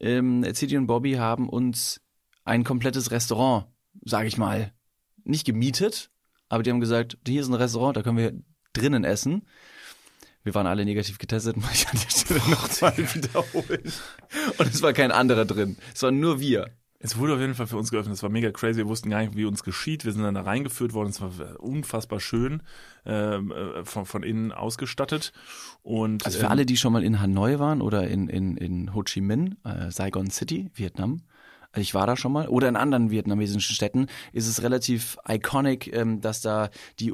ähm, 0.00 0.44
City 0.52 0.76
und 0.76 0.88
Bobby 0.88 1.12
haben 1.12 1.48
uns 1.48 2.00
ein 2.44 2.64
komplettes 2.64 3.12
Restaurant, 3.12 3.66
sage 4.04 4.26
ich 4.26 4.36
mal, 4.36 4.72
nicht 5.22 5.46
gemietet, 5.46 6.10
aber 6.48 6.64
die 6.64 6.70
haben 6.70 6.80
gesagt, 6.80 7.18
hier 7.24 7.40
ist 7.40 7.46
ein 7.46 7.54
Restaurant, 7.54 7.96
da 7.96 8.02
können 8.02 8.18
wir 8.18 8.32
drinnen 8.72 9.04
essen. 9.04 9.46
Wir 10.44 10.54
waren 10.54 10.66
alle 10.66 10.84
negativ 10.84 11.18
getestet, 11.18 11.56
muss 11.58 11.72
ich 11.72 11.88
an 11.88 11.98
der 11.98 12.10
Stelle 12.10 12.40
nochmal 12.50 12.96
wiederholen. 12.96 13.92
Und 14.58 14.66
es 14.66 14.82
war 14.82 14.92
kein 14.92 15.10
anderer 15.10 15.44
drin. 15.44 15.76
Es 15.94 16.02
waren 16.02 16.20
nur 16.20 16.38
wir. 16.38 16.70
Es 17.00 17.18
wurde 17.18 17.34
auf 17.34 17.40
jeden 17.40 17.54
Fall 17.54 17.66
für 17.66 17.76
uns 17.76 17.90
geöffnet. 17.90 18.14
Es 18.14 18.22
war 18.22 18.30
mega 18.30 18.50
crazy. 18.50 18.78
Wir 18.78 18.88
wussten 18.88 19.10
gar 19.10 19.20
nicht, 19.20 19.36
wie 19.36 19.44
uns 19.44 19.62
geschieht. 19.62 20.06
Wir 20.06 20.12
sind 20.12 20.22
dann 20.22 20.34
da 20.34 20.40
reingeführt 20.40 20.94
worden. 20.94 21.10
Es 21.10 21.20
war 21.20 21.32
unfassbar 21.58 22.18
schön 22.18 22.62
ähm, 23.04 23.52
äh, 23.52 23.84
von, 23.84 24.06
von 24.06 24.22
innen 24.22 24.52
ausgestattet. 24.52 25.32
Und 25.82 26.24
Also 26.24 26.38
für 26.38 26.46
ähm, 26.46 26.52
alle, 26.52 26.64
die 26.64 26.78
schon 26.78 26.94
mal 26.94 27.04
in 27.04 27.20
Hanoi 27.20 27.58
waren 27.58 27.82
oder 27.82 28.08
in, 28.08 28.28
in, 28.28 28.56
in 28.56 28.94
Ho 28.94 29.02
Chi 29.02 29.20
Minh, 29.20 29.56
äh, 29.64 29.90
Saigon 29.90 30.30
City, 30.30 30.70
Vietnam, 30.74 31.20
also 31.72 31.82
ich 31.82 31.92
war 31.92 32.06
da 32.06 32.16
schon 32.16 32.32
mal, 32.32 32.48
oder 32.48 32.68
in 32.68 32.76
anderen 32.76 33.10
vietnamesischen 33.10 33.74
Städten, 33.74 34.06
ist 34.32 34.46
es 34.46 34.62
relativ 34.62 35.18
iconic, 35.28 35.92
ähm, 35.92 36.20
dass 36.20 36.40
da 36.40 36.70
die 37.00 37.12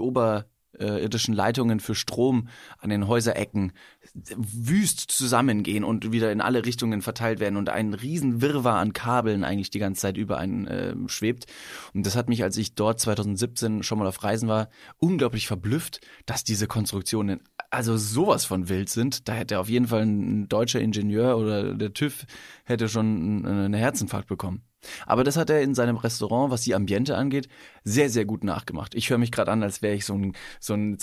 oberirdischen 0.74 1.34
Leitungen 1.34 1.80
für 1.80 1.94
Strom 1.94 2.48
an 2.78 2.90
den 2.90 3.06
Häuserecken 3.08 3.72
wüst 4.14 5.10
zusammengehen 5.10 5.84
und 5.84 6.12
wieder 6.12 6.32
in 6.32 6.40
alle 6.40 6.64
Richtungen 6.64 7.02
verteilt 7.02 7.40
werden 7.40 7.56
und 7.56 7.68
ein 7.68 7.94
riesen 7.94 8.40
Wirrwarr 8.40 8.78
an 8.78 8.92
Kabeln 8.92 9.44
eigentlich 9.44 9.70
die 9.70 9.78
ganze 9.78 10.02
Zeit 10.02 10.16
über 10.16 10.38
einen 10.38 10.66
äh, 10.66 10.94
schwebt. 11.06 11.46
Und 11.94 12.06
das 12.06 12.16
hat 12.16 12.28
mich, 12.28 12.42
als 12.42 12.56
ich 12.56 12.74
dort 12.74 13.00
2017 13.00 13.82
schon 13.82 13.98
mal 13.98 14.06
auf 14.06 14.22
Reisen 14.22 14.48
war, 14.48 14.68
unglaublich 14.98 15.46
verblüfft, 15.46 16.00
dass 16.26 16.44
diese 16.44 16.66
Konstruktionen 16.66 17.40
also 17.70 17.96
sowas 17.96 18.44
von 18.44 18.68
wild 18.68 18.88
sind. 18.88 19.28
Da 19.28 19.32
hätte 19.32 19.58
auf 19.60 19.68
jeden 19.68 19.88
Fall 19.88 20.02
ein 20.02 20.48
deutscher 20.48 20.80
Ingenieur 20.80 21.36
oder 21.36 21.74
der 21.74 21.92
TÜV 21.92 22.26
hätte 22.64 22.88
schon 22.88 23.46
einen 23.46 23.74
Herzinfarkt 23.74 24.28
bekommen. 24.28 24.62
Aber 25.06 25.24
das 25.24 25.36
hat 25.36 25.50
er 25.50 25.60
in 25.62 25.74
seinem 25.74 25.96
Restaurant, 25.96 26.50
was 26.50 26.62
die 26.62 26.74
Ambiente 26.74 27.16
angeht, 27.16 27.48
sehr, 27.84 28.10
sehr 28.10 28.24
gut 28.24 28.44
nachgemacht. 28.44 28.94
Ich 28.94 29.10
höre 29.10 29.18
mich 29.18 29.32
gerade 29.32 29.50
an, 29.50 29.62
als 29.62 29.82
wäre 29.82 29.94
ich 29.94 30.04
so 30.04 30.14
ein, 30.14 30.34
so 30.58 30.74
ein 30.74 30.98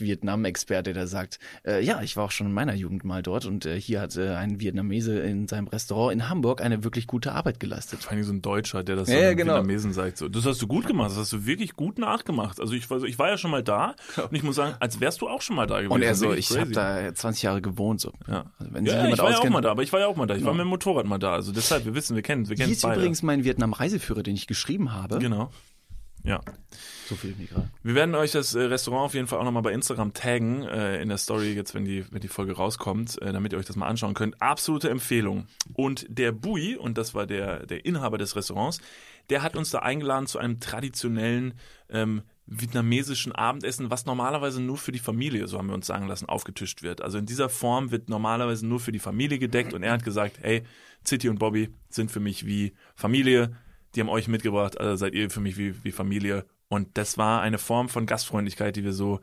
ZDF-Vietnam-Experte, 0.00 0.92
der 0.92 1.06
sagt, 1.06 1.38
äh, 1.66 1.82
ja, 1.84 2.02
ich 2.02 2.16
war 2.16 2.24
auch 2.24 2.30
schon 2.30 2.46
in 2.48 2.52
meiner 2.52 2.74
Jugend 2.74 3.04
mal 3.04 3.22
dort 3.22 3.46
und 3.46 3.66
äh, 3.66 3.80
hier 3.80 4.00
hat 4.00 4.16
äh, 4.16 4.30
ein 4.34 4.60
Vietnamese 4.60 5.18
in 5.20 5.48
seinem 5.48 5.68
Restaurant 5.68 6.12
in 6.12 6.28
Hamburg 6.28 6.60
eine 6.60 6.84
wirklich 6.84 7.06
gute 7.06 7.32
Arbeit 7.32 7.60
geleistet. 7.60 8.02
vor 8.02 8.12
allem 8.12 8.22
so 8.24 8.32
ein 8.32 8.42
Deutscher, 8.42 8.82
der 8.84 8.96
das 8.96 9.08
Ja, 9.08 9.16
so 9.16 9.20
ja, 9.22 9.34
genau. 9.34 9.54
Vietnamesen 9.54 9.92
sagt. 9.92 10.18
So, 10.18 10.28
das 10.28 10.44
hast 10.46 10.60
du 10.62 10.66
gut 10.66 10.86
gemacht. 10.86 11.10
Das 11.10 11.18
hast 11.18 11.32
du 11.32 11.46
wirklich 11.46 11.74
gut 11.74 11.98
nachgemacht. 11.98 12.60
Also 12.60 12.74
ich 12.74 12.88
war, 12.90 13.00
so, 13.00 13.06
ich 13.06 13.18
war 13.18 13.28
ja 13.28 13.38
schon 13.38 13.50
mal 13.50 13.62
da 13.62 13.94
und 14.16 14.34
ich 14.34 14.42
muss 14.42 14.56
sagen, 14.56 14.74
als 14.80 15.00
wärst 15.00 15.20
du 15.20 15.28
auch 15.28 15.42
schon 15.42 15.56
mal 15.56 15.66
da 15.66 15.76
gewesen. 15.76 15.92
Und 15.92 16.02
er 16.02 16.14
so, 16.14 16.32
ich 16.32 16.50
habe 16.56 16.70
da 16.70 17.14
20 17.14 17.42
Jahre 17.42 17.62
gewohnt. 17.62 18.00
So. 18.00 18.12
Ja. 18.28 18.46
Also 18.58 18.74
wenn 18.74 18.84
sich 18.84 18.92
Ja, 18.94 19.00
jemand 19.00 19.14
ich 19.14 19.18
war 19.20 19.26
ja 19.30 19.34
auch 19.34 19.38
auskennt. 19.38 19.52
mal 19.54 19.60
da, 19.60 19.70
aber 19.70 19.82
ich 19.82 19.92
war 19.92 20.00
ja 20.00 20.06
auch 20.06 20.16
mal 20.16 20.26
da. 20.26 20.34
Ich 20.34 20.42
war 20.44 20.52
Ja. 20.52 20.56
mit 20.56 20.64
dem 20.66 20.68
Motorrad 20.68 21.06
mal 21.06 21.18
da. 21.18 21.32
Also 21.32 21.52
deshalb, 21.52 21.84
wir 21.84 21.94
wissen, 21.94 22.14
wir 22.16 22.22
kennen, 22.22 22.48
wir 22.48 22.56
kennen 22.56 22.76
beide. 22.82 23.00
Übrigens 23.16 23.22
mein 23.22 23.44
Vietnam-Reiseführer, 23.44 24.22
den 24.22 24.34
ich 24.34 24.46
geschrieben 24.46 24.92
habe. 24.92 25.18
Genau. 25.18 25.50
Ja. 26.22 26.40
So 27.08 27.14
viel 27.14 27.34
mir 27.38 27.46
gerade. 27.46 27.70
Wir 27.84 27.94
werden 27.94 28.14
euch 28.16 28.32
das 28.32 28.54
äh, 28.54 28.62
Restaurant 28.62 29.04
auf 29.04 29.14
jeden 29.14 29.28
Fall 29.28 29.38
auch 29.38 29.44
nochmal 29.44 29.62
bei 29.62 29.72
Instagram 29.72 30.12
taggen, 30.12 30.64
äh, 30.64 31.00
in 31.00 31.08
der 31.08 31.18
Story 31.18 31.52
jetzt, 31.52 31.72
wenn 31.74 31.84
die, 31.84 32.04
wenn 32.10 32.20
die 32.20 32.28
Folge 32.28 32.54
rauskommt, 32.54 33.22
äh, 33.22 33.32
damit 33.32 33.52
ihr 33.52 33.58
euch 33.58 33.66
das 33.66 33.76
mal 33.76 33.86
anschauen 33.86 34.14
könnt. 34.14 34.42
Absolute 34.42 34.90
Empfehlung. 34.90 35.46
Und 35.74 36.04
der 36.08 36.32
Bui, 36.32 36.76
und 36.76 36.98
das 36.98 37.14
war 37.14 37.26
der, 37.26 37.64
der 37.66 37.84
Inhaber 37.84 38.18
des 38.18 38.34
Restaurants, 38.34 38.80
der 39.30 39.42
hat 39.42 39.56
uns 39.56 39.70
da 39.70 39.78
eingeladen 39.80 40.26
zu 40.26 40.38
einem 40.38 40.58
traditionellen 40.58 41.54
ähm, 41.90 42.22
vietnamesischen 42.46 43.32
Abendessen, 43.32 43.90
was 43.90 44.06
normalerweise 44.06 44.60
nur 44.60 44.78
für 44.78 44.92
die 44.92 44.98
Familie, 44.98 45.46
so 45.46 45.58
haben 45.58 45.68
wir 45.68 45.74
uns 45.74 45.86
sagen 45.86 46.08
lassen, 46.08 46.28
aufgetischt 46.28 46.82
wird. 46.82 47.02
Also 47.02 47.18
in 47.18 47.26
dieser 47.26 47.48
Form 47.48 47.92
wird 47.92 48.08
normalerweise 48.08 48.66
nur 48.66 48.80
für 48.80 48.92
die 48.92 48.98
Familie 48.98 49.38
gedeckt 49.38 49.74
und 49.74 49.84
er 49.84 49.92
hat 49.92 50.04
gesagt, 50.04 50.38
hey, 50.40 50.64
City 51.06 51.28
und 51.28 51.38
Bobby 51.38 51.70
sind 51.88 52.10
für 52.10 52.20
mich 52.20 52.46
wie 52.46 52.74
Familie, 52.94 53.56
die 53.94 54.00
haben 54.00 54.08
euch 54.08 54.28
mitgebracht, 54.28 54.78
also 54.78 54.96
seid 54.96 55.14
ihr 55.14 55.30
für 55.30 55.40
mich 55.40 55.56
wie, 55.56 55.84
wie 55.84 55.92
Familie. 55.92 56.44
Und 56.68 56.98
das 56.98 57.16
war 57.16 57.40
eine 57.40 57.58
Form 57.58 57.88
von 57.88 58.06
Gastfreundlichkeit, 58.06 58.76
die 58.76 58.84
wir 58.84 58.92
so 58.92 59.20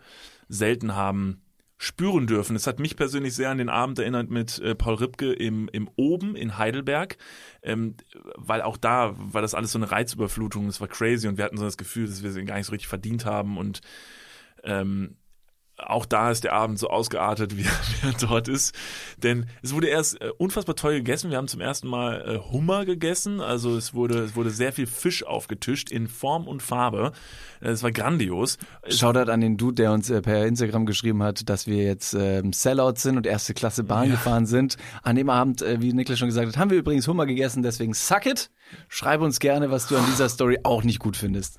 selten 0.47 0.95
haben 0.95 1.41
spüren 1.77 2.27
dürfen. 2.27 2.55
Es 2.55 2.65
hat 2.65 2.79
mich 2.79 2.95
persönlich 2.95 3.35
sehr 3.35 3.49
an 3.49 3.57
den 3.57 3.67
Abend 3.67 3.99
erinnert 3.99 4.29
mit 4.29 4.57
äh, 4.59 4.73
Paul 4.73 4.95
Ripke 4.95 5.33
im, 5.33 5.69
im 5.73 5.89
Oben 5.97 6.35
in 6.35 6.57
Heidelberg, 6.57 7.17
ähm, 7.61 7.95
weil 8.35 8.61
auch 8.61 8.77
da 8.77 9.13
war 9.17 9.41
das 9.41 9.53
alles 9.53 9.73
so 9.73 9.79
eine 9.79 9.91
Reizüberflutung, 9.91 10.67
es 10.67 10.79
war 10.79 10.87
crazy 10.87 11.27
und 11.27 11.37
wir 11.37 11.43
hatten 11.43 11.57
so 11.57 11.65
das 11.65 11.77
Gefühl, 11.77 12.07
dass 12.07 12.23
wir 12.23 12.29
es 12.29 12.45
gar 12.45 12.55
nicht 12.55 12.67
so 12.67 12.71
richtig 12.71 12.87
verdient 12.87 13.25
haben 13.25 13.57
und 13.57 13.81
ähm, 14.63 15.17
auch 15.77 16.05
da 16.05 16.29
ist 16.31 16.43
der 16.43 16.53
Abend 16.53 16.77
so 16.79 16.89
ausgeartet, 16.89 17.57
wie 17.57 17.63
er, 17.63 18.13
dort 18.19 18.47
ist. 18.47 18.75
Denn 19.17 19.47
es 19.61 19.73
wurde 19.73 19.87
erst 19.87 20.21
äh, 20.21 20.29
unfassbar 20.37 20.75
toll 20.75 20.93
gegessen. 20.95 21.29
Wir 21.29 21.37
haben 21.37 21.47
zum 21.47 21.61
ersten 21.61 21.87
Mal 21.87 22.21
äh, 22.21 22.51
Hummer 22.51 22.85
gegessen. 22.85 23.41
Also 23.41 23.75
es 23.75 23.93
wurde, 23.93 24.19
es 24.19 24.35
wurde 24.35 24.49
sehr 24.49 24.73
viel 24.73 24.87
Fisch 24.87 25.25
aufgetischt 25.25 25.91
in 25.91 26.07
Form 26.07 26.47
und 26.47 26.61
Farbe. 26.61 27.11
Äh, 27.61 27.69
Es 27.69 27.83
war 27.83 27.91
grandios. 27.91 28.57
Shoutout 28.87 29.31
an 29.31 29.41
den 29.41 29.57
Dude, 29.57 29.75
der 29.75 29.91
uns 29.91 30.09
äh, 30.09 30.21
per 30.21 30.45
Instagram 30.45 30.85
geschrieben 30.85 31.23
hat, 31.23 31.49
dass 31.49 31.67
wir 31.67 31.83
jetzt 31.83 32.13
ähm, 32.13 32.53
Sellout 32.53 32.95
sind 32.97 33.17
und 33.17 33.25
erste 33.25 33.53
Klasse 33.53 33.83
Bahn 33.83 34.11
gefahren 34.11 34.45
sind. 34.45 34.77
An 35.01 35.15
dem 35.15 35.29
Abend, 35.29 35.61
äh, 35.61 35.81
wie 35.81 35.93
Niklas 35.93 36.19
schon 36.19 36.27
gesagt 36.27 36.47
hat, 36.47 36.57
haben 36.57 36.69
wir 36.69 36.77
übrigens 36.77 37.07
Hummer 37.07 37.25
gegessen, 37.25 37.63
deswegen 37.63 37.93
suck 37.93 38.25
it. 38.25 38.51
Schreib 38.89 39.21
uns 39.21 39.39
gerne, 39.39 39.71
was 39.71 39.87
du 39.87 39.97
an 39.97 40.05
dieser 40.07 40.29
Story 40.29 40.59
auch 40.63 40.83
nicht 40.83 40.99
gut 40.99 41.17
findest. 41.17 41.57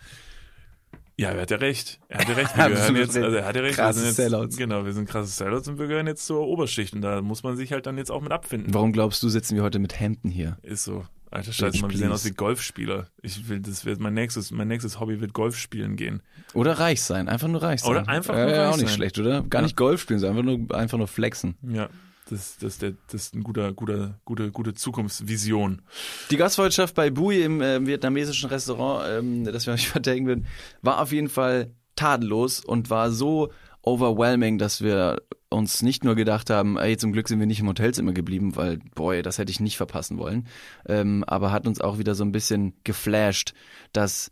Ja, 1.17 1.31
er 1.31 1.43
hat 1.43 1.51
ja 1.51 1.59
recht. 1.59 2.01
Er 2.09 2.21
hat 2.21 2.29
ja 2.29 2.35
recht. 2.35 2.57
Ja, 2.57 2.65
Wir 2.69 2.75
gehören 2.77 2.97
jetzt, 2.97 3.12
sind 3.12 3.25
also 3.25 3.37
er 3.37 3.45
hat 3.45 3.55
ja 3.55 3.62
recht. 3.62 3.77
krasse 3.77 4.01
wir 4.01 4.07
sind 4.07 4.15
Sellouts. 4.17 4.45
jetzt, 4.47 4.59
Genau, 4.59 4.85
wir 4.85 4.93
sind 4.93 5.09
krasse 5.09 5.31
Sellouts 5.31 5.69
und 5.69 5.79
wir 5.79 5.87
gehören 5.87 6.07
jetzt 6.09 6.27
zur 6.27 6.47
Oberschicht 6.47 6.93
und 6.95 7.03
da 7.03 7.23
muss 7.23 7.43
man 7.43 7.57
sich 7.57 7.73
halt 7.73 7.87
dann 7.87 7.99
jetzt 7.99 8.11
auch 8.11 8.21
mit 8.21 8.33
abfinden. 8.33 8.75
Warum 8.75 8.93
glaubst 8.93 9.23
du, 9.23 9.29
sitzen 9.29 9.55
wir 9.55 9.62
heute 9.62 9.79
mit 9.79 9.99
Hemden 10.01 10.31
hier? 10.31 10.59
Ist 10.62 10.85
so. 10.85 11.05
Alter 11.31 11.53
Scheiße, 11.53 11.81
man, 11.81 11.91
wir 11.91 11.99
sehen 11.99 12.12
aus 12.12 12.25
wie 12.25 12.31
Golfspieler. 12.31 13.09
Ich 13.21 13.49
will, 13.49 13.59
das 13.59 13.85
wird 13.85 13.99
mein 13.99 14.15
nächstes, 14.15 14.53
mein 14.53 14.69
nächstes 14.69 15.01
Hobby 15.01 15.21
wird 15.21 15.33
Golf 15.33 15.57
spielen 15.57 15.97
gehen. 15.97 16.23
Oder 16.53 16.79
reich 16.79 17.03
sein, 17.03 17.29
einfach 17.29 17.49
nur 17.49 17.61
reich 17.61 17.81
sein. 17.81 17.91
Oder 17.91 18.09
einfach 18.09 18.37
äh, 18.37 18.45
nur 18.45 18.51
ja, 18.55 18.65
reich 18.67 18.73
auch 18.75 18.77
nicht 18.77 18.87
sein. 18.89 18.97
schlecht, 18.97 19.19
oder? 19.19 19.43
Gar 19.43 19.62
nicht 19.62 19.77
Golf 19.77 20.01
spielen, 20.01 20.21
sondern 20.21 20.49
einfach 20.49 20.69
nur, 20.69 20.77
einfach 20.79 20.99
nur 20.99 21.09
flexen. 21.09 21.57
Ja, 21.62 21.89
das, 22.31 22.57
das, 22.59 22.79
der, 22.79 22.95
das 23.09 23.27
ist 23.27 23.35
ein 23.35 23.43
guter, 23.43 23.72
guter, 23.72 24.18
gute, 24.25 24.51
gute 24.51 24.75
Zukunftsvision. 24.75 25.83
Die 26.31 26.37
Gastfreundschaft 26.37 26.95
bei 26.95 27.11
Bui 27.11 27.43
im 27.43 27.61
äh, 27.61 27.87
vietnamesischen 27.87 28.49
Restaurant, 28.49 29.07
ähm, 29.09 29.45
das 29.45 29.66
wir 29.66 29.75
euch 29.75 29.89
verteidigen 29.91 30.27
würden, 30.27 30.47
war 30.83 31.01
auf 31.01 31.12
jeden 31.12 31.29
Fall 31.29 31.72
tadellos 31.97 32.64
und 32.64 32.91
war 32.91 33.11
so 33.11 33.53
overwhelming, 33.83 34.59
dass 34.59 34.81
wir 34.81 35.20
uns 35.51 35.83
nicht 35.83 36.05
nur 36.05 36.14
gedacht 36.14 36.51
haben, 36.51 36.79
ey, 36.79 36.97
zum 36.97 37.12
Glück 37.12 37.29
sind 37.29 37.39
wir 37.39 37.47
nicht 37.47 37.61
im 37.61 37.68
Hotelzimmer 37.68 38.12
geblieben, 38.12 38.57
weil, 38.57 38.79
boy, 38.95 39.22
das 39.22 39.39
hätte 39.39 39.53
ich 39.53 39.61
nicht 39.61 39.77
verpassen 39.77 40.18
wollen, 40.18 40.49
ähm, 40.87 41.25
aber 41.27 41.53
hat 41.53 41.66
uns 41.66 41.81
auch 41.81 41.99
wieder 41.99 42.14
so 42.14 42.25
ein 42.25 42.33
bisschen 42.33 42.75
geflasht, 42.83 43.55
dass 43.93 44.31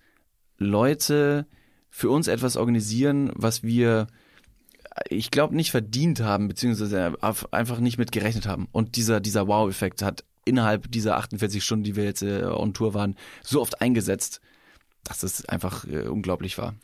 Leute 0.58 1.46
für 1.90 2.10
uns 2.10 2.26
etwas 2.26 2.56
organisieren, 2.56 3.30
was 3.34 3.62
wir 3.62 4.06
ich 5.08 5.30
glaube, 5.30 5.56
nicht 5.56 5.70
verdient 5.70 6.20
haben, 6.20 6.48
beziehungsweise 6.48 7.14
auf- 7.20 7.52
einfach 7.52 7.78
nicht 7.78 7.98
mit 7.98 8.12
gerechnet 8.12 8.46
haben. 8.46 8.68
Und 8.72 8.96
dieser, 8.96 9.20
dieser 9.20 9.46
Wow-Effekt 9.46 10.02
hat 10.02 10.24
innerhalb 10.44 10.90
dieser 10.90 11.16
48 11.16 11.62
Stunden, 11.62 11.84
die 11.84 11.96
wir 11.96 12.04
jetzt 12.04 12.22
äh, 12.22 12.42
on 12.44 12.74
Tour 12.74 12.94
waren, 12.94 13.16
so 13.42 13.60
oft 13.60 13.80
eingesetzt, 13.80 14.40
dass 15.04 15.24
es 15.24 15.44
einfach 15.46 15.84
äh, 15.84 16.06
unglaublich 16.06 16.58
war. 16.58 16.76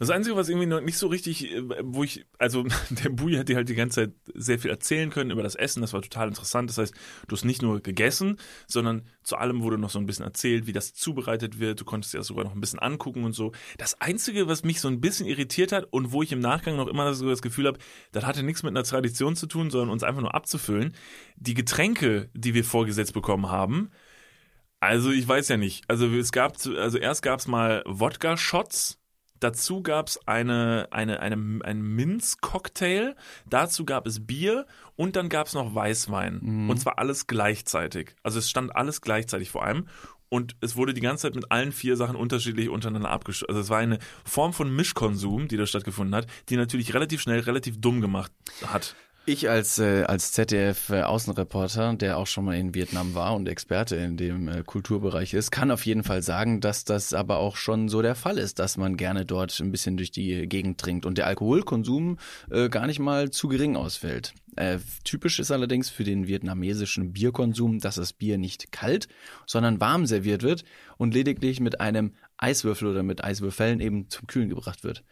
Das 0.00 0.10
Einzige, 0.10 0.34
was 0.34 0.48
irgendwie 0.48 0.66
noch 0.66 0.80
nicht 0.80 0.98
so 0.98 1.06
richtig, 1.06 1.52
äh, 1.52 1.62
wo 1.82 2.02
ich, 2.02 2.26
also 2.38 2.64
der 2.90 3.10
Bui 3.10 3.36
hat 3.36 3.48
dir 3.48 3.56
halt 3.56 3.68
die 3.68 3.74
ganze 3.74 4.06
Zeit 4.06 4.14
sehr 4.34 4.58
viel 4.58 4.70
erzählen 4.70 5.10
können 5.10 5.30
über 5.30 5.42
das 5.42 5.54
Essen, 5.54 5.80
das 5.80 5.92
war 5.92 6.02
total 6.02 6.28
interessant. 6.28 6.68
Das 6.68 6.78
heißt, 6.78 6.94
du 7.28 7.36
hast 7.36 7.44
nicht 7.44 7.62
nur 7.62 7.80
gegessen, 7.80 8.38
sondern 8.66 9.02
zu 9.22 9.36
allem 9.36 9.62
wurde 9.62 9.78
noch 9.78 9.90
so 9.90 10.00
ein 10.00 10.06
bisschen 10.06 10.24
erzählt, 10.24 10.66
wie 10.66 10.72
das 10.72 10.94
zubereitet 10.94 11.60
wird. 11.60 11.80
Du 11.80 11.84
konntest 11.84 12.12
dir 12.12 12.18
das 12.18 12.26
sogar 12.26 12.44
noch 12.44 12.54
ein 12.54 12.60
bisschen 12.60 12.80
angucken 12.80 13.22
und 13.24 13.32
so. 13.32 13.52
Das 13.78 14.00
Einzige, 14.00 14.48
was 14.48 14.64
mich 14.64 14.80
so 14.80 14.88
ein 14.88 15.00
bisschen 15.00 15.26
irritiert 15.26 15.70
hat 15.70 15.86
und 15.90 16.10
wo 16.10 16.22
ich 16.22 16.32
im 16.32 16.40
Nachgang 16.40 16.76
noch 16.76 16.88
immer 16.88 17.14
so 17.14 17.28
das 17.28 17.42
Gefühl 17.42 17.68
habe, 17.68 17.78
das 18.10 18.26
hatte 18.26 18.42
nichts 18.42 18.64
mit 18.64 18.70
einer 18.70 18.84
Tradition 18.84 19.36
zu 19.36 19.46
tun, 19.46 19.70
sondern 19.70 19.90
uns 19.90 20.02
einfach 20.02 20.22
nur 20.22 20.34
abzufüllen. 20.34 20.94
Die 21.36 21.54
Getränke, 21.54 22.30
die 22.34 22.54
wir 22.54 22.64
vorgesetzt 22.64 23.14
bekommen 23.14 23.48
haben, 23.48 23.90
also 24.80 25.10
ich 25.10 25.26
weiß 25.28 25.48
ja 25.48 25.56
nicht. 25.56 25.84
Also 25.88 26.06
es 26.08 26.32
gab, 26.32 26.58
zu- 26.58 26.76
also 26.76 26.98
erst 26.98 27.22
gab 27.22 27.38
es 27.40 27.46
mal 27.46 27.82
Wodka-Shots. 27.86 28.96
Dazu 29.38 29.82
gab 29.82 30.08
es 30.08 30.18
eine, 30.28 30.88
eine, 30.90 31.20
eine, 31.20 31.34
einen 31.64 31.82
Minz-Cocktail. 31.96 33.14
Dazu 33.48 33.86
gab 33.86 34.06
es 34.06 34.26
Bier 34.26 34.66
und 34.96 35.16
dann 35.16 35.30
gab 35.30 35.46
es 35.46 35.54
noch 35.54 35.74
Weißwein. 35.74 36.68
Und 36.68 36.78
zwar 36.78 36.98
alles 36.98 37.26
gleichzeitig. 37.26 38.14
Also 38.22 38.38
es 38.38 38.50
stand 38.50 38.76
alles 38.76 39.00
gleichzeitig 39.00 39.50
vor 39.50 39.64
allem. 39.64 39.86
Und 40.28 40.56
es 40.60 40.76
wurde 40.76 40.94
die 40.94 41.00
ganze 41.00 41.22
Zeit 41.22 41.34
mit 41.34 41.50
allen 41.50 41.72
vier 41.72 41.96
Sachen 41.96 42.16
unterschiedlich 42.16 42.68
untereinander 42.68 43.10
abgeschlossen. 43.10 43.50
Also 43.50 43.60
es 43.62 43.68
war 43.70 43.78
eine 43.78 43.98
Form 44.24 44.52
von 44.52 44.74
Mischkonsum, 44.74 45.48
die 45.48 45.56
da 45.56 45.66
stattgefunden 45.66 46.14
hat, 46.14 46.26
die 46.50 46.56
natürlich 46.56 46.94
relativ 46.94 47.20
schnell 47.20 47.40
relativ 47.40 47.80
dumm 47.80 48.00
gemacht 48.00 48.30
hat. 48.66 48.94
Ich 49.32 49.48
als, 49.48 49.78
äh, 49.78 50.02
als 50.08 50.32
ZDF-Außenreporter, 50.32 51.94
der 51.94 52.18
auch 52.18 52.26
schon 52.26 52.46
mal 52.46 52.56
in 52.56 52.74
Vietnam 52.74 53.14
war 53.14 53.36
und 53.36 53.48
Experte 53.48 53.94
in 53.94 54.16
dem 54.16 54.48
äh, 54.48 54.64
Kulturbereich 54.66 55.34
ist, 55.34 55.52
kann 55.52 55.70
auf 55.70 55.86
jeden 55.86 56.02
Fall 56.02 56.20
sagen, 56.20 56.60
dass 56.60 56.84
das 56.84 57.14
aber 57.14 57.38
auch 57.38 57.54
schon 57.54 57.88
so 57.88 58.02
der 58.02 58.16
Fall 58.16 58.38
ist, 58.38 58.58
dass 58.58 58.76
man 58.76 58.96
gerne 58.96 59.24
dort 59.24 59.60
ein 59.60 59.70
bisschen 59.70 59.96
durch 59.96 60.10
die 60.10 60.48
Gegend 60.48 60.80
trinkt 60.80 61.06
und 61.06 61.16
der 61.16 61.28
Alkoholkonsum 61.28 62.18
äh, 62.50 62.68
gar 62.68 62.88
nicht 62.88 62.98
mal 62.98 63.30
zu 63.30 63.46
gering 63.46 63.76
ausfällt. 63.76 64.34
Äh, 64.56 64.78
typisch 65.04 65.38
ist 65.38 65.52
allerdings 65.52 65.90
für 65.90 66.02
den 66.02 66.26
vietnamesischen 66.26 67.12
Bierkonsum, 67.12 67.78
dass 67.78 67.94
das 67.94 68.12
Bier 68.12 68.36
nicht 68.36 68.72
kalt, 68.72 69.06
sondern 69.46 69.80
warm 69.80 70.06
serviert 70.06 70.42
wird 70.42 70.64
und 70.96 71.14
lediglich 71.14 71.60
mit 71.60 71.80
einem 71.80 72.14
Eiswürfel 72.36 72.88
oder 72.88 73.04
mit 73.04 73.22
Eiswürfeln 73.22 73.78
eben 73.78 74.10
zum 74.10 74.26
Kühlen 74.26 74.48
gebracht 74.48 74.82
wird. 74.82 75.04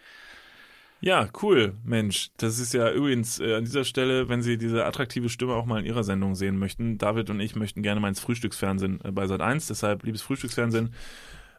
Ja, 1.01 1.29
cool, 1.43 1.75
Mensch. 1.85 2.31
Das 2.39 2.59
ist 2.59 2.75
ja 2.75 2.91
übrigens 2.91 3.39
äh, 3.39 3.55
an 3.55 3.65
dieser 3.65 3.85
Stelle, 3.85 4.29
wenn 4.29 4.43
Sie 4.43 4.59
diese 4.59 4.85
attraktive 4.85 5.29
Stimme 5.29 5.55
auch 5.55 5.65
mal 5.65 5.79
in 5.79 5.87
Ihrer 5.87 6.03
Sendung 6.03 6.35
sehen 6.35 6.59
möchten. 6.59 6.99
David 6.99 7.31
und 7.31 7.39
ich 7.39 7.55
möchten 7.55 7.83
gerne 7.83 8.01
mal 8.01 8.09
ins 8.09 8.19
Frühstücksfernsehen 8.19 9.01
äh, 9.05 9.13
bei 9.13 9.25
Sat1. 9.25 9.69
Deshalb, 9.69 10.03
liebes 10.03 10.23
Frühstücksfernsehen, 10.23 10.93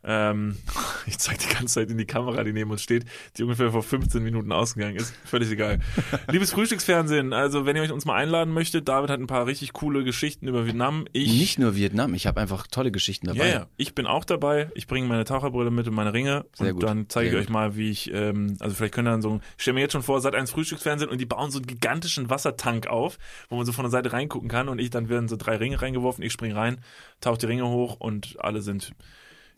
ähm, 0.04 0.58
ich 1.06 1.18
zeige 1.18 1.40
die 1.40 1.54
ganze 1.54 1.76
Zeit 1.76 1.90
in 1.90 1.98
die 1.98 2.06
Kamera, 2.06 2.44
die 2.44 2.54
neben 2.54 2.72
uns 2.72 2.82
steht, 2.82 3.06
die 3.38 3.44
ungefähr 3.44 3.72
vor 3.72 3.84
15 3.84 4.24
Minuten 4.24 4.52
ausgegangen 4.52 4.96
ist. 4.96 5.14
Völlig 5.26 5.52
egal. 5.52 5.80
liebes 6.32 6.52
Frühstücksfernsehen, 6.52 7.34
also 7.34 7.66
wenn 7.66 7.76
ihr 7.76 7.82
euch 7.82 7.92
uns 7.92 8.06
mal 8.06 8.16
einladen 8.16 8.54
möchtet, 8.54 8.88
David 8.88 9.10
hat 9.10 9.20
ein 9.20 9.28
paar 9.28 9.46
richtig 9.46 9.74
coole 9.74 10.04
Geschichten 10.04 10.48
über 10.48 10.66
Vietnam. 10.66 11.06
Ich 11.14 11.32
Nicht 11.32 11.60
nur 11.60 11.76
Vietnam, 11.76 12.14
ich 12.14 12.28
habe 12.28 12.40
einfach 12.40 12.68
tolle 12.68 12.92
Geschichten 12.92 13.28
dabei. 13.28 13.48
ja, 13.48 13.60
ja, 13.60 13.68
ich 13.78 13.96
bin 13.96 14.06
auch 14.06 14.26
dabei. 14.26 14.70
Ich 14.76 14.88
bringe 14.88 15.08
meine 15.08 15.26
Taucherbrille 15.26 15.72
mit 15.72 15.88
und 15.88 15.96
meine 15.96 16.14
Ringe. 16.14 16.46
Sehr 16.54 16.68
und 16.68 16.74
gut, 16.74 16.84
dann 16.84 17.10
zeige 17.10 17.30
ich 17.30 17.36
euch 17.36 17.50
mal, 17.50 17.76
wie 17.76 17.90
ich, 17.90 18.12
ähm, 18.14 18.58
also 18.60 18.76
vielleicht 18.76 18.94
könnt 18.94 19.08
ihr 19.08 19.12
dann 19.12 19.22
so, 19.22 19.40
ich 19.58 19.64
stelle 19.64 19.76
mir 19.76 19.82
jetzt 19.82 19.94
schon 19.94 20.04
vor, 20.04 20.22
seit 20.22 20.36
eins 20.36 20.52
Frühstücksfernsehen 20.52 21.10
und 21.10 21.20
die 21.20 21.26
bauen 21.26 21.52
so 21.52 21.60
einen 21.60 21.68
gigantischen 21.68 22.30
Wassertank 22.30 22.88
auf, 22.88 23.18
wo 23.50 23.58
man 23.58 23.66
so 23.66 23.72
von 23.72 23.84
der 23.84 23.92
Seite 23.92 24.14
reingucken 24.14 24.50
kann 24.50 24.70
und 24.70 24.80
ich, 24.80 24.90
dann 24.90 25.10
werden 25.10 25.28
so 25.28 25.36
drei 25.36 25.58
Ringe 25.58 25.82
reingeworfen, 25.82 26.24
ich 26.24 26.34
spring 26.34 26.54
rein, 26.54 26.80
tauche 27.22 27.38
die 27.38 27.46
Ringe 27.48 27.68
hoch 27.68 27.98
und 28.00 28.38
alle 28.40 28.62
sind 28.62 28.94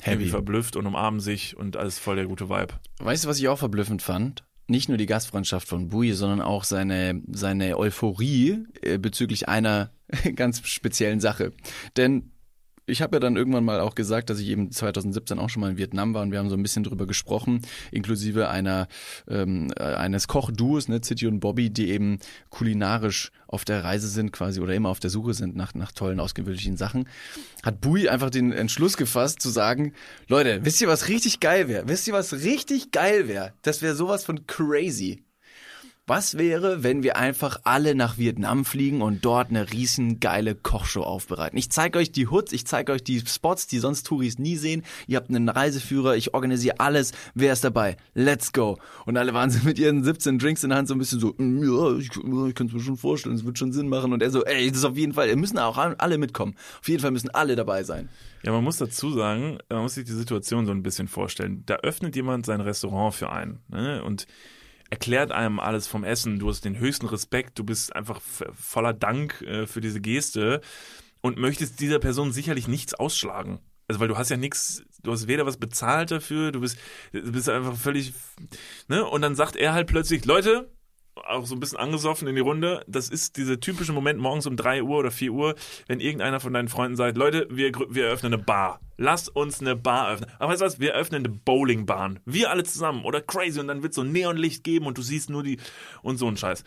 Happy. 0.02 0.28
verblüfft 0.28 0.76
und 0.76 0.86
umarmen 0.86 1.20
sich 1.20 1.56
und 1.56 1.78
alles 1.78 2.00
voll 2.00 2.16
der 2.16 2.26
gute 2.26 2.50
Vibe. 2.50 2.74
Weißt 3.00 3.24
du, 3.24 3.30
was 3.30 3.40
ich 3.40 3.48
auch 3.48 3.60
verblüffend 3.60 4.02
fand? 4.02 4.44
Nicht 4.68 4.90
nur 4.90 4.98
die 4.98 5.06
Gastfreundschaft 5.06 5.68
von 5.68 5.90
Bui, 5.90 6.14
sondern 6.14 6.42
auch 6.42 6.64
seine, 6.64 7.22
seine 7.32 7.78
Euphorie 7.78 8.66
äh, 8.82 8.98
bezüglich 8.98 9.50
einer 9.50 9.92
ganz 10.36 10.66
speziellen 10.68 11.20
Sache. 11.20 11.52
Denn 11.98 12.31
ich 12.92 13.02
habe 13.02 13.16
ja 13.16 13.20
dann 13.20 13.38
irgendwann 13.38 13.64
mal 13.64 13.80
auch 13.80 13.96
gesagt, 13.96 14.30
dass 14.30 14.40
ich 14.40 14.50
eben 14.50 14.72
2017 14.72 15.40
auch 15.40 15.50
schon 15.50 15.62
mal 15.62 15.72
in 15.72 15.78
Vietnam 15.78 16.14
war 16.14 16.22
und 16.22 16.32
wir 16.32 16.40
haben 16.40 16.50
so 16.50 16.56
ein 16.56 16.64
bisschen 16.64 16.84
drüber 16.84 17.08
gesprochen, 17.08 17.62
inklusive 17.92 18.50
einer 18.50 18.88
ähm, 19.28 19.72
äh, 19.78 19.84
eines 19.84 20.28
Kochduos, 20.28 20.88
ne, 20.88 21.02
City 21.04 21.28
und 21.28 21.40
Bobby, 21.40 21.70
die 21.70 21.90
eben 21.90 22.20
kulinarisch 22.50 23.32
auf 23.48 23.66
der 23.66 23.84
Reise 23.84 24.08
sind 24.08 24.32
quasi 24.32 24.60
oder 24.62 24.76
immer 24.76 24.90
auf 24.90 25.00
der 25.00 25.10
Suche 25.10 25.34
sind 25.34 25.56
nach, 25.56 25.74
nach 25.74 25.92
tollen, 25.92 26.20
ausgewöhnlichen 26.20 26.78
Sachen. 26.78 27.08
Hat 27.64 27.82
Bui 27.82 28.10
einfach 28.10 28.30
den 28.30 28.52
Entschluss 28.52 28.98
gefasst 28.98 29.42
zu 29.42 29.50
sagen, 29.50 29.94
Leute, 30.28 30.64
wisst 30.64 30.82
ihr, 30.82 30.88
was 30.88 31.08
richtig 31.08 31.40
geil 31.40 31.68
wäre? 31.68 31.88
Wisst 31.88 32.08
ihr, 32.08 32.14
was 32.14 32.34
richtig 32.34 32.92
geil 32.92 33.28
wäre? 33.28 33.54
Das 33.62 33.82
wäre 33.82 33.96
sowas 33.96 34.24
von 34.24 34.46
crazy. 34.48 35.24
Was 36.14 36.38
wäre, 36.38 36.84
wenn 36.84 37.04
wir 37.04 37.16
einfach 37.16 37.62
alle 37.64 37.96
nach 37.96 38.18
Vietnam 38.18 38.66
fliegen 38.66 39.02
und 39.02 39.24
dort 39.24 39.48
eine 39.48 39.72
riesen 39.72 40.20
geile 40.20 40.56
Kochshow 40.56 41.04
aufbereiten? 41.04 41.58
Ich 41.58 41.70
zeige 41.70 42.00
euch 42.00 42.12
die 42.12 42.28
Hoods, 42.28 42.52
ich 42.52 42.68
zeige 42.68 42.92
euch 42.92 43.02
die 43.02 43.22
Spots, 43.26 43.66
die 43.68 43.80
sonst 43.80 44.08
Touris 44.08 44.38
nie 44.38 44.58
sehen. 44.58 44.84
Ihr 45.08 45.16
habt 45.16 45.30
einen 45.30 45.48
Reiseführer, 45.48 46.18
ich 46.18 46.34
organisiere 46.34 46.82
alles. 46.82 47.14
Wer 47.34 47.54
ist 47.54 47.64
dabei? 47.64 47.96
Let's 48.14 48.52
go. 48.52 48.78
Und 49.06 49.16
alle 49.16 49.34
waren 49.34 49.52
so 49.52 49.60
mit 49.64 49.80
ihren 49.80 50.04
17 50.04 50.38
Drinks 50.38 50.66
in 50.66 50.72
der 50.72 50.80
Hand 50.80 50.90
so 50.90 50.96
ein 50.96 50.98
bisschen 50.98 51.22
so, 51.22 51.34
"Mm, 51.38 51.64
ja, 51.64 51.98
ich, 51.98 52.10
ich 52.10 52.56
kann 52.56 52.68
es 52.68 52.74
mir 52.74 52.82
schon 52.82 52.98
vorstellen, 52.98 53.36
es 53.36 53.46
wird 53.46 53.58
schon 53.58 53.72
Sinn 53.72 53.88
machen. 53.88 54.12
Und 54.12 54.22
er 54.22 54.32
so, 54.32 54.44
ey, 54.44 54.68
das 54.68 54.80
ist 54.80 54.84
auf 54.84 54.98
jeden 54.98 55.14
Fall, 55.14 55.34
müssen 55.38 55.60
auch 55.60 55.78
alle 55.78 56.18
mitkommen. 56.18 56.56
Auf 56.82 56.90
jeden 56.90 57.02
Fall 57.02 57.12
müssen 57.12 57.30
alle 57.30 57.56
dabei 57.56 57.84
sein. 57.84 58.10
Ja, 58.44 58.52
man 58.52 58.66
muss 58.66 58.76
dazu 58.76 59.14
sagen, 59.14 59.60
man 59.70 59.84
muss 59.84 59.94
sich 59.94 60.04
die 60.04 60.12
Situation 60.12 60.66
so 60.66 60.74
ein 60.74 60.84
bisschen 60.84 61.08
vorstellen. 61.08 61.64
Da 61.68 61.76
öffnet 61.76 62.18
jemand 62.18 62.46
sein 62.46 62.60
Restaurant 62.60 63.16
für 63.16 63.32
einen 63.32 63.62
ne? 63.70 64.04
und 64.04 64.28
erklärt 64.92 65.32
einem 65.32 65.60
alles 65.60 65.88
vom 65.88 66.04
Essen. 66.04 66.38
Du 66.38 66.50
hast 66.50 66.64
den 66.64 66.78
höchsten 66.78 67.08
Respekt, 67.08 67.58
du 67.58 67.64
bist 67.64 67.96
einfach 67.96 68.22
voller 68.22 68.94
Dank 68.94 69.42
äh, 69.42 69.66
für 69.66 69.82
diese 69.82 70.02
Geste 70.02 70.62
und 71.22 71.38
möchtest 71.38 71.80
dieser 71.80 71.98
Person 71.98 72.32
sicherlich 72.32 72.68
nichts 72.68 72.94
ausschlagen. 72.94 73.60
Also 73.88 74.00
weil 74.00 74.10
du 74.10 74.18
hast 74.18 74.30
ja 74.30 74.38
nichts, 74.38 74.84
du 75.02 75.12
hast 75.12 75.28
weder 75.28 75.46
was 75.46 75.58
bezahlt 75.58 76.12
dafür, 76.12 76.52
du 76.52 76.60
bist, 76.60 76.78
du 77.14 77.32
bist 77.32 77.50
einfach 77.50 77.76
völlig, 77.76 78.14
ne? 78.88 79.06
Und 79.06 79.22
dann 79.22 79.36
sagt 79.36 79.56
er 79.56 79.74
halt 79.74 79.88
plötzlich, 79.88 80.26
Leute, 80.26 80.72
auch 81.16 81.46
so 81.46 81.56
ein 81.56 81.60
bisschen 81.60 81.78
angesoffen 81.78 82.28
in 82.28 82.36
die 82.36 82.42
Runde. 82.42 82.84
Das 82.88 83.10
ist 83.10 83.38
dieser 83.38 83.60
typische 83.60 83.94
Moment 83.94 84.20
morgens 84.20 84.48
um 84.48 84.56
3 84.56 84.84
Uhr 84.84 85.00
oder 85.00 85.12
4 85.12 85.32
Uhr, 85.32 85.56
wenn 85.88 86.00
irgendeiner 86.00 86.40
von 86.40 86.54
deinen 86.54 86.68
Freunden 86.68 86.96
sagt, 86.96 87.18
Leute, 87.18 87.48
wir, 87.50 87.72
wir 87.90 88.06
eröffnen 88.06 88.34
eine 88.34 88.42
Bar. 88.42 88.80
Lasst 88.98 89.36
uns 89.36 89.60
eine 89.60 89.76
Bar 89.76 90.12
öffnen. 90.12 90.30
Aber 90.40 90.52
weißt 90.52 90.62
du 90.62 90.66
was, 90.66 90.80
wir 90.80 90.94
öffnen 90.94 91.26
eine 91.26 91.34
Bowlingbahn. 91.34 92.20
Wir 92.26 92.50
alle 92.50 92.64
zusammen 92.64 93.04
oder 93.04 93.22
crazy 93.22 93.60
und 93.60 93.68
dann 93.68 93.84
wird 93.84 93.94
so 93.94 94.04
Neonlicht 94.04 94.64
geben 94.64 94.86
und 94.86 94.98
du 94.98 95.02
siehst 95.02 95.30
nur 95.30 95.44
die 95.44 95.58
und 96.02 96.18
so 96.18 96.28
ein 96.28 96.38
Scheiß. 96.38 96.64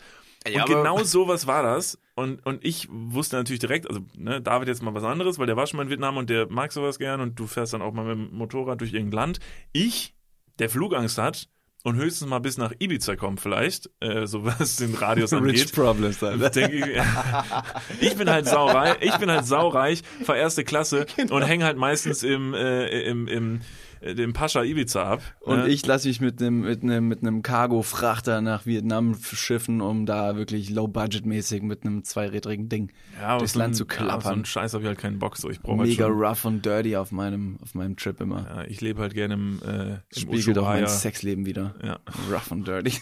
Ja, 0.47 0.63
und 0.63 0.69
genau 0.69 1.03
sowas 1.03 1.47
war 1.47 1.63
das. 1.63 1.99
Und, 2.13 2.45
und 2.45 2.63
ich 2.63 2.87
wusste 2.91 3.35
natürlich 3.35 3.59
direkt, 3.59 3.87
also 3.87 4.01
ne, 4.15 4.41
David 4.41 4.67
jetzt 4.67 4.83
mal 4.83 4.93
was 4.93 5.03
anderes, 5.03 5.39
weil 5.39 5.47
der 5.47 5.57
war 5.57 5.65
schon 5.65 5.77
mal 5.77 5.83
in 5.83 5.89
Vietnam 5.89 6.17
und 6.17 6.29
der 6.29 6.49
mag 6.51 6.71
sowas 6.71 6.99
gern 6.99 7.19
und 7.19 7.39
du 7.39 7.47
fährst 7.47 7.73
dann 7.73 7.81
auch 7.81 7.93
mal 7.93 8.05
mit 8.05 8.29
dem 8.29 8.37
Motorrad 8.37 8.79
durch 8.79 8.93
irgendein 8.93 9.17
Land. 9.17 9.39
Ich, 9.73 10.13
der 10.59 10.69
Flugangst 10.69 11.17
hat 11.17 11.49
und 11.85 11.97
höchstens 11.97 12.27
mal 12.27 12.39
bis 12.39 12.57
nach 12.57 12.73
Ibiza 12.79 13.15
kommt 13.15 13.39
vielleicht, 13.39 13.91
äh, 13.99 14.25
so 14.25 14.43
was 14.43 14.77
den 14.77 14.95
Radius 14.95 15.31
angeht. 15.33 15.71
Problems, 15.71 16.19
Ich, 16.19 16.49
denke, 16.49 17.03
ich 18.01 18.15
bin 18.15 18.27
halt 18.27 18.47
saureich, 18.47 18.95
ich 19.01 19.15
bin 19.17 19.29
halt 19.29 19.45
saureich, 19.45 20.01
fahr 20.23 20.35
erste 20.35 20.63
Klasse 20.63 21.05
Genau. 21.15 21.35
und 21.35 21.43
hänge 21.43 21.63
halt 21.63 21.77
meistens 21.77 22.23
im, 22.23 22.55
äh, 22.55 22.87
im, 23.03 23.27
im, 23.27 23.61
äh, 24.05 24.15
dem 24.15 24.33
Pascha 24.33 24.63
Ibiza 24.63 25.03
ab. 25.03 25.21
Und 25.41 25.59
ne? 25.59 25.67
ich 25.67 25.85
lasse 25.85 26.07
mich 26.07 26.21
mit 26.21 26.41
einem 26.41 26.61
mit 26.61 26.83
einem 26.83 27.07
mit 27.07 27.21
einem 27.21 27.41
Cargo-Frachter 27.41 28.41
nach 28.41 28.65
Vietnam 28.65 29.15
schiffen, 29.21 29.81
um 29.81 30.05
da 30.05 30.35
wirklich 30.35 30.69
low-budget-mäßig 30.69 31.61
mit 31.63 31.83
einem 31.83 32.03
zweirädrigen 32.03 32.69
Ding 32.69 32.91
ja, 33.19 33.37
durchs 33.37 33.53
so 33.53 33.59
ein- 33.59 33.63
Land 33.63 33.75
zu 33.75 33.83
Ja, 33.85 33.89
so 33.91 33.95
klappern. 34.05 34.33
einen 34.33 34.45
Scheiß 34.45 34.73
habe 34.73 34.83
ich 34.83 34.87
halt 34.87 34.99
keinen 34.99 35.19
Bock 35.19 35.37
so. 35.37 35.49
Ich 35.49 35.59
brauche 35.61 35.79
halt 35.79 35.89
Mega 35.89 36.07
schon, 36.07 36.23
rough 36.23 36.45
und 36.45 36.65
dirty 36.65 36.95
auf 36.95 37.11
meinem 37.11 37.57
auf 37.61 37.73
meinem 37.75 37.95
Trip 37.97 38.19
immer. 38.21 38.45
ja, 38.47 38.63
ich 38.65 38.81
lebe 38.81 39.01
halt 39.01 39.13
gerne 39.13 39.33
im, 39.35 39.59
äh, 39.65 39.93
im 39.93 39.99
Spiegelt 40.15 40.57
auch 40.57 40.65
mein. 40.65 40.87
Sexleben 40.87 41.45
wieder. 41.45 41.75
Ja. 41.83 41.99
Rough 42.31 42.51
und 42.51 42.67
dirty. 42.67 42.93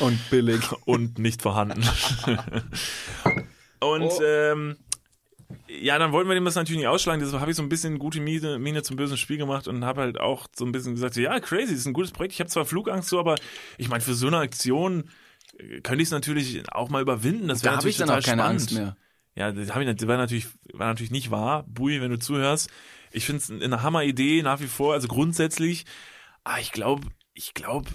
Und 0.00 0.18
billig. 0.30 0.60
und 0.84 1.18
nicht 1.18 1.42
vorhanden. 1.42 1.82
und 3.80 4.02
Oh. 4.02 4.20
ähm, 4.24 4.76
ja, 5.68 5.98
dann 5.98 6.12
wollten 6.12 6.28
wir 6.28 6.34
dem 6.34 6.44
das 6.44 6.54
natürlich 6.54 6.78
nicht 6.78 6.88
ausschlagen. 6.88 7.20
Deshalb 7.20 7.40
habe 7.40 7.50
ich 7.50 7.56
so 7.56 7.62
ein 7.62 7.68
bisschen 7.68 7.98
gute 7.98 8.20
Miene, 8.20 8.58
Miene 8.58 8.82
zum 8.82 8.96
bösen 8.96 9.16
Spiel 9.16 9.36
gemacht 9.38 9.68
und 9.68 9.84
habe 9.84 10.02
halt 10.02 10.20
auch 10.20 10.46
so 10.54 10.64
ein 10.64 10.72
bisschen 10.72 10.94
gesagt, 10.94 11.16
ja, 11.16 11.38
crazy, 11.40 11.72
das 11.72 11.80
ist 11.80 11.86
ein 11.86 11.92
gutes 11.92 12.12
Projekt. 12.12 12.34
Ich 12.34 12.40
habe 12.40 12.50
zwar 12.50 12.64
Flugangst 12.64 13.08
so, 13.08 13.18
aber 13.18 13.36
ich 13.78 13.88
meine, 13.88 14.00
für 14.00 14.14
so 14.14 14.26
eine 14.26 14.38
Aktion 14.38 15.10
äh, 15.58 15.80
könnte 15.80 16.02
ich 16.02 16.08
es 16.08 16.12
natürlich 16.12 16.62
auch 16.72 16.88
mal 16.88 17.02
überwinden. 17.02 17.48
Das 17.48 17.62
wäre 17.62 17.74
Da 17.74 17.78
habe 17.78 17.88
ich 17.88 17.98
natürlich 17.98 18.08
dann 18.08 18.18
auch 18.18 18.24
keine 18.24 18.42
spannend. 18.42 18.60
Angst 18.62 18.72
mehr. 18.72 18.96
Ja, 19.34 19.50
das, 19.52 19.74
hab 19.74 19.80
ich, 19.80 19.96
das 19.96 20.08
war, 20.08 20.16
natürlich, 20.16 20.46
war 20.72 20.88
natürlich 20.88 21.10
nicht 21.10 21.30
wahr. 21.30 21.64
Bui, 21.66 22.00
wenn 22.00 22.10
du 22.10 22.18
zuhörst. 22.18 22.70
Ich 23.12 23.24
finde 23.24 23.42
es 23.42 23.50
eine 23.50 23.82
Hammer-Idee 23.82 24.42
nach 24.42 24.60
wie 24.60 24.66
vor, 24.66 24.94
also 24.94 25.08
grundsätzlich. 25.08 25.84
Aber 26.44 26.60
ich 26.60 26.72
glaube, 26.72 27.06
ich 27.34 27.54
glaube, 27.54 27.88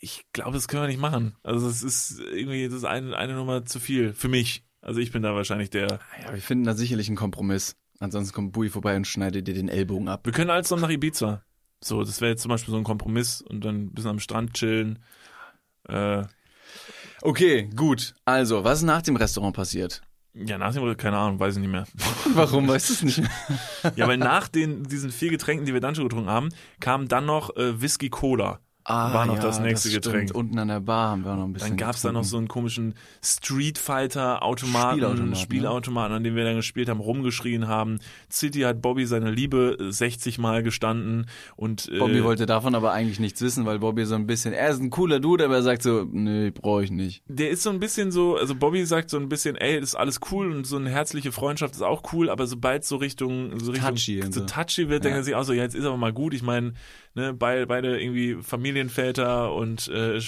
ich 0.00 0.26
glaube, 0.32 0.52
das 0.52 0.68
können 0.68 0.82
wir 0.82 0.88
nicht 0.88 1.00
machen. 1.00 1.36
Also 1.42 1.68
es 1.68 1.82
ist 1.82 2.18
irgendwie, 2.18 2.66
das 2.66 2.74
ist 2.74 2.84
eine, 2.84 3.16
eine 3.16 3.34
Nummer 3.34 3.64
zu 3.64 3.80
viel 3.80 4.12
für 4.12 4.28
mich. 4.28 4.63
Also 4.84 5.00
ich 5.00 5.12
bin 5.12 5.22
da 5.22 5.34
wahrscheinlich 5.34 5.70
der. 5.70 5.98
Ja, 6.22 6.32
wir 6.32 6.40
finden 6.42 6.64
da 6.64 6.74
sicherlich 6.74 7.08
einen 7.08 7.16
Kompromiss. 7.16 7.76
Ansonsten 8.00 8.34
kommt 8.34 8.52
Bui 8.52 8.68
vorbei 8.68 8.96
und 8.96 9.06
schneidet 9.06 9.48
dir 9.48 9.54
den 9.54 9.68
Ellbogen 9.68 10.08
ab. 10.08 10.26
Wir 10.26 10.32
können 10.32 10.50
alles 10.50 10.70
noch 10.70 10.80
nach 10.80 10.90
Ibiza. 10.90 11.42
So, 11.82 12.02
das 12.02 12.20
wäre 12.20 12.32
jetzt 12.32 12.42
zum 12.42 12.50
Beispiel 12.50 12.72
so 12.72 12.78
ein 12.78 12.84
Kompromiss 12.84 13.40
und 13.40 13.64
dann 13.64 13.84
ein 13.86 13.92
bisschen 13.92 14.10
am 14.10 14.18
Strand 14.18 14.54
chillen. 14.54 14.98
Äh, 15.88 16.24
Okay, 17.22 17.70
gut. 17.74 18.14
Also, 18.26 18.64
was 18.64 18.78
ist 18.80 18.84
nach 18.84 19.00
dem 19.02 19.16
Restaurant 19.16 19.56
passiert? 19.56 20.02
ja, 20.34 20.58
nach 20.58 20.74
dem, 20.74 20.96
keine 20.96 21.16
Ahnung, 21.16 21.38
weiß 21.38 21.54
ich 21.54 21.60
nicht 21.60 21.70
mehr. 21.70 21.86
Warum 22.34 22.66
weißt 22.68 22.90
du 22.90 22.92
es 22.94 23.02
nicht? 23.02 23.22
Ja, 23.96 24.08
weil 24.08 24.18
nach 24.18 24.48
den, 24.48 24.82
diesen 24.82 25.10
vier 25.10 25.30
Getränken, 25.30 25.64
die 25.64 25.72
wir 25.72 25.80
dann 25.80 25.94
schon 25.94 26.08
getrunken 26.08 26.28
haben, 26.28 26.48
kam 26.80 27.08
dann 27.08 27.24
noch 27.24 27.56
äh, 27.56 27.80
Whisky 27.80 28.10
Cola. 28.10 28.60
Ah, 28.86 29.14
War 29.14 29.24
noch 29.26 29.38
das 29.38 29.60
nächste 29.60 29.88
stimmt. 29.88 30.04
Getränk. 30.04 30.34
Unten 30.34 30.58
an 30.58 30.68
der 30.68 30.80
Bar 30.80 31.10
haben 31.10 31.24
wir 31.24 31.32
auch 31.32 31.36
noch 31.36 31.44
ein 31.44 31.52
bisschen. 31.54 31.70
Dann 31.70 31.76
gab's 31.78 32.02
da 32.02 32.12
noch 32.12 32.24
so 32.24 32.36
einen 32.36 32.48
komischen 32.48 32.94
Street 33.22 33.78
Fighter 33.78 34.42
Automaten, 34.42 34.96
Spielautomaten, 34.98 35.30
ne? 35.30 35.36
Spielautomaten, 35.36 36.16
an 36.16 36.22
dem 36.24 36.36
wir 36.36 36.44
dann 36.44 36.56
gespielt 36.56 36.88
haben, 36.90 37.00
rumgeschrien 37.00 37.66
haben. 37.66 37.98
City 38.30 38.60
hat 38.60 38.82
Bobby 38.82 39.06
seine 39.06 39.30
Liebe 39.30 39.78
äh, 39.80 39.90
60 39.90 40.38
Mal 40.38 40.62
gestanden 40.62 41.26
und 41.56 41.88
äh, 41.88 41.98
Bobby 41.98 42.22
wollte 42.24 42.44
davon 42.44 42.74
aber 42.74 42.92
eigentlich 42.92 43.18
nichts 43.20 43.40
wissen, 43.40 43.64
weil 43.64 43.78
Bobby 43.78 44.04
so 44.04 44.16
ein 44.16 44.26
bisschen, 44.26 44.52
er 44.52 44.68
ist 44.68 44.80
ein 44.82 44.90
cooler 44.90 45.18
Dude, 45.18 45.46
aber 45.46 45.54
er 45.54 45.62
sagt 45.62 45.82
so, 45.82 46.06
nee, 46.10 46.50
brauche 46.50 46.84
ich 46.84 46.90
nicht. 46.90 47.22
der 47.26 47.48
ist 47.50 47.62
so 47.62 47.70
ein 47.70 47.80
bisschen 47.80 48.12
so, 48.12 48.36
also 48.36 48.54
Bobby 48.54 48.84
sagt 48.84 49.08
so 49.08 49.16
ein 49.18 49.30
bisschen, 49.30 49.56
ey, 49.56 49.80
das 49.80 49.90
ist 49.90 49.94
alles 49.94 50.20
cool 50.30 50.52
und 50.52 50.66
so 50.66 50.76
eine 50.76 50.90
herzliche 50.90 51.32
Freundschaft 51.32 51.74
ist 51.74 51.82
auch 51.82 52.12
cool, 52.12 52.28
aber 52.28 52.46
sobald 52.46 52.84
so 52.84 52.96
Richtung 52.96 53.58
so 53.58 53.72
Richtung 53.72 53.90
Touchy 53.94 54.22
so 54.30 54.40
touchy 54.44 54.90
wird, 54.90 55.04
denkt 55.04 55.14
Ja. 55.14 55.20
er 55.20 55.24
sich 55.24 55.34
auch 55.34 55.44
so, 55.44 55.54
ja, 55.54 55.62
jetzt 55.62 55.74
ist 55.74 55.84
aber 55.86 55.96
mal 55.96 56.12
gut. 56.12 56.34
Ich 56.34 56.42
meine, 56.42 56.74
ne, 57.14 57.32
beide, 57.32 57.66
beide 57.66 58.00
irgendwie 58.00 58.42
Familienväter 58.42 59.52
und 59.52 59.88
äh, 59.88 60.16
äh, 60.16 60.20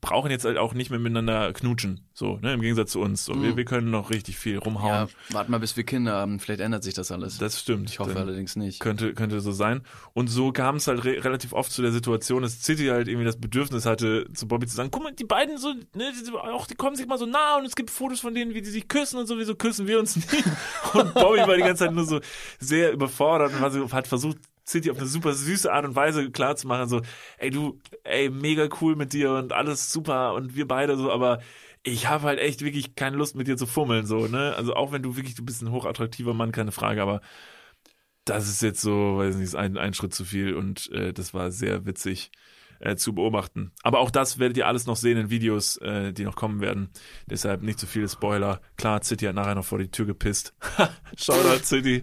brauchen 0.00 0.30
jetzt 0.30 0.44
halt 0.44 0.58
auch 0.58 0.74
nicht 0.74 0.90
mehr 0.90 0.98
miteinander 0.98 1.52
knutschen, 1.52 2.08
so, 2.12 2.38
ne, 2.38 2.54
im 2.54 2.60
Gegensatz 2.60 2.92
zu 2.92 3.00
uns. 3.00 3.24
So, 3.24 3.40
wir, 3.40 3.56
wir 3.56 3.64
können 3.64 3.90
noch 3.90 4.10
richtig 4.10 4.38
viel 4.38 4.58
rumhauen. 4.58 5.08
Ja, 5.08 5.08
warte 5.30 5.50
mal, 5.50 5.60
bis 5.60 5.76
wir 5.76 5.84
Kinder 5.84 6.12
haben, 6.14 6.40
vielleicht 6.40 6.60
ändert 6.60 6.82
sich 6.82 6.94
das 6.94 7.12
alles. 7.12 7.38
Das 7.38 7.60
stimmt. 7.60 7.90
ich 7.90 7.98
hoffe 7.98 8.14
Dann 8.14 8.24
allerdings 8.24 8.56
nicht. 8.56 8.80
Könnte, 8.80 9.14
könnte 9.14 9.40
so 9.40 9.52
sein. 9.52 9.82
Und 10.14 10.28
so 10.28 10.52
kam 10.52 10.76
es 10.76 10.86
halt 10.86 11.04
re 11.04 11.22
relativ 11.24 11.52
oft 11.52 11.70
zu 11.70 11.82
der 11.82 11.92
Situation, 11.92 12.42
dass 12.42 12.62
City 12.62 12.86
halt 12.86 13.08
irgendwie 13.08 13.26
das 13.26 13.38
Bedürfnis 13.38 13.86
hatte, 13.86 14.26
zu 14.32 14.48
Bobby 14.48 14.66
zu 14.66 14.76
sagen, 14.76 14.90
guck 14.90 15.02
mal, 15.02 15.12
die 15.12 15.24
beiden 15.24 15.58
so, 15.58 15.72
ne, 15.94 16.12
die, 16.12 16.32
auch, 16.32 16.66
die 16.66 16.74
kommen 16.74 16.96
sich 16.96 17.06
mal 17.06 17.18
so 17.18 17.26
nah 17.26 17.58
und 17.58 17.66
es 17.66 17.76
gibt 17.76 17.90
Fotos 17.90 18.20
von 18.20 18.34
denen, 18.34 18.54
wie 18.54 18.62
die 18.62 18.70
sich 18.70 18.88
küssen 18.88 19.18
und 19.18 19.26
so, 19.26 19.38
wieso 19.38 19.54
küssen 19.54 19.86
wir 19.86 19.98
uns 19.98 20.16
nicht? 20.16 20.30
Und 20.92 21.14
Bobby 21.14 21.38
war 21.38 21.54
die 21.54 21.62
ganze 21.62 21.84
Zeit 21.84 21.92
nur 21.92 22.04
so 22.04 22.20
sehr 22.58 22.92
überfordert 22.92 23.52
und 23.52 23.70
so, 23.70 23.92
hat 23.92 24.08
versucht, 24.08 24.38
City 24.66 24.90
auf 24.90 24.98
eine 24.98 25.06
super 25.06 25.32
süße 25.32 25.72
Art 25.72 25.84
und 25.84 25.96
Weise 25.96 26.30
klarzumachen, 26.30 26.88
so, 26.88 27.02
ey 27.38 27.50
du, 27.50 27.80
ey, 28.04 28.30
mega 28.30 28.68
cool 28.80 28.96
mit 28.96 29.12
dir 29.12 29.32
und 29.32 29.52
alles 29.52 29.92
super 29.92 30.34
und 30.34 30.54
wir 30.54 30.66
beide 30.68 30.96
so, 30.96 31.10
aber 31.10 31.40
ich 31.82 32.08
habe 32.08 32.24
halt 32.24 32.38
echt 32.38 32.62
wirklich 32.62 32.94
keine 32.94 33.16
Lust 33.16 33.36
mit 33.36 33.46
dir 33.46 33.56
zu 33.56 33.66
fummeln, 33.66 34.06
so, 34.06 34.26
ne? 34.26 34.54
Also 34.56 34.74
auch 34.74 34.92
wenn 34.92 35.02
du 35.02 35.16
wirklich, 35.16 35.34
du 35.34 35.44
bist 35.44 35.62
ein 35.62 35.70
hochattraktiver 35.70 36.34
Mann, 36.34 36.52
keine 36.52 36.72
Frage, 36.72 37.02
aber 37.02 37.20
das 38.24 38.48
ist 38.48 38.62
jetzt 38.62 38.80
so, 38.80 39.18
weiß 39.18 39.36
nicht, 39.36 39.54
ein, 39.54 39.78
ein 39.78 39.94
Schritt 39.94 40.14
zu 40.14 40.24
viel 40.24 40.54
und 40.54 40.90
äh, 40.92 41.12
das 41.12 41.34
war 41.34 41.50
sehr 41.50 41.86
witzig 41.86 42.30
äh, 42.80 42.96
zu 42.96 43.14
beobachten. 43.14 43.72
Aber 43.82 44.00
auch 44.00 44.10
das 44.10 44.38
werdet 44.38 44.56
ihr 44.56 44.66
alles 44.66 44.86
noch 44.86 44.96
sehen 44.96 45.18
in 45.18 45.30
Videos, 45.30 45.76
äh, 45.78 46.12
die 46.12 46.24
noch 46.24 46.36
kommen 46.36 46.60
werden. 46.60 46.90
Deshalb 47.26 47.62
nicht 47.62 47.78
zu 47.78 47.86
viele 47.86 48.08
Spoiler. 48.08 48.60
Klar, 48.76 49.02
City 49.02 49.26
hat 49.26 49.34
nachher 49.34 49.54
noch 49.54 49.64
vor 49.64 49.78
die 49.78 49.90
Tür 49.90 50.06
gepisst. 50.06 50.54
Shoutout 51.16 51.64
City. 51.64 52.02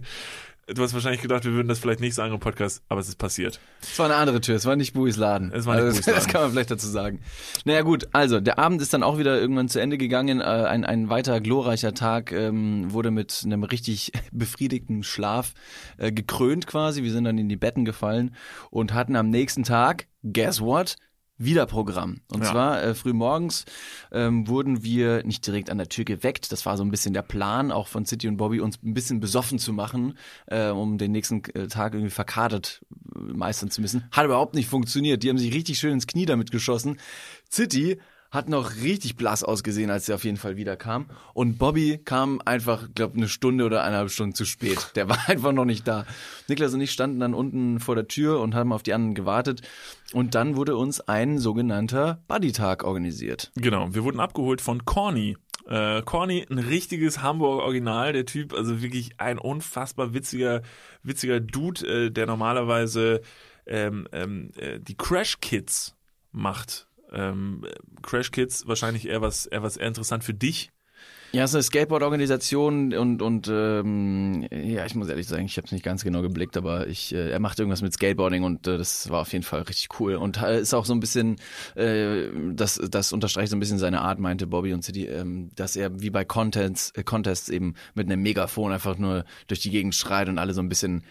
Du 0.74 0.82
hast 0.82 0.92
wahrscheinlich 0.92 1.22
gedacht, 1.22 1.44
wir 1.44 1.52
würden 1.52 1.68
das 1.68 1.78
vielleicht 1.78 2.00
nicht 2.00 2.14
sagen 2.14 2.34
im 2.34 2.40
Podcast, 2.40 2.82
aber 2.90 3.00
es 3.00 3.08
ist 3.08 3.16
passiert. 3.16 3.58
Es 3.80 3.98
war 3.98 4.04
eine 4.04 4.16
andere 4.16 4.42
Tür, 4.42 4.54
es 4.54 4.66
war 4.66 4.76
nicht 4.76 4.92
Buis 4.92 5.16
Laden. 5.16 5.50
Es 5.50 5.64
war 5.64 5.76
nicht 5.76 5.84
also, 5.84 5.96
Buis 5.96 5.96
das, 6.04 6.06
Laden. 6.06 6.24
das 6.24 6.32
kann 6.32 6.42
man 6.42 6.50
vielleicht 6.50 6.70
dazu 6.70 6.88
sagen. 6.88 7.20
Naja 7.64 7.80
gut, 7.80 8.08
also 8.12 8.38
der 8.38 8.58
Abend 8.58 8.82
ist 8.82 8.92
dann 8.92 9.02
auch 9.02 9.16
wieder 9.16 9.40
irgendwann 9.40 9.70
zu 9.70 9.80
Ende 9.80 9.96
gegangen. 9.96 10.40
Äh, 10.40 10.44
ein, 10.44 10.84
ein 10.84 11.08
weiter 11.08 11.40
glorreicher 11.40 11.94
Tag 11.94 12.32
ähm, 12.32 12.92
wurde 12.92 13.10
mit 13.10 13.42
einem 13.46 13.62
richtig 13.62 14.12
befriedigten 14.32 15.02
Schlaf 15.04 15.54
äh, 15.96 16.12
gekrönt 16.12 16.66
quasi. 16.66 17.02
Wir 17.02 17.12
sind 17.12 17.24
dann 17.24 17.38
in 17.38 17.48
die 17.48 17.56
Betten 17.56 17.86
gefallen 17.86 18.34
und 18.70 18.92
hatten 18.92 19.16
am 19.16 19.30
nächsten 19.30 19.62
Tag, 19.62 20.06
guess 20.22 20.60
what? 20.60 20.96
Wieder 21.40 21.66
Programm. 21.66 22.20
Und 22.32 22.42
Ja. 22.42 22.50
zwar 22.50 22.82
äh, 22.82 22.94
früh 22.94 23.12
morgens 23.12 23.64
ähm, 24.10 24.48
wurden 24.48 24.82
wir 24.82 25.22
nicht 25.24 25.46
direkt 25.46 25.70
an 25.70 25.78
der 25.78 25.88
Tür 25.88 26.04
geweckt. 26.04 26.50
Das 26.50 26.66
war 26.66 26.76
so 26.76 26.82
ein 26.82 26.90
bisschen 26.90 27.14
der 27.14 27.22
Plan, 27.22 27.70
auch 27.70 27.86
von 27.86 28.04
City 28.04 28.26
und 28.26 28.36
Bobby, 28.38 28.58
uns 28.60 28.78
ein 28.82 28.92
bisschen 28.92 29.20
besoffen 29.20 29.58
zu 29.60 29.72
machen, 29.72 30.18
äh, 30.46 30.68
um 30.70 30.98
den 30.98 31.12
nächsten 31.12 31.44
äh, 31.54 31.68
Tag 31.68 31.94
irgendwie 31.94 32.10
verkadert 32.10 32.80
äh, 33.14 33.18
meistern 33.20 33.70
zu 33.70 33.80
müssen. 33.80 34.04
Hat 34.10 34.24
überhaupt 34.24 34.54
nicht 34.54 34.68
funktioniert. 34.68 35.22
Die 35.22 35.28
haben 35.28 35.38
sich 35.38 35.54
richtig 35.54 35.78
schön 35.78 35.92
ins 35.92 36.08
Knie 36.08 36.26
damit 36.26 36.50
geschossen. 36.50 36.98
City 37.50 37.98
hat 38.30 38.48
noch 38.48 38.76
richtig 38.82 39.16
blass 39.16 39.42
ausgesehen, 39.42 39.90
als 39.90 40.08
er 40.08 40.16
auf 40.16 40.24
jeden 40.24 40.36
Fall 40.36 40.56
wiederkam. 40.56 41.06
Und 41.32 41.58
Bobby 41.58 41.98
kam 42.04 42.40
einfach, 42.44 42.88
glaube 42.94 43.16
eine 43.16 43.28
Stunde 43.28 43.64
oder 43.64 43.82
eineinhalb 43.82 44.10
Stunden 44.10 44.34
zu 44.34 44.44
spät. 44.44 44.92
Der 44.96 45.08
war 45.08 45.18
einfach 45.28 45.52
noch 45.52 45.64
nicht 45.64 45.88
da. 45.88 46.04
Niklas 46.46 46.74
und 46.74 46.80
ich 46.80 46.92
standen 46.92 47.20
dann 47.20 47.34
unten 47.34 47.80
vor 47.80 47.94
der 47.94 48.08
Tür 48.08 48.40
und 48.40 48.54
haben 48.54 48.72
auf 48.72 48.82
die 48.82 48.92
anderen 48.92 49.14
gewartet. 49.14 49.62
Und 50.12 50.34
dann 50.34 50.56
wurde 50.56 50.76
uns 50.76 51.00
ein 51.00 51.38
sogenannter 51.38 52.22
Buddy-Tag 52.28 52.84
organisiert. 52.84 53.50
Genau, 53.56 53.94
wir 53.94 54.04
wurden 54.04 54.20
abgeholt 54.20 54.60
von 54.60 54.84
Corny. 54.84 55.36
Äh, 55.66 56.02
Corny, 56.02 56.46
ein 56.50 56.58
richtiges 56.58 57.22
Hamburger 57.22 57.64
Original, 57.64 58.12
der 58.12 58.24
Typ, 58.24 58.54
also 58.54 58.82
wirklich 58.82 59.12
ein 59.18 59.38
unfassbar 59.38 60.14
witziger, 60.14 60.62
witziger 61.02 61.40
Dude, 61.40 61.86
äh, 61.86 62.10
der 62.10 62.26
normalerweise 62.26 63.20
ähm, 63.66 64.08
ähm, 64.12 64.50
äh, 64.56 64.80
die 64.80 64.96
Crash 64.96 65.40
Kids 65.40 65.94
macht. 66.32 66.87
Ähm, 67.12 67.66
Crash 68.02 68.30
Kids 68.30 68.66
wahrscheinlich 68.66 69.06
eher 69.08 69.22
was, 69.22 69.46
eher 69.46 69.62
was 69.62 69.76
eher 69.76 69.88
interessant 69.88 70.24
für 70.24 70.34
dich. 70.34 70.70
Ja, 71.32 71.44
es 71.44 71.50
ist 71.50 71.56
eine 71.56 71.62
Skateboard-Organisation 71.62 72.94
und 72.94 73.20
und 73.20 73.48
ähm, 73.52 74.46
ja, 74.50 74.86
ich 74.86 74.94
muss 74.94 75.10
ehrlich 75.10 75.26
sagen, 75.26 75.44
ich 75.44 75.58
habe 75.58 75.66
es 75.66 75.72
nicht 75.72 75.84
ganz 75.84 76.02
genau 76.02 76.22
geblickt, 76.22 76.56
aber 76.56 76.86
ich, 76.86 77.14
äh, 77.14 77.30
er 77.30 77.38
macht 77.38 77.58
irgendwas 77.58 77.82
mit 77.82 77.92
Skateboarding 77.92 78.44
und 78.44 78.66
äh, 78.66 78.78
das 78.78 79.10
war 79.10 79.20
auf 79.20 79.32
jeden 79.34 79.44
Fall 79.44 79.60
richtig 79.62 80.00
cool 80.00 80.14
und 80.14 80.40
äh, 80.40 80.58
ist 80.58 80.72
auch 80.72 80.86
so 80.86 80.94
ein 80.94 81.00
bisschen, 81.00 81.36
äh, 81.74 82.28
das 82.54 82.80
das 82.90 83.12
unterstreicht 83.12 83.50
so 83.50 83.56
ein 83.56 83.60
bisschen 83.60 83.78
seine 83.78 84.00
Art, 84.00 84.18
meinte 84.18 84.46
Bobby 84.46 84.72
und 84.72 84.82
City, 84.82 85.04
ähm, 85.04 85.50
dass 85.54 85.76
er 85.76 86.00
wie 86.00 86.08
bei 86.08 86.24
Contests, 86.24 86.92
äh, 86.96 87.02
Contests 87.02 87.50
eben 87.50 87.74
mit 87.94 88.06
einem 88.06 88.22
Megafon 88.22 88.72
einfach 88.72 88.96
nur 88.96 89.26
durch 89.48 89.60
die 89.60 89.70
Gegend 89.70 89.94
schreit 89.94 90.30
und 90.30 90.38
alle 90.38 90.54
so 90.54 90.62
ein 90.62 90.70
bisschen 90.70 91.04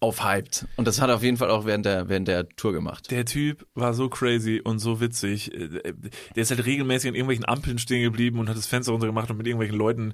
aufhypt. 0.00 0.66
Und 0.76 0.86
das 0.86 1.00
hat 1.00 1.08
er 1.08 1.16
auf 1.16 1.22
jeden 1.22 1.38
Fall 1.38 1.50
auch 1.50 1.64
während 1.64 1.86
der, 1.86 2.08
während 2.08 2.28
der 2.28 2.48
Tour 2.50 2.72
gemacht. 2.72 3.10
Der 3.10 3.24
Typ 3.24 3.66
war 3.74 3.94
so 3.94 4.08
crazy 4.08 4.60
und 4.62 4.78
so 4.78 5.00
witzig. 5.00 5.54
Äh, 5.54 5.80
Der 6.34 6.42
ist 6.42 6.50
halt 6.50 6.66
regelmäßig 6.66 7.08
an 7.08 7.14
irgendwelchen 7.14 7.48
Ampeln 7.48 7.78
stehen 7.78 8.02
geblieben 8.02 8.38
und 8.38 8.48
hat 8.48 8.56
das 8.56 8.66
Fenster 8.66 8.92
runtergemacht 8.92 9.30
und 9.30 9.38
mit 9.38 9.46
irgendwelchen 9.46 9.78
Leuten, 9.78 10.12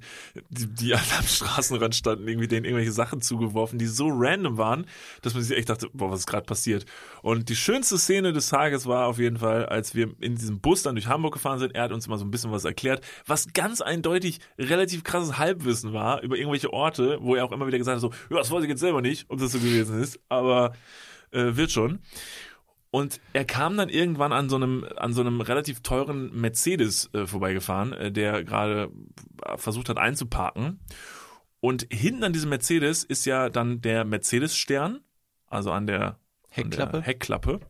die, 0.51 0.67
die 0.67 0.95
am 0.95 1.01
Straßenrand 1.27 1.95
standen, 1.97 2.29
irgendwie 2.29 2.47
denen 2.47 2.65
irgendwelche 2.65 2.93
Sachen 2.93 3.21
zugeworfen, 3.21 3.79
die 3.79 3.87
so 3.87 4.09
random 4.09 4.57
waren, 4.57 4.87
dass 5.23 5.35
man 5.35 5.43
sich 5.43 5.57
echt 5.57 5.69
dachte, 5.69 5.89
boah, 5.93 6.11
was 6.11 6.21
ist 6.21 6.27
gerade 6.27 6.47
passiert? 6.47 6.87
Und 7.23 7.49
die 7.49 7.57
schönste 7.57 7.99
Szene 7.99 8.33
des 8.33 8.49
Tages 8.49 8.87
war 8.87 9.07
auf 9.09 9.19
jeden 9.19 9.39
Fall, 9.39 9.67
als 9.67 9.95
wir 9.95 10.11
in 10.21 10.37
diesem 10.37 10.61
Bus 10.61 10.83
dann 10.83 10.95
durch 10.95 11.09
Hamburg 11.09 11.35
gefahren 11.35 11.59
sind. 11.59 11.75
Er 11.75 11.83
hat 11.85 11.93
uns 11.93 12.07
mal 12.07 12.19
so 12.19 12.25
ein 12.25 12.31
bisschen 12.31 12.53
was 12.53 12.65
erklärt, 12.65 13.05
was 13.27 13.53
ganz 13.53 13.81
eindeutig 13.81 14.39
relativ 14.59 15.03
krasses 15.03 15.39
Halbwissen 15.39 15.93
war 15.93 16.23
über 16.23 16.37
irgendwelche 16.37 16.73
Orte, 16.73 17.19
wo 17.21 17.35
er 17.35 17.45
auch 17.45 17.53
immer 17.53 17.67
wieder 17.67 17.79
gesagt 17.79 17.97
hat, 17.97 18.01
so, 18.01 18.13
ja, 18.31 18.39
das 18.39 18.51
weiß 18.51 18.63
ich 18.63 18.69
jetzt 18.69 18.81
selber 18.81 19.03
nicht, 19.03 19.27
ob 19.29 19.39
das 19.41 19.53
so 19.53 19.59
gewesen 19.73 20.01
ist, 20.01 20.21
aber 20.29 20.75
äh, 21.31 21.57
wird 21.57 21.71
schon. 21.71 22.01
Und 22.91 23.21
er 23.33 23.47
kam 23.47 23.79
dann 23.79 23.89
irgendwann 23.89 24.35
an 24.35 24.51
so 24.51 24.57
einem, 24.57 24.87
an 24.97 25.15
so 25.15 25.23
einem 25.23 25.41
relativ 25.41 25.81
teuren 25.81 26.31
Mercedes 26.39 27.09
äh, 27.15 27.27
vorbeigefahren, 27.27 27.95
äh, 27.95 28.13
der 28.13 28.45
gerade 28.45 28.91
äh, 29.45 29.57
versucht 29.57 29.89
hat 29.89 29.97
einzuparken. 29.97 30.79
Und 31.61 31.87
hinten 31.91 32.23
an 32.25 32.35
diesem 32.35 32.51
Mercedes 32.51 33.03
ist 33.03 33.25
ja 33.25 33.49
dann 33.49 33.81
der 33.81 34.05
Mercedes-Stern, 34.05 35.01
also 35.47 35.73
an 35.73 35.87
der 35.87 36.19
Heckklappe? 36.51 36.85
An 36.85 36.93
der 36.93 37.03
Heckklappe. 37.03 37.61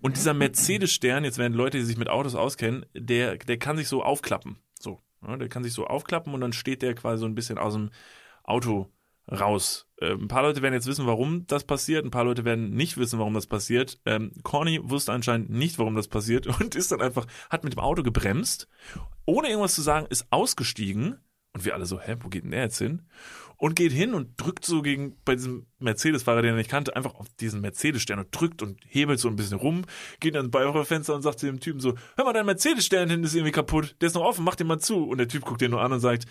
Und 0.00 0.16
dieser 0.16 0.34
Mercedes-Stern, 0.34 1.24
jetzt 1.24 1.38
werden 1.38 1.54
Leute, 1.54 1.78
die 1.78 1.84
sich 1.84 1.96
mit 1.96 2.10
Autos 2.10 2.34
auskennen, 2.34 2.84
der, 2.94 3.36
der 3.38 3.58
kann 3.58 3.78
sich 3.78 3.88
so 3.88 4.02
aufklappen. 4.02 4.58
So. 4.78 5.00
Ja, 5.26 5.36
der 5.36 5.48
kann 5.48 5.64
sich 5.64 5.72
so 5.72 5.86
aufklappen 5.86 6.34
und 6.34 6.40
dann 6.40 6.52
steht 6.52 6.82
der 6.82 6.94
quasi 6.94 7.20
so 7.20 7.26
ein 7.26 7.34
bisschen 7.34 7.58
aus 7.58 7.72
dem 7.72 7.90
Auto 8.44 8.92
raus. 9.30 9.86
Äh, 10.00 10.12
ein 10.12 10.28
paar 10.28 10.42
Leute 10.42 10.62
werden 10.62 10.74
jetzt 10.74 10.86
wissen, 10.86 11.06
warum 11.06 11.46
das 11.46 11.64
passiert. 11.64 12.04
Ein 12.04 12.10
paar 12.10 12.24
Leute 12.24 12.44
werden 12.44 12.70
nicht 12.70 12.96
wissen, 12.96 13.18
warum 13.18 13.34
das 13.34 13.46
passiert. 13.46 14.00
Ähm, 14.04 14.32
Corny 14.42 14.80
wusste 14.82 15.12
anscheinend 15.12 15.50
nicht, 15.50 15.78
warum 15.78 15.94
das 15.94 16.08
passiert 16.08 16.46
und 16.60 16.74
ist 16.74 16.92
dann 16.92 17.00
einfach, 17.00 17.26
hat 17.50 17.64
mit 17.64 17.74
dem 17.74 17.80
Auto 17.80 18.02
gebremst, 18.02 18.68
ohne 19.26 19.48
irgendwas 19.48 19.74
zu 19.74 19.82
sagen, 19.82 20.06
ist 20.10 20.26
ausgestiegen. 20.30 21.18
Und 21.54 21.64
wir 21.64 21.74
alle 21.74 21.86
so, 21.86 21.98
hä, 21.98 22.16
wo 22.20 22.28
geht 22.28 22.44
denn 22.44 22.50
der 22.50 22.64
jetzt 22.64 22.78
hin? 22.78 23.08
Und 23.56 23.74
geht 23.74 23.90
hin 23.90 24.14
und 24.14 24.40
drückt 24.40 24.64
so 24.64 24.82
gegen, 24.82 25.16
bei 25.24 25.34
diesem 25.34 25.66
Mercedes-Fahrer, 25.80 26.42
den 26.42 26.52
er 26.52 26.56
nicht 26.56 26.70
kannte, 26.70 26.94
einfach 26.94 27.14
auf 27.14 27.26
diesen 27.40 27.60
Mercedes-Stern 27.60 28.20
und 28.20 28.28
drückt 28.30 28.62
und 28.62 28.78
hebelt 28.86 29.18
so 29.18 29.28
ein 29.28 29.34
bisschen 29.34 29.58
rum, 29.58 29.84
geht 30.20 30.36
ans 30.36 30.50
Beifahrerfenster 30.50 31.14
und 31.14 31.22
sagt 31.22 31.40
zu 31.40 31.46
dem 31.46 31.58
Typen 31.58 31.80
so, 31.80 31.94
hör 32.16 32.24
mal, 32.24 32.32
dein 32.32 32.46
Mercedes-Stern 32.46 33.10
hinten 33.10 33.24
ist 33.24 33.34
irgendwie 33.34 33.50
kaputt, 33.50 33.96
der 34.00 34.08
ist 34.08 34.14
noch 34.14 34.22
offen, 34.22 34.44
mach 34.44 34.54
den 34.54 34.68
mal 34.68 34.78
zu. 34.78 35.02
Und 35.08 35.18
der 35.18 35.26
Typ 35.26 35.44
guckt 35.44 35.60
den 35.60 35.72
nur 35.72 35.80
an 35.80 35.92
und 35.92 36.00
sagt, 36.00 36.26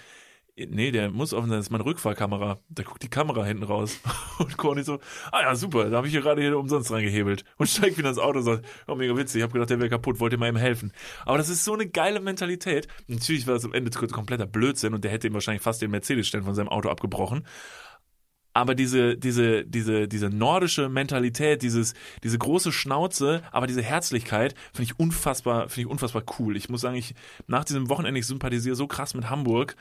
Nee, 0.59 0.89
der 0.89 1.11
muss 1.11 1.33
offen 1.33 1.49
sein, 1.49 1.59
das 1.59 1.67
ist 1.67 1.71
meine 1.71 1.85
Rückfahrkamera. 1.85 2.57
Da 2.69 2.81
guckt 2.81 3.03
die 3.03 3.09
Kamera 3.09 3.45
hinten 3.45 3.61
raus. 3.61 3.99
Und 4.39 4.57
Corny 4.57 4.81
so, 4.81 4.99
ah 5.31 5.41
ja, 5.41 5.55
super, 5.55 5.91
da 5.91 5.97
habe 5.97 6.07
ich 6.07 6.13
hier 6.13 6.21
gerade 6.21 6.41
hier 6.41 6.57
umsonst 6.57 6.91
reingehebelt. 6.91 7.43
Und 7.57 7.67
steigt 7.69 7.99
wieder 7.99 8.09
ins 8.09 8.17
Auto 8.17 8.39
und 8.39 8.45
sagt, 8.45 8.65
oh, 8.87 8.95
mega 8.95 9.15
witzig, 9.15 9.39
ich 9.39 9.43
habe 9.43 9.53
gedacht, 9.53 9.69
der 9.69 9.77
wäre 9.77 9.89
kaputt, 9.89 10.19
wollte 10.19 10.37
mal 10.37 10.49
ihm 10.49 10.55
helfen. 10.55 10.91
Aber 11.25 11.37
das 11.37 11.49
ist 11.49 11.63
so 11.63 11.75
eine 11.75 11.87
geile 11.87 12.19
Mentalität. 12.19 12.87
Natürlich 13.07 13.45
war 13.45 13.53
das 13.53 13.65
am 13.65 13.73
Ende 13.73 13.91
kompletter 13.91 14.47
Blödsinn 14.47 14.95
und 14.95 15.03
der 15.03 15.11
hätte 15.11 15.27
ihm 15.27 15.33
wahrscheinlich 15.35 15.61
fast 15.61 15.83
den 15.83 15.91
Mercedes-Stand 15.91 16.43
von 16.43 16.55
seinem 16.55 16.69
Auto 16.69 16.89
abgebrochen. 16.89 17.43
Aber 18.53 18.73
diese, 18.73 19.15
diese, 19.15 19.63
diese, 19.63 20.07
diese 20.07 20.31
nordische 20.31 20.89
Mentalität, 20.89 21.61
dieses, 21.61 21.93
diese 22.23 22.39
große 22.39 22.71
Schnauze, 22.71 23.43
aber 23.51 23.67
diese 23.67 23.83
Herzlichkeit, 23.83 24.55
finde 24.73 24.91
ich 24.91 24.99
unfassbar, 24.99 25.69
finde 25.69 25.81
ich 25.81 25.87
unfassbar 25.87 26.23
cool. 26.39 26.57
Ich 26.57 26.67
muss 26.67 26.81
sagen, 26.81 26.95
ich, 26.95 27.13
nach 27.45 27.63
diesem 27.63 27.89
Wochenende, 27.89 28.19
ich 28.19 28.25
sympathisiere 28.25 28.75
so 28.75 28.87
krass 28.87 29.13
mit 29.13 29.29
Hamburg 29.29 29.75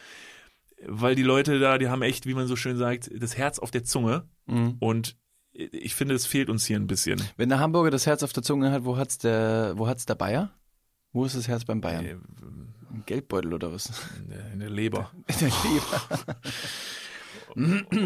weil 0.84 1.14
die 1.14 1.22
Leute 1.22 1.58
da, 1.58 1.78
die 1.78 1.88
haben 1.88 2.02
echt, 2.02 2.26
wie 2.26 2.34
man 2.34 2.46
so 2.46 2.56
schön 2.56 2.76
sagt, 2.76 3.10
das 3.14 3.36
Herz 3.36 3.58
auf 3.58 3.70
der 3.70 3.84
Zunge. 3.84 4.28
Mhm. 4.46 4.76
Und 4.80 5.16
ich 5.52 5.94
finde, 5.94 6.14
es 6.14 6.26
fehlt 6.26 6.50
uns 6.50 6.66
hier 6.66 6.76
ein 6.76 6.86
bisschen. 6.86 7.22
Wenn 7.36 7.48
der 7.48 7.60
Hamburger 7.60 7.90
das 7.90 8.06
Herz 8.06 8.22
auf 8.22 8.32
der 8.32 8.42
Zunge 8.42 8.70
hat, 8.70 8.84
wo 8.84 8.96
hat's 8.96 9.18
der, 9.18 9.72
wo 9.76 9.86
hat's 9.86 10.06
der 10.06 10.14
Bayer? 10.14 10.50
Wo 11.12 11.24
ist 11.24 11.34
das 11.34 11.48
Herz 11.48 11.64
beim 11.64 11.80
Bayern? 11.80 12.04
Äh, 12.04 12.10
Im 12.10 13.02
Geldbeutel 13.06 13.54
oder 13.54 13.72
was? 13.72 13.90
In 14.20 14.28
der, 14.28 14.52
in 14.52 14.60
der 14.60 14.70
Leber. 14.70 15.10
In 15.28 15.38
der 15.38 15.48
Leber. 15.48 16.36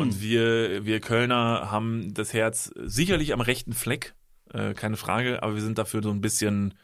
Und 0.01 0.21
wir, 0.23 0.85
wir 0.85 1.01
Kölner 1.01 1.73
haben 1.73 2.15
das 2.15 2.33
Herz 2.33 2.73
sicherlich 2.77 3.33
am 3.33 3.41
rechten 3.41 3.73
Fleck, 3.73 4.15
äh, 4.53 4.75
keine 4.75 4.97
Frage, 4.97 5.43
aber 5.43 5.57
wir 5.57 5.63
sind 5.63 5.77
dafür 5.77 6.05
so 6.05 6.11
ein 6.11 6.21
bisschen, 6.21 6.75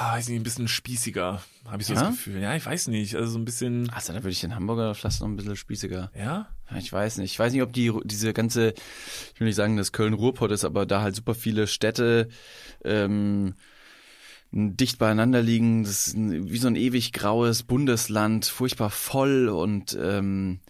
weiß 0.00 0.28
nicht, 0.28 0.40
ein 0.40 0.42
bisschen 0.42 0.68
spießiger, 0.68 1.42
habe 1.66 1.82
ich 1.82 1.86
so 1.88 1.94
Ja? 1.94 2.00
das 2.04 2.10
Gefühl. 2.10 2.40
Ja, 2.40 2.56
ich 2.56 2.64
weiß 2.64 2.88
nicht, 2.88 3.14
also 3.14 3.32
so 3.32 3.38
ein 3.38 3.44
bisschen, 3.44 3.90
Also, 3.90 4.12
da 4.12 4.20
würde 4.20 4.30
ich 4.30 4.40
den 4.40 4.54
Hamburger 4.54 4.94
fast 4.94 5.20
noch 5.20 5.28
ein 5.28 5.36
bisschen 5.36 5.56
spießiger. 5.56 6.10
ja, 6.16 6.48
Ja, 6.70 6.76
ich 6.78 6.92
weiß 6.92 7.18
nicht. 7.18 7.32
Ich 7.32 7.38
weiß 7.38 7.52
nicht, 7.52 7.62
ob 7.62 7.72
die 7.72 7.92
diese 8.04 8.32
ganze, 8.32 8.72
ich 9.34 9.40
will 9.40 9.46
nicht 9.46 9.56
sagen, 9.56 9.76
dass 9.76 9.92
Köln 9.92 10.14
Ruhrpott 10.14 10.50
ist, 10.50 10.64
aber 10.64 10.86
da 10.86 11.02
halt 11.02 11.14
super 11.14 11.34
viele 11.34 11.66
Städte 11.66 12.28
ähm, 12.84 13.54
dicht 14.50 14.98
beieinander 14.98 15.42
liegen. 15.42 15.84
Das 15.84 16.08
ist 16.08 16.16
wie 16.16 16.58
so 16.58 16.68
ein 16.68 16.76
ewig 16.76 17.12
graues 17.12 17.62
Bundesland, 17.62 18.46
furchtbar 18.46 18.90
voll 18.90 19.48
und 19.48 19.96
ähm, 20.00 20.60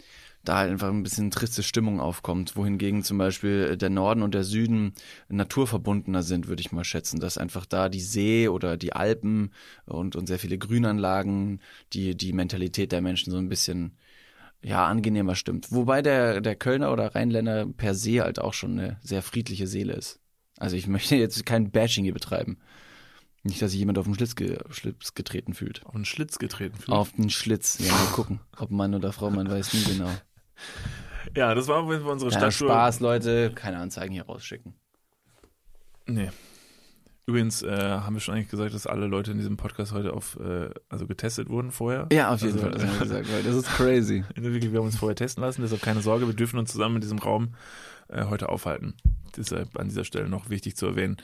da 0.43 0.57
halt 0.57 0.71
einfach 0.71 0.89
ein 0.89 1.03
bisschen 1.03 1.31
triste 1.31 1.63
Stimmung 1.63 1.99
aufkommt, 1.99 2.55
wohingegen 2.55 3.03
zum 3.03 3.17
Beispiel 3.17 3.77
der 3.77 3.89
Norden 3.89 4.21
und 4.21 4.33
der 4.33 4.43
Süden 4.43 4.93
naturverbundener 5.29 6.21
sind, 6.21 6.47
würde 6.47 6.61
ich 6.61 6.71
mal 6.71 6.83
schätzen, 6.83 7.19
dass 7.19 7.37
einfach 7.37 7.65
da 7.65 7.87
die 7.87 8.01
See 8.01 8.49
oder 8.49 8.75
die 8.75 8.93
Alpen 8.93 9.51
und, 9.85 10.15
und 10.15 10.27
sehr 10.27 10.39
viele 10.39 10.57
Grünanlagen 10.57 11.61
die, 11.93 12.15
die 12.15 12.33
Mentalität 12.33 12.91
der 12.91 13.01
Menschen 13.01 13.31
so 13.31 13.37
ein 13.37 13.49
bisschen 13.49 13.97
ja, 14.61 14.85
angenehmer 14.85 15.35
stimmt. 15.35 15.71
Wobei 15.71 16.01
der, 16.01 16.41
der 16.41 16.55
Kölner 16.55 16.91
oder 16.91 17.15
Rheinländer 17.15 17.65
per 17.65 17.95
se 17.95 18.21
halt 18.21 18.39
auch 18.39 18.53
schon 18.53 18.79
eine 18.79 18.97
sehr 19.01 19.21
friedliche 19.21 19.67
Seele 19.67 19.93
ist. 19.93 20.19
Also 20.57 20.75
ich 20.75 20.87
möchte 20.87 21.15
jetzt 21.15 21.45
kein 21.45 21.71
Bashing 21.71 22.03
hier 22.03 22.13
betreiben. 22.13 22.57
Nicht, 23.45 23.61
dass 23.61 23.71
sich 23.71 23.79
jemand 23.79 23.97
auf 23.97 24.05
den 24.05 24.15
Schlitz, 24.15 24.35
ge 24.35 24.57
Schlitz 24.69 25.15
getreten 25.15 25.53
fühlt. 25.53 25.85
auf 25.85 25.93
den 25.93 26.05
Schlitz 26.05 26.39
getreten. 26.39 26.77
fühlt. 26.77 26.89
Auf 26.89 27.11
den 27.11 27.29
Schlitz. 27.29 27.77
Ja, 27.79 27.91
mal 27.91 28.11
gucken. 28.13 28.39
Ob 28.57 28.71
Mann 28.71 28.95
oder 28.95 29.11
Frau, 29.11 29.29
man 29.29 29.49
weiß 29.49 29.73
nie 29.73 29.83
genau. 29.83 30.09
Ja, 31.35 31.55
das 31.55 31.67
war 31.67 31.77
auf 31.83 31.89
jeden 31.91 32.03
Fall 32.03 32.11
unsere 32.13 32.31
Ja, 32.31 32.37
Stadttour. 32.37 32.69
Spaß, 32.69 32.99
Leute. 32.99 33.51
Keine 33.55 33.77
Anzeigen 33.77 34.13
hier 34.13 34.23
rausschicken. 34.25 34.73
Nee. 36.07 36.29
Übrigens 37.25 37.63
äh, 37.63 37.71
haben 37.71 38.15
wir 38.15 38.19
schon 38.19 38.35
eigentlich 38.35 38.49
gesagt, 38.49 38.73
dass 38.73 38.85
alle 38.85 39.07
Leute 39.07 39.31
in 39.31 39.37
diesem 39.37 39.55
Podcast 39.55 39.93
heute 39.93 40.11
auf, 40.13 40.37
äh, 40.41 40.69
also 40.89 41.07
getestet 41.07 41.47
wurden 41.49 41.71
vorher. 41.71 42.07
Ja, 42.11 42.33
auf 42.33 42.41
jeden 42.41 42.53
Also, 42.53 42.63
Fall. 42.65 42.71
Das 42.71 42.83
haben 42.83 42.93
wir 42.93 42.99
gesagt, 43.07 43.31
weil 43.31 43.43
das 43.43 43.55
ist 43.55 43.67
crazy. 43.67 44.23
Wirklich, 44.35 44.71
wir 44.73 44.79
haben 44.79 44.85
uns 44.87 44.97
vorher 44.97 45.15
testen 45.15 45.41
lassen, 45.41 45.61
deshalb 45.61 45.81
keine 45.81 46.01
Sorge, 46.01 46.27
wir 46.27 46.33
dürfen 46.33 46.59
uns 46.59 46.71
zusammen 46.71 46.95
in 46.95 47.01
diesem 47.01 47.19
Raum 47.19 47.55
äh, 48.09 48.25
heute 48.25 48.49
aufhalten. 48.49 48.93
Deshalb 49.37 49.79
an 49.79 49.87
dieser 49.87 50.03
Stelle 50.03 50.27
noch 50.27 50.49
wichtig 50.49 50.75
zu 50.75 50.85
erwähnen. 50.85 51.15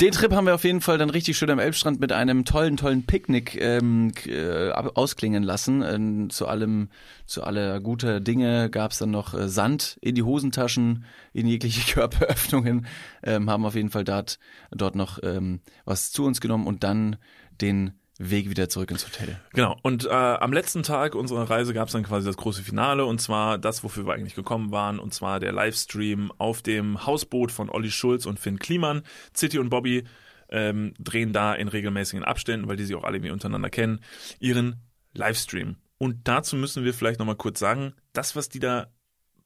Den 0.00 0.10
Trip 0.10 0.32
haben 0.32 0.46
wir 0.46 0.56
auf 0.56 0.64
jeden 0.64 0.80
Fall 0.80 0.98
dann 0.98 1.08
richtig 1.08 1.38
schön 1.38 1.50
am 1.50 1.60
Elbstrand 1.60 2.00
mit 2.00 2.10
einem 2.10 2.44
tollen, 2.44 2.76
tollen 2.76 3.06
Picknick 3.06 3.54
ähm, 3.60 4.10
äh, 4.26 4.70
ausklingen 4.70 5.44
lassen. 5.44 5.82
Ähm, 5.82 6.30
zu 6.30 6.48
allem, 6.48 6.88
zu 7.26 7.44
aller 7.44 7.78
guter 7.78 8.18
Dinge 8.18 8.70
gab 8.70 8.90
es 8.90 8.98
dann 8.98 9.12
noch 9.12 9.34
äh, 9.34 9.48
Sand 9.48 9.96
in 10.00 10.16
die 10.16 10.24
Hosentaschen, 10.24 11.04
in 11.32 11.46
jegliche 11.46 11.92
Körperöffnungen, 11.92 12.86
ähm, 13.22 13.48
haben 13.48 13.64
auf 13.64 13.76
jeden 13.76 13.90
Fall 13.90 14.02
dort, 14.02 14.40
dort 14.72 14.96
noch 14.96 15.20
ähm, 15.22 15.60
was 15.84 16.10
zu 16.10 16.24
uns 16.24 16.40
genommen 16.40 16.66
und 16.66 16.82
dann 16.82 17.16
den 17.60 17.92
Weg 18.18 18.48
wieder 18.48 18.68
zurück 18.68 18.92
ins 18.92 19.04
Hotel. 19.04 19.40
Genau, 19.54 19.76
und 19.82 20.04
äh, 20.04 20.10
am 20.10 20.52
letzten 20.52 20.84
Tag 20.84 21.16
unserer 21.16 21.50
Reise 21.50 21.74
gab 21.74 21.88
es 21.88 21.94
dann 21.94 22.04
quasi 22.04 22.26
das 22.26 22.36
große 22.36 22.62
Finale 22.62 23.04
und 23.06 23.20
zwar 23.20 23.58
das, 23.58 23.82
wofür 23.82 24.06
wir 24.06 24.14
eigentlich 24.14 24.36
gekommen 24.36 24.70
waren, 24.70 25.00
und 25.00 25.12
zwar 25.12 25.40
der 25.40 25.52
Livestream 25.52 26.32
auf 26.38 26.62
dem 26.62 27.04
Hausboot 27.06 27.50
von 27.50 27.70
Olli 27.70 27.90
Schulz 27.90 28.26
und 28.26 28.38
Finn 28.38 28.60
Kliman. 28.60 29.02
City 29.36 29.58
und 29.58 29.68
Bobby 29.68 30.04
ähm, 30.48 30.94
drehen 31.00 31.32
da 31.32 31.54
in 31.54 31.66
regelmäßigen 31.66 32.24
Abständen, 32.24 32.68
weil 32.68 32.76
die 32.76 32.84
sich 32.84 32.94
auch 32.94 33.02
alle 33.02 33.16
irgendwie 33.16 33.32
untereinander 33.32 33.70
kennen, 33.70 34.00
ihren 34.38 34.80
Livestream. 35.14 35.76
Und 35.98 36.28
dazu 36.28 36.54
müssen 36.54 36.84
wir 36.84 36.94
vielleicht 36.94 37.18
nochmal 37.18 37.36
kurz 37.36 37.58
sagen, 37.58 37.94
das, 38.12 38.36
was 38.36 38.48
die 38.48 38.60
da 38.60 38.88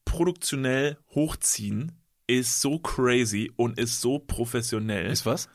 produktionell 0.04 0.98
hochziehen, 1.14 1.92
ist 2.26 2.60
so 2.60 2.78
crazy 2.78 3.50
und 3.56 3.78
ist 3.78 4.00
so 4.00 4.18
professionell. 4.18 5.10
Ist 5.10 5.24
was? 5.24 5.48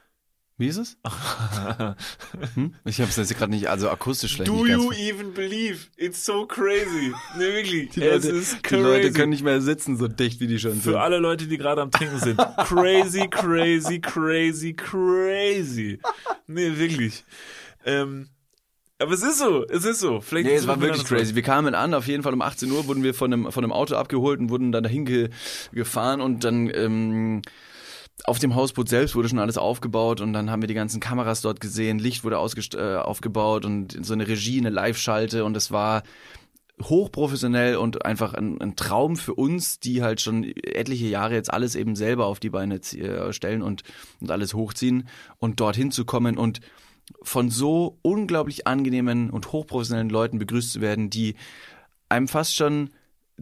Wie 0.58 0.68
ist 0.68 0.78
es? 0.78 0.98
Hm? 2.56 2.76
Ich 2.86 3.00
habe 3.00 3.10
es 3.10 3.16
jetzt 3.16 3.36
gerade 3.38 3.52
nicht, 3.52 3.68
also 3.70 3.90
akustisch 3.90 4.36
vielleicht 4.36 4.52
Do 4.52 4.66
you 4.66 4.92
even 4.92 5.34
believe? 5.34 5.88
It's 5.98 6.24
so 6.24 6.46
crazy. 6.46 7.14
Nee, 7.38 7.54
wirklich. 7.54 7.90
Die 7.92 8.02
es 8.02 8.24
Leute, 8.24 8.36
ist 8.38 8.58
die 8.58 8.62
crazy. 8.62 8.82
Leute 8.84 9.12
können 9.14 9.30
nicht 9.30 9.44
mehr 9.44 9.62
sitzen, 9.62 9.98
so 9.98 10.08
dicht 10.08 10.40
wie 10.40 10.48
die 10.48 10.60
schon 10.60 10.74
sind. 10.74 10.84
Für 10.84 11.02
alle 11.02 11.18
Leute, 11.18 11.48
die 11.48 11.58
gerade 11.58 11.82
am 11.82 11.90
Trinken 11.92 12.20
sind. 12.20 12.38
Crazy, 12.38 13.28
crazy, 13.30 14.00
crazy, 14.00 14.74
crazy. 14.74 16.00
Nee, 16.48 16.78
wirklich. 16.78 17.24
Ähm, 17.86 18.30
aber 19.00 19.14
es 19.14 19.24
ist 19.24 19.40
so, 19.40 19.66
es 19.68 19.86
ist 19.86 20.00
so. 20.00 20.22
Vielleicht 20.22 20.48
Nee, 20.48 20.56
es 20.56 20.68
war 20.68 20.80
wirklich 20.80 21.04
crazy. 21.06 21.36
Wir 21.36 21.42
kamen 21.42 21.76
an, 21.76 21.94
auf 21.94 22.08
jeden 22.08 22.24
Fall 22.24 22.34
um 22.34 22.42
18 22.42 22.72
Uhr 22.72 22.88
wurden 22.88 23.04
wir 23.04 23.14
von 23.14 23.34
einem, 23.34 23.52
von 23.52 23.64
einem 23.64 23.74
Auto 23.74 23.96
abgeholt 23.96 24.40
und 24.40 24.50
wurden 24.50 24.72
dann 24.72 24.84
dahin 24.84 25.06
ge 25.06 25.30
gefahren 25.72 26.22
und 26.22 26.44
dann 26.44 26.70
ähm, 26.74 27.42
auf 28.26 28.40
dem 28.40 28.56
Hausboot 28.56 28.90
selbst 28.90 29.16
wurde 29.16 29.30
schon 29.30 29.40
alles 29.40 29.58
aufgebaut 29.58 30.22
und 30.22 30.34
dann 30.34 30.50
haben 30.50 30.62
wir 30.62 30.68
die 30.68 30.74
ganzen 30.74 31.00
Kameras 31.00 31.42
dort 31.42 31.60
gesehen, 31.60 32.00
Licht 32.00 32.24
wurde 32.24 32.36
äh, 32.36 32.96
aufgebaut 32.98 33.66
und 33.66 33.98
so 34.06 34.14
eine 34.14 34.28
Regie, 34.28 34.60
eine 34.60 34.70
Live-Schalte 34.70 35.44
und 35.44 35.58
es 35.58 35.72
war 35.72 36.04
hochprofessionell 36.82 37.76
und 37.76 38.06
einfach 38.06 38.34
ein, 38.34 38.60
ein 38.62 38.76
Traum 38.76 39.16
für 39.16 39.34
uns, 39.34 39.80
die 39.80 40.02
halt 40.02 40.22
schon 40.22 40.44
etliche 40.44 41.06
Jahre 41.06 41.36
jetzt 41.36 41.54
alles 41.54 41.76
eben 41.76 41.96
selber 41.96 42.26
auf 42.26 42.40
die 42.40 42.50
Beine 42.50 42.76
äh, 42.76 43.34
stellen 43.34 43.62
und, 43.62 43.84
und 44.20 44.32
alles 44.32 44.54
hochziehen 44.54 45.08
und 45.38 45.60
dorthin 45.60 45.92
zu 45.92 46.06
kommen 46.06 46.38
und 46.38 46.62
von 47.22 47.50
so 47.50 48.00
unglaublich 48.02 48.66
angenehmen 48.66 49.30
und 49.30 49.52
hochprofessionellen 49.52 50.10
Leuten 50.10 50.40
begrüßt 50.40 50.72
zu 50.72 50.82
werden, 50.82 51.10
die 51.10 51.36
einem 52.10 52.28
fast 52.28 52.56
schon 52.56 52.90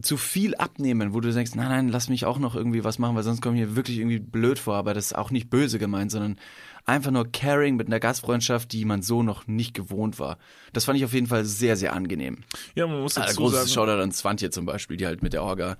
zu 0.00 0.16
viel 0.16 0.54
abnehmen, 0.54 1.12
wo 1.12 1.20
du 1.20 1.30
denkst, 1.32 1.54
nein, 1.54 1.68
nein, 1.68 1.88
lass 1.88 2.08
mich 2.08 2.24
auch 2.24 2.38
noch 2.38 2.54
irgendwie 2.56 2.82
was 2.82 2.98
machen, 2.98 3.14
weil 3.14 3.22
sonst 3.22 3.42
komme 3.42 3.56
ich 3.56 3.68
mir 3.68 3.76
wirklich 3.76 3.98
irgendwie 3.98 4.18
blöd 4.20 4.58
vor, 4.58 4.76
aber 4.76 4.94
das 4.94 5.06
ist 5.06 5.12
auch 5.14 5.30
nicht 5.30 5.50
böse 5.50 5.78
gemeint, 5.78 6.10
sondern 6.10 6.38
einfach 6.86 7.10
nur 7.10 7.30
caring 7.30 7.76
mit 7.76 7.88
einer 7.88 8.00
Gastfreundschaft, 8.00 8.72
die 8.72 8.84
man 8.86 9.02
so 9.02 9.22
noch 9.22 9.46
nicht 9.46 9.74
gewohnt 9.74 10.18
war. 10.18 10.38
Das 10.72 10.86
fand 10.86 10.98
ich 10.98 11.04
auf 11.04 11.12
jeden 11.12 11.26
Fall 11.26 11.44
sehr, 11.44 11.76
sehr 11.76 11.92
angenehm. 11.92 12.38
Ja, 12.74 12.86
man 12.86 13.02
muss 13.02 13.18
Ah, 13.18 13.26
dazu 13.26 13.36
großes 13.36 13.58
sagen, 13.58 13.68
Shoutout 13.68 14.02
an 14.02 14.12
Swantje 14.12 14.50
zum 14.50 14.64
Beispiel, 14.64 14.96
die 14.96 15.06
halt 15.06 15.22
mit 15.22 15.34
der 15.34 15.42
Orga, 15.42 15.76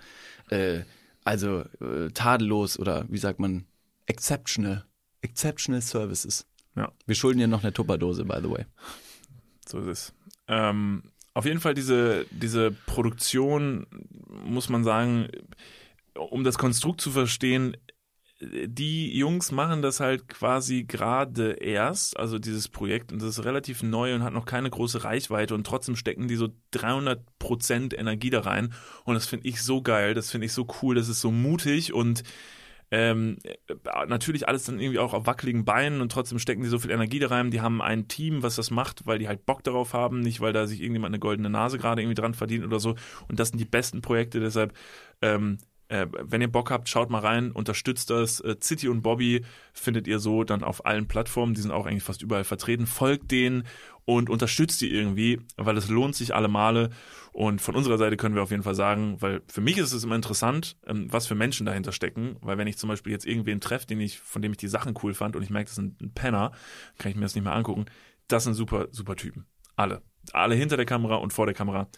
äh, 0.51 0.81
also 1.25 1.65
äh, 1.81 2.11
tadellos 2.13 2.79
oder 2.79 3.07
wie 3.09 3.19
sagt 3.19 3.41
man, 3.41 3.65
exceptional, 4.07 4.85
exceptional 5.23 5.81
services. 5.81 6.47
Ja. 6.77 6.93
Wir 7.07 7.15
schulden 7.15 7.41
ihr 7.41 7.49
noch 7.49 7.63
eine 7.63 7.73
Tupperdose, 7.73 8.25
by 8.25 8.39
the 8.43 8.51
way. 8.51 8.67
So 9.67 9.79
ist 9.81 9.87
es. 9.87 10.15
Ähm, 10.49 11.12
auf 11.35 11.45
jeden 11.45 11.61
Fall 11.61 11.75
diese, 11.75 12.27
diese 12.31 12.73
Produktion, 12.87 13.87
muss 14.45 14.69
man 14.69 14.85
sagen, 14.85 15.29
um 16.15 16.45
das 16.45 16.59
Konstrukt 16.59 17.01
zu 17.01 17.11
verstehen, 17.11 17.77
die 18.43 19.17
Jungs 19.17 19.53
machen 19.53 19.83
das 19.83 20.01
halt 20.01 20.29
quasi 20.29 20.83
gerade 20.83 21.53
erst, 21.53 22.19
also 22.19 22.39
dieses 22.39 22.69
Projekt, 22.69 23.13
und 23.13 23.23
das 23.23 23.39
ist 23.39 23.45
relativ 23.45 23.83
neu 23.83 24.15
und 24.15 24.25
hat 24.25 24.33
noch 24.33 24.47
keine 24.47 24.69
große 24.69 25.05
Reichweite 25.05 25.55
und 25.55 25.65
trotzdem 25.65 25.95
stecken 25.95 26.27
die 26.27 26.35
so 26.35 26.49
300 26.73 27.21
Prozent 27.39 27.97
Energie 27.97 28.31
da 28.31 28.41
rein. 28.41 28.75
Und 29.05 29.15
das 29.15 29.27
finde 29.27 29.47
ich 29.49 29.63
so 29.63 29.81
geil, 29.81 30.15
das 30.15 30.31
finde 30.31 30.47
ich 30.47 30.53
so 30.53 30.67
cool, 30.83 30.97
das 30.97 31.09
ist 31.09 31.21
so 31.21 31.31
mutig 31.31 31.93
und 31.93 32.25
ähm, 32.93 33.39
äh, 33.43 34.07
natürlich 34.07 34.47
alles 34.47 34.65
dann 34.65 34.79
irgendwie 34.79 34.99
auch 34.99 35.15
auf 35.15 35.27
wackeligen 35.27 35.65
Beinen 35.65 36.03
und 36.03 36.13
trotzdem 36.13 36.39
stecken 36.39 36.63
die 36.63 36.69
so 36.69 36.79
viel 36.79 36.91
Energie 36.91 37.19
da 37.19 37.29
rein. 37.29 37.51
Die 37.51 37.63
haben 37.63 37.81
ein 37.81 38.07
Team, 38.07 38.43
was 38.43 38.57
das 38.57 38.71
macht, 38.71 39.07
weil 39.07 39.19
die 39.19 39.29
halt 39.29 39.47
Bock 39.47 39.65
darauf 39.65 39.95
haben, 39.95 40.21
nicht 40.21 40.43
weil 40.43 40.53
da 40.53 40.67
sich 40.67 40.83
irgendjemand 40.83 41.13
eine 41.13 41.19
goldene 41.19 41.49
Nase 41.49 41.79
gerade 41.79 42.03
irgendwie 42.03 42.21
dran 42.21 42.35
verdient 42.35 42.67
oder 42.67 42.79
so. 42.81 42.95
Und 43.29 43.41
das 43.41 43.49
sind 43.49 43.59
die 43.59 43.65
besten 43.65 44.03
Projekte, 44.03 44.41
deshalb 44.41 44.75
ähm, 45.23 45.57
äh, 45.93 46.07
wenn 46.11 46.41
ihr 46.41 46.51
Bock 46.51 46.71
habt, 46.71 46.89
schaut 46.89 47.11
mal 47.11 47.21
rein, 47.21 47.53
unterstützt 47.53 48.09
das. 48.09 48.41
Äh, 48.41 48.57
City 48.63 48.89
und 48.89 49.03
Bobby 49.03 49.45
findet 49.75 50.09
ihr 50.09 50.19
so 50.19 50.43
dann 50.43 50.65
auf 50.65 50.87
allen 50.87 51.07
Plattformen, 51.07 51.53
die 51.53 51.61
sind 51.61 51.71
auch 51.71 51.85
eigentlich 51.85 52.03
fast 52.03 52.23
überall 52.23 52.45
vertreten. 52.45 52.87
Folgt 52.87 53.31
denen 53.31 53.65
und 54.07 54.31
unterstützt 54.31 54.81
die 54.81 54.91
irgendwie, 54.91 55.41
weil 55.57 55.77
es 55.77 55.89
lohnt 55.89 56.17
sich 56.17 56.35
alle 56.35 56.49
Male. 56.49 56.91
Und 57.33 57.61
von 57.61 57.77
unserer 57.77 57.99
Seite 57.99 58.17
können 58.17 58.35
wir 58.35 58.43
auf 58.43 58.51
jeden 58.51 58.63
Fall 58.63 58.75
sagen, 58.75 59.21
weil 59.21 59.43
für 59.47 59.61
mich 59.61 59.77
ist 59.77 59.93
es 59.93 60.03
immer 60.03 60.17
interessant, 60.17 60.79
ähm, 60.87 61.13
was 61.13 61.27
für 61.27 61.35
Menschen 61.35 61.67
dahinter 61.67 61.93
stecken. 61.93 62.37
Weil 62.41 62.57
wenn 62.57 62.67
ich 62.67 62.79
zum 62.79 62.89
Beispiel 62.89 63.13
jetzt 63.13 63.27
irgendwen 63.27 63.61
treffe, 63.61 63.87
den 63.87 64.01
ich, 64.01 64.19
von 64.19 64.41
dem 64.41 64.53
ich 64.53 64.59
die 64.59 64.69
Sachen 64.69 64.95
cool 65.03 65.13
fand 65.13 65.37
und 65.37 65.43
ich 65.43 65.51
merke, 65.51 65.67
das 65.67 65.73
ist 65.73 65.79
ein, 65.79 65.97
ein 66.01 66.15
Penner, 66.15 66.53
kann 66.97 67.11
ich 67.11 67.17
mir 67.17 67.23
das 67.23 67.35
nicht 67.35 67.45
mehr 67.45 67.55
angucken. 67.55 67.85
Das 68.29 68.45
sind 68.45 68.55
super, 68.55 68.89
super 68.93 69.15
Typen. 69.15 69.45
Alle. 69.77 70.03
Alle 70.33 70.55
hinter 70.55 70.77
der 70.77 70.87
Kamera 70.87 71.17
und 71.17 71.33
vor 71.33 71.47
der 71.47 71.55
Kamera. 71.55 71.89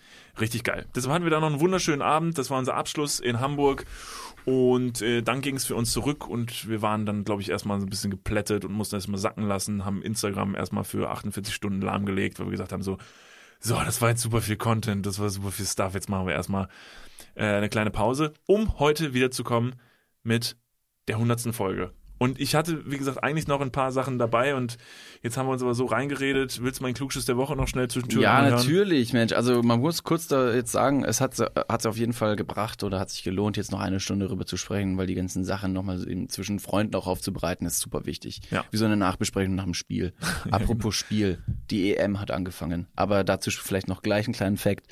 Richtig 0.41 0.65
geil. 0.65 0.87
Deshalb 0.95 1.13
hatten 1.15 1.25
wir 1.25 1.31
da 1.31 1.41
noch 1.41 1.49
einen 1.49 1.61
wunderschönen 1.61 2.03
Abend. 2.03 2.39
Das 2.39 2.51
war 2.51 2.59
unser 2.59 2.75
Abschluss 2.75 3.21
in 3.21 3.41
Hamburg. 3.41 3.85
Und 4.45 5.01
äh, 5.01 5.23
dann 5.23 5.41
ging 5.41 5.57
es 5.57 5.65
für 5.65 5.75
uns 5.75 5.93
zurück 5.93 6.29
und 6.29 6.69
wir 6.69 6.83
waren 6.83 7.07
dann, 7.07 7.25
glaube 7.25 7.41
ich, 7.41 7.51
erstmal 7.51 7.81
so 7.81 7.87
ein 7.87 7.91
bisschen 7.91 8.11
geplättet 8.11 8.65
und 8.65 8.73
mussten 8.73 8.97
erstmal 8.97 9.19
sacken 9.19 9.47
lassen, 9.47 9.87
haben 9.87 10.03
Instagram 10.03 10.55
erstmal 10.55 10.85
für 10.85 11.11
48 11.11 11.55
Stunden 11.55 11.81
lahmgelegt, 11.81 12.39
weil 12.39 12.47
wir 12.47 12.51
gesagt 12.53 12.73
haben, 12.73 12.83
so, 12.83 12.99
so, 13.59 13.77
das 13.77 14.03
war 14.03 14.11
jetzt 14.11 14.21
super 14.21 14.43
viel 14.43 14.57
Content, 14.57 15.07
das 15.07 15.19
war 15.19 15.31
super 15.31 15.51
viel 15.51 15.65
Stuff, 15.65 15.95
jetzt 15.95 16.11
machen 16.11 16.27
wir 16.27 16.35
erstmal 16.35 16.69
äh, 17.35 17.47
eine 17.47 17.71
kleine 17.71 17.91
Pause, 17.91 18.35
um 18.45 18.79
heute 18.79 19.15
wiederzukommen 19.15 19.77
mit 20.23 20.59
der 21.09 21.19
hundertsten 21.19 21.55
Folge. 21.55 21.95
Und 22.19 22.41
ich 22.41 22.55
hatte, 22.55 22.89
wie 22.91 22.97
gesagt, 22.97 23.23
eigentlich 23.25 23.49
noch 23.49 23.61
ein 23.61 23.73
paar 23.73 23.91
Sachen 23.91 24.19
dabei 24.19 24.55
und 24.55 24.79
jetzt 25.23 25.37
haben 25.37 25.47
wir 25.47 25.53
uns 25.53 25.63
aber 25.63 25.75
so 25.75 25.87
reingeredet. 25.87 26.63
Willst 26.63 26.79
du 26.79 26.85
meinen 26.85 26.95
Klugschiss 26.95 27.25
der 27.27 27.37
Woche 27.37 27.57
noch 27.57 27.67
schnell 27.67 27.89
zwischendurch 27.89 28.23
Ja, 28.23 28.39
anhören? 28.39 28.55
natürlich, 28.57 29.13
Mensch. 29.13 29.33
Also 29.33 29.63
man 29.63 29.81
muss 29.81 30.05
kurz 30.05 30.29
da 30.29 30.53
jetzt 30.55 30.71
sagen, 30.71 31.05
es 31.05 31.21
hat 31.21 31.35
es 31.35 31.87
auf 31.87 31.97
jeden 31.97 32.13
Fall 32.13 32.37
gebracht 32.37 32.83
oder 32.85 33.01
hat 33.01 33.11
sich 33.11 33.25
gelohnt, 33.25 33.57
jetzt 33.57 33.73
noch 33.73 33.81
eine 33.81 33.99
Stunde 33.99 34.31
rüber 34.31 34.47
zu 34.47 34.57
sprechen, 34.57 34.97
weil 34.97 35.07
die 35.07 35.15
ganzen 35.17 35.45
Sachen 35.45 35.73
nochmal 35.73 36.09
eben 36.09 36.29
zwischen 36.29 36.61
Freunden 36.61 36.95
auch 36.95 37.07
aufzubereiten, 37.09 37.67
ist 37.67 37.81
super 37.81 38.07
wichtig. 38.07 38.43
Ja. 38.51 38.65
Wie 38.71 38.77
so 38.77 38.85
eine 38.85 38.97
Nachbesprechung 38.97 39.55
nach 39.57 39.65
dem 39.65 39.75
Spiel. 39.75 40.13
Apropos 40.51 40.95
Spiel, 40.95 41.43
die 41.71 41.97
EM 41.97 42.21
hat 42.21 42.31
angefangen. 42.31 42.87
Aber 42.95 43.25
dazu 43.25 43.51
vielleicht 43.51 43.89
noch 43.89 44.03
gleich 44.03 44.27
einen 44.27 44.35
kleinen 44.35 44.57
Fact. 44.57 44.87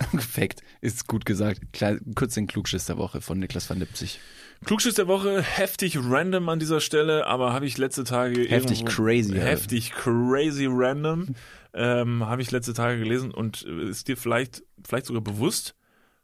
Fact 0.18 0.62
ist 0.80 1.06
gut 1.06 1.24
gesagt. 1.24 1.60
Klein, 1.72 2.00
kurz 2.14 2.34
den 2.34 2.46
Klugschiss 2.46 2.86
der 2.86 2.98
Woche 2.98 3.20
von 3.20 3.38
Niklas 3.38 3.68
van 3.68 3.78
Lipzig. 3.78 4.20
Klugschiss 4.64 4.94
der 4.94 5.08
Woche, 5.08 5.42
heftig 5.42 5.98
random 6.00 6.48
an 6.48 6.58
dieser 6.58 6.80
Stelle, 6.80 7.26
aber 7.26 7.52
habe 7.52 7.66
ich 7.66 7.78
letzte 7.78 8.04
Tage 8.04 8.42
Heftig 8.48 8.84
crazy, 8.84 9.34
heftig 9.34 9.90
crazy 9.90 10.68
random 10.68 11.34
ähm, 11.74 12.24
habe 12.24 12.42
ich 12.42 12.50
letzte 12.50 12.72
Tage 12.72 12.98
gelesen 12.98 13.32
und 13.32 13.64
äh, 13.66 13.88
ist 13.88 14.08
dir 14.08 14.16
vielleicht 14.16 14.62
vielleicht 14.84 15.06
sogar 15.06 15.22
bewusst, 15.22 15.74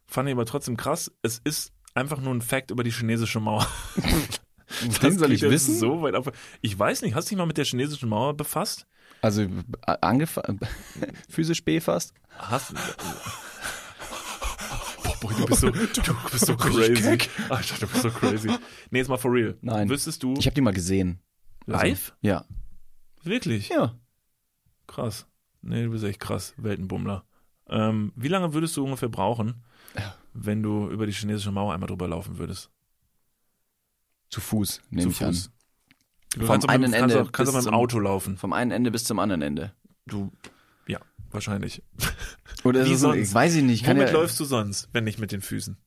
fand 0.05 0.29
ich 0.29 0.33
aber 0.33 0.45
trotzdem 0.45 0.77
krass. 0.77 1.11
Es 1.21 1.41
ist 1.43 1.73
einfach 1.93 2.21
nur 2.21 2.33
ein 2.33 2.41
Fact 2.41 2.71
über 2.71 2.83
die 2.83 2.91
chinesische 2.91 3.39
Mauer. 3.39 3.67
Den 5.01 5.17
soll 5.17 5.31
ich 5.31 5.41
wissen? 5.41 5.75
So 5.75 6.01
weit 6.01 6.15
auf. 6.15 6.31
Ich 6.61 6.77
weiß 6.77 7.01
nicht, 7.01 7.15
hast 7.15 7.25
du 7.25 7.29
dich 7.29 7.37
mal 7.37 7.47
mit 7.47 7.57
der 7.57 7.65
chinesischen 7.65 8.07
Mauer 8.09 8.35
befasst? 8.35 8.85
Also 9.21 9.47
angefangen, 9.83 10.59
physisch 11.29 11.63
B 11.65 11.79
fast. 11.79 12.13
Hast 12.37 12.73
Boah, 12.73 12.81
boy, 15.21 15.33
du 15.35 15.45
bist 15.45 15.61
so, 15.61 15.69
du 15.69 16.29
bist 16.31 16.45
so 16.45 16.55
crazy. 16.57 17.17
Alter, 17.49 17.75
du 17.79 17.87
bist 17.87 18.01
so 18.01 18.09
crazy. 18.11 18.49
Nee, 18.91 18.99
jetzt 18.99 19.07
mal 19.09 19.17
for 19.17 19.31
real. 19.31 19.57
Nein. 19.61 19.89
Wüsstest 19.89 20.23
du 20.23 20.33
Ich 20.37 20.45
habe 20.45 20.53
die 20.55 20.61
mal 20.61 20.73
gesehen. 20.73 21.19
live? 21.65 22.15
Ja. 22.21 22.45
Wirklich? 23.23 23.69
Ja. 23.69 23.95
Krass. 24.87 25.27
Nee, 25.61 25.83
du 25.83 25.91
bist 25.91 26.03
echt 26.03 26.19
krass, 26.19 26.53
Weltenbummler. 26.57 27.25
Ähm, 27.67 28.11
wie 28.15 28.27
lange 28.29 28.53
würdest 28.53 28.75
du 28.77 28.83
ungefähr 28.83 29.09
brauchen, 29.09 29.63
wenn 30.33 30.63
du 30.63 30.89
über 30.89 31.05
die 31.05 31.11
chinesische 31.11 31.51
Mauer 31.51 31.73
einmal 31.73 31.87
drüber 31.87 32.07
laufen 32.07 32.37
würdest? 32.37 32.71
Zu 34.29 34.41
Fuß, 34.41 34.81
nehme 34.89 35.11
ich 35.11 35.17
Fuß. 35.17 35.47
an. 35.47 35.53
Du 36.35 36.39
Vom 36.41 36.47
kannst 36.47 36.67
auch 36.69 36.73
mit, 36.73 36.83
einen 36.85 36.93
kannst 36.93 37.15
Ende 37.15 37.21
auch, 37.27 37.31
kannst 37.31 37.51
auch 37.51 37.55
bis 37.55 37.65
mit 37.65 37.71
dem 37.71 37.73
zum- 37.73 37.73
Auto 37.81 37.99
laufen. 37.99 38.37
Vom 38.37 38.53
einen 38.53 38.71
Ende 38.71 38.91
bis 38.91 39.03
zum 39.03 39.19
anderen 39.19 39.41
Ende. 39.41 39.73
Du, 40.05 40.31
wahrscheinlich. 41.31 41.81
Oder 42.63 42.85
Wie 42.85 42.89
ist 42.89 42.95
es 42.95 43.01
so, 43.01 43.07
sonst? 43.11 43.29
ich 43.29 43.33
weiß 43.33 43.55
ich 43.55 43.63
nicht. 43.63 43.85
Kann 43.85 43.97
Womit 43.97 44.09
ja, 44.09 44.15
läufst 44.15 44.39
du 44.39 44.45
sonst, 44.45 44.89
wenn 44.93 45.03
nicht 45.03 45.19
mit 45.19 45.31
den 45.31 45.41
Füßen? 45.41 45.77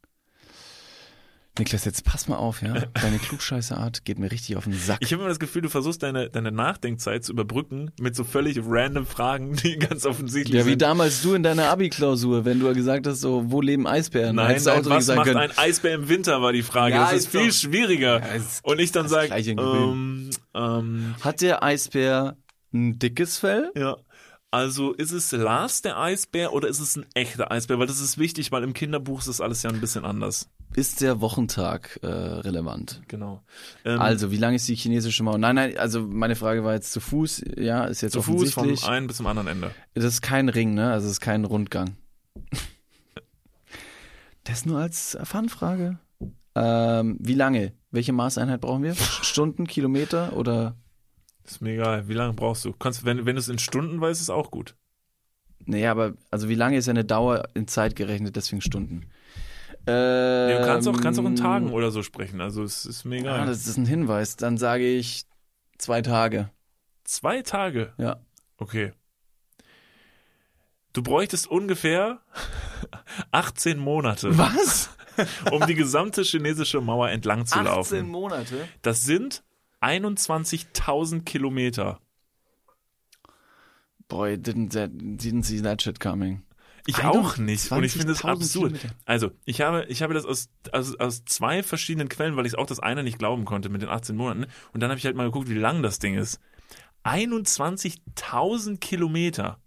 Niklas, 1.58 1.84
jetzt 1.84 2.04
pass 2.06 2.28
mal 2.28 2.36
auf, 2.36 2.62
ja. 2.62 2.72
Deine 3.02 3.18
Klugscheißerart 3.18 4.06
geht 4.06 4.18
mir 4.18 4.30
richtig 4.30 4.56
auf 4.56 4.64
den 4.64 4.72
Sack. 4.72 5.00
Ich 5.02 5.12
habe 5.12 5.20
immer 5.22 5.28
das 5.28 5.38
Gefühl, 5.38 5.60
du 5.60 5.68
versuchst 5.68 6.02
deine, 6.02 6.30
deine 6.30 6.50
Nachdenkzeit 6.50 7.24
zu 7.24 7.32
überbrücken 7.32 7.90
mit 8.00 8.16
so 8.16 8.24
völlig 8.24 8.58
random 8.64 9.04
Fragen, 9.04 9.54
die 9.56 9.76
ganz 9.76 10.06
offensichtlich 10.06 10.56
ja, 10.56 10.64
wie 10.64 10.70
sind. 10.70 10.80
damals 10.80 11.20
du 11.20 11.34
in 11.34 11.42
deiner 11.42 11.68
Abi-Klausur, 11.68 12.46
wenn 12.46 12.58
du 12.58 12.72
gesagt 12.72 13.06
hast, 13.06 13.20
so, 13.20 13.50
wo 13.50 13.60
leben 13.60 13.86
Eisbären? 13.86 14.36
Nein, 14.36 14.46
Hättest 14.46 14.66
nein 14.66 14.84
was 14.86 14.96
gesagt 15.00 15.16
macht 15.18 15.26
können, 15.26 15.40
ein 15.40 15.58
Eisbär 15.58 15.94
im 15.94 16.08
Winter, 16.08 16.40
war 16.40 16.54
die 16.54 16.62
Frage. 16.62 16.94
Ja, 16.94 17.02
das 17.10 17.12
ist 17.12 17.24
ist 17.26 17.30
viel 17.32 17.48
doch- 17.48 17.54
schwieriger. 17.54 18.20
Ja, 18.20 18.26
ist 18.28 18.64
Und 18.64 18.78
ich 18.80 18.92
dann 18.92 19.08
sage, 19.08 19.34
ähm, 19.34 20.30
ähm, 20.54 21.14
Hat 21.20 21.42
der 21.42 21.62
Eisbär 21.62 22.38
ein 22.72 22.98
dickes 22.98 23.36
Fell? 23.36 23.70
ja. 23.76 23.98
Also 24.52 24.92
ist 24.92 25.12
es 25.12 25.32
Lars 25.32 25.80
der 25.80 25.98
Eisbär 25.98 26.52
oder 26.52 26.68
ist 26.68 26.78
es 26.78 26.94
ein 26.96 27.06
echter 27.14 27.50
Eisbär? 27.50 27.78
Weil 27.78 27.86
das 27.86 28.00
ist 28.00 28.18
wichtig, 28.18 28.52
weil 28.52 28.62
im 28.62 28.74
Kinderbuch 28.74 29.20
ist 29.20 29.28
das 29.28 29.40
alles 29.40 29.62
ja 29.62 29.70
ein 29.70 29.80
bisschen 29.80 30.04
anders. 30.04 30.50
Ist 30.74 31.00
der 31.00 31.22
Wochentag 31.22 31.98
äh, 32.02 32.06
relevant? 32.06 33.00
Genau. 33.08 33.42
Ähm, 33.86 33.98
Also, 33.98 34.30
wie 34.30 34.36
lang 34.36 34.54
ist 34.54 34.68
die 34.68 34.74
chinesische 34.74 35.22
Mauer? 35.22 35.38
Nein, 35.38 35.54
nein, 35.54 35.78
also 35.78 36.02
meine 36.02 36.36
Frage 36.36 36.64
war 36.64 36.74
jetzt 36.74 36.92
zu 36.92 37.00
Fuß, 37.00 37.44
ja, 37.56 37.84
ist 37.84 38.02
jetzt 38.02 38.12
zu 38.12 38.20
Fuß 38.20 38.52
vom 38.52 38.76
einen 38.84 39.06
bis 39.06 39.16
zum 39.16 39.26
anderen 39.26 39.48
Ende. 39.48 39.70
Das 39.94 40.04
ist 40.04 40.20
kein 40.20 40.50
Ring, 40.50 40.74
ne? 40.74 40.92
Also 40.92 41.06
es 41.06 41.12
ist 41.12 41.20
kein 41.20 41.44
Rundgang. 41.44 41.96
Das 44.44 44.66
nur 44.66 44.80
als 44.80 45.16
Fun-Frage. 45.22 46.00
Ähm, 46.56 47.16
wie 47.20 47.34
lange? 47.34 47.74
Welche 47.92 48.12
Maßeinheit 48.12 48.60
brauchen 48.60 48.82
wir? 48.82 48.96
Stunden, 48.96 49.68
Kilometer 49.68 50.36
oder? 50.36 50.74
Ist 51.44 51.60
mir 51.60 51.74
egal. 51.74 52.08
Wie 52.08 52.14
lange 52.14 52.34
brauchst 52.34 52.64
du? 52.64 52.72
Kannst, 52.72 53.04
wenn, 53.04 53.26
wenn 53.26 53.36
du 53.36 53.40
es 53.40 53.48
in 53.48 53.58
Stunden 53.58 54.00
weißt, 54.00 54.20
ist 54.20 54.30
auch 54.30 54.50
gut. 54.50 54.76
Nee, 55.64 55.86
aber 55.86 56.14
also 56.30 56.48
wie 56.48 56.54
lange 56.54 56.76
ist 56.76 56.86
ja 56.86 56.90
eine 56.90 57.04
Dauer 57.04 57.48
in 57.54 57.68
Zeit 57.68 57.96
gerechnet, 57.96 58.36
deswegen 58.36 58.60
Stunden. 58.62 59.06
Ähm, 59.86 60.58
du 60.58 60.66
kannst 60.66 60.88
auch, 60.88 61.00
kannst 61.00 61.18
auch 61.18 61.24
in 61.24 61.36
Tagen 61.36 61.72
oder 61.72 61.90
so 61.90 62.02
sprechen. 62.02 62.40
Also 62.40 62.62
es 62.62 62.86
ist 62.86 63.04
mir 63.04 63.18
egal. 63.18 63.40
Ah, 63.40 63.46
das 63.46 63.66
ist 63.66 63.76
ein 63.76 63.86
Hinweis. 63.86 64.36
Dann 64.36 64.56
sage 64.56 64.86
ich 64.86 65.24
zwei 65.78 66.02
Tage. 66.02 66.50
Zwei 67.04 67.42
Tage. 67.42 67.92
Ja. 67.98 68.20
Okay. 68.58 68.92
Du 70.92 71.02
bräuchtest 71.02 71.48
ungefähr 71.48 72.20
18 73.32 73.78
Monate, 73.78 74.36
Was? 74.38 74.90
um 75.50 75.66
die 75.66 75.74
gesamte 75.74 76.22
chinesische 76.22 76.80
Mauer 76.80 77.10
entlang 77.10 77.46
zu 77.46 77.56
18 77.56 77.64
laufen. 77.64 78.08
Monate? 78.08 78.68
Das 78.82 79.02
sind 79.02 79.42
21.000 79.82 81.24
Kilometer. 81.24 82.00
Boy, 84.08 84.34
didn't, 84.34 84.72
that, 84.72 84.90
didn't 84.92 85.44
see 85.44 85.60
that 85.62 85.82
shit 85.82 85.98
coming. 85.98 86.42
Ich 86.86 87.02
auch 87.04 87.36
nicht. 87.38 87.70
Und 87.70 87.84
ich 87.84 87.92
finde 87.92 88.12
es 88.12 88.22
20.000 88.22 88.28
absurd. 88.30 88.72
Kilometer. 88.74 88.94
Also, 89.04 89.30
ich 89.44 89.60
habe, 89.60 89.84
ich 89.88 90.02
habe 90.02 90.14
das 90.14 90.24
aus, 90.24 90.48
aus, 90.72 90.96
aus 90.96 91.24
zwei 91.24 91.62
verschiedenen 91.62 92.08
Quellen, 92.08 92.36
weil 92.36 92.46
ich 92.46 92.58
auch 92.58 92.66
das 92.66 92.80
eine 92.80 93.02
nicht 93.02 93.18
glauben 93.18 93.44
konnte 93.44 93.68
mit 93.68 93.82
den 93.82 93.88
18 93.88 94.16
Monaten. 94.16 94.46
Und 94.72 94.80
dann 94.80 94.90
habe 94.90 94.98
ich 94.98 95.04
halt 95.04 95.16
mal 95.16 95.24
geguckt, 95.24 95.48
wie 95.48 95.54
lang 95.54 95.82
das 95.82 95.98
Ding 95.98 96.16
ist. 96.16 96.40
21.000 97.04 98.78
Kilometer. 98.78 99.58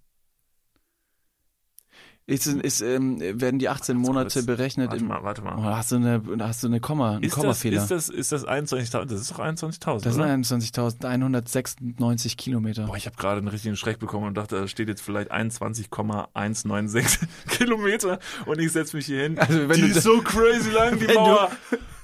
Ist, 2.27 2.47
ist, 2.47 2.81
ähm, 2.81 3.19
werden 3.19 3.59
die 3.59 3.69
18 3.69 3.95
Monate 3.95 4.41
berechnet? 4.41 4.89
Warte 4.89 5.03
mal, 5.03 5.21
warte 5.21 5.43
mal. 5.43 5.57
Oh, 5.59 5.63
hast 5.63 5.91
du 5.91 5.97
eine, 5.97 6.23
hast 6.39 6.63
du 6.63 6.67
eine 6.67 6.79
Komma, 6.79 7.11
einen 7.11 7.23
Ist 7.23 7.33
das, 7.33 7.41
Kommafehler. 7.41 7.79
ist 7.83 7.91
das, 7.91 8.09
ist 8.09 8.31
das 8.31 8.47
21.000? 8.47 9.05
Das 9.05 9.21
ist 9.21 9.31
doch 9.31 9.37
21.000, 9.37 10.03
das 10.03 10.15
oder? 10.15 10.43
sind 10.43 10.45
21.196 10.45 12.35
Kilometer. 12.35 12.87
Boah, 12.87 12.97
ich 12.97 13.05
habe 13.05 13.15
gerade 13.15 13.37
einen 13.37 13.47
richtigen 13.47 13.75
Schreck 13.75 13.99
bekommen 13.99 14.25
und 14.25 14.35
dachte, 14.35 14.59
da 14.59 14.67
steht 14.67 14.87
jetzt 14.87 15.01
vielleicht 15.01 15.29
21,196 15.29 17.27
Kilometer 17.49 18.17
und 18.47 18.59
ich 18.59 18.71
setze 18.71 18.97
mich 18.97 19.05
hier 19.05 19.21
hin. 19.21 19.37
Also, 19.37 19.69
wenn 19.69 19.75
die 19.75 19.81
du 19.83 19.87
ist 19.89 20.01
so 20.01 20.19
crazy 20.23 20.71
lang, 20.71 20.97
die 20.97 21.05
Mauer. 21.13 21.51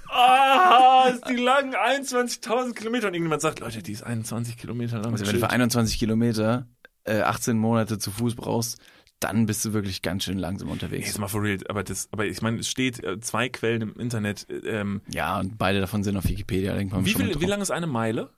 Ah, 0.07 1.07
ist 1.11 1.27
die 1.30 1.38
lang, 1.38 1.73
21.000 1.73 2.73
Kilometer. 2.73 3.07
Und 3.07 3.15
irgendjemand 3.15 3.41
sagt, 3.41 3.60
Leute, 3.61 3.81
die 3.81 3.93
ist 3.93 4.03
21 4.03 4.56
Kilometer 4.57 4.99
lang. 4.99 5.14
Also 5.14 5.26
wenn 5.26 5.34
du 5.34 5.39
für 5.39 5.49
21 5.49 5.98
Kilometer 5.98 6.68
äh, 7.06 7.22
18 7.22 7.57
Monate 7.57 7.98
zu 7.98 8.11
Fuß 8.11 8.35
brauchst, 8.35 8.77
dann 9.22 9.45
bist 9.45 9.64
du 9.64 9.72
wirklich 9.72 10.02
ganz 10.02 10.26
schön 10.26 10.38
langsam 10.38 10.68
unterwegs. 10.69 11.07
Jetzt 11.07 11.19
mal 11.19 11.27
for 11.30 11.41
real, 11.43 11.60
aber 11.69 11.84
das, 11.84 12.10
aber 12.11 12.26
ich 12.26 12.41
meine, 12.41 12.60
es 12.60 12.68
steht 12.68 13.02
äh, 13.03 13.19
zwei 13.22 13.48
Quellen 13.48 13.81
im 13.81 13.93
Internet. 13.99 14.49
äh, 14.49 14.56
Ähm, 14.81 15.02
Ja, 15.07 15.39
und 15.39 15.57
beide 15.57 15.80
davon 15.80 16.03
sind 16.03 16.18
auf 16.18 16.26
Wikipedia. 16.27 16.73
denkt 16.76 16.91
man 16.93 17.06
wie 17.06 17.14
viel, 17.14 17.39
wie 17.39 17.45
lang 17.45 17.61
ist 17.61 17.72
eine 17.72 17.88
Meile? 17.88 18.30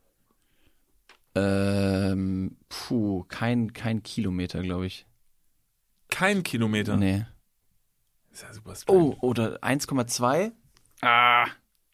Ähm, 1.34 2.56
puh, 2.68 3.24
kein, 3.24 3.72
kein 3.72 4.02
Kilometer, 4.02 4.62
glaube 4.62 4.86
ich. 4.86 5.06
Kein 6.08 6.42
Kilometer. 6.44 6.96
Nee. 6.96 7.24
Ist 8.30 8.42
ja 8.42 8.52
super 8.52 8.74
strange. 8.76 8.98
Oh, 9.00 9.16
oder 9.20 9.58
1,2? 9.64 10.52
Ah, 11.00 11.46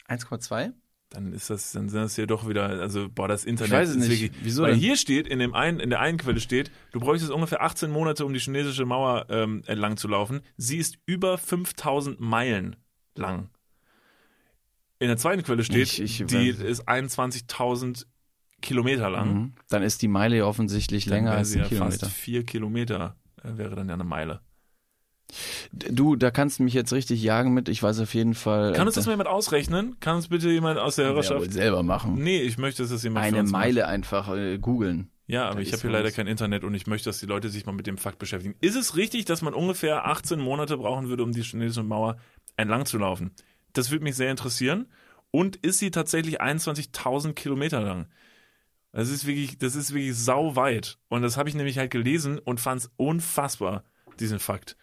1,2? 0.08 0.72
Dann 1.12 1.32
ist 1.32 1.50
das, 1.50 1.72
dann 1.72 1.88
sind 1.88 2.00
das 2.02 2.14
hier 2.14 2.28
doch 2.28 2.48
wieder, 2.48 2.68
also 2.68 3.08
boah, 3.08 3.26
das 3.26 3.44
Internet 3.44 3.72
Ich 3.72 3.78
weiß 3.78 3.88
es 3.90 3.96
nicht. 3.96 4.10
wirklich. 4.22 4.30
Wieso 4.44 4.62
Weil 4.62 4.72
denn? 4.72 4.80
hier 4.80 4.96
steht, 4.96 5.26
in 5.26 5.40
dem 5.40 5.54
einen, 5.54 5.80
in 5.80 5.90
der 5.90 5.98
einen 6.00 6.18
Quelle 6.18 6.38
steht, 6.38 6.70
du 6.92 7.00
bräuchtest 7.00 7.32
ungefähr 7.32 7.62
18 7.62 7.90
Monate, 7.90 8.24
um 8.24 8.32
die 8.32 8.38
chinesische 8.38 8.84
Mauer 8.86 9.26
ähm, 9.28 9.62
entlang 9.66 9.96
zu 9.96 10.06
laufen. 10.06 10.40
Sie 10.56 10.76
ist 10.78 10.98
über 11.06 11.36
5000 11.36 12.20
Meilen 12.20 12.76
lang. 13.16 13.50
In 15.00 15.08
der 15.08 15.16
zweiten 15.16 15.42
Quelle 15.42 15.64
steht, 15.64 15.98
Ich- 15.98 16.20
ich 16.20 16.26
die 16.26 16.48
ist 16.50 16.88
21.000 16.88 18.06
Kilometer 18.62 19.10
lang. 19.10 19.34
Mhm. 19.34 19.52
Dann 19.68 19.82
ist 19.82 20.02
die 20.02 20.08
Meile 20.08 20.36
ja 20.36 20.44
offensichtlich 20.44 21.06
Dann 21.06 21.14
länger 21.14 21.32
als 21.32 21.52
ein 21.54 21.60
ja 21.62 21.64
Kilometer. 21.68 21.98
fast 22.06 22.12
vier 22.14 22.44
Kilometer 22.44 23.16
äh, 23.42 23.56
wäre 23.56 23.74
dann 23.74 23.88
ja 23.88 23.94
eine 23.94 24.04
Meile. 24.04 24.42
Du, 25.72 26.16
da 26.16 26.30
kannst 26.30 26.58
du 26.58 26.62
mich 26.62 26.74
jetzt 26.74 26.92
richtig 26.92 27.22
jagen 27.22 27.54
mit. 27.54 27.68
Ich 27.68 27.82
weiß 27.82 28.00
auf 28.00 28.14
jeden 28.14 28.34
Fall. 28.34 28.72
Kann 28.72 28.86
uns 28.86 28.96
äh, 28.96 29.00
das 29.00 29.06
mal 29.06 29.12
jemand 29.12 29.28
ausrechnen? 29.28 29.96
Kann 30.00 30.16
uns 30.16 30.28
bitte 30.28 30.50
jemand 30.50 30.78
aus 30.78 30.96
der 30.96 31.06
ja, 31.06 31.10
Hörerschaft? 31.12 31.40
wohl 31.40 31.50
selber 31.50 31.82
machen. 31.82 32.14
Nee, 32.22 32.40
ich 32.40 32.58
möchte, 32.58 32.82
dass 32.82 32.90
das 32.90 33.02
jemand 33.02 33.26
Eine 33.26 33.40
uns 33.40 33.50
macht. 33.50 33.62
Meile 33.62 33.86
einfach 33.86 34.34
äh, 34.34 34.58
googeln. 34.58 35.10
Ja, 35.26 35.46
aber 35.46 35.56
Da 35.56 35.60
ich 35.60 35.72
habe 35.72 35.82
hier 35.82 35.90
leider 35.90 36.10
kein 36.10 36.26
Internet 36.26 36.64
und 36.64 36.74
ich 36.74 36.88
möchte, 36.88 37.08
dass 37.08 37.20
die 37.20 37.26
Leute 37.26 37.50
sich 37.50 37.64
mal 37.64 37.72
mit 37.72 37.86
dem 37.86 37.98
Fakt 37.98 38.18
beschäftigen. 38.18 38.56
Ist 38.60 38.74
es 38.74 38.96
richtig, 38.96 39.26
dass 39.26 39.42
man 39.42 39.54
ungefähr 39.54 40.06
18 40.06 40.40
Monate 40.40 40.76
brauchen 40.76 41.08
würde, 41.08 41.22
um 41.22 41.30
die 41.30 41.42
chinesische 41.42 41.84
Mauer 41.84 42.16
entlang 42.56 42.84
zu 42.84 42.98
laufen? 42.98 43.30
Das 43.72 43.92
würde 43.92 44.02
mich 44.02 44.16
sehr 44.16 44.30
interessieren. 44.30 44.86
Und 45.30 45.54
ist 45.56 45.78
sie 45.78 45.92
tatsächlich 45.92 46.40
21.000 46.42 47.34
Kilometer 47.34 47.80
lang? 47.80 48.06
Das 48.92 49.08
ist 49.08 49.24
wirklich, 49.24 49.58
das 49.58 49.76
ist 49.76 49.94
wirklich 49.94 50.16
sau 50.16 50.56
weit. 50.56 50.98
Und 51.08 51.22
das 51.22 51.36
habe 51.36 51.48
ich 51.48 51.54
nämlich 51.54 51.78
halt 51.78 51.92
gelesen 51.92 52.40
und 52.40 52.58
fand 52.60 52.80
es 52.80 52.90
unfassbar, 52.96 53.84
diesen 54.18 54.40
Fakt. 54.40 54.76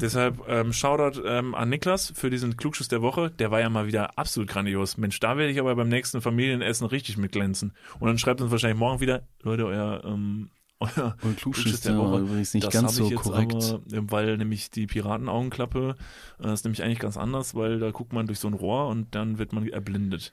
Deshalb 0.00 0.42
ähm, 0.48 0.72
Shoutout 0.72 1.22
ähm, 1.24 1.54
an 1.54 1.68
Niklas 1.68 2.12
für 2.14 2.30
diesen 2.30 2.56
Klugschuss 2.56 2.88
der 2.88 3.02
Woche. 3.02 3.30
Der 3.30 3.50
war 3.50 3.60
ja 3.60 3.68
mal 3.68 3.86
wieder 3.86 4.18
absolut 4.18 4.48
grandios. 4.48 4.96
Mensch, 4.96 5.20
da 5.20 5.36
werde 5.36 5.52
ich 5.52 5.60
aber 5.60 5.74
beim 5.76 5.88
nächsten 5.88 6.20
Familienessen 6.20 6.86
richtig 6.86 7.16
mitglänzen. 7.16 7.72
Und 7.98 8.08
dann 8.08 8.18
schreibt 8.18 8.40
uns 8.40 8.50
wahrscheinlich 8.50 8.78
morgen 8.78 9.00
wieder, 9.00 9.22
Leute, 9.42 9.66
euer, 9.66 10.02
ähm, 10.04 10.50
euer 10.80 11.16
Und 11.22 11.36
Klugschiss 11.36 11.82
der 11.82 11.96
Woche 11.98 12.20
übrigens 12.20 12.54
nicht 12.54 12.66
das 12.66 12.72
ganz 12.72 12.96
so 12.96 13.10
korrekt. 13.10 13.54
Aber, 13.54 13.74
äh, 13.92 14.10
weil 14.10 14.38
nämlich 14.38 14.70
die 14.70 14.86
Piratenaugenklappe 14.86 15.96
äh, 16.42 16.52
ist 16.52 16.64
nämlich 16.64 16.82
eigentlich 16.82 17.00
ganz 17.00 17.16
anders, 17.16 17.54
weil 17.54 17.78
da 17.78 17.90
guckt 17.90 18.12
man 18.12 18.26
durch 18.26 18.38
so 18.38 18.48
ein 18.48 18.54
Rohr 18.54 18.88
und 18.88 19.14
dann 19.14 19.38
wird 19.38 19.52
man 19.52 19.68
erblindet. 19.68 20.32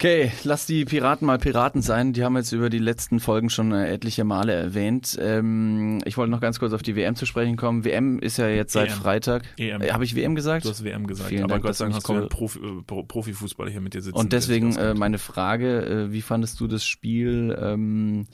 Okay, 0.00 0.30
lass 0.44 0.64
die 0.64 0.84
Piraten 0.84 1.26
mal 1.26 1.38
Piraten 1.38 1.82
sein. 1.82 2.12
Die 2.12 2.22
haben 2.22 2.36
jetzt 2.36 2.52
über 2.52 2.70
die 2.70 2.78
letzten 2.78 3.18
Folgen 3.18 3.50
schon 3.50 3.72
äh, 3.72 3.92
etliche 3.92 4.22
Male 4.22 4.52
erwähnt. 4.52 5.18
Ähm, 5.20 6.00
ich 6.04 6.16
wollte 6.16 6.30
noch 6.30 6.40
ganz 6.40 6.60
kurz 6.60 6.72
auf 6.72 6.82
die 6.82 6.94
WM 6.94 7.16
zu 7.16 7.26
sprechen 7.26 7.56
kommen. 7.56 7.84
WM 7.84 8.20
ist 8.20 8.36
ja 8.36 8.46
jetzt 8.48 8.74
seit 8.74 8.90
EM. 8.90 8.94
Freitag. 8.94 9.42
EM. 9.56 9.82
Äh, 9.82 9.90
Habe 9.90 10.04
ich 10.04 10.14
WM 10.14 10.36
gesagt? 10.36 10.64
Du 10.64 10.68
hast 10.70 10.84
WM 10.84 11.08
gesagt, 11.08 11.30
Vielen 11.30 11.42
aber 11.42 11.54
Dank, 11.54 11.64
Gott 11.64 11.74
sei 11.74 11.86
Dank 11.86 11.96
hast 11.96 12.08
du 12.08 12.12
ja 12.12 12.18
einen 12.20 12.28
Profi, 12.28 12.58
äh, 12.60 12.82
Pro- 12.86 13.02
Profifußballer 13.02 13.72
hier 13.72 13.80
mit 13.80 13.94
dir 13.94 14.00
sitzen. 14.02 14.16
Und 14.16 14.32
deswegen 14.32 14.76
äh, 14.76 14.94
meine 14.94 15.18
Frage, 15.18 16.06
wie 16.12 16.22
fandest 16.22 16.60
du 16.60 16.68
das 16.68 16.86
Spiel? 16.86 17.58
Ähm, 17.60 18.28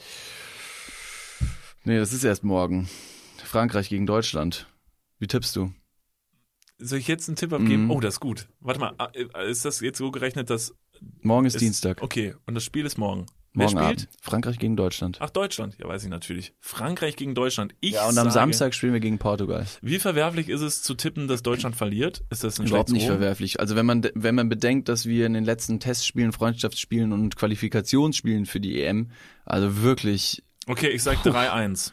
nee, 1.84 1.96
das 1.96 2.12
ist 2.12 2.24
erst 2.24 2.44
morgen. 2.44 2.90
Frankreich 3.42 3.88
gegen 3.88 4.04
Deutschland. 4.04 4.66
Wie 5.18 5.28
tippst 5.28 5.56
du? 5.56 5.72
Soll 6.76 6.98
ich 6.98 7.08
jetzt 7.08 7.26
einen 7.30 7.36
Tipp 7.36 7.54
abgeben? 7.54 7.84
Mhm. 7.84 7.90
Oh, 7.90 8.00
das 8.00 8.16
ist 8.16 8.20
gut. 8.20 8.48
Warte 8.60 8.80
mal, 8.80 8.94
ist 9.48 9.64
das 9.64 9.80
jetzt 9.80 9.96
so 9.96 10.10
gerechnet, 10.10 10.50
dass 10.50 10.74
Morgen 11.22 11.46
ist 11.46 11.54
es- 11.54 11.60
Dienstag. 11.60 12.02
Okay, 12.02 12.34
und 12.46 12.54
das 12.54 12.64
Spiel 12.64 12.86
ist 12.86 12.98
morgen. 12.98 13.26
Morgen 13.56 13.76
Wer 13.76 13.84
spielt? 13.84 14.00
Abend. 14.00 14.08
Frankreich 14.20 14.58
gegen 14.58 14.76
Deutschland. 14.76 15.18
Ach, 15.20 15.30
Deutschland. 15.30 15.76
Ja, 15.78 15.86
weiß 15.86 16.02
ich 16.02 16.10
natürlich. 16.10 16.54
Frankreich 16.60 17.14
gegen 17.14 17.36
Deutschland. 17.36 17.72
Ich 17.78 17.92
ja, 17.92 18.02
und 18.02 18.08
am 18.18 18.24
sage, 18.24 18.30
Samstag 18.32 18.74
spielen 18.74 18.92
wir 18.94 18.98
gegen 18.98 19.18
Portugal. 19.18 19.64
Wie 19.80 20.00
verwerflich 20.00 20.48
ist 20.48 20.60
es 20.60 20.82
zu 20.82 20.94
tippen, 20.94 21.28
dass 21.28 21.44
Deutschland 21.44 21.76
verliert? 21.76 22.24
Ist 22.30 22.42
das 22.42 22.58
ein 22.58 22.66
Überhaupt 22.66 22.90
nicht 22.90 23.06
verwerflich. 23.06 23.60
Also 23.60 23.76
wenn 23.76 23.86
man 23.86 24.08
wenn 24.16 24.34
man 24.34 24.48
bedenkt, 24.48 24.88
dass 24.88 25.06
wir 25.06 25.26
in 25.26 25.34
den 25.34 25.44
letzten 25.44 25.78
Testspielen, 25.78 26.32
Freundschaftsspielen 26.32 27.12
und 27.12 27.36
Qualifikationsspielen 27.36 28.46
für 28.46 28.58
die 28.58 28.82
EM, 28.82 29.12
also 29.44 29.82
wirklich 29.82 30.42
Okay, 30.66 30.88
ich 30.88 31.04
sag 31.04 31.18
3-1 31.24 31.92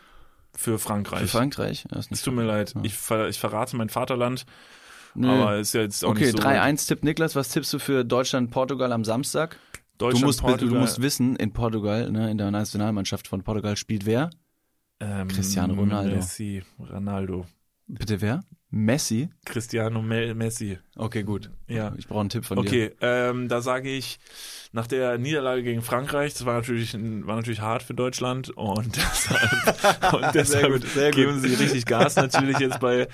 für 0.56 0.80
Frankreich. 0.80 1.20
für 1.22 1.28
Frankreich, 1.28 1.86
ja, 1.92 1.98
ist 2.00 2.06
es 2.06 2.12
nicht 2.12 2.24
tut 2.26 2.34
mir 2.34 2.44
leid. 2.44 2.74
Ich, 2.82 2.96
ver 2.96 3.28
ich 3.30 3.38
verrate 3.38 3.76
mein 3.76 3.90
Vaterland, 3.90 4.46
Nö. 5.16 5.30
aber 5.30 5.58
ist 5.60 5.74
ja 5.74 5.82
jetzt 5.82 6.04
auch 6.06 6.12
Okay, 6.12 6.26
nicht 6.26 6.38
so. 6.38 6.44
3-1 6.44 6.88
tippt 6.88 7.04
Niklas. 7.04 7.36
Was 7.36 7.50
tippst 7.50 7.74
du 7.74 7.80
für 7.80 8.04
Deutschland, 8.06 8.52
Portugal 8.52 8.92
am 8.92 9.04
Samstag? 9.04 9.58
Deutschland, 9.98 10.22
du, 10.24 10.26
musst, 10.28 10.42
Portugal, 10.42 10.74
du 10.74 10.80
musst 10.80 11.02
wissen, 11.02 11.36
in 11.36 11.54
Portugal, 11.54 12.10
ne, 12.12 12.32
in 12.32 12.38
der 12.38 12.50
Nationalmannschaft 12.52 13.28
von 13.28 13.44
Portugal 13.44 13.76
spielt 13.78 14.06
wer? 14.06 14.30
ähm, 15.02 15.28
Cristiano 15.28 15.74
Ronaldo. 15.74 16.16
Messi, 16.16 16.64
Ronaldo. 16.80 17.46
Bitte 17.88 18.22
wer? 18.22 18.42
Messi? 18.70 19.30
Cristiano 19.44 20.02
Me 20.02 20.34
Messi. 20.34 20.78
Okay, 20.96 21.24
gut. 21.24 21.50
Ja. 21.68 21.94
Ich 21.98 22.08
brauche 22.08 22.22
einen 22.22 22.30
Tipp 22.30 22.46
von 22.46 22.58
dir. 22.58 22.62
Okay, 22.62 22.92
ähm, 23.02 23.50
da 23.50 23.62
sage 23.62 23.90
ich, 23.90 24.20
nach 24.72 24.88
der 24.88 25.18
Niederlage 25.18 25.62
gegen 25.64 25.82
Frankreich, 25.82 26.34
das 26.34 26.46
war 26.46 26.54
natürlich, 26.54 26.94
war 26.94 27.36
natürlich 27.36 27.60
hart 27.60 27.84
für 27.84 27.94
Deutschland 27.94 28.50
und 28.52 28.96
deshalb, 28.96 30.14
und 30.14 30.26
deshalb 30.36 30.72
gut, 30.72 30.88
sehr 30.88 31.10
gut. 31.10 31.16
geben 31.16 31.40
sie 31.42 31.54
richtig 31.54 31.86
Gas 31.86 32.16
natürlich 32.16 32.60
jetzt 32.60 32.80
bei, 32.80 33.10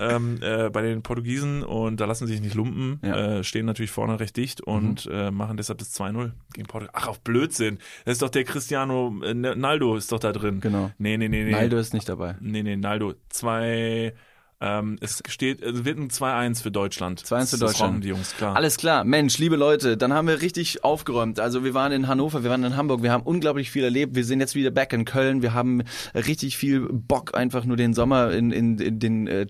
ähm, 0.00 0.38
äh, 0.42 0.70
bei 0.70 0.82
den 0.82 1.02
Portugiesen 1.02 1.62
und 1.62 2.00
da 2.00 2.06
lassen 2.06 2.26
sie 2.26 2.32
sich 2.34 2.42
nicht 2.42 2.54
lumpen, 2.54 2.98
Ja. 3.02 3.08
Mhm. 3.16 3.32
äh, 3.40 3.44
stehen 3.44 3.66
natürlich 3.66 3.90
vorne 3.90 4.18
recht 4.18 4.36
dicht 4.36 4.60
und 4.60 5.08
äh, 5.12 5.30
machen 5.30 5.56
deshalb 5.56 5.78
das 5.78 5.94
2-0 5.98 6.32
gegen 6.54 6.66
Portugal. 6.66 6.94
Ach, 6.94 7.08
auf 7.08 7.20
Blödsinn. 7.20 7.78
Das 8.04 8.12
ist 8.12 8.22
doch 8.22 8.30
der 8.30 8.44
Cristiano 8.44 9.14
äh, 9.22 9.34
Naldo 9.34 9.96
ist 9.96 10.10
doch 10.12 10.18
da 10.20 10.32
drin. 10.32 10.60
Genau. 10.60 10.90
Nee, 10.98 11.16
nee, 11.18 11.28
nee, 11.28 11.44
nee. 11.44 11.50
Naldo 11.52 11.76
ist 11.78 11.94
nicht 11.94 12.08
dabei. 12.08 12.36
Nee, 12.40 12.62
nee, 12.62 12.76
Naldo. 12.76 13.14
Zwei, 13.28 14.14
ähm, 14.60 14.96
es 15.00 15.22
steht, 15.28 15.62
es 15.62 15.84
wird 15.84 15.98
ein 15.98 16.10
2-1 16.10 16.62
für 16.62 16.70
Deutschland. 16.70 17.20
2-1 17.20 17.26
für 17.26 17.34
Das 17.34 17.50
Deutschland. 17.58 17.80
rauchen 17.80 18.00
die 18.02 18.08
Jungs, 18.08 18.36
klar. 18.36 18.56
Alles 18.56 18.76
klar, 18.76 19.04
Mensch, 19.04 19.38
liebe 19.38 19.56
Leute, 19.56 19.96
dann 19.96 20.12
haben 20.12 20.28
wir 20.28 20.42
richtig 20.42 20.84
aufgeräumt. 20.84 21.40
Also 21.40 21.64
wir 21.64 21.72
waren 21.74 21.92
in 21.92 22.08
Hannover, 22.08 22.42
wir 22.42 22.50
waren 22.50 22.64
in 22.64 22.76
Hamburg, 22.76 23.02
wir 23.02 23.10
haben 23.12 23.22
unglaublich 23.22 23.70
viel 23.70 23.84
erlebt. 23.84 24.14
Wir 24.14 24.24
sind 24.24 24.40
jetzt 24.40 24.54
wieder 24.54 24.70
back 24.70 24.92
in 24.92 25.04
Köln. 25.04 25.42
Wir 25.42 25.54
haben 25.54 25.82
richtig 26.14 26.56
viel 26.56 26.88
Bock, 26.92 27.34
einfach 27.34 27.64
nur 27.64 27.76
den 27.76 27.94
Sommer 27.94 28.32
in, 28.32 28.50
in, 28.50 28.78
in 28.78 28.98
den 28.98 29.26
äh, 29.26 29.46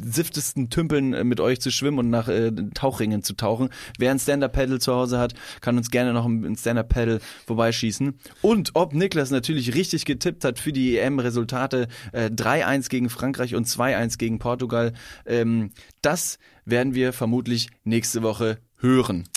versifftesten 0.00 0.70
Tümpeln 0.70 1.12
äh, 1.12 1.24
mit 1.24 1.40
euch 1.40 1.60
zu 1.60 1.70
schwimmen 1.70 1.98
und 1.98 2.10
nach 2.10 2.28
äh, 2.28 2.52
Tauchringen 2.74 3.22
zu 3.22 3.34
tauchen. 3.34 3.70
Wer 3.98 4.10
ein 4.10 4.18
Stand-Up-Paddle 4.18 4.78
zu 4.78 4.92
Hause 4.92 5.18
hat, 5.18 5.34
kann 5.60 5.76
uns 5.76 5.90
gerne 5.90 6.12
noch 6.12 6.26
ein 6.26 6.56
Stand-Up-Paddle 6.56 7.20
vorbeischießen. 7.46 8.18
Und 8.40 8.70
ob 8.74 8.94
Niklas 8.94 9.30
natürlich 9.30 9.74
richtig 9.74 10.04
getippt 10.04 10.44
hat 10.44 10.58
für 10.58 10.72
die 10.72 10.98
EM-Resultate 10.98 11.88
äh, 12.12 12.26
3-1 12.26 12.88
gegen 12.88 13.10
Frankreich 13.10 13.54
und 13.54 13.66
2-1 13.66 14.18
gegen 14.18 14.38
Portugal, 14.38 14.92
ähm, 15.26 15.70
das 16.00 16.38
werden 16.64 16.94
wir 16.94 17.12
vermutlich 17.12 17.68
nächste 17.84 18.22
Woche 18.22 18.58
hören. 18.78 19.28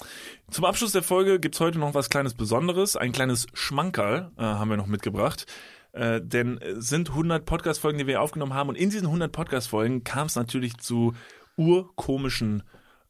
Zum 0.50 0.66
Abschluss 0.66 0.92
der 0.92 1.04
Folge 1.04 1.40
gibt's 1.40 1.60
heute 1.60 1.80
noch 1.80 1.94
was 1.94 2.10
kleines 2.10 2.34
Besonderes. 2.34 2.96
Ein 2.96 3.12
kleines 3.12 3.48
Schmankerl 3.54 4.32
äh, 4.38 4.42
haben 4.42 4.70
wir 4.70 4.78
noch 4.78 4.88
mitgebracht. 4.88 5.46
Äh, 5.96 6.22
denn 6.22 6.58
es 6.58 6.90
sind 6.90 7.10
100 7.10 7.46
Podcast-Folgen, 7.46 7.98
die 7.98 8.08
wir 8.08 8.22
aufgenommen 8.22 8.54
haben. 8.54 8.70
Und 8.70 8.76
in 8.76 8.90
diesen 8.90 9.08
100 9.08 9.32
Podcast-Folgen 9.32 10.04
kam 10.04 10.28
es 10.28 10.36
natürlich 10.36 10.78
zu 10.78 11.14
urkomischen 11.56 12.64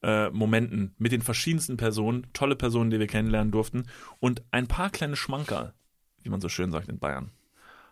äh, 0.04 0.30
Momenten 0.30 0.94
mit 1.00 1.12
den 1.12 1.24
verschiedensten 1.24 1.78
Personen. 1.78 2.28
Tolle 2.34 2.56
Personen, 2.56 2.92
die 2.92 3.00
wir 3.00 3.08
kennenlernen 3.08 3.52
durften. 3.52 3.88
Und 4.20 4.44
ein 4.52 4.68
paar 4.68 4.92
kleine 4.92 5.16
Schmankerl, 5.16 5.74
wie 6.22 6.30
man 6.30 6.42
so 6.42 6.48
schön 6.48 6.72
sagt 6.72 6.88
in 6.88 7.00
Bayern. 7.00 7.32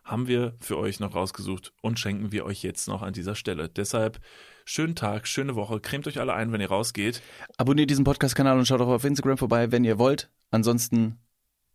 haben 0.03 0.28
wir 0.28 0.53
für 0.60 0.78
euch 0.78 0.99
noch 0.99 1.15
rausgesucht 1.15 1.74
und 1.82 1.98
schenken 1.98 2.32
wir 2.32 2.45
euch 2.45 2.61
jetzt 2.61 2.88
noch 2.88 3.02
an 3.02 3.14
dieser 3.14 3.36
Stelle. 3.36 3.70
Deshalb 3.70 4.20
schönen 4.65 4.95
Tag, 4.95 5.28
schöne 5.28 5.56
Woche, 5.56 5.80
cremt 5.80 6.06
euch 6.07 6.20
alle 6.20 6.34
ein, 6.34 6.52
wenn 6.52 6.61
ihr 6.61 6.70
rausgeht. 6.70 7.24
Abonniert 7.57 7.90
diesen 7.90 8.03
Podcast-Kanal 8.03 8.60
und 8.60 8.68
schaut 8.68 8.82
auch 8.82 8.90
auf 8.90 9.06
Instagram 9.06 9.38
vorbei, 9.38 9.72
wenn 9.72 9.86
ihr 9.86 9.98
wollt. 9.98 10.30
Ansonsten 10.52 11.18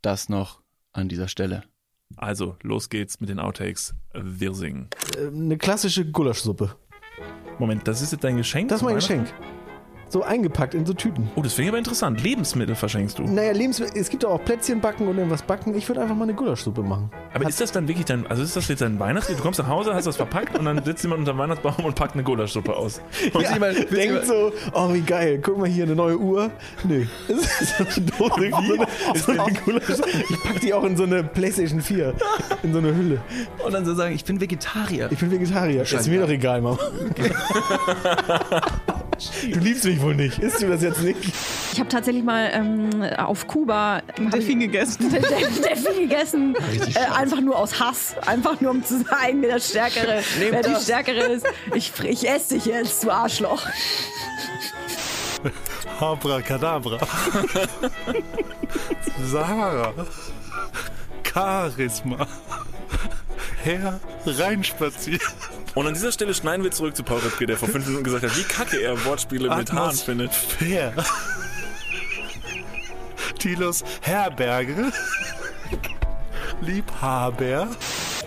das 0.02 0.28
noch 0.28 0.60
an 0.92 1.08
dieser 1.08 1.26
Stelle. 1.26 1.64
Also, 2.16 2.56
los 2.62 2.88
geht's 2.88 3.20
mit 3.20 3.28
den 3.28 3.38
Outtakes. 3.38 3.94
Wir 4.14 4.54
singen. 4.54 4.88
Äh, 5.16 5.28
Eine 5.28 5.58
klassische 5.58 6.10
Gulaschsuppe. 6.10 6.74
Moment, 7.58 7.86
das 7.86 8.00
ist 8.02 8.12
jetzt 8.12 8.24
dein 8.24 8.36
Geschenk? 8.36 8.68
Das 8.68 8.80
ist 8.80 8.84
mein? 8.84 8.94
Geschenk. 8.94 9.32
So 10.10 10.22
eingepackt 10.22 10.74
in 10.74 10.86
so 10.86 10.94
Tüten. 10.94 11.30
Oh, 11.36 11.42
das 11.42 11.52
finde 11.52 11.64
ich 11.64 11.68
aber 11.70 11.78
interessant. 11.78 12.22
Lebensmittel 12.22 12.74
verschenkst 12.74 13.18
du. 13.18 13.24
Naja, 13.24 13.52
Lebensmittel, 13.52 14.00
es 14.00 14.08
gibt 14.08 14.24
doch 14.24 14.30
auch 14.30 14.44
Plätzchen 14.44 14.80
backen 14.80 15.06
und 15.06 15.18
irgendwas 15.18 15.42
backen. 15.42 15.76
Ich 15.76 15.86
würde 15.88 16.00
einfach 16.00 16.16
mal 16.16 16.24
eine 16.24 16.34
Gulaschsuppe 16.34 16.82
machen. 16.82 17.10
Aber 17.34 17.46
ist 17.48 17.60
das 17.60 17.72
dann 17.72 17.88
wirklich 17.88 18.06
dein, 18.06 18.26
also 18.26 18.42
ist 18.42 18.56
das 18.56 18.68
jetzt 18.68 18.80
dein 18.80 18.98
Weihnachtslied? 18.98 19.38
Du 19.38 19.42
kommst 19.42 19.58
nach 19.58 19.68
Hause, 19.68 19.94
hast 19.94 20.06
das 20.06 20.16
verpackt 20.16 20.58
und 20.58 20.64
dann 20.64 20.82
sitzt 20.82 21.02
jemand 21.02 21.20
unter 21.20 21.32
dem 21.32 21.38
Weihnachtsbaum 21.38 21.84
und 21.84 21.94
packt 21.94 22.14
eine 22.14 22.22
Gulaschsuppe 22.22 22.74
aus. 22.74 23.00
Und 23.32 23.42
Ja, 23.42 23.58
denkt 23.58 24.26
so, 24.26 24.52
oh 24.72 24.94
wie 24.94 25.00
geil, 25.00 25.40
guck 25.42 25.58
mal 25.58 25.68
hier, 25.68 25.84
eine 25.84 25.94
neue 25.94 26.18
Uhr. 26.18 26.50
Nö. 26.84 27.04
Das 27.28 27.60
ist 27.60 27.76
so 27.78 27.84
eine 27.84 28.06
Dose. 28.06 28.50
So 29.14 29.32
eine. 29.32 29.46
Ich 30.30 30.42
pack 30.42 30.60
die 30.60 30.74
auch 30.74 30.84
in 30.84 30.96
so 30.96 31.04
eine 31.04 31.22
Playstation 31.22 31.80
4. 31.80 32.14
In 32.62 32.72
so 32.72 32.78
eine 32.78 32.94
Hülle. 32.94 33.20
Und 33.64 33.72
dann 33.72 33.84
so 33.84 33.94
sagen, 33.94 34.14
ich 34.14 34.24
bin 34.24 34.40
Vegetarier. 34.40 35.10
Ich 35.12 35.18
bin 35.18 35.30
Vegetarier. 35.30 35.82
Ist 35.82 36.08
mir 36.08 36.20
doch 36.20 36.28
egal, 36.28 36.62
Mama. 36.62 36.78
Du 39.42 39.58
liebst 39.58 39.84
mich 39.84 40.00
wohl 40.00 40.14
nicht. 40.14 40.38
Isst 40.38 40.62
du 40.62 40.68
das 40.68 40.82
jetzt 40.82 41.02
nicht? 41.02 41.18
Ich 41.72 41.80
habe 41.80 41.88
tatsächlich 41.88 42.22
mal 42.22 42.50
ähm, 42.52 43.02
auf 43.16 43.46
Kuba 43.46 44.00
Delfin 44.16 44.60
gegessen. 44.60 45.10
Delfin 45.12 46.08
gegessen. 46.08 46.54
Äh, 46.94 46.98
einfach 47.16 47.40
nur 47.40 47.56
aus 47.56 47.80
Hass. 47.80 48.14
Einfach 48.26 48.60
nur 48.60 48.70
um 48.70 48.84
zu 48.84 49.02
sagen, 49.02 49.42
wer 49.42 49.54
der 49.54 49.60
Stärkere, 49.60 50.22
wer 50.38 50.62
die 50.62 50.76
Stärkere 50.76 51.32
ist. 51.32 51.46
Ich, 51.74 51.92
ich 52.04 52.28
esse 52.28 52.54
dich 52.54 52.66
jetzt, 52.66 53.02
du 53.02 53.10
Arschloch. 53.10 53.62
Abracadabra. 56.00 56.98
Sahara. 59.24 59.92
Charisma. 61.24 62.26
Herr 63.68 64.00
reinspaziert. 64.24 65.20
Und 65.74 65.86
an 65.86 65.92
dieser 65.92 66.10
Stelle 66.10 66.32
schneiden 66.32 66.64
wir 66.64 66.70
zurück 66.70 66.96
zu 66.96 67.02
Paul 67.02 67.18
Rübke, 67.18 67.46
der 67.46 67.58
vor 67.58 67.68
fünf 67.68 67.86
Minuten 67.86 68.04
gesagt 68.04 68.24
hat, 68.24 68.36
wie 68.36 68.42
kacke 68.42 68.80
er 68.80 69.04
Wortspiele 69.04 69.54
mit 69.54 69.72
Haaren 69.72 69.94
findet. 69.94 70.34
Fair. 70.34 70.94
Tilos 73.38 73.84
Herberge. 74.00 74.90
Liebhaber. 76.62 77.68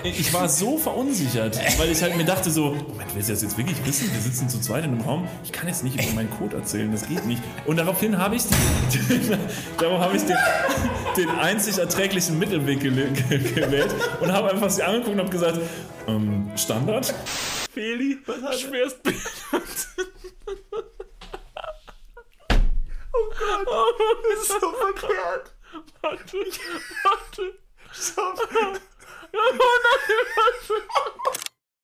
Ich 0.03 0.33
war 0.33 0.49
so 0.49 0.77
verunsichert, 0.77 1.59
weil 1.77 1.91
ich 1.91 2.01
halt 2.01 2.17
mir 2.17 2.25
dachte 2.25 2.49
so, 2.49 2.71
Moment, 2.71 3.13
willst 3.13 3.29
du 3.29 3.33
das 3.33 3.43
jetzt 3.43 3.57
wirklich 3.57 3.77
wissen? 3.85 4.11
Wir 4.11 4.19
sitzen 4.19 4.49
zu 4.49 4.59
zweit 4.59 4.83
in 4.83 4.91
einem 4.91 5.01
Raum. 5.01 5.27
Ich 5.43 5.51
kann 5.51 5.67
jetzt 5.67 5.83
nicht 5.83 6.01
über 6.01 6.11
meinen 6.15 6.29
Code 6.31 6.55
erzählen, 6.57 6.91
das 6.91 7.07
geht 7.07 7.25
nicht. 7.25 7.41
Und 7.65 7.77
daraufhin 7.77 8.17
habe 8.17 8.35
ich, 8.35 8.43
den, 8.43 9.39
darauf 9.77 9.99
habe 9.99 10.17
ich 10.17 10.23
den, 10.23 10.37
den 11.17 11.29
einzig 11.29 11.77
erträglichen 11.77 12.39
Mittelweg 12.39 12.79
gewählt 12.79 13.93
und 14.21 14.31
habe 14.31 14.49
einfach 14.49 14.69
sie 14.71 14.81
angeguckt 14.81 15.13
und 15.13 15.19
habe 15.19 15.29
gesagt, 15.29 15.59
ähm, 16.07 16.51
Standard? 16.55 17.13
Feli, 17.71 18.17
was 18.25 18.41
hat 18.41 18.59
schwerst 18.59 18.97
Oh 23.13 23.29
Gott, 23.65 23.95
das 24.31 24.41
ist 24.41 24.61
so 24.61 24.71
verkehrt. 24.71 25.53
Warte, 26.01 26.37
warte. 27.03 27.53
Stopp. 27.93 28.81
Oh 29.33 29.57
nein, 29.83 30.17
warte. 30.35 31.50